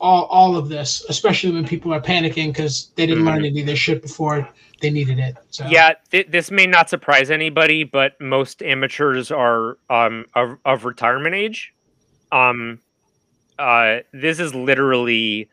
all 0.00 0.24
all 0.24 0.56
of 0.56 0.68
this, 0.68 1.04
especially 1.08 1.52
when 1.52 1.66
people 1.66 1.94
are 1.94 2.00
panicking 2.00 2.48
because 2.48 2.90
they 2.96 3.06
didn't 3.06 3.24
mm-hmm. 3.24 3.34
learn 3.34 3.44
any 3.44 3.60
of 3.60 3.66
this 3.66 3.78
shit 3.78 4.02
before 4.02 4.48
they 4.80 4.90
needed 4.90 5.18
it. 5.18 5.36
So. 5.50 5.66
Yeah, 5.66 5.92
th- 6.10 6.26
this 6.30 6.50
may 6.50 6.66
not 6.66 6.90
surprise 6.90 7.30
anybody, 7.30 7.84
but 7.84 8.20
most 8.20 8.62
amateurs 8.62 9.30
are 9.30 9.78
um 9.88 10.26
of, 10.34 10.58
of 10.64 10.84
retirement 10.84 11.34
age. 11.34 11.72
Um, 12.32 12.80
uh, 13.58 13.98
this 14.12 14.40
is 14.40 14.52
literally 14.52 15.48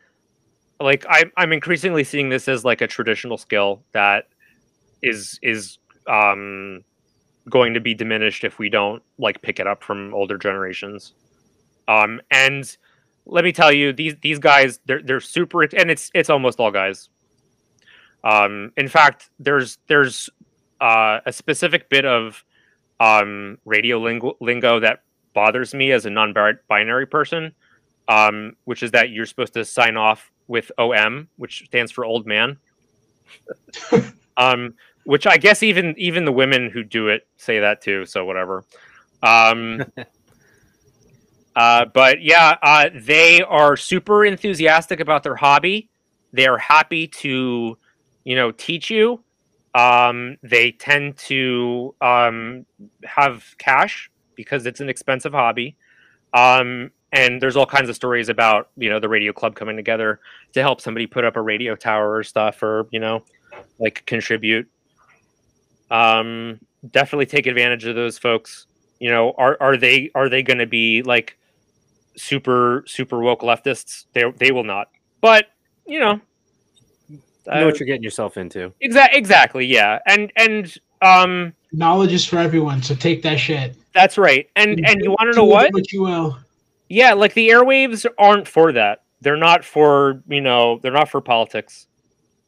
like 0.80 1.06
I'm 1.08 1.30
I'm 1.36 1.52
increasingly 1.52 2.02
seeing 2.02 2.30
this 2.30 2.48
as 2.48 2.64
like 2.64 2.80
a 2.80 2.88
traditional 2.88 3.38
skill 3.38 3.84
that 3.92 4.26
is 5.02 5.38
is 5.42 5.78
um 6.06 6.84
going 7.50 7.74
to 7.74 7.80
be 7.80 7.94
diminished 7.94 8.44
if 8.44 8.58
we 8.58 8.68
don't 8.68 9.02
like 9.18 9.42
pick 9.42 9.58
it 9.58 9.66
up 9.66 9.82
from 9.82 10.14
older 10.14 10.38
generations. 10.38 11.14
Um, 11.88 12.20
and 12.30 12.76
let 13.26 13.44
me 13.44 13.52
tell 13.52 13.72
you, 13.72 13.92
these 13.92 14.14
these 14.22 14.38
guys, 14.38 14.80
they're 14.86 15.02
they're 15.02 15.20
super, 15.20 15.62
and 15.62 15.90
it's 15.90 16.10
it's 16.14 16.30
almost 16.30 16.60
all 16.60 16.70
guys. 16.70 17.08
Um, 18.24 18.72
in 18.76 18.88
fact, 18.88 19.30
there's 19.38 19.78
there's 19.88 20.30
uh, 20.80 21.20
a 21.26 21.32
specific 21.32 21.88
bit 21.88 22.04
of 22.04 22.44
um, 23.00 23.58
radio 23.64 23.98
lingo, 23.98 24.36
lingo 24.40 24.80
that 24.80 25.02
bothers 25.34 25.74
me 25.74 25.92
as 25.92 26.06
a 26.06 26.10
non-binary 26.10 27.06
person, 27.06 27.52
um, 28.08 28.54
which 28.64 28.82
is 28.82 28.90
that 28.92 29.10
you're 29.10 29.26
supposed 29.26 29.54
to 29.54 29.64
sign 29.64 29.96
off 29.96 30.30
with 30.46 30.70
OM, 30.78 31.28
which 31.36 31.64
stands 31.66 31.90
for 31.90 32.04
old 32.04 32.26
man. 32.26 32.56
um, 34.36 34.74
which 35.04 35.26
I 35.26 35.36
guess 35.36 35.62
even 35.62 35.94
even 35.98 36.24
the 36.24 36.32
women 36.32 36.70
who 36.70 36.82
do 36.82 37.08
it 37.08 37.26
say 37.36 37.60
that 37.60 37.80
too. 37.80 38.06
So 38.06 38.24
whatever. 38.24 38.64
Um, 39.22 39.84
uh, 41.56 41.86
but 41.86 42.22
yeah, 42.22 42.56
uh, 42.62 42.90
they 42.94 43.42
are 43.42 43.76
super 43.76 44.24
enthusiastic 44.24 45.00
about 45.00 45.22
their 45.22 45.36
hobby. 45.36 45.88
They 46.32 46.46
are 46.46 46.58
happy 46.58 47.08
to, 47.08 47.76
you 48.24 48.36
know, 48.36 48.52
teach 48.52 48.90
you. 48.90 49.22
Um, 49.74 50.36
they 50.42 50.72
tend 50.72 51.16
to 51.18 51.94
um, 52.00 52.66
have 53.04 53.44
cash 53.58 54.10
because 54.34 54.66
it's 54.66 54.80
an 54.80 54.88
expensive 54.88 55.32
hobby. 55.32 55.76
Um, 56.34 56.90
and 57.12 57.42
there's 57.42 57.56
all 57.56 57.66
kinds 57.66 57.90
of 57.90 57.96
stories 57.96 58.30
about 58.30 58.70
you 58.76 58.88
know 58.88 58.98
the 58.98 59.08
radio 59.08 59.32
club 59.32 59.54
coming 59.54 59.76
together 59.76 60.20
to 60.54 60.62
help 60.62 60.80
somebody 60.80 61.06
put 61.06 61.24
up 61.24 61.36
a 61.36 61.42
radio 61.42 61.76
tower 61.76 62.16
or 62.16 62.22
stuff, 62.22 62.62
or 62.62 62.86
you 62.90 63.00
know, 63.00 63.22
like 63.78 64.04
contribute 64.06 64.68
um, 65.92 66.58
definitely 66.90 67.26
take 67.26 67.46
advantage 67.46 67.84
of 67.84 67.94
those 67.94 68.18
folks. 68.18 68.66
You 68.98 69.10
know, 69.10 69.34
are 69.36 69.56
are 69.60 69.76
they 69.76 70.10
are 70.14 70.28
they 70.28 70.42
going 70.42 70.58
to 70.58 70.66
be 70.66 71.02
like 71.02 71.38
super 72.16 72.82
super 72.86 73.20
woke 73.20 73.42
leftists? 73.42 74.06
They 74.12 74.30
they 74.38 74.50
will 74.50 74.64
not. 74.64 74.88
But 75.20 75.46
you 75.86 76.00
know, 76.00 76.20
you 77.08 77.20
know 77.46 77.66
what 77.66 77.74
uh, 77.74 77.78
you're 77.78 77.86
getting 77.86 78.02
yourself 78.02 78.36
into. 78.36 78.72
Exactly. 78.80 79.18
Exactly. 79.18 79.66
Yeah. 79.66 79.98
And 80.06 80.32
and 80.36 80.74
um, 81.02 81.52
knowledge 81.72 82.12
is 82.12 82.24
for 82.24 82.38
everyone. 82.38 82.82
So 82.82 82.94
take 82.94 83.22
that 83.22 83.38
shit. 83.38 83.76
That's 83.94 84.16
right. 84.16 84.48
And 84.56 84.70
and, 84.70 84.88
and 84.88 85.00
you 85.02 85.10
want 85.10 85.32
to 85.32 85.36
know 85.36 85.44
what? 85.44 85.72
What 85.72 85.92
you 85.92 86.02
will. 86.02 86.38
Yeah, 86.88 87.14
like 87.14 87.34
the 87.34 87.48
airwaves 87.48 88.06
aren't 88.18 88.46
for 88.46 88.72
that. 88.72 89.02
They're 89.20 89.36
not 89.36 89.64
for 89.64 90.22
you 90.28 90.40
know. 90.40 90.78
They're 90.82 90.92
not 90.92 91.08
for 91.08 91.20
politics. 91.20 91.86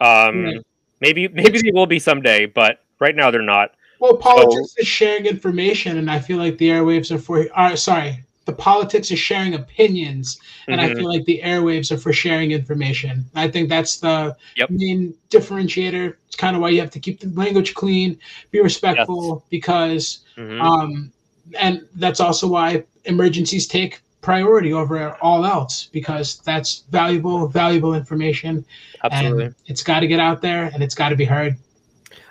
Um, 0.00 0.44
right. 0.44 0.56
maybe 1.00 1.28
maybe 1.28 1.60
they 1.60 1.70
will 1.72 1.86
be 1.86 1.98
someday, 1.98 2.46
but 2.46 2.83
Right 3.00 3.16
now, 3.16 3.30
they're 3.30 3.42
not. 3.42 3.74
Well, 4.00 4.16
politics 4.16 4.74
so, 4.74 4.80
is 4.80 4.86
sharing 4.86 5.26
information, 5.26 5.98
and 5.98 6.10
I 6.10 6.18
feel 6.18 6.38
like 6.38 6.58
the 6.58 6.68
airwaves 6.68 7.10
are 7.10 7.18
for. 7.18 7.46
Uh, 7.54 7.76
sorry, 7.76 8.24
the 8.44 8.52
politics 8.52 9.10
is 9.10 9.18
sharing 9.18 9.54
opinions, 9.54 10.38
and 10.68 10.80
mm-hmm. 10.80 10.92
I 10.92 10.94
feel 10.94 11.08
like 11.08 11.24
the 11.24 11.40
airwaves 11.42 11.90
are 11.90 11.96
for 11.96 12.12
sharing 12.12 12.50
information. 12.50 13.24
I 13.34 13.48
think 13.48 13.68
that's 13.68 13.98
the 13.98 14.36
yep. 14.56 14.70
main 14.70 15.14
differentiator. 15.30 16.16
It's 16.26 16.36
kind 16.36 16.54
of 16.54 16.62
why 16.62 16.70
you 16.70 16.80
have 16.80 16.90
to 16.90 17.00
keep 17.00 17.20
the 17.20 17.28
language 17.28 17.74
clean, 17.74 18.18
be 18.50 18.60
respectful, 18.60 19.36
yes. 19.36 19.48
because, 19.50 20.18
mm-hmm. 20.36 20.60
um, 20.60 21.12
and 21.58 21.86
that's 21.94 22.20
also 22.20 22.46
why 22.48 22.84
emergencies 23.04 23.66
take 23.66 24.00
priority 24.20 24.72
over 24.72 25.16
all 25.20 25.44
else 25.44 25.88
because 25.92 26.38
that's 26.38 26.84
valuable, 26.90 27.46
valuable 27.46 27.94
information. 27.94 28.64
Absolutely, 29.02 29.44
and 29.46 29.54
it's 29.66 29.82
got 29.82 30.00
to 30.00 30.06
get 30.06 30.20
out 30.20 30.42
there 30.42 30.70
and 30.72 30.82
it's 30.82 30.94
got 30.94 31.10
to 31.10 31.16
be 31.16 31.24
heard. 31.24 31.56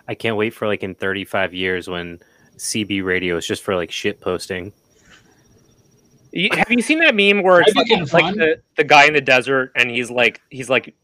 I 0.08 0.16
can't 0.16 0.36
wait 0.36 0.54
for 0.54 0.68
like 0.68 0.84
in 0.84 0.96
35 0.96 1.54
years 1.54 1.88
when 1.88 2.20
CB 2.58 3.04
radio 3.04 3.38
is 3.38 3.48
just 3.48 3.64
for 3.64 3.76
like 3.76 3.92
shit 3.92 4.20
posting. 4.20 4.74
have 6.54 6.72
you 6.72 6.82
seen 6.82 7.00
that 7.00 7.16
meme 7.16 7.44
where 7.44 7.62
it's 7.62 7.76
like, 7.76 8.14
like 8.14 8.36
the, 8.36 8.62
the 8.76 8.84
guy 8.84 9.06
in 9.06 9.14
the 9.14 9.22
desert 9.22 9.72
and 9.76 9.90
he's 9.90 10.10
like 10.12 10.42
he's 10.50 10.70
like 10.70 10.96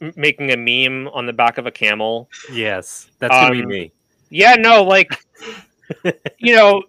m- 0.00 0.12
making 0.16 0.50
a 0.50 0.56
meme 0.56 1.08
on 1.08 1.26
the 1.26 1.32
back 1.32 1.58
of 1.58 1.66
a 1.66 1.70
camel? 1.70 2.28
Yes, 2.52 3.10
that's 3.18 3.32
gonna 3.32 3.46
um, 3.46 3.52
be 3.52 3.66
me. 3.66 3.92
Yeah, 4.30 4.54
no, 4.54 4.82
like 4.82 5.08
you 6.38 6.54
know, 6.54 6.82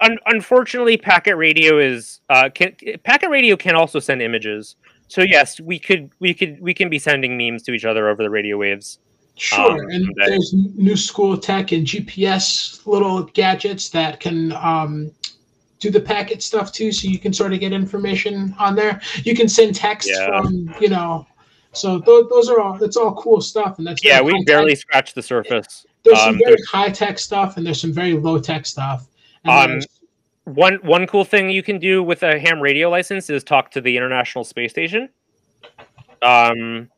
un- 0.00 0.18
unfortunately, 0.26 0.96
packet 0.96 1.36
radio 1.36 1.78
is 1.78 2.20
uh, 2.28 2.48
can 2.54 2.76
packet 3.04 3.30
radio 3.30 3.56
can 3.56 3.74
also 3.74 3.98
send 3.98 4.22
images. 4.22 4.76
so 5.08 5.22
yes, 5.22 5.60
we 5.60 5.78
could 5.78 6.10
we 6.20 6.34
could 6.34 6.60
we 6.60 6.74
can 6.74 6.88
be 6.88 6.98
sending 6.98 7.36
memes 7.36 7.62
to 7.64 7.72
each 7.72 7.84
other 7.84 8.08
over 8.08 8.22
the 8.22 8.30
radio 8.30 8.56
waves. 8.56 8.98
Sure, 9.38 9.84
um, 9.84 9.90
and 9.90 10.12
there's 10.16 10.52
new 10.52 10.96
school 10.96 11.38
tech 11.38 11.70
and 11.72 11.86
GPS 11.86 12.84
little 12.86 13.22
gadgets 13.22 13.88
that 13.90 14.18
can 14.18 14.52
um, 14.52 15.12
do 15.78 15.90
the 15.90 16.00
packet 16.00 16.42
stuff 16.42 16.72
too, 16.72 16.90
so 16.90 17.08
you 17.08 17.18
can 17.18 17.32
sort 17.32 17.52
of 17.52 17.60
get 17.60 17.72
information 17.72 18.54
on 18.58 18.74
there. 18.74 19.00
You 19.22 19.36
can 19.36 19.48
send 19.48 19.76
text 19.76 20.10
yeah. 20.12 20.26
from 20.26 20.74
you 20.80 20.88
know, 20.88 21.26
so 21.72 22.00
th- 22.00 22.26
those 22.30 22.48
are 22.48 22.60
all 22.60 22.76
that's 22.78 22.96
all 22.96 23.14
cool 23.14 23.40
stuff, 23.40 23.78
and 23.78 23.86
that's 23.86 24.04
yeah, 24.04 24.20
we 24.20 24.42
barely 24.44 24.74
scratched 24.74 25.14
the 25.14 25.22
surface. 25.22 25.86
There's 26.04 26.18
some 26.18 26.34
um, 26.34 26.40
very 26.44 26.58
high 26.68 26.90
tech 26.90 27.18
stuff, 27.18 27.56
and 27.56 27.64
there's 27.64 27.80
some 27.80 27.92
very 27.92 28.14
low 28.14 28.40
tech 28.40 28.66
stuff. 28.66 29.06
um, 29.44 29.80
one 30.44 30.76
one 30.82 31.06
cool 31.06 31.24
thing 31.24 31.50
you 31.50 31.62
can 31.62 31.78
do 31.78 32.02
with 32.02 32.22
a 32.22 32.38
ham 32.38 32.60
radio 32.60 32.90
license 32.90 33.30
is 33.30 33.44
talk 33.44 33.70
to 33.72 33.80
the 33.80 33.96
International 33.96 34.42
Space 34.44 34.70
Station. 34.70 35.10
Um, 36.22 36.88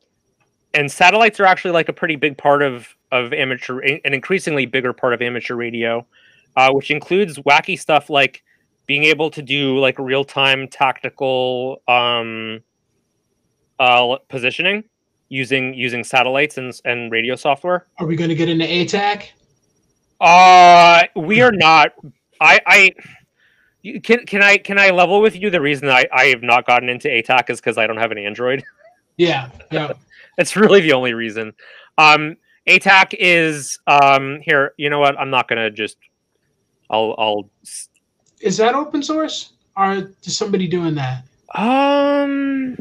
and 0.73 0.91
satellites 0.91 1.39
are 1.39 1.45
actually 1.45 1.71
like 1.71 1.89
a 1.89 1.93
pretty 1.93 2.15
big 2.15 2.37
part 2.37 2.61
of 2.61 2.95
of 3.11 3.33
amateur, 3.33 3.79
an 3.79 4.13
increasingly 4.13 4.65
bigger 4.65 4.93
part 4.93 5.13
of 5.13 5.21
amateur 5.21 5.55
radio, 5.55 6.05
uh, 6.55 6.71
which 6.71 6.91
includes 6.91 7.37
wacky 7.39 7.77
stuff 7.77 8.09
like 8.09 8.43
being 8.87 9.03
able 9.03 9.29
to 9.29 9.41
do 9.41 9.77
like 9.79 9.97
real 9.99 10.23
time 10.23 10.67
tactical 10.67 11.81
um, 11.87 12.61
uh, 13.79 14.17
positioning 14.29 14.83
using 15.29 15.73
using 15.73 16.03
satellites 16.03 16.57
and 16.57 16.79
and 16.85 17.11
radio 17.11 17.35
software. 17.35 17.87
Are 17.99 18.05
we 18.05 18.15
going 18.15 18.29
to 18.29 18.35
get 18.35 18.49
into 18.49 18.65
ATAK? 18.65 19.29
Uh, 20.19 21.03
we 21.15 21.41
are 21.41 21.51
not. 21.51 21.93
I 22.39 22.59
I 22.65 22.91
can 24.03 24.25
can 24.25 24.41
I 24.41 24.57
can 24.57 24.77
I 24.77 24.91
level 24.91 25.21
with 25.21 25.35
you? 25.35 25.49
The 25.49 25.61
reason 25.61 25.89
I 25.89 26.05
I 26.13 26.25
have 26.25 26.43
not 26.43 26.65
gotten 26.65 26.89
into 26.89 27.07
ATAK 27.07 27.49
is 27.49 27.59
because 27.59 27.77
I 27.77 27.87
don't 27.87 27.97
have 27.97 28.11
an 28.11 28.17
Android. 28.17 28.63
Yeah, 29.17 29.49
yeah. 29.71 29.93
That's 30.37 30.55
really 30.55 30.81
the 30.81 30.93
only 30.93 31.13
reason. 31.13 31.53
Um, 31.97 32.37
ATAK 32.67 33.15
is 33.19 33.79
um 33.87 34.39
here. 34.41 34.73
You 34.77 34.89
know 34.89 34.99
what? 34.99 35.19
I'm 35.19 35.29
not 35.29 35.47
gonna 35.47 35.69
just. 35.69 35.97
I'll 36.89 37.15
I'll. 37.17 37.49
Is 38.39 38.57
that 38.57 38.75
open 38.75 39.03
source? 39.03 39.53
Or 39.77 40.11
is 40.23 40.37
somebody 40.37 40.67
doing 40.67 40.95
that? 40.95 41.23
Um, 41.55 42.75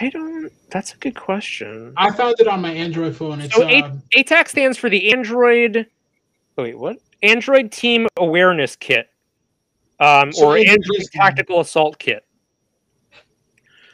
I 0.00 0.08
don't. 0.10 0.52
That's 0.70 0.94
a 0.94 0.96
good 0.98 1.16
question. 1.16 1.92
I 1.96 2.10
found 2.10 2.36
it 2.38 2.46
on 2.46 2.60
my 2.60 2.72
Android 2.72 3.16
phone. 3.16 3.40
It's, 3.40 3.54
so 3.54 3.68
um, 3.68 4.02
ATAK 4.16 4.48
stands 4.48 4.78
for 4.78 4.88
the 4.88 5.12
Android. 5.12 5.86
Wait, 6.56 6.78
what? 6.78 6.98
Android 7.22 7.72
Team 7.72 8.06
Awareness 8.16 8.76
Kit 8.76 9.10
um, 10.00 10.32
so 10.32 10.46
or 10.46 10.56
Android 10.56 11.02
Tactical 11.12 11.60
Assault 11.60 11.98
Kit. 11.98 12.25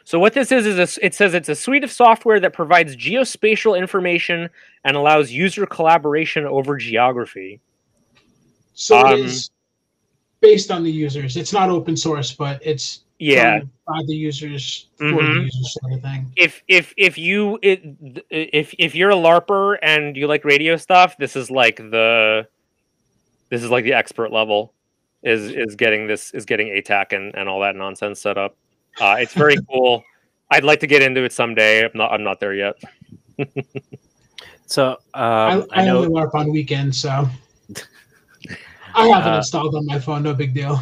So 0.05 0.18
what 0.18 0.34
this 0.34 0.50
is 0.50 0.66
is 0.66 0.78
a, 0.78 1.05
it 1.05 1.14
says 1.14 1.34
it's 1.34 1.48
a 1.48 1.55
suite 1.55 1.84
of 1.84 1.92
software 1.92 2.40
that 2.40 2.53
provides 2.53 2.96
geospatial 2.96 3.78
information 3.78 4.50
and 4.84 4.96
allows 4.96 5.30
user 5.30 5.66
collaboration 5.66 6.44
over 6.44 6.76
geography. 6.76 7.61
So 8.74 8.98
um, 8.98 9.12
it 9.12 9.18
is 9.20 9.50
based 10.40 10.70
on 10.70 10.82
the 10.82 10.90
users. 10.90 11.36
It's 11.36 11.53
not 11.53 11.70
open 11.70 11.96
source, 11.96 12.32
but 12.32 12.61
it's 12.64 13.00
yeah 13.18 13.61
by 13.86 14.03
the 14.07 14.14
users 14.14 14.88
for 14.96 15.05
mm-hmm. 15.05 15.34
the 15.34 15.40
users 15.44 15.78
sort 15.80 15.92
of 15.92 16.03
thing. 16.03 16.32
If 16.36 16.62
if 16.68 16.92
if 16.96 17.16
you 17.16 17.59
it, 17.62 17.82
if 18.30 18.74
if 18.78 18.94
you're 18.94 19.11
a 19.11 19.16
larper 19.16 19.78
and 19.82 20.16
you 20.16 20.26
like 20.26 20.44
radio 20.44 20.76
stuff, 20.76 21.16
this 21.18 21.36
is 21.36 21.50
like 21.50 21.76
the 21.76 22.46
this 23.50 23.62
is 23.62 23.70
like 23.70 23.84
the 23.84 23.92
expert 23.92 24.32
level 24.32 24.74
is 25.22 25.50
is 25.53 25.76
getting 25.76 26.07
this 26.07 26.32
is 26.32 26.44
getting 26.44 26.68
ATAK 26.68 27.12
and, 27.12 27.34
and 27.36 27.48
all 27.48 27.61
that 27.61 27.76
nonsense 27.76 28.20
set 28.20 28.36
up. 28.36 28.57
Uh, 29.01 29.16
it's 29.18 29.34
very 29.34 29.57
cool. 29.70 30.05
I'd 30.51 30.64
like 30.64 30.80
to 30.80 30.86
get 30.86 31.03
into 31.03 31.24
it 31.24 31.32
someday. 31.32 31.84
I'm 31.84 31.90
not 31.95 32.12
I'm 32.12 32.22
not 32.22 32.40
there 32.40 32.55
yet. 32.55 32.74
so 34.66 34.90
um, 34.90 34.97
I, 35.14 35.64
I, 35.72 35.82
I 35.82 35.84
know... 35.84 35.99
only 35.99 36.09
LARP 36.09 36.34
on 36.34 36.53
weekends, 36.53 36.99
so 36.99 37.09
I 38.95 39.09
have 39.09 39.26
it 39.26 39.32
uh, 39.32 39.36
installed 39.38 39.74
on 39.74 39.86
my 39.86 39.99
phone. 39.99 40.22
No 40.22 40.34
big 40.34 40.55
deal. 40.55 40.80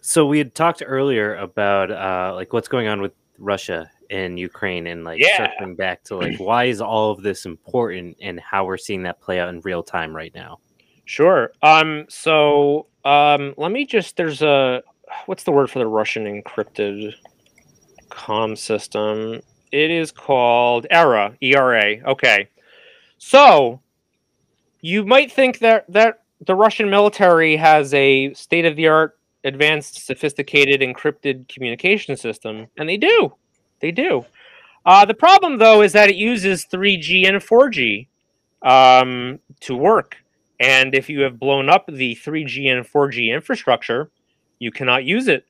So 0.00 0.26
we 0.26 0.38
had 0.38 0.54
talked 0.54 0.82
earlier 0.84 1.36
about 1.36 1.92
uh, 1.92 2.34
like 2.34 2.52
what's 2.52 2.66
going 2.66 2.88
on 2.88 3.00
with 3.00 3.12
Russia 3.38 3.88
and 4.10 4.38
Ukraine, 4.38 4.88
and 4.88 5.04
like 5.04 5.20
yeah. 5.20 5.36
circling 5.36 5.76
back 5.76 6.02
to 6.04 6.16
like 6.16 6.38
why 6.38 6.64
is 6.64 6.80
all 6.80 7.12
of 7.12 7.22
this 7.22 7.46
important 7.46 8.16
and 8.20 8.40
how 8.40 8.64
we're 8.64 8.76
seeing 8.76 9.04
that 9.04 9.20
play 9.20 9.38
out 9.38 9.48
in 9.48 9.60
real 9.60 9.84
time 9.84 10.14
right 10.14 10.34
now. 10.34 10.58
Sure. 11.04 11.52
Um. 11.62 12.06
So 12.08 12.88
um, 13.04 13.54
let 13.56 13.70
me 13.70 13.86
just. 13.86 14.16
There's 14.16 14.42
a. 14.42 14.82
What's 15.26 15.44
the 15.44 15.52
word 15.52 15.70
for 15.70 15.78
the 15.78 15.86
Russian 15.86 16.24
encrypted 16.24 17.14
com 18.08 18.56
system? 18.56 19.40
It 19.70 19.90
is 19.90 20.12
called 20.12 20.86
ERA. 20.90 21.36
ERA. 21.40 21.96
Okay. 22.06 22.48
So 23.18 23.80
you 24.80 25.04
might 25.04 25.32
think 25.32 25.60
that 25.60 25.90
that 25.92 26.22
the 26.44 26.54
Russian 26.54 26.90
military 26.90 27.56
has 27.56 27.94
a 27.94 28.34
state 28.34 28.64
of 28.64 28.76
the 28.76 28.88
art, 28.88 29.18
advanced, 29.44 30.04
sophisticated 30.04 30.80
encrypted 30.80 31.48
communication 31.48 32.16
system, 32.16 32.66
and 32.76 32.88
they 32.88 32.96
do. 32.96 33.32
They 33.80 33.92
do. 33.92 34.24
Uh, 34.84 35.04
the 35.04 35.14
problem, 35.14 35.58
though, 35.58 35.82
is 35.82 35.92
that 35.92 36.10
it 36.10 36.16
uses 36.16 36.66
3G 36.66 37.28
and 37.28 37.36
4G 37.36 38.08
um, 38.62 39.38
to 39.60 39.76
work. 39.76 40.16
And 40.58 40.94
if 40.94 41.08
you 41.08 41.20
have 41.20 41.38
blown 41.38 41.68
up 41.68 41.86
the 41.86 42.16
3G 42.16 42.66
and 42.66 42.86
4G 42.86 43.32
infrastructure, 43.32 44.10
you 44.62 44.70
cannot 44.70 45.04
use 45.04 45.26
it, 45.26 45.44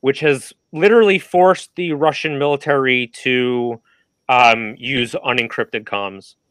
which 0.00 0.20
has 0.20 0.52
literally 0.72 1.18
forced 1.18 1.70
the 1.76 1.92
Russian 1.92 2.38
military 2.38 3.08
to 3.08 3.78
um, 4.30 4.74
use 4.78 5.12
unencrypted 5.24 5.84
comms. 5.84 6.34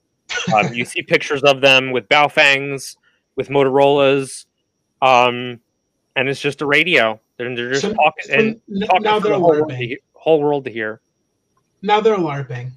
Um, 0.54 0.74
you 0.74 0.84
see 0.84 1.04
pictures 1.04 1.44
of 1.44 1.62
them 1.62 1.92
with 1.92 2.10
Baofengs, 2.10 2.96
with 3.36 3.50
Motorola's, 3.50 4.48
um, 5.02 5.60
and 6.16 6.28
it's 6.28 6.40
just 6.40 6.62
a 6.62 6.66
radio. 6.66 7.20
They're, 7.38 7.54
they're 7.56 7.70
just 7.72 7.84
so, 7.84 7.94
talking 7.94 8.24
so 8.26 8.34
and 8.34 8.62
talking 8.88 9.04
now 9.04 9.20
they're 9.20 9.34
the 9.34 9.40
whole 9.40 9.52
world, 9.52 9.70
to, 9.70 9.98
whole 10.14 10.42
world 10.42 10.66
to 10.66 10.72
hear. 10.72 11.02
Now 11.84 12.00
they're 12.00 12.18
LARPing. 12.18 12.72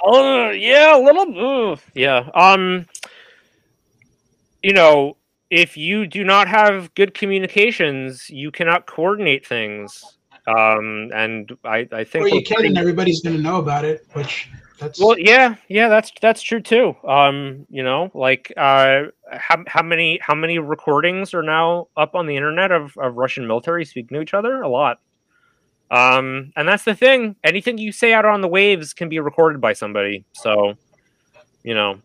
Oh 0.00 0.50
yeah, 0.50 0.96
a 0.96 1.00
little. 1.00 1.72
Uh, 1.72 1.76
yeah. 1.94 2.28
Um 2.34 2.86
you 4.62 4.72
know, 4.72 5.16
if 5.52 5.76
you 5.76 6.06
do 6.06 6.24
not 6.24 6.48
have 6.48 6.92
good 6.94 7.12
communications, 7.12 8.30
you 8.30 8.50
cannot 8.50 8.86
coordinate 8.86 9.46
things. 9.46 10.02
Um, 10.46 11.10
and 11.14 11.52
I, 11.62 11.86
I 11.92 12.04
think 12.04 12.24
well, 12.24 12.34
you 12.34 12.42
can, 12.42 12.54
pretty... 12.54 12.68
and 12.68 12.78
everybody's 12.78 13.20
going 13.20 13.36
to 13.36 13.42
know 13.42 13.58
about 13.58 13.84
it. 13.84 14.06
Which 14.14 14.48
that's 14.80 14.98
well, 14.98 15.16
yeah, 15.18 15.56
yeah, 15.68 15.90
that's 15.90 16.10
that's 16.22 16.40
true 16.40 16.62
too. 16.62 16.96
Um, 17.06 17.66
you 17.68 17.82
know, 17.82 18.10
like 18.14 18.50
uh, 18.56 19.02
how 19.30 19.62
how 19.66 19.82
many 19.82 20.18
how 20.22 20.34
many 20.34 20.58
recordings 20.58 21.34
are 21.34 21.42
now 21.42 21.88
up 21.98 22.14
on 22.14 22.26
the 22.26 22.34
internet 22.34 22.72
of, 22.72 22.96
of 22.96 23.16
Russian 23.16 23.46
military 23.46 23.84
speaking 23.84 24.16
to 24.16 24.22
each 24.22 24.32
other? 24.32 24.62
A 24.62 24.68
lot. 24.70 25.00
Um, 25.90 26.50
and 26.56 26.66
that's 26.66 26.84
the 26.84 26.94
thing. 26.94 27.36
Anything 27.44 27.76
you 27.76 27.92
say 27.92 28.14
out 28.14 28.24
on 28.24 28.40
the 28.40 28.48
waves 28.48 28.94
can 28.94 29.10
be 29.10 29.20
recorded 29.20 29.60
by 29.60 29.74
somebody. 29.74 30.24
So, 30.32 30.72
you 31.62 31.74
know, 31.74 32.00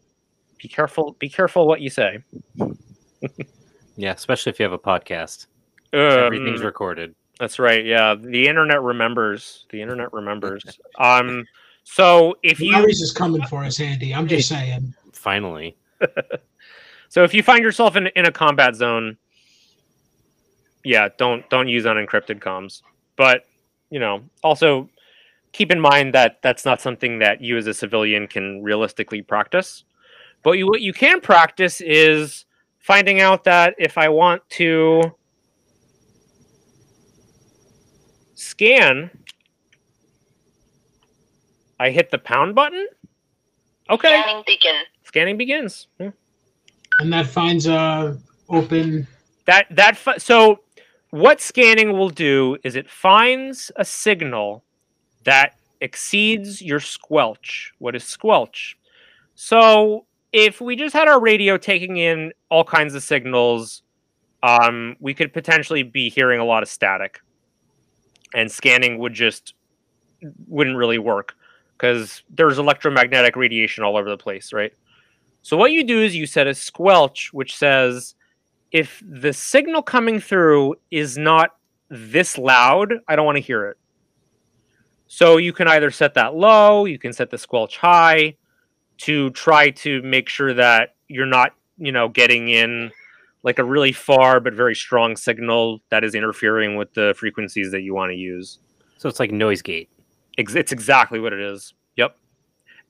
be 0.62 0.68
careful. 0.68 1.16
Be 1.18 1.30
careful 1.30 1.66
what 1.66 1.80
you 1.80 1.90
say. 1.90 2.20
Yeah, 3.96 4.14
especially 4.14 4.52
if 4.52 4.60
you 4.60 4.64
have 4.64 4.74
a 4.74 4.80
podcast. 4.80 5.48
Um, 5.94 6.00
Everything's 6.00 6.62
recorded. 6.62 7.16
That's 7.40 7.60
right. 7.60 7.86
Yeah, 7.86 8.16
the 8.16 8.48
internet 8.48 8.82
remembers. 8.82 9.66
The 9.70 9.82
internet 9.82 10.12
remembers. 10.14 10.64
um, 11.00 11.46
so 11.84 12.36
if 12.44 12.60
you 12.60 12.74
Larry's 12.74 13.02
is 13.02 13.14
coming 13.14 13.44
for 13.44 13.64
us, 13.64 13.80
Andy. 13.80 14.14
I'm 14.14 14.28
just 14.28 14.50
saying. 14.50 14.94
Finally. 15.14 15.78
so 17.10 17.24
if 17.24 17.34
you 17.34 17.44
find 17.44 17.64
yourself 17.64 17.96
in 17.96 18.08
in 18.08 18.26
a 18.26 18.32
combat 18.32 18.76
zone, 18.76 19.18
yeah, 20.84 21.10
don't 21.18 21.48
don't 21.50 21.68
use 21.68 21.86
unencrypted 21.86 22.40
comms. 22.40 22.82
But 23.16 23.46
you 23.90 24.00
know, 24.00 24.22
also 24.44 24.90
keep 25.54 25.72
in 25.72 25.80
mind 25.80 26.14
that 26.14 26.42
that's 26.42 26.66
not 26.66 26.82
something 26.82 27.20
that 27.20 27.42
you 27.42 27.58
as 27.58 27.68
a 27.68 27.74
civilian 27.74 28.28
can 28.28 28.62
realistically 28.64 29.22
practice. 29.22 29.84
But 30.44 30.52
you, 30.54 30.68
what 30.68 30.82
you 30.82 30.94
can 30.94 31.20
practice 31.20 31.82
is 31.82 32.46
finding 32.88 33.20
out 33.20 33.44
that 33.44 33.76
if 33.78 33.98
I 33.98 34.08
want 34.08 34.42
to 34.52 35.04
scan, 38.34 39.12
I 41.78 41.90
hit 41.90 42.10
the 42.12 42.18
pound 42.18 42.56
button. 42.56 42.88
Okay. 43.90 44.08
Scanning 44.08 44.44
begin. 44.48 44.82
Scanning 45.04 45.38
begins. 45.38 45.88
Yeah. 46.00 46.12
And 47.00 47.12
that 47.12 47.28
finds 47.28 47.68
a 47.68 48.18
open. 48.50 49.06
That 49.46 49.68
that 49.72 49.98
fi- 49.98 50.18
so 50.18 50.62
what 51.10 51.42
scanning 51.42 51.92
will 51.92 52.10
do 52.10 52.58
is 52.64 52.78
it 52.78 52.90
finds 52.90 53.70
a 53.76 53.84
signal 53.84 54.64
that 55.26 55.58
exceeds 55.82 56.62
your 56.62 56.80
squelch. 56.80 57.74
What 57.80 57.96
is 57.98 58.06
squelch? 58.06 58.78
So 59.36 60.07
if 60.34 60.62
we 60.62 60.76
just 60.76 60.94
had 60.94 61.08
our 61.08 61.20
radio 61.20 61.58
taking 61.58 61.98
in 61.98 62.32
all 62.50 62.64
kinds 62.64 62.94
of 62.94 63.04
signals, 63.04 63.84
um, 64.44 64.96
we 65.00 65.14
could 65.14 65.34
potentially 65.34 65.84
be 65.84 66.10
hearing 66.10 66.40
a 66.40 66.46
lot 66.46 66.64
of 66.64 66.70
static, 66.70 67.20
and 68.34 68.52
scanning 68.52 69.00
would 69.00 69.14
just 69.14 69.54
wouldn't 70.48 70.78
really 70.78 70.98
work 70.98 71.36
because 71.78 72.24
there's 72.30 72.58
electromagnetic 72.58 73.36
radiation 73.36 73.84
all 73.84 73.98
over 73.98 74.10
the 74.10 74.18
place, 74.18 74.52
right? 74.52 74.74
So 75.44 75.56
what 75.56 75.72
you 75.72 75.84
do 75.84 76.02
is 76.02 76.16
you 76.16 76.26
set 76.26 76.48
a 76.48 76.54
squelch, 76.54 77.32
which 77.32 77.56
says 77.56 78.16
if 78.72 79.02
the 79.08 79.32
signal 79.32 79.82
coming 79.82 80.20
through 80.20 80.76
is 80.92 81.18
not 81.18 81.52
this 81.90 82.38
loud, 82.38 82.94
I 83.08 83.16
don't 83.16 83.26
want 83.26 83.38
to 83.38 83.44
hear 83.44 83.68
it. 83.68 83.78
So 85.08 85.38
you 85.38 85.54
can 85.54 85.68
either 85.68 85.90
set 85.90 86.16
that 86.16 86.36
low, 86.36 86.86
you 86.86 87.00
can 87.00 87.14
set 87.14 87.30
the 87.30 87.38
squelch 87.38 87.78
high 87.78 88.36
to 89.00 89.30
try 89.32 89.70
to 89.70 90.02
make 90.02 90.30
sure 90.30 90.54
that 90.54 90.96
you're 91.08 91.26
not, 91.26 91.54
you 91.78 91.92
know, 91.92 92.10
getting 92.10 92.50
in 92.50 92.92
like 93.44 93.60
a 93.60 93.64
really 93.64 93.92
far 93.92 94.40
but 94.40 94.54
very 94.54 94.76
strong 94.76 95.16
signal 95.16 95.80
that 95.90 96.04
is 96.04 96.16
interfering 96.16 96.76
with 96.76 96.94
the 96.94 97.14
frequencies 97.18 97.72
that 97.72 97.82
you 97.82 97.94
want 97.94 98.12
to 98.12 98.16
use. 98.16 98.60
So 98.98 99.08
it's 99.08 99.20
like 99.20 99.32
noise 99.32 99.62
gate. 99.62 99.90
It's 100.38 100.72
exactly 100.72 101.20
what 101.20 101.34
it 101.34 101.40
is. 101.40 101.74
Yep. 101.96 102.18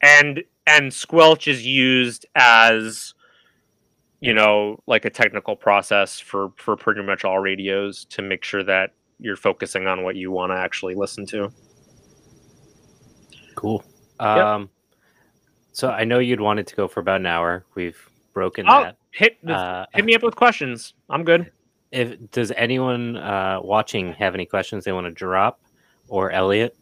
And 0.01 0.43
and 0.65 0.93
squelch 0.93 1.47
is 1.47 1.65
used 1.65 2.25
as 2.35 3.13
you 4.19 4.33
know 4.33 4.81
like 4.87 5.05
a 5.05 5.09
technical 5.09 5.55
process 5.55 6.19
for 6.19 6.51
for 6.57 6.75
pretty 6.75 7.03
much 7.03 7.23
all 7.23 7.39
radios 7.39 8.05
to 8.05 8.21
make 8.21 8.43
sure 8.43 8.63
that 8.63 8.91
you're 9.19 9.37
focusing 9.37 9.87
on 9.87 10.03
what 10.03 10.15
you 10.15 10.31
want 10.31 10.51
to 10.51 10.57
actually 10.57 10.95
listen 10.95 11.25
to. 11.27 11.49
Cool. 13.55 13.83
Yep. 14.19 14.27
Um, 14.37 14.69
So 15.77 15.91
I 15.91 16.05
know 16.05 16.17
you'd 16.17 16.41
wanted 16.41 16.65
to 16.65 16.75
go 16.75 16.87
for 16.87 17.01
about 17.01 17.19
an 17.19 17.27
hour. 17.27 17.63
We've 17.75 18.03
broken 18.33 18.65
oh, 18.67 18.81
that. 18.81 18.97
Hit 19.11 19.37
uh, 19.47 19.85
hit 19.93 20.05
me 20.05 20.15
up 20.15 20.23
with 20.23 20.35
questions. 20.35 20.95
I'm 21.07 21.23
good. 21.23 21.51
If 21.91 22.17
does 22.31 22.51
anyone 22.57 23.17
uh, 23.17 23.59
watching 23.61 24.13
have 24.13 24.33
any 24.33 24.47
questions 24.47 24.85
they 24.85 24.91
want 24.91 25.05
to 25.05 25.11
drop, 25.11 25.61
or 26.07 26.31
Elliot? 26.31 26.75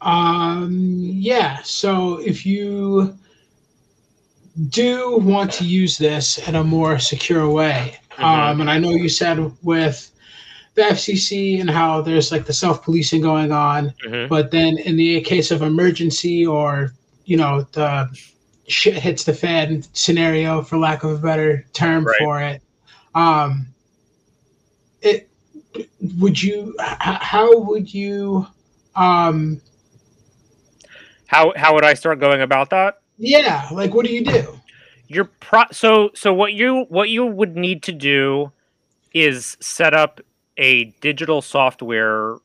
Um. 0.00 0.96
Yeah. 0.98 1.58
So 1.62 2.20
if 2.20 2.46
you 2.46 3.18
do 4.70 5.18
want 5.18 5.52
to 5.52 5.64
use 5.64 5.98
this 5.98 6.38
in 6.48 6.54
a 6.54 6.64
more 6.64 6.98
secure 6.98 7.50
way, 7.50 7.98
mm-hmm. 8.12 8.24
um, 8.24 8.62
and 8.62 8.70
I 8.70 8.78
know 8.78 8.92
you 8.92 9.10
said 9.10 9.38
with 9.62 10.10
the 10.78 10.84
FCC 10.84 11.60
and 11.60 11.68
how 11.68 12.00
there's 12.00 12.32
like 12.32 12.46
the 12.46 12.52
self 12.52 12.82
policing 12.82 13.20
going 13.20 13.52
on. 13.52 13.92
Mm-hmm. 14.04 14.28
But 14.28 14.50
then 14.50 14.78
in 14.78 14.96
the 14.96 15.20
case 15.20 15.50
of 15.50 15.62
emergency 15.62 16.46
or, 16.46 16.94
you 17.24 17.36
know, 17.36 17.62
the 17.72 18.08
shit 18.68 18.94
hits 18.94 19.24
the 19.24 19.34
fan 19.34 19.82
scenario, 19.92 20.62
for 20.62 20.78
lack 20.78 21.02
of 21.02 21.10
a 21.10 21.18
better 21.18 21.66
term 21.72 22.04
right. 22.04 22.16
for 22.18 22.40
it, 22.40 22.62
um, 23.14 23.66
it 25.02 25.28
would 26.18 26.40
you, 26.40 26.74
how 26.78 27.58
would 27.60 27.92
you, 27.92 28.46
um, 28.94 29.60
how, 31.26 31.52
how 31.56 31.74
would 31.74 31.84
I 31.84 31.94
start 31.94 32.20
going 32.20 32.40
about 32.40 32.70
that? 32.70 33.02
Yeah. 33.18 33.68
Like, 33.72 33.94
what 33.94 34.06
do 34.06 34.14
you 34.14 34.24
do? 34.24 34.58
You're 35.10 35.24
pro 35.24 35.62
so 35.72 36.10
so 36.14 36.34
what 36.34 36.52
you 36.52 36.84
what 36.90 37.08
you 37.08 37.24
would 37.24 37.56
need 37.56 37.82
to 37.84 37.92
do 37.92 38.52
is 39.14 39.56
set 39.58 39.94
up 39.94 40.20
a 40.58 40.84
digital 41.00 41.40
software 41.40 42.36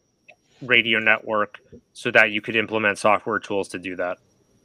radio 0.62 1.00
network 1.00 1.60
so 1.92 2.10
that 2.12 2.32
you 2.32 2.42
could 2.42 2.56
implement 2.56 2.98
software 2.98 3.40
tools 3.40 3.68
to 3.70 3.80
do 3.80 3.96
that 3.96 4.18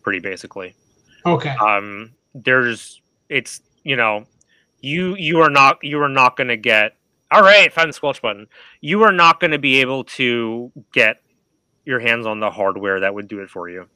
pretty 0.02 0.20
basically. 0.20 0.74
Okay. 1.26 1.54
Um 1.56 2.12
there's 2.34 3.00
it's 3.28 3.60
you 3.82 3.96
know 3.96 4.24
you 4.80 5.16
you 5.16 5.40
are 5.40 5.50
not 5.50 5.78
you 5.82 6.00
are 6.00 6.08
not 6.08 6.36
going 6.36 6.48
to 6.48 6.56
get 6.56 6.94
all 7.30 7.42
right 7.42 7.72
find 7.72 7.88
the 7.88 7.92
squelch 7.92 8.22
button. 8.22 8.46
You 8.80 9.02
are 9.02 9.12
not 9.12 9.40
going 9.40 9.50
to 9.50 9.58
be 9.58 9.80
able 9.80 10.04
to 10.04 10.70
get 10.92 11.20
your 11.84 11.98
hands 11.98 12.26
on 12.26 12.38
the 12.38 12.50
hardware 12.50 13.00
that 13.00 13.14
would 13.14 13.28
do 13.28 13.40
it 13.40 13.50
for 13.50 13.68
you 13.68 13.86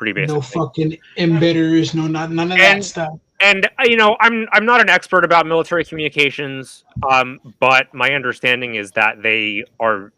pretty 0.00 0.12
basic 0.12 0.34
no 0.34 0.40
fucking 0.40 0.96
emitters 1.18 1.94
no 1.94 2.06
not 2.06 2.30
none 2.30 2.50
of 2.50 2.58
and, 2.58 2.80
that 2.80 2.84
stuff 2.84 3.18
and 3.40 3.66
uh, 3.78 3.84
you 3.84 3.96
know 3.96 4.16
i'm 4.20 4.46
i'm 4.52 4.64
not 4.64 4.80
an 4.80 4.88
expert 4.88 5.24
about 5.24 5.46
military 5.46 5.84
communications 5.84 6.84
um, 7.10 7.40
but 7.58 7.92
my 7.94 8.12
understanding 8.12 8.74
is 8.74 8.90
that 8.92 9.22
they 9.22 9.64
are 9.78 10.12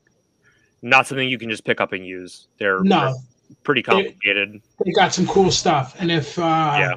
not 0.82 1.06
something 1.06 1.28
you 1.28 1.38
can 1.38 1.48
just 1.48 1.64
pick 1.64 1.80
up 1.80 1.92
and 1.92 2.04
use. 2.04 2.48
They're, 2.58 2.82
no. 2.82 3.14
pretty 3.62 3.82
complicated. 3.82 4.54
they, 4.54 4.84
they, 4.86 4.92
got 4.92 5.14
some 5.14 5.26
cool 5.26 5.50
stuff. 5.50 5.94
And 5.98 6.10
if 6.10 6.38
uh, 6.38 6.76
yeah. 6.78 6.94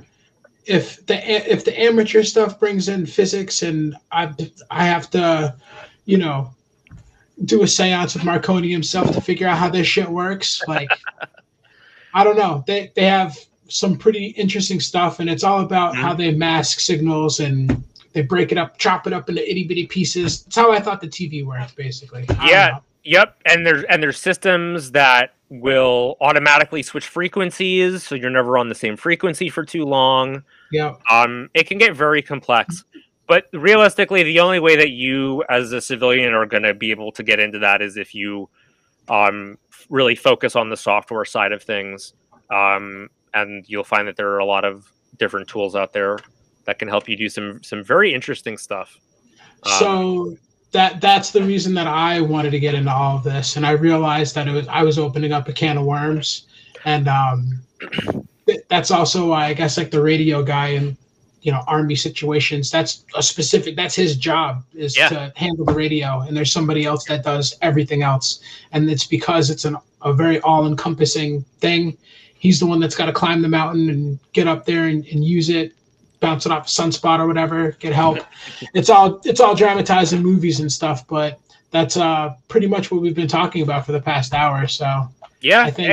if 0.65 1.05
the 1.05 1.51
if 1.51 1.63
the 1.63 1.79
amateur 1.79 2.23
stuff 2.23 2.59
brings 2.59 2.89
in 2.89 3.05
physics 3.05 3.61
and 3.61 3.95
i 4.11 4.33
i 4.71 4.83
have 4.83 5.09
to 5.11 5.55
you 6.05 6.17
know 6.17 6.51
do 7.43 7.61
a 7.61 7.67
seance 7.67 8.15
with 8.15 8.23
marconi 8.23 8.71
himself 8.71 9.11
to 9.11 9.21
figure 9.21 9.47
out 9.47 9.57
how 9.57 9.69
this 9.69 9.85
shit 9.85 10.07
works 10.07 10.61
like 10.67 10.89
i 12.15 12.23
don't 12.23 12.37
know. 12.37 12.63
They 12.65 12.91
they 12.95 13.05
have 13.05 13.37
some 13.67 13.97
pretty 13.97 14.27
interesting 14.27 14.79
stuff, 14.79 15.19
and 15.19 15.29
it's 15.29 15.43
all 15.43 15.61
about 15.61 15.93
mm-hmm. 15.93 16.01
how 16.01 16.13
they 16.13 16.31
mask 16.31 16.79
signals 16.79 17.39
and 17.39 17.83
they 18.13 18.21
break 18.21 18.51
it 18.51 18.57
up, 18.57 18.77
chop 18.77 19.07
it 19.07 19.13
up 19.13 19.29
into 19.29 19.49
itty 19.49 19.65
bitty 19.65 19.87
pieces. 19.87 20.43
That's 20.43 20.55
how 20.55 20.71
I 20.71 20.79
thought 20.79 21.01
the 21.01 21.07
TV 21.07 21.45
worked, 21.45 21.75
basically. 21.75 22.25
Yeah. 22.45 22.79
Yep. 23.03 23.35
And 23.45 23.65
there's 23.67 23.83
and 23.83 24.01
there's 24.01 24.17
systems 24.17 24.91
that 24.91 25.35
will 25.49 26.17
automatically 26.21 26.81
switch 26.81 27.07
frequencies, 27.07 28.03
so 28.03 28.15
you're 28.15 28.29
never 28.29 28.57
on 28.57 28.69
the 28.69 28.75
same 28.75 28.97
frequency 28.97 29.49
for 29.49 29.63
too 29.63 29.85
long. 29.85 30.43
Yeah. 30.71 30.95
Um, 31.11 31.49
it 31.53 31.67
can 31.67 31.77
get 31.77 31.95
very 31.95 32.21
complex. 32.21 32.83
But 33.27 33.47
realistically, 33.53 34.23
the 34.23 34.39
only 34.39 34.59
way 34.59 34.75
that 34.75 34.91
you, 34.91 35.43
as 35.49 35.71
a 35.71 35.81
civilian, 35.81 36.33
are 36.33 36.45
going 36.45 36.63
to 36.63 36.73
be 36.73 36.91
able 36.91 37.11
to 37.13 37.23
get 37.23 37.39
into 37.39 37.59
that 37.59 37.81
is 37.81 37.97
if 37.97 38.13
you 38.13 38.49
um, 39.09 39.57
really 39.89 40.15
focus 40.15 40.55
on 40.55 40.69
the 40.69 40.77
software 40.77 41.25
side 41.25 41.51
of 41.51 41.63
things. 41.63 42.13
Um, 42.51 43.09
and 43.35 43.65
you'll 43.67 43.83
find 43.83 44.07
that 44.07 44.15
there 44.15 44.29
are 44.29 44.39
a 44.39 44.45
lot 44.45 44.65
of 44.65 44.91
different 45.17 45.47
tools 45.47 45.75
out 45.75 45.93
there 45.93 46.17
that 46.65 46.79
can 46.79 46.87
help 46.87 47.07
you 47.07 47.15
do 47.15 47.29
some 47.29 47.61
some 47.63 47.83
very 47.83 48.13
interesting 48.13 48.57
stuff. 48.57 48.97
Um, 49.63 49.71
so 49.79 50.37
that 50.71 50.99
that's 51.01 51.31
the 51.31 51.43
reason 51.43 51.75
that 51.75 51.87
I 51.87 52.21
wanted 52.21 52.51
to 52.51 52.59
get 52.59 52.73
into 52.73 52.91
all 52.91 53.17
of 53.17 53.23
this, 53.23 53.57
and 53.57 53.65
I 53.65 53.71
realized 53.71 54.33
that 54.35 54.47
it 54.47 54.51
was 54.51 54.67
I 54.67 54.81
was 54.81 54.97
opening 54.97 55.31
up 55.31 55.47
a 55.47 55.53
can 55.53 55.77
of 55.77 55.85
worms, 55.85 56.47
and 56.85 57.07
um, 57.07 57.61
that's 58.69 58.89
also 58.89 59.29
why 59.29 59.47
I 59.47 59.53
guess 59.53 59.77
like 59.77 59.91
the 59.91 60.01
radio 60.01 60.41
guy 60.41 60.69
and 60.69 60.97
you 61.41 61.51
know 61.51 61.61
army 61.67 61.95
situations 61.95 62.71
that's 62.71 63.05
a 63.15 63.21
specific 63.21 63.75
that's 63.75 63.93
his 63.93 64.17
job 64.17 64.63
is 64.73 64.97
yeah. 64.97 65.09
to 65.09 65.33
handle 65.35 65.65
the 65.65 65.73
radio. 65.73 66.21
And 66.21 66.35
there's 66.35 66.51
somebody 66.51 66.85
else 66.85 67.05
that 67.05 67.23
does 67.23 67.55
everything 67.61 68.01
else. 68.01 68.39
And 68.71 68.89
it's 68.89 69.05
because 69.05 69.51
it's 69.51 69.65
an, 69.65 69.77
a 70.01 70.11
very 70.11 70.39
all-encompassing 70.41 71.45
thing 71.59 71.97
he's 72.45 72.59
the 72.59 72.65
one 72.65 72.79
that's 72.79 72.95
got 72.95 73.07
to 73.07 73.11
climb 73.11 73.41
the 73.41 73.49
mountain 73.49 73.89
and 73.89 74.19
get 74.33 74.47
up 74.47 74.65
there 74.65 74.85
and, 74.85 75.03
and 75.07 75.23
use 75.23 75.49
it, 75.49 75.73
bounce 76.19 76.45
it 76.45 76.51
off 76.51 76.67
a 76.67 76.69
sunspot 76.69 77.19
or 77.19 77.25
whatever, 77.25 77.71
get 77.79 77.91
help. 77.91 78.19
it's 78.75 78.89
all 78.89 79.19
it's 79.25 79.39
all 79.39 79.55
dramatized 79.55 80.13
in 80.13 80.21
movies 80.21 80.59
and 80.59 80.71
stuff, 80.71 81.07
but 81.07 81.39
that's 81.71 81.97
uh 81.97 82.35
pretty 82.47 82.67
much 82.67 82.91
what 82.91 83.01
we've 83.01 83.15
been 83.15 83.27
talking 83.27 83.63
about 83.63 83.85
for 83.85 83.93
the 83.93 83.99
past 83.99 84.33
hour. 84.33 84.67
So 84.67 85.09
yeah, 85.41 85.61
I 85.61 85.71
think 85.71 85.89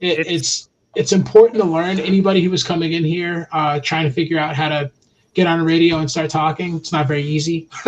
it, 0.00 0.18
it's, 0.18 0.30
it's 0.30 0.68
it's 0.94 1.12
important 1.12 1.60
to 1.60 1.68
learn. 1.68 2.00
Anybody 2.00 2.42
who 2.42 2.50
was 2.50 2.64
coming 2.64 2.94
in 2.94 3.04
here 3.04 3.46
uh, 3.52 3.80
trying 3.80 4.04
to 4.04 4.12
figure 4.12 4.38
out 4.38 4.54
how 4.54 4.70
to 4.70 4.90
get 5.34 5.46
on 5.46 5.60
a 5.60 5.64
radio 5.64 5.98
and 5.98 6.10
start 6.10 6.30
talking, 6.30 6.76
it's 6.76 6.92
not 6.92 7.08
very 7.08 7.22
easy. 7.22 7.68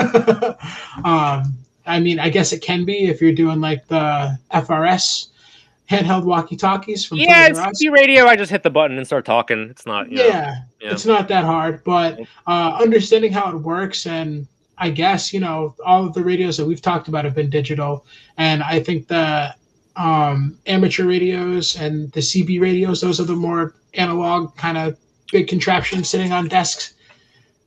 um, 1.05 1.55
I 1.87 2.01
mean, 2.01 2.19
I 2.19 2.29
guess 2.29 2.53
it 2.53 2.61
can 2.63 2.85
be 2.85 3.07
if 3.07 3.23
you're 3.23 3.33
doing 3.33 3.61
like 3.61 3.87
the 3.87 4.37
FRS 4.53 5.29
handheld 5.89 6.25
walkie 6.25 6.57
talkies 6.57 7.05
from 7.05 7.19
yeah 7.19 7.47
it's 7.47 7.61
CB 7.61 7.93
radio. 7.93 8.27
I 8.27 8.37
just 8.37 8.51
hit 8.51 8.63
the 8.63 8.71
button 8.71 8.97
and 8.97 9.07
start 9.07 9.25
talking. 9.25 9.69
It's 9.71 9.87
not 9.87 10.11
yeah, 10.11 10.63
yeah, 10.81 10.93
it's 10.93 11.07
not 11.07 11.29
that 11.29 11.45
hard 11.45 11.83
but 11.85 12.21
uh, 12.47 12.79
understanding 12.81 13.33
how 13.33 13.51
it 13.51 13.57
works 13.57 14.07
and 14.07 14.47
i 14.79 14.91
guess 14.91 15.33
you 15.33 15.41
know 15.41 15.75
all 15.85 16.05
of 16.05 16.13
the 16.15 16.23
radios 16.23 16.57
that 16.57 16.67
we've 16.67 16.83
talked 16.83 17.09
about 17.09 17.25
have 17.25 17.35
been 17.35 17.51
digital. 17.51 18.07
And 18.37 18.63
i 18.63 18.81
think 18.81 19.09
the 19.09 19.55
um, 19.97 20.59
amateur 20.67 21.07
radios 21.07 21.77
and 21.77 22.13
the 22.13 22.21
cb 22.21 22.61
radios 22.61 23.01
those 23.01 23.21
are 23.21 23.25
the 23.25 23.37
more 23.37 23.75
analog 23.95 24.55
kind 24.57 24.77
of 24.77 24.99
big 25.33 25.49
contraptions 25.49 26.09
sitting 26.11 26.33
on 26.33 26.49
desks 26.49 26.95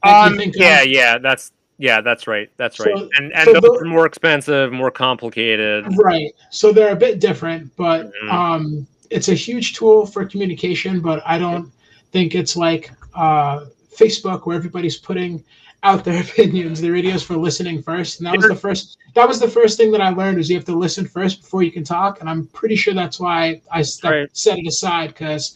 um, 0.03 0.39
yeah 0.53 0.81
of. 0.81 0.87
yeah 0.87 1.17
that's 1.17 1.51
yeah, 1.79 2.01
that's 2.01 2.27
right. 2.27 2.51
That's 2.57 2.77
right. 2.77 2.95
So, 2.95 3.09
and 3.15 3.31
and 3.31 3.45
so 3.45 3.59
those 3.61 3.81
are 3.81 3.85
more 3.85 4.05
expensive, 4.05 4.73
more 4.73 4.91
complicated. 4.91 5.85
Right. 5.97 6.33
So 6.49 6.73
they're 6.73 6.91
a 6.91 6.95
bit 6.95 7.21
different, 7.21 7.73
but 7.77 8.07
mm-hmm. 8.07 8.29
um, 8.29 8.87
it's 9.09 9.29
a 9.29 9.33
huge 9.33 9.75
tool 9.75 10.05
for 10.05 10.25
communication. 10.25 10.99
But 10.99 11.23
I 11.25 11.39
don't 11.39 11.71
think 12.11 12.35
it's 12.35 12.57
like 12.57 12.91
uh, 13.15 13.67
Facebook 13.95 14.45
where 14.45 14.57
everybody's 14.57 14.97
putting 14.97 15.41
out 15.83 16.03
their 16.03 16.21
opinions. 16.29 16.81
The 16.81 16.91
radios 16.91 17.23
for 17.23 17.37
listening 17.37 17.81
first, 17.81 18.19
and 18.19 18.27
that 18.27 18.35
was 18.35 18.49
the 18.49 18.55
first. 18.55 18.97
That 19.15 19.25
was 19.25 19.39
the 19.39 19.47
first 19.47 19.77
thing 19.77 19.93
that 19.93 20.01
I 20.01 20.09
learned 20.09 20.37
is 20.37 20.49
you 20.49 20.57
have 20.57 20.65
to 20.65 20.75
listen 20.75 21.07
first 21.07 21.43
before 21.43 21.63
you 21.63 21.71
can 21.71 21.85
talk. 21.85 22.19
And 22.19 22.29
I'm 22.29 22.47
pretty 22.47 22.75
sure 22.75 22.93
that's 22.93 23.21
why 23.21 23.61
I 23.71 23.85
right. 24.03 24.29
set 24.35 24.59
it 24.59 24.67
aside 24.67 25.07
because, 25.07 25.55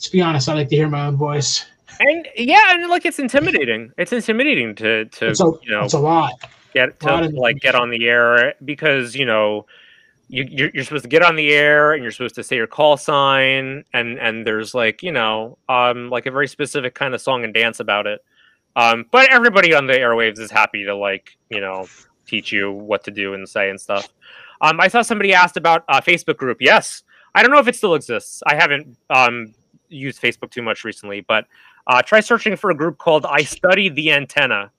to 0.00 0.10
be 0.10 0.20
honest, 0.20 0.48
I 0.48 0.54
like 0.54 0.70
to 0.70 0.76
hear 0.76 0.88
my 0.88 1.06
own 1.06 1.16
voice. 1.16 1.66
And 2.04 2.28
yeah, 2.36 2.74
and 2.74 2.88
like 2.88 3.06
it's 3.06 3.18
intimidating. 3.18 3.92
It's 3.96 4.12
intimidating 4.12 4.74
to 4.76 5.04
to 5.04 5.28
a, 5.28 5.52
you 5.62 5.70
know 5.70 5.84
it's 5.84 5.94
a 5.94 6.00
lot. 6.00 6.34
Get 6.74 6.98
to 7.00 7.28
like 7.34 7.60
get 7.60 7.74
on 7.74 7.90
the 7.90 8.08
air 8.08 8.54
because 8.64 9.14
you 9.14 9.24
know 9.24 9.66
you 10.28 10.44
you're, 10.50 10.70
you're 10.72 10.84
supposed 10.84 11.04
to 11.04 11.08
get 11.08 11.22
on 11.22 11.36
the 11.36 11.52
air 11.52 11.92
and 11.92 12.02
you're 12.02 12.10
supposed 12.10 12.34
to 12.34 12.42
say 12.42 12.56
your 12.56 12.66
call 12.66 12.96
sign 12.96 13.84
and 13.92 14.18
and 14.18 14.46
there's 14.46 14.74
like 14.74 15.02
you 15.02 15.12
know 15.12 15.58
um 15.68 16.08
like 16.08 16.26
a 16.26 16.30
very 16.30 16.48
specific 16.48 16.94
kind 16.94 17.14
of 17.14 17.20
song 17.20 17.44
and 17.44 17.54
dance 17.54 17.78
about 17.78 18.06
it. 18.06 18.24
Um 18.74 19.04
but 19.12 19.30
everybody 19.30 19.74
on 19.74 19.86
the 19.86 19.92
airwaves 19.92 20.38
is 20.38 20.50
happy 20.50 20.84
to 20.84 20.96
like 20.96 21.36
you 21.50 21.60
know 21.60 21.86
teach 22.26 22.50
you 22.50 22.72
what 22.72 23.04
to 23.04 23.10
do 23.10 23.34
and 23.34 23.48
say 23.48 23.70
and 23.70 23.80
stuff. 23.80 24.08
Um 24.60 24.80
i 24.80 24.88
saw 24.88 25.02
somebody 25.02 25.34
asked 25.34 25.56
about 25.56 25.84
a 25.88 26.02
facebook 26.02 26.38
group. 26.38 26.58
Yes. 26.60 27.02
I 27.34 27.42
don't 27.42 27.52
know 27.52 27.58
if 27.60 27.68
it 27.68 27.76
still 27.76 27.94
exists. 27.94 28.42
I 28.46 28.56
haven't 28.56 28.96
um 29.10 29.54
used 29.90 30.22
facebook 30.22 30.50
too 30.50 30.62
much 30.62 30.84
recently 30.84 31.20
but 31.20 31.44
uh 31.86 32.02
try 32.02 32.20
searching 32.20 32.56
for 32.56 32.70
a 32.70 32.74
group 32.74 32.98
called 32.98 33.26
i 33.26 33.42
study 33.42 33.88
the 33.88 34.12
antenna 34.12 34.70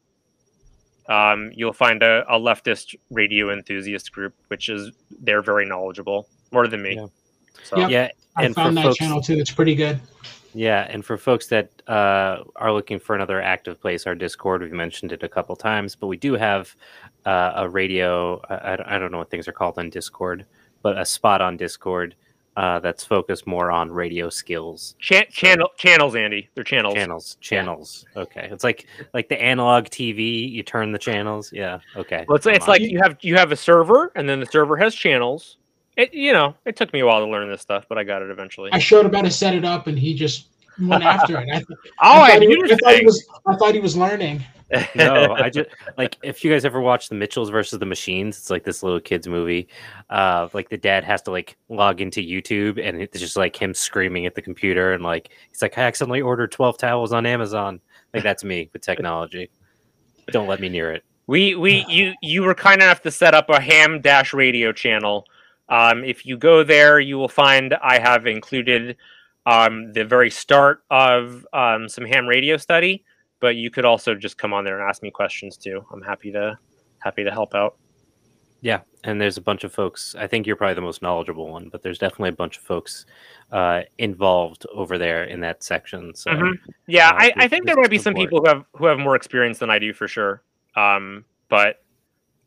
um, 1.10 1.52
you'll 1.54 1.74
find 1.74 2.02
a, 2.02 2.24
a, 2.34 2.40
leftist 2.40 2.96
radio 3.12 3.52
enthusiast 3.52 4.12
group, 4.12 4.34
which 4.48 4.70
is 4.70 4.92
they're 5.20 5.42
very 5.42 5.66
knowledgeable, 5.66 6.28
more 6.52 6.68
than 6.68 6.82
me. 6.82 6.96
Yeah, 6.96 7.08
so. 7.64 7.78
yep. 7.78 7.90
yeah 7.90 8.10
I 8.36 8.48
found 8.54 8.78
that 8.78 8.84
folks, 8.84 8.98
channel 8.98 9.22
too. 9.22 9.38
It's 9.38 9.52
pretty 9.52 9.76
good. 9.76 10.00
Yeah, 10.54 10.88
and 10.90 11.04
for 11.04 11.18
folks 11.18 11.48
that 11.48 11.70
uh, 11.88 12.44
are 12.56 12.72
looking 12.72 13.00
for 13.00 13.16
another 13.16 13.42
active 13.42 13.82
place, 13.82 14.06
our 14.06 14.16
Discord, 14.16 14.62
we've 14.62 14.72
mentioned 14.72 15.12
it 15.12 15.24
a 15.24 15.30
couple 15.30 15.56
times, 15.56 15.96
but 15.96 16.08
we 16.08 16.18
do 16.18 16.34
have 16.34 16.76
uh, 17.26 17.54
a 17.56 17.70
radio. 17.70 18.40
I, 18.50 18.96
I 18.96 19.00
don't 19.00 19.12
know 19.12 19.18
what 19.18 19.30
things 19.30 19.48
are 19.48 19.54
called 19.54 19.80
on 19.80 19.90
Discord, 19.90 20.46
but 20.84 20.98
a 20.98 21.06
spot 21.06 21.42
on 21.42 21.58
Discord 21.58 22.16
uh, 22.56 22.80
that's 22.80 23.04
focused 23.04 23.48
more 23.48 23.72
on 23.72 23.92
radio 23.92 24.30
skills. 24.30 24.96
Ch- 25.00 25.30
channel 25.30 25.70
so, 25.72 25.78
channels, 25.78 26.16
Andy. 26.16 26.50
They're 26.54 26.64
channels. 26.64 26.94
Channels. 26.94 27.38
Channels. 27.42 28.06
Yeah. 28.16 28.22
Okay. 28.22 28.48
It's 28.52 28.64
like 28.64 28.88
like 29.14 29.30
the 29.30 29.42
analog 29.42 29.86
TV. 29.86 30.50
You 30.52 30.64
turn 30.64 30.92
the 30.92 31.00
channels. 31.00 31.52
Yeah. 31.52 31.80
Okay. 31.96 32.26
Well, 32.28 32.36
it's, 32.36 32.46
it's 32.46 32.68
like 32.68 32.82
you 32.82 33.00
have 33.02 33.18
you 33.22 33.36
have 33.36 33.52
a 33.52 33.56
server, 33.56 34.12
and 34.16 34.30
then 34.30 34.40
the 34.40 34.46
server 34.46 34.78
has 34.78 34.94
channels. 34.94 35.58
It 35.98 36.14
you 36.14 36.34
know 36.34 36.56
it 36.66 36.76
took 36.76 36.94
me 36.94 37.00
a 37.00 37.06
while 37.06 37.20
to 37.20 37.32
learn 37.32 37.50
this 37.50 37.62
stuff, 37.62 37.86
but 37.90 37.98
I 37.98 38.04
got 38.04 38.22
it 38.22 38.30
eventually. 38.30 38.72
I 38.72 38.80
showed 38.80 39.06
him 39.06 39.14
how 39.14 39.22
to 39.22 39.32
set 39.32 39.56
it 39.56 39.66
up, 39.66 39.88
and 39.88 39.98
he 39.98 40.14
just 40.14 40.48
went 40.80 41.04
after 41.04 41.40
it. 41.40 41.50
I, 41.50 41.56
th- 41.56 41.68
oh, 42.02 42.22
I, 42.22 42.30
I, 42.32 42.40
he, 42.40 42.64
I, 42.64 42.76
thought 42.76 42.96
he 42.96 43.06
was 43.06 43.28
I 43.48 43.56
thought 43.56 43.74
he 43.74 43.80
was 43.80 43.96
learning. 43.96 44.44
no, 44.96 45.34
I 45.34 45.50
just 45.50 45.70
like 45.98 46.18
if 46.24 46.44
you 46.44 46.52
guys 46.52 46.66
ever 46.66 46.82
watch 46.82 47.10
the 47.10 47.16
Mitchells 47.16 47.50
versus 47.50 47.80
the 47.80 47.86
Machines, 47.86 48.38
it's 48.38 48.50
like 48.50 48.64
this 48.64 48.82
little 48.82 49.00
kids 49.00 49.28
movie. 49.28 49.68
Uh, 50.10 50.48
like 50.54 50.70
the 50.70 50.78
dad 50.78 51.04
has 51.04 51.22
to 51.24 51.32
like 51.32 51.58
log 51.70 52.02
into 52.02 52.22
YouTube, 52.22 52.84
and 52.84 53.02
it's 53.02 53.20
just 53.20 53.38
like 53.38 53.56
him 53.56 53.74
screaming 53.74 54.26
at 54.26 54.36
the 54.36 54.42
computer, 54.42 54.94
and 54.94 55.04
like 55.04 55.30
he's 55.50 55.62
like, 55.62 55.78
I 55.78 55.82
accidentally 55.82 56.22
ordered 56.22 56.52
twelve 56.52 56.78
towels 56.78 57.14
on 57.14 57.26
Amazon. 57.26 57.82
Like 58.14 58.24
that's 58.24 58.44
me 58.44 58.70
with 58.74 58.82
technology. 58.82 59.50
Don't 60.28 60.48
let 60.48 60.60
me 60.60 60.70
near 60.70 60.92
it. 60.92 61.04
We 61.28 61.56
we 61.56 61.86
you 61.88 62.14
you 62.22 62.44
were 62.44 62.56
kind 62.56 62.82
enough 62.82 63.02
to 63.04 63.12
set 63.12 63.36
up 63.36 63.50
a 63.50 63.62
ham 63.62 64.02
dash 64.02 64.34
radio 64.34 64.72
channel. 64.72 65.26
Um, 65.70 66.04
if 66.04 66.26
you 66.26 66.38
go 66.38 66.64
there, 66.64 67.00
you 67.00 67.18
will 67.18 67.30
find 67.30 67.74
I 67.76 68.00
have 68.00 68.28
included 68.28 68.98
um, 69.46 69.92
the 69.94 70.06
very 70.06 70.30
start 70.30 70.84
of 70.90 71.46
um, 71.54 71.90
some 71.90 72.06
ham 72.06 72.28
radio 72.28 72.58
study 72.58 73.04
but 73.44 73.58
you 73.58 73.70
could 73.70 73.84
also 73.84 74.16
just 74.16 74.38
come 74.38 74.54
on 74.54 74.64
there 74.64 74.80
and 74.80 74.90
ask 74.90 75.04
me 75.04 75.12
questions 75.12 75.58
too. 75.58 75.86
I'm 75.92 76.02
happy 76.02 76.32
to 76.32 76.58
happy 77.00 77.26
to 77.26 77.30
help 77.30 77.54
out. 77.54 77.76
Yeah, 78.62 78.80
and 79.04 79.20
there's 79.20 79.36
a 79.36 79.42
bunch 79.42 79.66
of 79.66 79.74
folks. 79.74 80.16
I 80.18 80.28
think 80.28 80.48
you're 80.48 80.56
probably 80.56 80.76
the 80.76 80.82
most 80.82 81.02
knowledgeable 81.02 81.50
one, 81.50 81.68
but 81.68 81.82
there's 81.84 82.00
definitely 82.00 82.30
a 82.30 82.38
bunch 82.38 82.56
of 82.56 82.64
folks 82.64 83.06
uh, 83.52 83.82
involved 83.98 84.66
over 84.74 84.98
there 84.98 85.26
in 85.26 85.42
that 85.42 85.62
section. 85.62 86.16
So, 86.16 86.32
mm-hmm. 86.32 86.72
yeah, 86.88 87.10
uh, 87.10 87.16
I, 87.18 87.34
I, 87.36 87.48
think 87.50 87.66
there 87.66 87.76
might 87.76 87.90
be 87.90 87.98
some 87.98 88.14
people 88.14 88.40
who 88.40 88.48
have 88.48 88.64
who 88.78 88.86
have 88.86 88.98
more 88.98 89.18
experience 89.18 89.60
than 89.60 89.70
I 89.70 89.78
do 89.78 89.92
for 89.92 90.08
sure. 90.08 90.42
Um, 90.78 91.26
but 91.50 91.84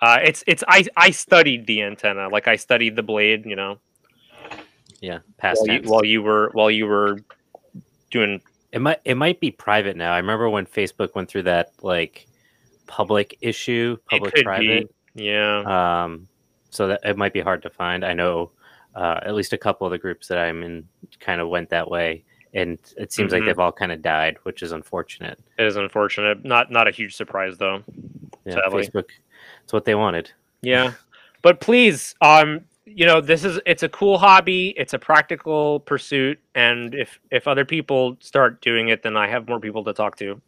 uh, 0.01 0.21
it's 0.25 0.43
it's 0.47 0.65
I 0.67 0.87
I 0.97 1.11
studied 1.11 1.67
the 1.67 1.83
antenna, 1.83 2.31
like 2.31 2.49
I 2.49 2.57
studied 2.57 2.97
the 2.97 3.03
blade, 3.03 3.45
you 3.45 3.55
know. 3.55 3.81
Yeah, 5.01 5.19
past 5.37 5.61
while 5.61 5.77
you, 5.77 5.89
while 5.89 6.05
you 6.05 6.23
were 6.23 6.51
while 6.53 6.71
you 6.71 6.87
were 6.87 7.19
doing 8.11 8.41
it 8.73 8.81
might 8.81 9.01
it 9.05 9.17
might 9.17 9.41
be 9.41 9.51
private 9.51 9.97
now. 9.97 10.13
I 10.13 10.19
remember 10.19 10.51
when 10.51 10.67
Facebook 10.67 11.15
went 11.15 11.29
through 11.29 11.45
that 11.45 11.73
like 11.83 12.27
public 12.87 13.39
issue, 13.41 13.97
public 14.11 14.35
private. 14.43 14.89
Be. 15.15 15.25
Yeah. 15.25 16.05
Um, 16.05 16.29
so 16.71 16.89
that 16.89 17.01
it 17.05 17.17
might 17.17 17.33
be 17.33 17.41
hard 17.41 17.63
to 17.63 17.71
find. 17.71 18.05
I 18.05 18.13
know 18.13 18.51
uh, 18.95 19.21
at 19.23 19.35
least 19.35 19.53
a 19.53 19.59
couple 19.59 19.87
of 19.87 19.93
the 19.93 19.99
groups 19.99 20.29
that 20.29 20.39
I'm 20.39 20.63
in 20.63 20.87
kind 21.21 21.41
of 21.41 21.49
went 21.49 21.71
that 21.71 21.91
way, 21.91 22.25
and 22.53 22.79
it 22.97 23.13
seems 23.13 23.33
mm-hmm. 23.33 23.41
like 23.41 23.47
they've 23.47 23.59
all 23.59 23.73
kind 23.73 23.93
of 23.93 24.03
died, 24.03 24.37
which 24.43 24.63
is 24.63 24.73
unfortunate. 24.73 25.39
It 25.59 25.65
is 25.65 25.77
unfortunate. 25.77 26.45
Not 26.45 26.71
not 26.71 26.87
a 26.87 26.91
huge 26.91 27.15
surprise 27.15 27.57
though. 27.57 27.83
Yeah, 28.45 28.55
sadly. 28.55 28.87
Facebook. 28.87 29.09
It's 29.65 29.73
what 29.73 29.85
they 29.85 29.95
wanted. 29.95 30.31
Yeah, 30.61 30.93
but 31.43 31.61
please, 31.61 32.15
um, 32.21 32.61
you 32.87 33.05
know 33.05 33.21
this 33.21 33.45
is 33.45 33.59
it's 33.67 33.83
a 33.83 33.89
cool 33.89 34.17
hobby 34.17 34.69
it's 34.77 34.95
a 34.95 34.99
practical 34.99 35.81
pursuit 35.81 36.39
and 36.55 36.95
if 36.95 37.19
if 37.33 37.49
other 37.49 37.65
people 37.65 38.17
start 38.21 38.61
doing 38.63 38.89
it 38.89 39.03
then 39.03 39.17
i 39.17 39.27
have 39.29 39.49
more 39.49 39.61
people 39.61 39.85
to 39.85 39.93
talk 39.93 40.17
to. 40.17 40.41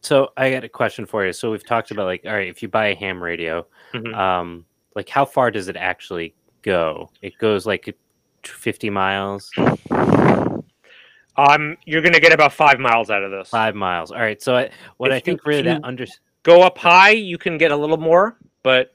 So 0.00 0.32
i 0.36 0.50
got 0.50 0.64
a 0.64 0.68
question 0.68 1.06
for 1.06 1.24
you. 1.24 1.32
So 1.32 1.50
we've 1.50 1.66
talked 1.66 1.92
about 1.92 2.06
like 2.06 2.22
all 2.26 2.32
right 2.32 2.48
if 2.48 2.62
you 2.62 2.68
buy 2.68 2.88
a 2.88 2.94
ham 2.96 3.22
radio 3.22 3.66
mm-hmm. 3.94 4.12
um 4.14 4.66
like 4.96 5.08
how 5.08 5.24
far 5.24 5.50
does 5.50 5.68
it 5.68 5.76
actually 5.76 6.34
go? 6.62 7.10
It 7.22 7.38
goes 7.38 7.64
like 7.64 7.96
50 8.42 8.90
miles? 8.90 9.50
Um 11.36 11.76
you're 11.86 12.02
gonna 12.02 12.20
get 12.20 12.32
about 12.32 12.52
five 12.52 12.80
miles 12.80 13.08
out 13.08 13.22
of 13.22 13.30
this. 13.30 13.48
Five 13.48 13.76
miles. 13.76 14.10
All 14.10 14.18
right 14.18 14.42
so 14.42 14.56
I, 14.56 14.70
what 14.96 15.10
if 15.10 15.16
i 15.16 15.20
think 15.20 15.46
really 15.46 15.62
that 15.62 15.84
under 15.84 16.06
go 16.42 16.62
up 16.62 16.76
high 16.76 17.10
you 17.10 17.38
can 17.38 17.56
get 17.56 17.70
a 17.70 17.76
little 17.76 17.96
more 17.96 18.36
but 18.64 18.94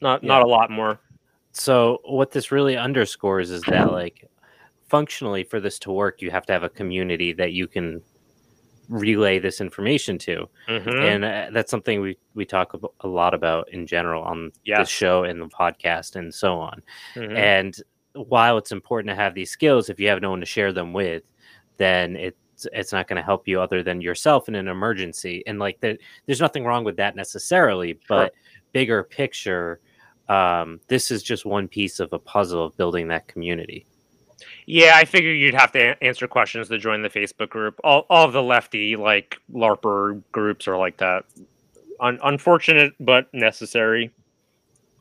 not 0.00 0.22
yeah. 0.22 0.28
not 0.28 0.42
a 0.42 0.46
lot 0.46 0.70
more 0.70 1.00
so 1.56 2.00
what 2.04 2.32
this 2.32 2.52
really 2.52 2.76
underscores 2.76 3.50
is 3.50 3.62
that 3.62 3.90
like 3.92 4.28
functionally 4.88 5.44
for 5.44 5.60
this 5.60 5.78
to 5.78 5.90
work 5.90 6.20
you 6.20 6.30
have 6.30 6.44
to 6.46 6.52
have 6.52 6.62
a 6.62 6.68
community 6.68 7.32
that 7.32 7.52
you 7.52 7.66
can 7.66 8.02
relay 8.88 9.38
this 9.38 9.60
information 9.60 10.18
to 10.18 10.46
mm-hmm. 10.68 10.88
and 10.90 11.24
uh, 11.24 11.48
that's 11.52 11.70
something 11.70 12.00
we 12.00 12.18
we 12.34 12.44
talk 12.44 12.78
a 13.00 13.08
lot 13.08 13.32
about 13.32 13.66
in 13.72 13.86
general 13.86 14.22
on 14.22 14.52
yes. 14.64 14.78
the 14.78 14.84
show 14.84 15.24
and 15.24 15.40
the 15.40 15.46
podcast 15.46 16.16
and 16.16 16.32
so 16.34 16.58
on 16.58 16.82
mm-hmm. 17.14 17.34
and 17.34 17.82
while 18.12 18.58
it's 18.58 18.72
important 18.72 19.08
to 19.08 19.14
have 19.14 19.34
these 19.34 19.50
skills 19.50 19.88
if 19.88 19.98
you 19.98 20.06
have 20.08 20.20
no 20.20 20.30
one 20.30 20.40
to 20.40 20.46
share 20.46 20.72
them 20.72 20.92
with 20.92 21.22
then 21.78 22.14
it's 22.14 22.66
it's 22.72 22.92
not 22.92 23.08
going 23.08 23.16
to 23.16 23.22
help 23.22 23.48
you 23.48 23.60
other 23.60 23.82
than 23.82 24.00
yourself 24.00 24.48
in 24.48 24.54
an 24.54 24.68
emergency 24.68 25.42
and 25.46 25.58
like 25.58 25.80
the, 25.80 25.98
there's 26.26 26.40
nothing 26.40 26.64
wrong 26.64 26.84
with 26.84 26.96
that 26.96 27.16
necessarily 27.16 27.98
but 28.06 28.32
sure. 28.32 28.62
bigger 28.72 29.02
picture 29.02 29.80
um, 30.28 30.80
this 30.88 31.10
is 31.10 31.22
just 31.22 31.44
one 31.44 31.68
piece 31.68 32.00
of 32.00 32.12
a 32.12 32.18
puzzle 32.18 32.64
of 32.64 32.76
building 32.76 33.08
that 33.08 33.28
community. 33.28 33.86
Yeah, 34.66 34.92
I 34.96 35.04
figure 35.04 35.32
you'd 35.32 35.54
have 35.54 35.72
to 35.72 36.02
answer 36.02 36.26
questions 36.26 36.68
to 36.68 36.78
join 36.78 37.02
the 37.02 37.10
Facebook 37.10 37.50
group. 37.50 37.78
All, 37.84 38.06
all 38.08 38.26
of 38.26 38.32
the 38.32 38.42
lefty 38.42 38.96
like 38.96 39.38
LARPer 39.52 40.22
groups 40.32 40.66
are 40.66 40.76
like 40.76 40.96
that. 40.98 41.24
Un- 42.00 42.18
unfortunate 42.24 42.94
but 42.98 43.32
necessary. 43.34 44.10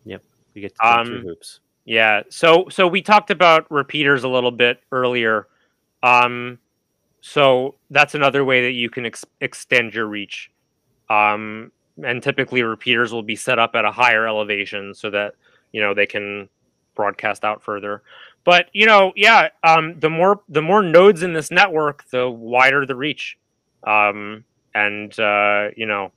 Yep, 0.06 0.24
we 0.54 0.62
get 0.62 0.76
to 0.76 0.88
um, 0.88 1.08
hoops. 1.26 1.60
Yeah, 1.86 2.24
so 2.30 2.68
so 2.70 2.88
we 2.88 3.02
talked 3.02 3.32
about 3.32 3.70
repeaters 3.72 4.24
a 4.24 4.30
little 4.30 4.52
bit 4.52 4.82
earlier. 4.91 5.48
Um, 6.02 6.60
so 7.22 7.76
that's 7.90 8.16
another 8.16 8.44
way 8.44 8.64
that 8.64 8.74
you 8.74 8.90
can 8.90 9.06
ex- 9.06 9.26
extend 9.40 9.94
your 9.94 10.08
reach. 10.08 10.52
Um, 11.10 11.72
and 12.02 12.24
typically 12.24 12.64
repeaters 12.64 13.11
will 13.11 13.24
be 13.24 13.36
set 13.36 13.60
up 13.60 13.76
at 13.76 13.86
a 13.86 13.91
higher 13.91 14.28
elevation 14.28 14.94
so 14.94 15.10
that 15.10 15.36
you 15.72 15.82
know 15.82 15.94
they 15.94 16.06
can 16.06 16.49
broadcast 16.95 17.44
out 17.44 17.64
further. 17.64 18.02
But 18.44 18.70
you 18.74 18.86
know 18.86 19.14
yeah 19.15 19.49
um, 19.64 19.99
the 19.99 20.10
more 20.10 20.41
the 20.49 20.61
more 20.61 20.82
nodes 20.82 21.24
in 21.24 21.34
this 21.34 21.52
network 21.52 22.10
the 22.10 22.30
wider 22.30 22.86
the 22.86 22.95
reach. 22.95 23.38
Um, 23.86 24.45
and 24.74 25.18
uh, 25.20 25.70
you 25.76 25.86
know 25.86 26.11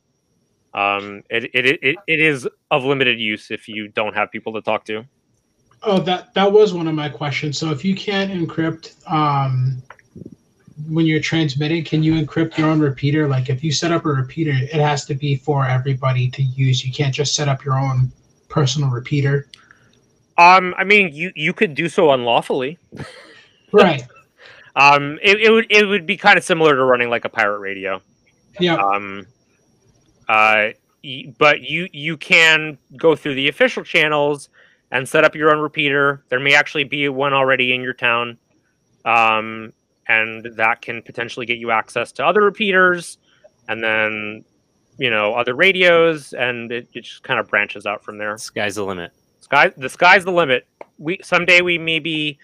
um, 0.74 1.22
it, 1.30 1.44
it, 1.54 1.66
it, 1.82 1.96
it 2.06 2.20
is 2.20 2.46
of 2.70 2.84
limited 2.84 3.18
use 3.18 3.50
if 3.50 3.66
you 3.66 3.88
don't 3.88 4.14
have 4.14 4.30
people 4.30 4.52
to 4.54 4.60
talk 4.60 4.84
to. 4.86 5.04
Oh 5.82 5.98
that 6.00 6.34
that 6.34 6.50
was 6.50 6.74
one 6.74 6.88
of 6.88 6.94
my 6.94 7.08
questions. 7.08 7.58
So 7.58 7.70
if 7.70 7.84
you 7.84 7.94
can't 7.94 8.30
encrypt 8.30 9.10
um, 9.10 9.82
when 10.88 11.06
you're 11.06 11.20
transmitting, 11.20 11.84
can 11.84 12.02
you 12.02 12.14
encrypt 12.14 12.58
your 12.58 12.68
own 12.68 12.80
repeater? 12.80 13.26
Like 13.26 13.48
if 13.48 13.64
you 13.64 13.72
set 13.72 13.92
up 13.92 14.04
a 14.04 14.08
repeater, 14.08 14.52
it 14.52 14.80
has 14.80 15.04
to 15.06 15.14
be 15.14 15.36
for 15.36 15.66
everybody 15.66 16.30
to 16.30 16.42
use. 16.42 16.84
You 16.84 16.92
can't 16.92 17.14
just 17.14 17.34
set 17.34 17.48
up 17.48 17.64
your 17.64 17.78
own 17.78 18.12
personal 18.48 18.90
repeater. 18.90 19.48
Um, 20.38 20.74
I 20.76 20.84
mean, 20.84 21.14
you 21.14 21.32
you 21.34 21.52
could 21.54 21.74
do 21.74 21.88
so 21.88 22.12
unlawfully. 22.12 22.78
Right. 23.72 24.06
um, 24.76 25.18
it, 25.22 25.40
it 25.40 25.50
would 25.50 25.66
it 25.70 25.86
would 25.86 26.06
be 26.06 26.16
kind 26.16 26.36
of 26.36 26.44
similar 26.44 26.76
to 26.76 26.84
running 26.84 27.08
like 27.08 27.24
a 27.24 27.30
pirate 27.30 27.58
radio. 27.58 28.02
Yeah. 28.60 28.76
Um, 28.76 29.26
uh, 30.28 30.68
but 31.38 31.62
you 31.62 31.88
you 31.92 32.18
can 32.18 32.76
go 32.96 33.16
through 33.16 33.34
the 33.34 33.48
official 33.48 33.82
channels 33.82 34.50
and 34.90 35.08
set 35.08 35.24
up 35.24 35.34
your 35.34 35.54
own 35.54 35.60
repeater. 35.60 36.22
There 36.28 36.40
may 36.40 36.54
actually 36.54 36.84
be 36.84 37.08
one 37.08 37.32
already 37.32 37.74
in 37.74 37.80
your 37.80 37.94
town. 37.94 38.36
Um, 39.06 39.72
and 40.08 40.44
that 40.56 40.82
can 40.82 41.02
potentially 41.02 41.46
get 41.46 41.58
you 41.58 41.70
access 41.70 42.12
to 42.12 42.24
other 42.24 42.42
repeaters 42.42 43.18
and 43.68 43.82
then 43.82 44.44
you 44.98 45.10
know 45.10 45.34
other 45.34 45.54
radios 45.54 46.32
and 46.32 46.72
it, 46.72 46.88
it 46.94 47.02
just 47.02 47.22
kind 47.22 47.38
of 47.40 47.48
branches 47.48 47.86
out 47.86 48.02
from 48.04 48.18
there 48.18 48.36
sky's 48.38 48.76
the 48.76 48.84
limit 48.84 49.12
Sky, 49.46 49.72
the 49.76 49.88
sky's 49.88 50.24
the 50.24 50.32
limit. 50.32 50.66
We 50.98 51.20
someday 51.22 51.60
we 51.60 51.78
may 51.78 52.00
be 52.00 52.36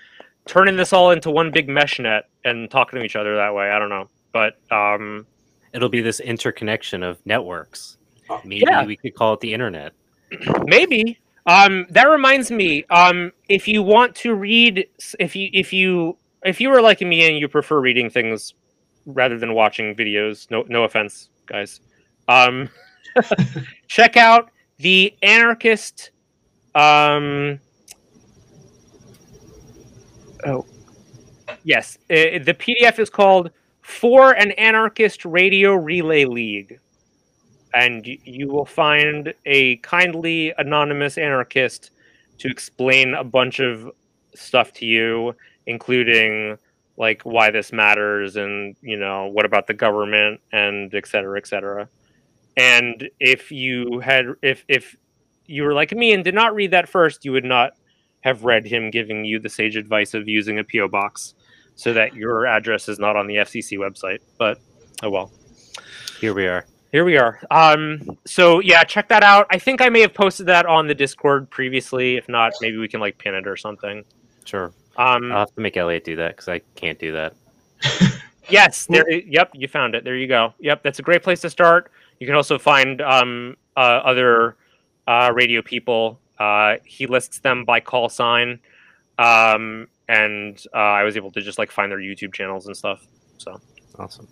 turning 0.47 0.77
this 0.77 0.93
all 0.93 1.11
into 1.11 1.33
one 1.33 1.51
big 1.51 1.69
mesh 1.69 1.99
net 1.99 2.29
and 2.45 2.71
talking 2.71 3.01
to 3.01 3.05
each 3.05 3.17
other 3.17 3.35
that 3.35 3.53
way. 3.53 3.73
I 3.73 3.81
don't 3.81 3.89
know, 3.89 4.09
but 4.33 4.59
um, 4.71 5.27
it'll 5.73 5.89
be 5.89 6.01
this 6.01 6.21
interconnection 6.21 7.03
of 7.03 7.19
networks. 7.27 7.97
Maybe 8.45 8.63
yeah. 8.69 8.85
we 8.85 8.97
could 8.97 9.17
call 9.17 9.35
it 9.35 9.41
the 9.41 9.53
internet. 9.53 9.95
Maybe. 10.65 11.19
Um, 11.47 11.87
that 11.91 12.05
reminds 12.05 12.53
me. 12.53 12.85
Um, 12.85 13.33
if 13.49 13.67
you 13.67 13.83
want 13.83 14.15
to 14.17 14.37
read, 14.37 14.87
if 15.19 15.35
you 15.35 15.51
if 15.53 15.73
you 15.73 16.17
if 16.45 16.61
you 16.61 16.71
were 16.71 16.81
like 16.81 17.01
me 17.01 17.27
and 17.27 17.39
you 17.39 17.49
prefer 17.49 17.81
reading 17.81 18.11
things 18.11 18.55
rather 19.07 19.39
than 19.39 19.55
watching 19.55 19.95
videos, 19.95 20.51
no 20.51 20.65
no 20.69 20.85
offense, 20.85 21.31
guys. 21.47 21.81
Um, 22.29 22.69
check 23.89 24.17
out 24.17 24.51
the 24.79 25.15
anarchist. 25.23 26.11
Um, 26.75 27.61
oh, 30.47 30.65
yes, 31.65 31.99
uh, 32.11 32.39
the 32.45 32.57
PDF 32.59 32.99
is 32.99 33.11
called 33.11 33.51
"For 33.81 34.33
an 34.33 34.53
Anarchist 34.53 35.25
Radio 35.25 35.75
Relay 35.75 36.25
League." 36.25 36.79
and 37.75 38.07
you 38.25 38.49
will 38.49 38.65
find 38.65 39.33
a 39.47 39.77
kindly 39.77 40.53
anonymous 40.59 41.17
anarchist 41.17 41.91
to 42.39 42.49
explain 42.49 43.15
a 43.15 43.25
bunch 43.25 43.61
of 43.61 43.91
stuff 44.35 44.73
to 44.75 44.87
you, 44.87 45.35
including 45.67 46.59
like 46.97 47.23
why 47.23 47.51
this 47.51 47.73
matters 47.73 48.37
and 48.37 48.77
you 48.83 48.97
know 48.97 49.27
what 49.27 49.47
about 49.47 49.67
the 49.67 49.75
government 49.75 50.41
and 50.53 50.95
et 50.95 51.07
cetera, 51.07 51.39
et 51.39 51.47
cetera. 51.47 51.89
And 52.57 53.09
if 53.19 53.51
you 53.51 54.01
had 54.01 54.27
if 54.43 54.65
if 54.69 54.97
you 55.47 55.65
were 55.65 55.75
like 55.75 55.93
me 55.93 56.13
and 56.13 56.23
did 56.23 56.35
not 56.35 56.55
read 56.55 56.71
that 56.73 56.89
first, 56.89 57.25
you 57.25 57.33
would 57.33 57.45
not 57.45 57.73
have 58.21 58.45
read 58.45 58.67
him 58.67 58.91
giving 58.91 59.25
you 59.25 59.39
the 59.39 59.49
sage 59.49 59.77
advice 59.77 60.15
of 60.15 60.29
using 60.29 60.59
a 60.59 60.65
PO 60.65 60.89
box 60.89 61.35
so 61.75 61.93
that 61.93 62.15
your 62.15 62.47
address 62.47 62.89
is 62.89 62.99
not 62.99 63.17
on 63.17 63.27
the 63.27 63.37
FCC 63.37 63.79
website. 63.79 64.19
But 64.39 64.59
oh 65.03 65.11
well. 65.11 65.33
Here 66.21 66.35
we 66.35 66.47
are. 66.47 66.67
Here 66.93 67.05
we 67.05 67.17
are. 67.17 67.41
Um, 67.51 68.03
so 68.27 68.61
yeah, 68.61 68.85
check 68.85 69.09
that 69.09 69.25
out. 69.25 69.47
I 69.51 69.59
think 69.59 69.81
I 69.81 69.89
may 69.89 70.01
have 70.03 70.15
posted 70.15 70.47
that 70.47 70.67
on 70.67 70.87
the 70.87 70.95
Discord 70.95 71.51
previously. 71.51 72.17
If 72.17 72.29
not, 72.29 72.53
maybe 72.61 72.77
we 72.77 72.87
can 72.87 73.01
like 73.01 73.19
pin 73.19 73.35
it 73.35 73.47
or 73.47 73.57
something. 73.57 74.05
Sure. 74.45 74.73
Um, 74.97 75.33
I'll 75.33 75.41
have 75.41 75.55
to 75.55 75.61
make 75.61 75.77
Elliot 75.77 76.05
do 76.05 76.17
that 76.17 76.37
because 76.37 76.49
I 76.49 76.61
can't 76.75 76.99
do 76.99 77.13
that. 77.13 77.35
yes. 78.49 78.87
There. 78.87 79.11
Yep. 79.11 79.51
You 79.55 79.69
found 79.69 79.95
it. 79.95 80.05
There 80.05 80.17
you 80.17 80.27
go. 80.27 80.55
Yep. 80.61 80.83
That's 80.83 80.99
a 80.99 81.03
great 81.03 81.23
place 81.23 81.41
to 81.43 81.51
start. 81.51 81.91
You 82.21 82.27
can 82.27 82.37
also 82.37 82.59
find 82.59 83.01
um, 83.01 83.57
uh, 83.77 83.81
other 84.05 84.57
uh, 85.07 85.33
radio 85.35 85.63
people. 85.63 86.21
Uh, 86.39 86.77
he 86.85 87.07
lists 87.07 87.41
them 87.41 87.65
by 87.65 87.81
call 87.81 88.09
sign, 88.09 88.59
um, 89.19 89.89
and 90.09 90.65
uh, 90.75 90.79
I 90.79 91.03
was 91.03 91.17
able 91.17 91.31
to 91.33 91.41
just 91.41 91.59
like 91.59 91.71
find 91.71 91.91
their 91.91 91.99
YouTube 91.99 92.33
channels 92.33 92.67
and 92.67 92.77
stuff. 92.77 93.07
So 93.39 93.61
awesome. 93.99 94.29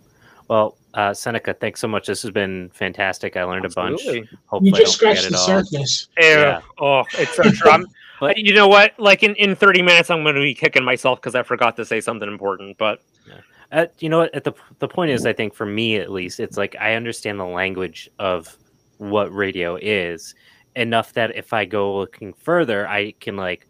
Well, 0.49 0.77
uh, 0.95 1.15
Seneca, 1.15 1.55
thanks 1.55 1.81
so 1.81 1.87
much. 1.87 2.09
This 2.09 2.23
has 2.23 2.33
been 2.33 2.71
fantastic. 2.71 3.37
I 3.37 3.45
learned 3.45 3.65
Absolutely. 3.65 4.19
a 4.19 4.21
bunch. 4.23 4.35
Hopefully, 4.47 4.71
you 4.71 4.77
just 4.77 4.95
scratched 4.95 5.31
the 5.31 5.37
surface. 5.37 6.09
Yeah. 6.19 6.61
Oh, 6.81 7.05
it's 7.13 7.37
so 7.37 7.45
true. 7.45 7.87
But, 8.21 8.39
you 8.39 8.55
know 8.55 8.69
what? 8.69 8.99
Like 8.99 9.23
in, 9.23 9.35
in 9.37 9.57
30 9.57 9.83
minutes, 9.83 10.11
I'm 10.11 10.23
going 10.23 10.35
to 10.35 10.41
be 10.41 10.55
kicking 10.55 10.85
myself 10.85 11.21
because 11.21 11.35
I 11.35 11.43
forgot 11.43 11.77
to 11.77 11.85
say 11.85 12.01
something 12.01 12.29
important. 12.29 12.79
But 12.79 13.01
yeah. 13.27 13.41
uh, 13.73 13.87
you 13.99 14.09
know 14.09 14.19
what? 14.19 14.35
At 14.35 14.45
the 14.45 14.53
the 14.79 14.89
point 14.89 15.11
is, 15.11 15.27
I 15.27 15.33
think 15.33 15.55
for 15.55 15.67
me 15.67 15.97
at 15.97 16.11
least, 16.11 16.39
it's 16.41 16.57
like 16.57 16.77
I 16.79 16.95
understand 16.95 17.41
the 17.41 17.47
language 17.47 18.09
of 18.19 18.57
what 18.99 19.35
radio 19.35 19.77
is 19.77 20.35
enough 20.77 21.13
that 21.15 21.35
if 21.35 21.53
I 21.53 21.65
go 21.65 21.99
looking 21.99 22.33
further, 22.33 22.87
I 22.87 23.13
can 23.21 23.37
like 23.37 23.67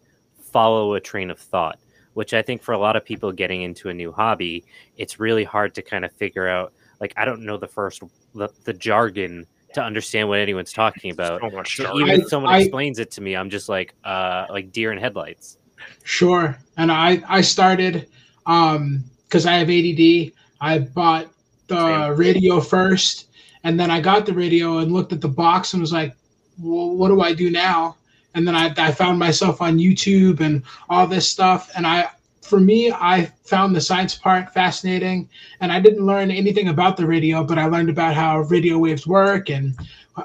follow 0.51 0.93
a 0.93 0.99
train 0.99 1.31
of 1.31 1.39
thought 1.39 1.79
which 2.13 2.33
I 2.33 2.41
think 2.41 2.61
for 2.61 2.73
a 2.73 2.77
lot 2.77 2.95
of 2.95 3.05
people 3.05 3.31
getting 3.31 3.61
into 3.61 3.89
a 3.89 3.93
new 3.93 4.11
hobby, 4.11 4.65
it's 4.97 5.19
really 5.19 5.43
hard 5.43 5.73
to 5.75 5.81
kind 5.81 6.05
of 6.05 6.11
figure 6.11 6.47
out. 6.47 6.73
Like, 6.99 7.13
I 7.17 7.25
don't 7.25 7.45
know 7.45 7.57
the 7.57 7.67
first 7.67 8.03
the, 8.35 8.49
the 8.63 8.73
jargon 8.73 9.47
to 9.73 9.81
understand 9.81 10.27
what 10.27 10.39
anyone's 10.39 10.73
talking 10.73 11.11
about. 11.11 11.41
So 11.41 11.83
so 11.83 11.99
even 11.99 12.11
I, 12.11 12.13
if 12.15 12.29
someone 12.29 12.53
I, 12.53 12.59
explains 12.59 12.99
it 12.99 13.11
to 13.11 13.21
me, 13.21 13.35
I'm 13.35 13.49
just 13.49 13.69
like, 13.69 13.93
uh, 14.03 14.45
like 14.49 14.71
deer 14.71 14.91
in 14.91 14.97
headlights. 14.97 15.57
Sure. 16.03 16.57
And 16.77 16.91
I 16.91 17.21
I 17.27 17.41
started 17.41 18.07
um 18.45 19.03
because 19.27 19.45
I 19.45 19.53
have 19.53 19.69
ADD. 19.69 20.33
I 20.59 20.79
bought 20.79 21.27
the 21.67 22.07
Same. 22.07 22.17
radio 22.17 22.59
first, 22.59 23.29
and 23.63 23.79
then 23.79 23.89
I 23.89 24.01
got 24.01 24.25
the 24.25 24.33
radio 24.33 24.79
and 24.79 24.91
looked 24.91 25.13
at 25.13 25.21
the 25.21 25.29
box 25.29 25.73
and 25.73 25.81
was 25.81 25.93
like, 25.93 26.15
well, 26.59 26.91
what 26.91 27.07
do 27.07 27.21
I 27.21 27.33
do 27.33 27.49
now? 27.49 27.95
and 28.33 28.47
then 28.47 28.55
I, 28.55 28.73
I 28.77 28.91
found 28.91 29.19
myself 29.19 29.61
on 29.61 29.77
YouTube 29.77 30.39
and 30.39 30.63
all 30.89 31.07
this 31.07 31.29
stuff. 31.29 31.71
And 31.75 31.85
I, 31.85 32.09
for 32.41 32.59
me, 32.59 32.91
I 32.91 33.31
found 33.43 33.75
the 33.75 33.81
science 33.81 34.15
part 34.15 34.53
fascinating. 34.53 35.29
And 35.59 35.71
I 35.71 35.79
didn't 35.79 36.05
learn 36.05 36.31
anything 36.31 36.69
about 36.69 36.97
the 36.97 37.05
radio, 37.05 37.43
but 37.43 37.57
I 37.57 37.65
learned 37.65 37.89
about 37.89 38.15
how 38.15 38.39
radio 38.41 38.77
waves 38.77 39.05
work 39.05 39.49
and 39.49 39.75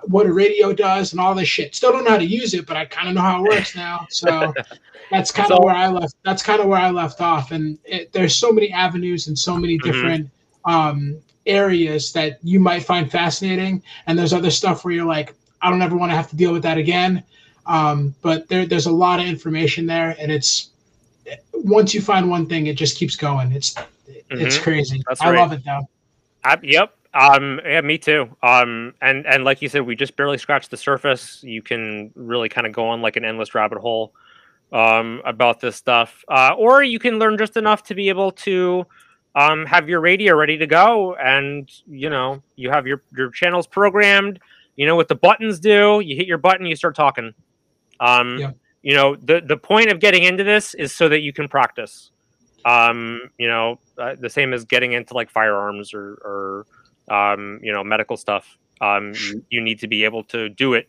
what 0.05 0.27
a 0.27 0.33
radio 0.33 0.73
does 0.73 1.13
and 1.13 1.21
all 1.21 1.35
this 1.35 1.49
shit. 1.49 1.75
Still 1.75 1.93
don't 1.93 2.05
know 2.05 2.11
how 2.11 2.19
to 2.19 2.25
use 2.25 2.55
it, 2.55 2.67
but 2.67 2.77
I 2.77 2.87
kind 2.87 3.09
of 3.09 3.15
know 3.15 3.21
how 3.21 3.45
it 3.45 3.49
works 3.49 3.77
now. 3.77 4.07
So 4.11 4.53
that's 5.11 5.31
kind 5.31 5.51
of 5.53 5.59
so, 5.59 5.65
where 5.65 5.75
I 5.75 5.89
left. 5.89 6.17
That's 6.25 6.43
kind 6.43 6.61
of 6.61 6.67
where 6.67 6.81
I 6.81 6.91
left 6.91 7.21
off. 7.21 7.53
And 7.53 7.79
it, 7.85 8.13
there's 8.13 8.35
so 8.35 8.51
many 8.51 8.73
avenues 8.73 9.29
and 9.29 9.39
so 9.39 9.57
many 9.57 9.79
mm-hmm. 9.79 9.91
different 9.91 10.27
mm-hmm. 10.27 10.71
um, 10.71 11.19
areas 11.47 12.13
that 12.13 12.39
you 12.43 12.59
might 12.59 12.83
find 12.83 13.11
fascinating. 13.11 13.83
And 14.07 14.19
there's 14.19 14.33
other 14.33 14.51
stuff 14.51 14.85
where 14.85 14.95
you're 14.95 15.05
like, 15.05 15.35
I 15.63 15.71
don't 15.71 15.83
ever 15.83 15.97
want 15.97 16.11
to 16.13 16.17
have 16.17 16.31
to 16.31 16.37
deal 16.37 16.53
with 16.53 16.63
that 16.63 16.79
again. 16.79 17.23
Um, 17.67 18.15
but 18.23 18.49
there, 18.49 18.67
there's 18.67 18.87
a 18.87 18.93
lot 18.93 19.21
of 19.21 19.27
information 19.27 19.87
there, 19.87 20.15
and 20.21 20.31
it's 20.31 20.71
once 21.65 21.95
you 21.95 22.01
find 22.01 22.29
one 22.29 22.47
thing, 22.47 22.67
it 22.67 22.77
just 22.77 22.97
keeps 22.97 23.17
going. 23.17 23.53
It's 23.53 23.75
mm-hmm. 23.75 24.39
it's 24.39 24.59
crazy. 24.59 25.03
That's 25.09 25.21
I 25.21 25.31
right. 25.31 25.41
love 25.41 25.53
it 25.53 25.65
though. 25.65 25.89
I, 26.45 26.59
yep. 26.63 26.97
Um, 27.15 27.61
yeah, 27.65 27.81
me 27.81 27.99
too. 27.99 28.29
Um, 28.43 28.95
and 29.01 29.27
and 29.27 29.45
like 29.45 29.63
you 29.63 29.69
said, 29.69 29.83
we 29.83 29.97
just 29.97 30.17
barely 30.17 30.39
scratched 30.39 30.71
the 30.71 30.77
surface. 30.77 31.43
You 31.43 31.63
can 31.63 32.11
really 32.15 32.49
kind 32.49 32.67
of 32.67 32.73
go 32.73 32.89
on 32.89 33.01
like 33.01 33.17
an 33.17 33.25
endless 33.25 33.55
rabbit 33.55 33.79
hole 33.79 34.13
um, 34.73 35.23
about 35.25 35.61
this 35.61 35.77
stuff, 35.77 36.25
uh, 36.29 36.55
or 36.59 36.83
you 36.83 36.99
can 36.99 37.19
learn 37.19 37.39
just 37.39 37.57
enough 37.57 37.83
to 37.85 37.95
be 37.95 38.09
able 38.11 38.33
to 38.33 38.87
um, 39.35 39.65
have 39.67 39.89
your 39.89 40.01
radio 40.01 40.35
ready 40.35 40.59
to 40.59 40.67
go, 40.67 41.15
and 41.17 41.71
you 41.87 42.11
know 42.11 42.43
you 42.57 42.71
have 42.71 42.87
your 42.87 43.03
your 43.17 43.31
channels 43.31 43.67
programmed. 43.67 44.39
You 44.77 44.87
know 44.87 44.97
what 44.97 45.09
the 45.09 45.15
buttons 45.15 45.59
do. 45.59 46.01
You 46.05 46.17
hit 46.17 46.27
your 46.27 46.39
button, 46.39 46.67
you 46.67 46.77
start 46.77 46.95
talking. 46.95 47.33
Um, 47.99 48.39
yeah. 48.39 48.51
You 48.87 48.95
know, 48.95 49.17
the 49.17 49.43
the 49.45 49.57
point 49.57 49.91
of 49.91 49.99
getting 49.99 50.23
into 50.23 50.45
this 50.45 50.73
is 50.75 50.93
so 50.93 51.09
that 51.09 51.19
you 51.19 51.33
can 51.33 51.49
practice. 51.49 52.13
Um, 52.65 53.31
you 53.37 53.49
know, 53.49 53.81
uh, 53.99 54.15
the 54.17 54.31
same 54.31 54.53
as 54.53 54.65
getting 54.65 54.93
into 54.93 55.13
like 55.13 55.29
firearms 55.29 55.93
or, 55.93 56.13
or 56.25 56.67
um, 57.11 57.59
you 57.65 57.73
know, 57.73 57.83
medical 57.83 58.17
stuff. 58.17 58.57
Um, 58.81 59.13
you, 59.15 59.45
you 59.51 59.61
need 59.61 59.81
to 59.81 59.89
be 59.89 60.05
able 60.05 60.23
to 60.27 60.49
do 60.51 60.75
it 60.75 60.89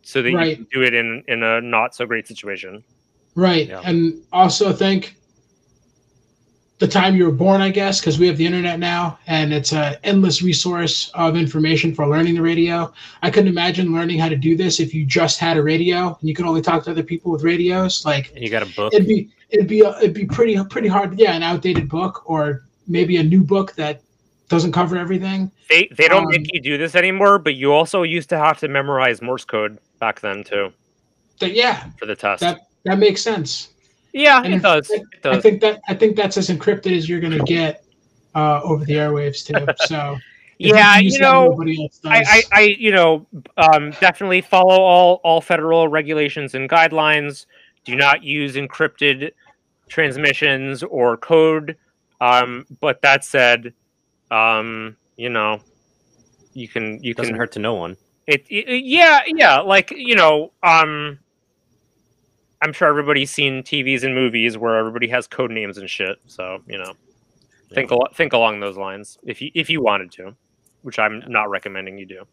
so 0.00 0.22
that 0.22 0.32
right. 0.32 0.48
you 0.48 0.56
can 0.56 0.66
do 0.72 0.82
it 0.84 0.94
in 0.94 1.22
in 1.28 1.42
a 1.42 1.60
not 1.60 1.94
so 1.94 2.06
great 2.06 2.26
situation. 2.26 2.82
Right, 3.34 3.68
yeah. 3.68 3.82
and 3.84 4.22
also 4.32 4.72
think 4.72 5.14
the 6.78 6.88
time 6.88 7.14
you 7.14 7.24
were 7.24 7.32
born, 7.32 7.60
I 7.60 7.70
guess, 7.70 8.00
because 8.00 8.18
we 8.18 8.26
have 8.26 8.36
the 8.36 8.46
internet 8.46 8.80
now, 8.80 9.18
and 9.26 9.52
it's 9.52 9.72
an 9.72 9.96
endless 10.02 10.42
resource 10.42 11.10
of 11.14 11.36
information 11.36 11.94
for 11.94 12.06
learning 12.06 12.34
the 12.34 12.42
radio. 12.42 12.92
I 13.22 13.30
couldn't 13.30 13.48
imagine 13.48 13.92
learning 13.92 14.18
how 14.18 14.28
to 14.28 14.36
do 14.36 14.56
this 14.56 14.80
if 14.80 14.92
you 14.92 15.06
just 15.06 15.38
had 15.38 15.56
a 15.56 15.62
radio 15.62 16.08
and 16.08 16.28
you 16.28 16.34
could 16.34 16.46
only 16.46 16.62
talk 16.62 16.84
to 16.84 16.90
other 16.90 17.02
people 17.02 17.30
with 17.30 17.44
radios. 17.44 18.04
Like 18.04 18.32
you 18.36 18.50
got 18.50 18.62
a 18.62 18.74
book. 18.74 18.92
It'd 18.92 19.06
be 19.06 19.30
it'd 19.50 19.68
be 19.68 19.80
it'd 19.80 20.14
be 20.14 20.26
pretty 20.26 20.62
pretty 20.64 20.88
hard. 20.88 21.18
Yeah, 21.18 21.34
an 21.34 21.42
outdated 21.42 21.88
book 21.88 22.28
or 22.28 22.64
maybe 22.88 23.18
a 23.18 23.22
new 23.22 23.42
book 23.42 23.74
that 23.76 24.02
doesn't 24.48 24.72
cover 24.72 24.96
everything. 24.96 25.52
They 25.68 25.88
they 25.96 26.08
don't 26.08 26.24
um, 26.24 26.30
make 26.30 26.52
you 26.52 26.60
do 26.60 26.76
this 26.76 26.96
anymore, 26.96 27.38
but 27.38 27.54
you 27.54 27.72
also 27.72 28.02
used 28.02 28.28
to 28.30 28.38
have 28.38 28.58
to 28.58 28.68
memorize 28.68 29.22
Morse 29.22 29.44
code 29.44 29.78
back 30.00 30.20
then 30.20 30.42
too. 30.42 30.72
That, 31.38 31.54
yeah, 31.54 31.90
for 31.98 32.06
the 32.06 32.16
test. 32.16 32.40
That 32.40 32.66
that 32.84 32.98
makes 32.98 33.22
sense. 33.22 33.73
Yeah, 34.14 34.42
and 34.42 34.54
it 34.54 34.62
does. 34.62 34.88
it 34.90 35.02
does. 35.22 35.36
I 35.36 35.40
think 35.40 35.60
that 35.60 35.80
I 35.88 35.94
think 35.94 36.16
that's 36.16 36.36
as 36.36 36.48
encrypted 36.48 36.96
as 36.96 37.08
you're 37.08 37.20
going 37.20 37.36
to 37.36 37.44
get 37.44 37.84
uh, 38.34 38.60
over 38.62 38.84
the 38.84 38.94
airwaves 38.94 39.44
too. 39.44 39.66
So. 39.86 40.16
yeah, 40.58 40.98
you, 40.98 41.10
you 41.10 41.18
know, 41.18 41.52
I, 42.04 42.22
I, 42.22 42.42
I, 42.52 42.60
you 42.78 42.92
know, 42.92 43.26
um, 43.56 43.90
definitely 44.00 44.40
follow 44.40 44.80
all 44.80 45.20
all 45.24 45.40
federal 45.40 45.88
regulations 45.88 46.54
and 46.54 46.70
guidelines. 46.70 47.46
Do 47.84 47.96
not 47.96 48.22
use 48.22 48.54
encrypted 48.54 49.32
transmissions 49.88 50.84
or 50.84 51.16
code. 51.16 51.76
Um, 52.20 52.66
but 52.80 53.02
that 53.02 53.24
said, 53.24 53.74
um, 54.30 54.96
you 55.16 55.28
know, 55.28 55.60
you 56.52 56.68
can 56.68 57.02
you 57.02 57.14
doesn't 57.14 57.32
can 57.32 57.38
hurt 57.38 57.50
to 57.52 57.58
no 57.58 57.74
one. 57.74 57.96
It, 58.26 58.46
it, 58.48 58.84
yeah 58.84 59.20
yeah 59.26 59.58
like 59.58 59.90
you 59.90 60.14
know 60.14 60.52
um 60.62 61.18
I'm 62.64 62.72
sure 62.72 62.88
everybody's 62.88 63.30
seen 63.30 63.62
TVs 63.62 64.04
and 64.04 64.14
movies 64.14 64.56
where 64.56 64.76
everybody 64.76 65.06
has 65.08 65.26
code 65.26 65.50
names 65.50 65.76
and 65.76 65.88
shit. 65.88 66.18
So 66.26 66.62
you 66.66 66.78
know, 66.78 66.94
yeah. 67.68 67.74
think 67.74 67.92
al- 67.92 68.08
think 68.14 68.32
along 68.32 68.60
those 68.60 68.78
lines 68.78 69.18
if 69.22 69.42
you 69.42 69.50
if 69.54 69.68
you 69.68 69.82
wanted 69.82 70.10
to, 70.12 70.34
which 70.80 70.98
I'm 70.98 71.22
not 71.28 71.50
recommending 71.50 71.98
you 71.98 72.06
do. 72.06 72.24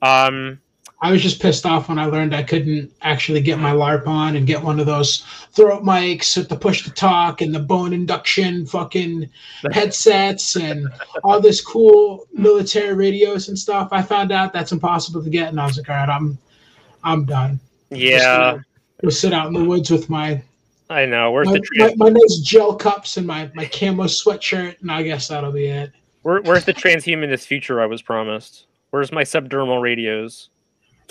Um, 0.00 0.62
I 1.02 1.12
was 1.12 1.22
just 1.22 1.42
pissed 1.42 1.66
off 1.66 1.90
when 1.90 1.98
I 1.98 2.06
learned 2.06 2.34
I 2.34 2.42
couldn't 2.42 2.90
actually 3.02 3.42
get 3.42 3.58
my 3.58 3.72
LARP 3.72 4.06
on 4.06 4.36
and 4.36 4.46
get 4.46 4.62
one 4.62 4.80
of 4.80 4.86
those 4.86 5.18
throat 5.52 5.82
mics 5.82 6.38
with 6.38 6.48
the 6.48 6.56
push 6.56 6.82
to 6.84 6.90
talk 6.90 7.42
and 7.42 7.54
the 7.54 7.60
bone 7.60 7.92
induction 7.92 8.64
fucking 8.64 9.28
headsets 9.72 10.56
and 10.56 10.88
all 11.22 11.38
this 11.38 11.60
cool 11.60 12.26
military 12.32 12.94
radios 12.94 13.48
and 13.48 13.58
stuff. 13.58 13.88
I 13.92 14.00
found 14.00 14.32
out 14.32 14.54
that's 14.54 14.72
impossible 14.72 15.22
to 15.22 15.28
get, 15.28 15.48
and 15.50 15.60
I 15.60 15.66
was 15.66 15.76
like, 15.76 15.90
all 15.90 15.96
right, 15.96 16.08
I'm 16.08 16.38
I'm 17.02 17.26
done. 17.26 17.60
Yeah. 17.90 18.60
We'll 19.02 19.10
sit 19.10 19.32
out 19.32 19.46
in 19.48 19.52
the 19.52 19.64
woods 19.64 19.90
with 19.90 20.08
my 20.08 20.42
I 20.90 21.06
know. 21.06 21.30
Where's 21.30 21.46
my, 21.48 21.54
the 21.54 21.62
my, 21.76 21.94
my 21.96 22.08
nice 22.10 22.38
gel 22.38 22.74
cups 22.74 23.16
and 23.16 23.26
my 23.26 23.50
my 23.54 23.64
camo 23.66 24.04
sweatshirt, 24.04 24.80
and 24.80 24.90
I 24.90 25.02
guess 25.02 25.28
that'll 25.28 25.52
be 25.52 25.66
it. 25.66 25.92
Where, 26.22 26.40
where's 26.42 26.64
the 26.64 26.74
transhumanist 26.74 27.46
future 27.46 27.80
I 27.80 27.86
was 27.86 28.02
promised? 28.02 28.66
Where's 28.90 29.12
my 29.12 29.22
subdermal 29.24 29.80
radios? 29.82 30.50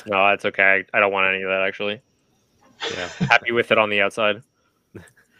No, 0.07 0.29
that's 0.29 0.45
okay. 0.45 0.83
I 0.93 0.99
don't 0.99 1.11
want 1.11 1.33
any 1.33 1.43
of 1.43 1.49
that 1.49 1.61
actually. 1.61 2.01
Yeah, 2.91 3.07
happy 3.27 3.51
with 3.51 3.71
it 3.71 3.77
on 3.77 3.89
the 3.89 4.01
outside. 4.01 4.41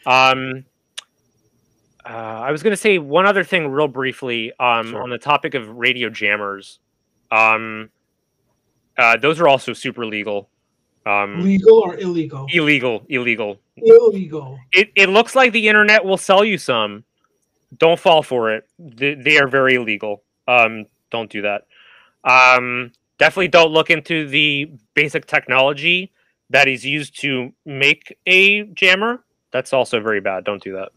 Um, 0.05 0.65
uh, 2.05 2.09
I 2.09 2.51
was 2.51 2.61
going 2.61 2.71
to 2.71 2.77
say 2.77 2.97
one 2.97 3.25
other 3.25 3.43
thing 3.43 3.69
real 3.69 3.87
briefly. 3.87 4.51
Um, 4.59 4.91
Sure. 4.91 5.01
on 5.01 5.09
the 5.09 5.17
topic 5.17 5.53
of 5.53 5.69
radio 5.69 6.09
jammers. 6.09 6.79
Um, 7.31 7.89
uh, 8.97 9.17
those 9.17 9.39
are 9.39 9.47
also 9.47 9.73
super 9.73 10.05
legal. 10.05 10.49
Um, 11.05 11.43
Legal 11.43 11.79
or 11.79 11.97
illegal? 11.97 12.47
illegal, 12.51 13.05
illegal. 13.09 13.59
Illegal. 13.75 14.57
It 14.71 14.91
it 14.95 15.09
looks 15.09 15.35
like 15.35 15.51
the 15.51 15.67
internet 15.67 16.05
will 16.05 16.17
sell 16.17 16.43
you 16.45 16.57
some. 16.57 17.03
Don't 17.77 17.99
fall 17.99 18.23
for 18.23 18.51
it. 18.51 18.69
They, 18.79 19.15
they 19.15 19.37
are 19.37 19.47
very 19.47 19.75
illegal. 19.75 20.23
Um, 20.47 20.85
don't 21.09 21.29
do 21.29 21.41
that. 21.41 21.63
Um, 22.23 22.91
definitely 23.17 23.47
don't 23.49 23.71
look 23.71 23.89
into 23.89 24.27
the 24.27 24.71
basic 24.93 25.25
technology 25.25 26.11
that 26.51 26.67
is 26.67 26.85
used 26.85 27.19
to 27.21 27.51
make 27.65 28.15
a 28.27 28.63
jammer. 28.73 29.23
That's 29.51 29.73
also 29.73 29.99
very 29.99 30.21
bad. 30.21 30.43
Don't 30.45 30.61
do 30.61 30.73
that. 30.73 30.89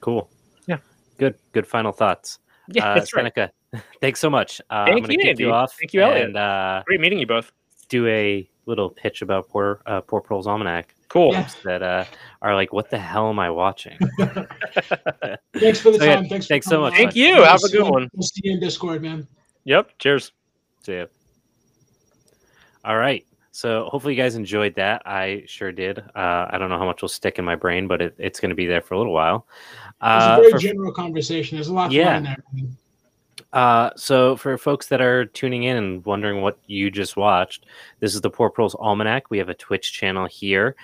Cool. 0.00 0.28
Yeah. 0.66 0.78
Good. 1.18 1.34
Good 1.52 1.66
final 1.66 1.92
thoughts. 1.92 2.38
Yeah, 2.68 2.90
uh, 2.90 2.94
that's 2.94 3.14
right. 3.14 3.32
Thanks 4.00 4.20
so 4.20 4.28
much. 4.30 4.60
Uh, 4.70 4.74
I'm 4.74 4.86
Thank 4.86 5.02
gonna 5.06 5.12
you, 5.14 5.18
kick 5.18 5.28
Andy. 5.30 5.44
you 5.44 5.52
off. 5.52 5.74
Thank 5.78 5.94
you, 5.94 6.02
Elliot. 6.02 6.26
And 6.26 6.36
uh, 6.36 6.82
Great 6.86 7.00
meeting 7.00 7.18
you 7.18 7.26
both. 7.26 7.52
do 7.88 8.06
a 8.06 8.48
little 8.66 8.90
pitch 8.90 9.22
about 9.22 9.48
Poor 9.48 9.82
uh, 9.86 10.00
Poor 10.00 10.20
Proles 10.20 10.46
Almanac 10.46 10.94
Cool. 11.08 11.32
Yeah. 11.32 11.48
that 11.64 11.82
uh, 11.82 12.04
are 12.40 12.54
like, 12.54 12.72
what 12.72 12.88
the 12.90 12.98
hell 12.98 13.28
am 13.28 13.38
I 13.38 13.50
watching? 13.50 13.98
Thanks 15.54 15.80
for 15.80 15.90
the 15.90 15.98
So, 15.98 16.04
yeah, 16.04 16.14
time. 16.16 16.28
Thanks. 16.28 16.46
thanks 16.46 16.66
so 16.66 16.80
much. 16.80 16.94
Thank 16.94 17.14
you. 17.14 17.34
We'll 17.36 17.44
Have 17.44 17.60
a 17.64 17.68
good 17.68 17.88
one. 17.90 18.08
We'll 18.14 18.22
see 18.22 18.40
you 18.44 18.52
in 18.54 18.60
Discord, 18.60 19.02
man. 19.02 19.26
Yep. 19.64 19.98
Cheers. 19.98 20.32
See 20.84 20.96
ya. 20.96 21.06
All 22.84 22.96
right. 22.96 23.26
So 23.50 23.88
hopefully 23.90 24.14
you 24.14 24.22
guys 24.22 24.34
enjoyed 24.36 24.74
that. 24.76 25.02
I 25.04 25.44
sure 25.46 25.70
did. 25.72 25.98
Uh, 25.98 26.46
I 26.50 26.56
don't 26.58 26.70
know 26.70 26.78
how 26.78 26.86
much 26.86 27.02
will 27.02 27.08
stick 27.10 27.38
in 27.38 27.44
my 27.44 27.54
brain, 27.54 27.86
but 27.86 28.00
it, 28.00 28.14
it's 28.18 28.40
going 28.40 28.48
to 28.48 28.56
be 28.56 28.66
there 28.66 28.80
for 28.80 28.94
a 28.94 28.98
little 28.98 29.12
while. 29.12 29.46
It's 29.86 29.94
Uh, 30.00 30.36
a 30.38 30.40
very 30.40 30.52
for- 30.52 30.58
general 30.58 30.92
conversation. 30.92 31.56
There's 31.58 31.68
a 31.68 31.74
lot 31.74 31.92
Yeah. 31.92 32.04
yeah. 32.04 32.16
in 32.16 32.22
there. 32.24 32.36
Uh, 33.52 33.90
so 33.96 34.36
for 34.36 34.56
folks 34.58 34.86
that 34.88 35.00
are 35.00 35.24
tuning 35.26 35.64
in 35.64 35.76
and 35.76 36.04
wondering 36.04 36.40
what 36.42 36.58
you 36.66 36.90
just 36.90 37.16
watched, 37.16 37.66
this 38.00 38.14
is 38.14 38.20
the 38.20 38.30
Poor 38.30 38.50
Proles 38.50 38.74
Almanac. 38.76 39.30
We 39.30 39.38
have 39.38 39.48
a 39.48 39.54
Twitch 39.54 39.92
channel 39.92 40.26
here. 40.26 40.74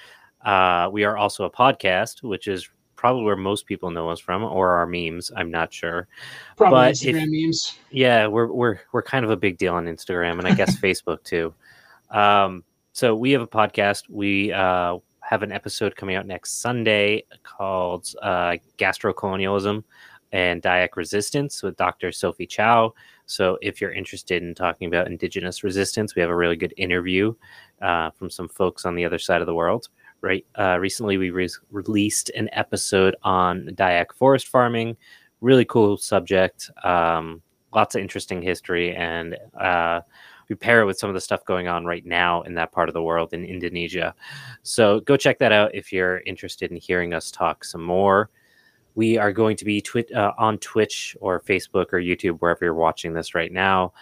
Uh, 0.45 0.89
we 0.93 1.05
are 1.05 1.17
also 1.17 1.45
a 1.45 1.51
podcast, 1.51 2.23
which 2.23 2.47
is 2.47 2.69
probably 2.97 3.23
where 3.23 3.37
most 3.37 3.67
people 3.67 3.91
know 3.91 4.09
us 4.11 4.19
from, 4.21 4.43
or 4.43 4.71
our 4.71 4.87
memes. 4.87 5.31
I'm 5.37 5.51
not 5.51 5.73
sure. 5.73 6.09
Probably 6.57 6.77
But 6.77 6.95
Instagram 6.95 7.23
if- 7.25 7.47
memes. 7.47 7.79
Yeah, 7.91 8.27
we're 8.27 8.47
we're 8.53 8.81
we're 8.93 9.03
kind 9.03 9.25
of 9.25 9.31
a 9.31 9.37
big 9.37 9.59
deal 9.59 9.75
on 9.75 9.87
Instagram 9.87 10.39
and 10.39 10.47
I 10.47 10.55
guess 10.55 10.77
Facebook 10.81 11.23
too. 11.25 11.55
Um, 12.11 12.65
so 12.93 13.15
we 13.15 13.31
have 13.33 13.43
a 13.43 13.47
podcast. 13.47 14.05
We 14.09 14.53
uh, 14.53 14.99
have 15.21 15.43
an 15.43 15.53
episode 15.53 15.95
coming 15.95 16.17
out 16.17 16.27
next 16.27 16.61
Sunday 16.61 17.25
called 17.43 18.13
uh, 18.23 18.57
Gastrocolonialism 18.79 19.85
and 20.33 20.63
Diet 20.63 20.91
Resistance 20.97 21.63
with 21.63 21.77
Dr. 21.77 22.13
Sophie 22.13 22.47
Chao. 22.47 22.95
So 23.27 23.59
if 23.63 23.81
you're 23.81 23.93
interested 23.93 24.43
in 24.43 24.55
talking 24.55 24.89
about 24.89 25.07
indigenous 25.07 25.63
resistance, 25.63 26.15
we 26.15 26.23
have 26.23 26.31
a 26.31 26.37
really 26.37 26.57
good 26.57 26.75
interview 26.77 27.35
uh, 27.83 28.11
from 28.11 28.31
some 28.31 28.49
folks 28.49 28.85
on 28.85 28.95
the 28.95 29.05
other 29.05 29.19
side 29.19 29.41
of 29.41 29.47
the 29.47 29.55
world. 29.55 29.89
Right. 30.21 30.45
Uh, 30.59 30.79
recently, 30.81 31.17
we 31.17 31.31
re- 31.31 31.49
released 31.71 32.31
an 32.31 32.49
episode 32.53 33.15
on 33.23 33.71
Dyak 33.75 34.13
forest 34.13 34.49
farming. 34.49 34.97
Really 35.41 35.65
cool 35.65 35.97
subject. 35.97 36.71
Um, 36.83 37.41
lots 37.73 37.95
of 37.95 38.01
interesting 38.01 38.43
history, 38.43 38.97
and 38.97 39.37
uh, 39.61 40.01
we 40.49 40.57
pair 40.57 40.81
it 40.81 40.87
with 40.87 40.99
some 40.99 41.11
of 41.11 41.15
the 41.15 41.21
stuff 41.21 41.45
going 41.45 41.69
on 41.69 41.85
right 41.85 42.05
now 42.05 42.43
in 42.43 42.55
that 42.55 42.73
part 42.73 42.89
of 42.89 42.95
the 42.95 43.03
world 43.03 43.33
in 43.33 43.45
Indonesia. 43.45 44.15
So 44.63 45.01
go 45.01 45.17
check 45.17 45.39
that 45.39 45.53
out 45.53 45.75
if 45.75 45.93
you're 45.93 46.21
interested 46.21 46.71
in 46.71 46.79
hearing 46.79 47.15
us 47.15 47.31
talk 47.31 47.65
some 47.65 47.83
more. 47.83 48.31
We 48.99 49.17
are 49.17 49.31
going 49.31 49.57
to 49.59 49.65
be 49.65 49.81
twi- 49.81 50.13
uh, 50.13 50.33
on 50.39 50.59
Twitch 50.59 51.17
or 51.21 51.41
Facebook 51.41 51.93
or 51.93 52.01
YouTube, 52.01 52.39
wherever 52.41 52.65
you're 52.65 52.75
watching 52.75 53.13
this 53.13 53.33
right 53.33 53.53
now. 53.53 53.93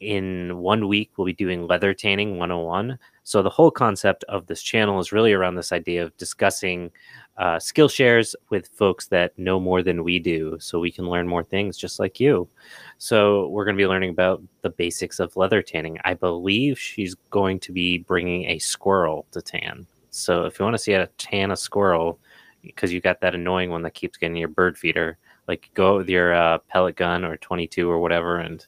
In 0.00 0.56
one 0.56 0.88
week, 0.88 1.10
we'll 1.18 1.26
be 1.26 1.34
doing 1.34 1.66
leather 1.66 1.92
tanning 1.92 2.38
101. 2.38 2.98
So, 3.24 3.42
the 3.42 3.50
whole 3.50 3.70
concept 3.70 4.24
of 4.24 4.46
this 4.46 4.62
channel 4.62 5.00
is 5.00 5.12
really 5.12 5.34
around 5.34 5.56
this 5.56 5.70
idea 5.70 6.02
of 6.02 6.16
discussing 6.16 6.90
uh, 7.36 7.58
skill 7.58 7.88
shares 7.90 8.34
with 8.48 8.68
folks 8.68 9.08
that 9.08 9.38
know 9.38 9.60
more 9.60 9.82
than 9.82 10.02
we 10.02 10.18
do 10.18 10.56
so 10.60 10.80
we 10.80 10.92
can 10.92 11.10
learn 11.10 11.28
more 11.28 11.44
things 11.44 11.76
just 11.76 11.98
like 11.98 12.18
you. 12.18 12.48
So, 12.96 13.48
we're 13.48 13.66
going 13.66 13.76
to 13.76 13.82
be 13.82 13.86
learning 13.86 14.08
about 14.08 14.42
the 14.62 14.70
basics 14.70 15.20
of 15.20 15.36
leather 15.36 15.60
tanning. 15.60 15.98
I 16.06 16.14
believe 16.14 16.78
she's 16.78 17.14
going 17.28 17.60
to 17.60 17.72
be 17.72 17.98
bringing 17.98 18.46
a 18.46 18.58
squirrel 18.60 19.26
to 19.32 19.42
tan. 19.42 19.86
So, 20.08 20.46
if 20.46 20.58
you 20.58 20.64
want 20.64 20.72
to 20.72 20.82
see 20.82 20.92
how 20.92 21.00
to 21.00 21.10
tan 21.18 21.50
a 21.50 21.56
squirrel, 21.56 22.18
because 22.62 22.92
you 22.92 23.00
got 23.00 23.20
that 23.20 23.34
annoying 23.34 23.70
one 23.70 23.82
that 23.82 23.94
keeps 23.94 24.16
getting 24.16 24.36
your 24.36 24.48
bird 24.48 24.76
feeder, 24.76 25.18
like 25.46 25.70
go 25.74 25.98
with 25.98 26.08
your 26.08 26.34
uh, 26.34 26.58
pellet 26.68 26.96
gun 26.96 27.24
or 27.24 27.36
22 27.36 27.90
or 27.90 27.98
whatever 27.98 28.38
and 28.38 28.66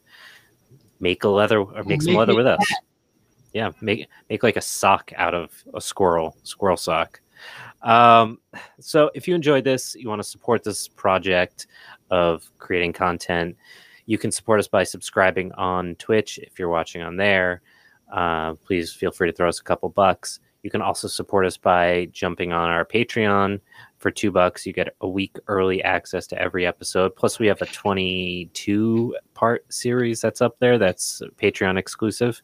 make 1.00 1.24
a 1.24 1.28
leather 1.28 1.60
or 1.60 1.82
make 1.84 2.02
some 2.02 2.14
leather 2.14 2.34
with 2.34 2.46
us. 2.46 2.64
Yeah, 3.52 3.70
make 3.80 4.08
make 4.28 4.42
like 4.42 4.56
a 4.56 4.60
sock 4.60 5.12
out 5.16 5.34
of 5.34 5.50
a 5.74 5.80
squirrel, 5.80 6.36
squirrel 6.44 6.76
sock. 6.76 7.20
Um, 7.82 8.38
so 8.78 9.10
if 9.14 9.26
you 9.26 9.34
enjoyed 9.34 9.64
this, 9.64 9.96
you 9.98 10.08
want 10.08 10.20
to 10.20 10.28
support 10.28 10.62
this 10.62 10.86
project 10.86 11.66
of 12.10 12.48
creating 12.58 12.92
content, 12.92 13.56
you 14.06 14.18
can 14.18 14.30
support 14.30 14.60
us 14.60 14.68
by 14.68 14.84
subscribing 14.84 15.52
on 15.52 15.94
Twitch 15.96 16.38
if 16.38 16.58
you're 16.58 16.68
watching 16.68 17.02
on 17.02 17.16
there. 17.16 17.62
Uh, 18.12 18.54
please 18.54 18.92
feel 18.92 19.12
free 19.12 19.30
to 19.30 19.36
throw 19.36 19.48
us 19.48 19.60
a 19.60 19.64
couple 19.64 19.88
bucks. 19.88 20.40
You 20.62 20.70
can 20.70 20.82
also 20.82 21.08
support 21.08 21.46
us 21.46 21.56
by 21.56 22.08
jumping 22.12 22.52
on 22.52 22.68
our 22.68 22.84
Patreon 22.84 23.60
for 23.98 24.10
two 24.10 24.30
bucks. 24.30 24.66
You 24.66 24.72
get 24.72 24.94
a 25.00 25.08
week 25.08 25.36
early 25.46 25.82
access 25.82 26.26
to 26.28 26.38
every 26.38 26.66
episode. 26.66 27.16
Plus, 27.16 27.38
we 27.38 27.46
have 27.46 27.62
a 27.62 27.66
22 27.66 29.16
part 29.34 29.64
series 29.72 30.20
that's 30.20 30.40
up 30.40 30.58
there 30.58 30.78
that's 30.78 31.22
Patreon 31.40 31.78
exclusive. 31.78 32.42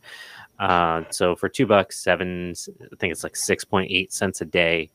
Uh, 0.58 1.02
so 1.10 1.36
for 1.36 1.48
two 1.48 1.66
bucks, 1.66 2.02
seven, 2.02 2.54
I 2.82 2.96
think 2.96 3.12
it's 3.12 3.24
like 3.24 3.34
6.8 3.34 4.10
cents 4.10 4.40
a 4.40 4.46
day, 4.46 4.90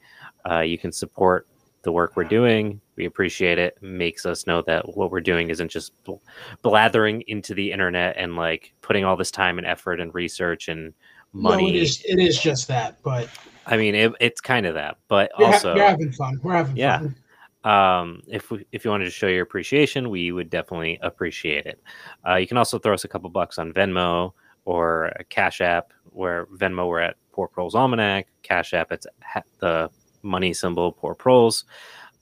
uh, 0.49 0.61
you 0.61 0.77
can 0.77 0.91
support 0.91 1.47
the 1.83 1.91
work 1.91 2.15
we're 2.15 2.23
doing. 2.23 2.79
We 2.95 3.05
appreciate 3.05 3.57
it. 3.57 3.77
it. 3.81 3.83
Makes 3.83 4.25
us 4.25 4.45
know 4.45 4.61
that 4.63 4.95
what 4.95 5.11
we're 5.11 5.21
doing 5.21 5.49
isn't 5.49 5.69
just 5.69 5.91
bl- 6.03 6.15
blathering 6.61 7.21
into 7.27 7.53
the 7.53 7.71
internet 7.71 8.15
and 8.17 8.35
like 8.35 8.73
putting 8.81 9.05
all 9.05 9.17
this 9.17 9.31
time 9.31 9.57
and 9.57 9.67
effort 9.67 9.99
and 9.99 10.13
research 10.13 10.67
and 10.67 10.93
money. 11.33 11.63
No, 11.63 11.69
it 11.69 11.75
is. 11.75 12.03
It 12.07 12.19
is 12.19 12.39
just 12.39 12.67
that. 12.67 12.97
But 13.03 13.29
I 13.65 13.77
mean, 13.77 13.95
it, 13.95 14.13
it's 14.19 14.41
kind 14.41 14.65
of 14.65 14.73
that, 14.75 14.97
but 15.07 15.31
ha- 15.35 15.45
also, 15.45 15.75
you're 15.75 15.85
having 15.87 16.11
fun. 16.11 16.39
We're 16.43 16.53
having 16.55 16.75
Yeah. 16.75 16.99
fun. 16.99 17.15
um, 17.63 18.21
if 18.27 18.49
we, 18.49 18.65
if 18.71 18.83
you 18.83 18.91
wanted 18.91 19.05
to 19.05 19.11
show 19.11 19.27
your 19.27 19.43
appreciation, 19.43 20.09
we 20.09 20.31
would 20.31 20.49
definitely 20.49 20.97
appreciate 21.01 21.65
it. 21.67 21.81
Uh, 22.27 22.35
you 22.35 22.47
can 22.47 22.57
also 22.57 22.79
throw 22.79 22.93
us 22.93 23.03
a 23.03 23.07
couple 23.07 23.29
bucks 23.29 23.59
on 23.59 23.71
Venmo 23.71 24.33
or 24.65 25.05
a 25.19 25.23
Cash 25.25 25.61
App. 25.61 25.93
Where 26.13 26.47
Venmo, 26.47 26.87
we're 26.89 26.99
at 26.99 27.15
Poor 27.31 27.47
Proles 27.47 27.75
Almanac. 27.75 28.27
Cash 28.43 28.73
App, 28.73 28.91
it's 28.91 29.07
ha- 29.23 29.43
the 29.59 29.89
money 30.23 30.53
symbol 30.53 30.91
Poor 30.91 31.13
Proles. 31.15 31.63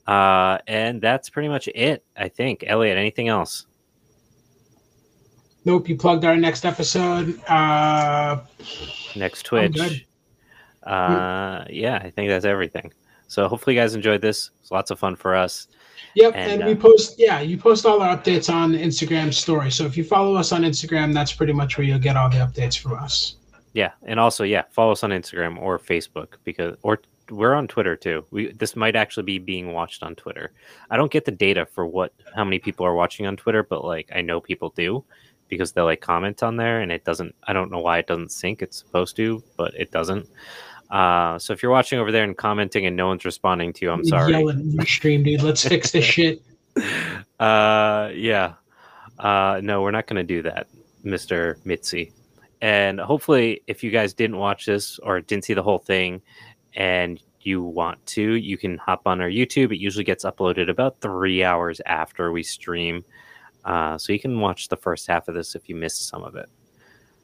Uh, 0.06 0.58
and 0.66 1.00
that's 1.00 1.28
pretty 1.30 1.48
much 1.48 1.68
it, 1.74 2.04
I 2.16 2.28
think. 2.28 2.64
Elliot, 2.66 2.96
anything 2.98 3.28
else? 3.28 3.66
Nope. 5.64 5.88
You 5.88 5.96
plugged 5.96 6.24
our 6.24 6.36
next 6.36 6.64
episode. 6.64 7.40
Uh, 7.44 8.40
Next 9.16 9.42
Twitch. 9.44 10.06
Uh, 10.82 11.64
yeah, 11.68 11.96
I 12.02 12.10
think 12.10 12.28
that's 12.28 12.44
everything. 12.44 12.92
So 13.28 13.46
hopefully 13.46 13.76
you 13.76 13.80
guys 13.80 13.94
enjoyed 13.94 14.22
this. 14.22 14.50
It's 14.60 14.70
lots 14.70 14.90
of 14.90 14.98
fun 14.98 15.14
for 15.14 15.34
us. 15.36 15.68
Yep, 16.14 16.32
And, 16.34 16.52
and, 16.52 16.64
we 16.64 16.72
uh, 16.72 16.76
post. 16.76 17.14
Yeah, 17.18 17.40
you 17.40 17.56
post 17.56 17.86
all 17.86 18.02
our 18.02 18.16
updates 18.16 18.52
on 18.52 18.72
Instagram 18.72 19.32
story. 19.32 19.70
So 19.70 19.84
if 19.84 19.96
you 19.96 20.02
follow 20.02 20.34
us 20.34 20.50
on 20.50 20.62
Instagram, 20.62 21.14
that's 21.14 21.32
pretty 21.32 21.52
much 21.52 21.78
where 21.78 21.86
you'll 21.86 22.00
get 22.00 22.16
all 22.16 22.28
the 22.28 22.38
updates 22.38 22.76
from 22.76 22.94
us. 22.94 23.36
Yeah, 23.72 23.92
and 24.02 24.18
also 24.18 24.42
yeah, 24.42 24.64
follow 24.70 24.92
us 24.92 25.04
on 25.04 25.10
Instagram 25.10 25.58
or 25.60 25.78
Facebook 25.78 26.34
because 26.42 26.76
or 26.82 27.00
we're 27.30 27.54
on 27.54 27.68
Twitter 27.68 27.94
too. 27.94 28.26
We 28.30 28.52
this 28.52 28.74
might 28.74 28.96
actually 28.96 29.22
be 29.22 29.38
being 29.38 29.72
watched 29.72 30.02
on 30.02 30.16
Twitter. 30.16 30.52
I 30.90 30.96
don't 30.96 31.12
get 31.12 31.24
the 31.24 31.30
data 31.30 31.66
for 31.66 31.86
what 31.86 32.12
how 32.34 32.42
many 32.42 32.58
people 32.58 32.84
are 32.84 32.94
watching 32.94 33.26
on 33.26 33.36
Twitter, 33.36 33.62
but 33.62 33.84
like 33.84 34.10
I 34.12 34.22
know 34.22 34.40
people 34.40 34.70
do. 34.70 35.04
Because 35.50 35.72
they'll 35.72 35.84
like 35.84 36.00
comment 36.00 36.42
on 36.42 36.56
there 36.56 36.80
and 36.80 36.90
it 36.90 37.04
doesn't. 37.04 37.34
I 37.46 37.52
don't 37.52 37.70
know 37.70 37.80
why 37.80 37.98
it 37.98 38.06
doesn't 38.06 38.32
sync. 38.32 38.62
It's 38.62 38.78
supposed 38.78 39.16
to, 39.16 39.42
but 39.56 39.74
it 39.74 39.90
doesn't. 39.90 40.26
Uh, 40.90 41.38
so 41.38 41.52
if 41.52 41.62
you're 41.62 41.72
watching 41.72 41.98
over 41.98 42.10
there 42.10 42.24
and 42.24 42.36
commenting 42.36 42.86
and 42.86 42.96
no 42.96 43.08
one's 43.08 43.24
responding 43.24 43.72
to 43.74 43.84
you, 43.84 43.90
I'm 43.92 44.04
sorry. 44.04 44.32
Yelling 44.32 44.80
stream, 44.86 45.22
dude. 45.22 45.42
Let's 45.42 45.66
fix 45.66 45.90
this 45.90 46.04
shit. 46.16 46.42
Uh, 47.38 48.10
yeah. 48.14 48.54
Uh, 49.18 49.60
no, 49.62 49.82
we're 49.82 49.90
not 49.90 50.06
going 50.06 50.16
to 50.16 50.34
do 50.34 50.42
that, 50.42 50.68
Mister 51.04 51.58
Mitzi. 51.64 52.12
And 52.62 53.00
hopefully, 53.00 53.62
if 53.66 53.82
you 53.82 53.90
guys 53.90 54.14
didn't 54.14 54.36
watch 54.36 54.66
this 54.66 54.98
or 54.98 55.20
didn't 55.20 55.44
see 55.44 55.54
the 55.54 55.62
whole 55.62 55.78
thing, 55.78 56.22
and 56.74 57.20
you 57.40 57.62
want 57.62 58.04
to, 58.06 58.34
you 58.34 58.58
can 58.58 58.78
hop 58.78 59.02
on 59.06 59.20
our 59.20 59.28
YouTube. 59.28 59.72
It 59.72 59.78
usually 59.78 60.04
gets 60.04 60.24
uploaded 60.24 60.68
about 60.68 61.00
three 61.00 61.42
hours 61.42 61.80
after 61.86 62.32
we 62.32 62.42
stream. 62.42 63.04
Uh, 63.64 63.98
so 63.98 64.12
you 64.12 64.18
can 64.20 64.40
watch 64.40 64.68
the 64.68 64.76
first 64.76 65.06
half 65.06 65.28
of 65.28 65.34
this 65.34 65.54
if 65.54 65.68
you 65.68 65.76
missed 65.76 66.08
some 66.08 66.22
of 66.22 66.36
it. 66.36 66.48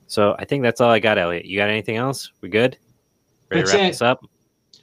So 0.06 0.36
I 0.38 0.44
think 0.44 0.62
that's 0.62 0.80
all 0.80 0.90
I 0.90 0.98
got, 0.98 1.18
Elliot. 1.18 1.46
You 1.46 1.58
got 1.58 1.70
anything 1.70 1.96
else? 1.96 2.30
We 2.40 2.48
good? 2.48 2.78
Ready 3.50 3.62
That's 3.62 3.72
to 3.72 3.76
wrap 3.78 3.86
it. 3.86 3.90
this 3.92 4.02
up? 4.02 4.20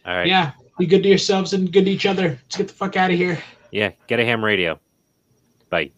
All 0.05 0.15
right. 0.15 0.27
Yeah. 0.27 0.51
Be 0.77 0.85
good 0.85 1.03
to 1.03 1.09
yourselves 1.09 1.53
and 1.53 1.71
good 1.71 1.85
to 1.85 1.91
each 1.91 2.05
other. 2.05 2.29
Let's 2.29 2.57
get 2.57 2.67
the 2.67 2.73
fuck 2.73 2.97
out 2.97 3.11
of 3.11 3.17
here. 3.17 3.41
Yeah. 3.71 3.91
Get 4.07 4.19
a 4.19 4.25
ham 4.25 4.43
radio. 4.43 4.79
Bye. 5.69 5.91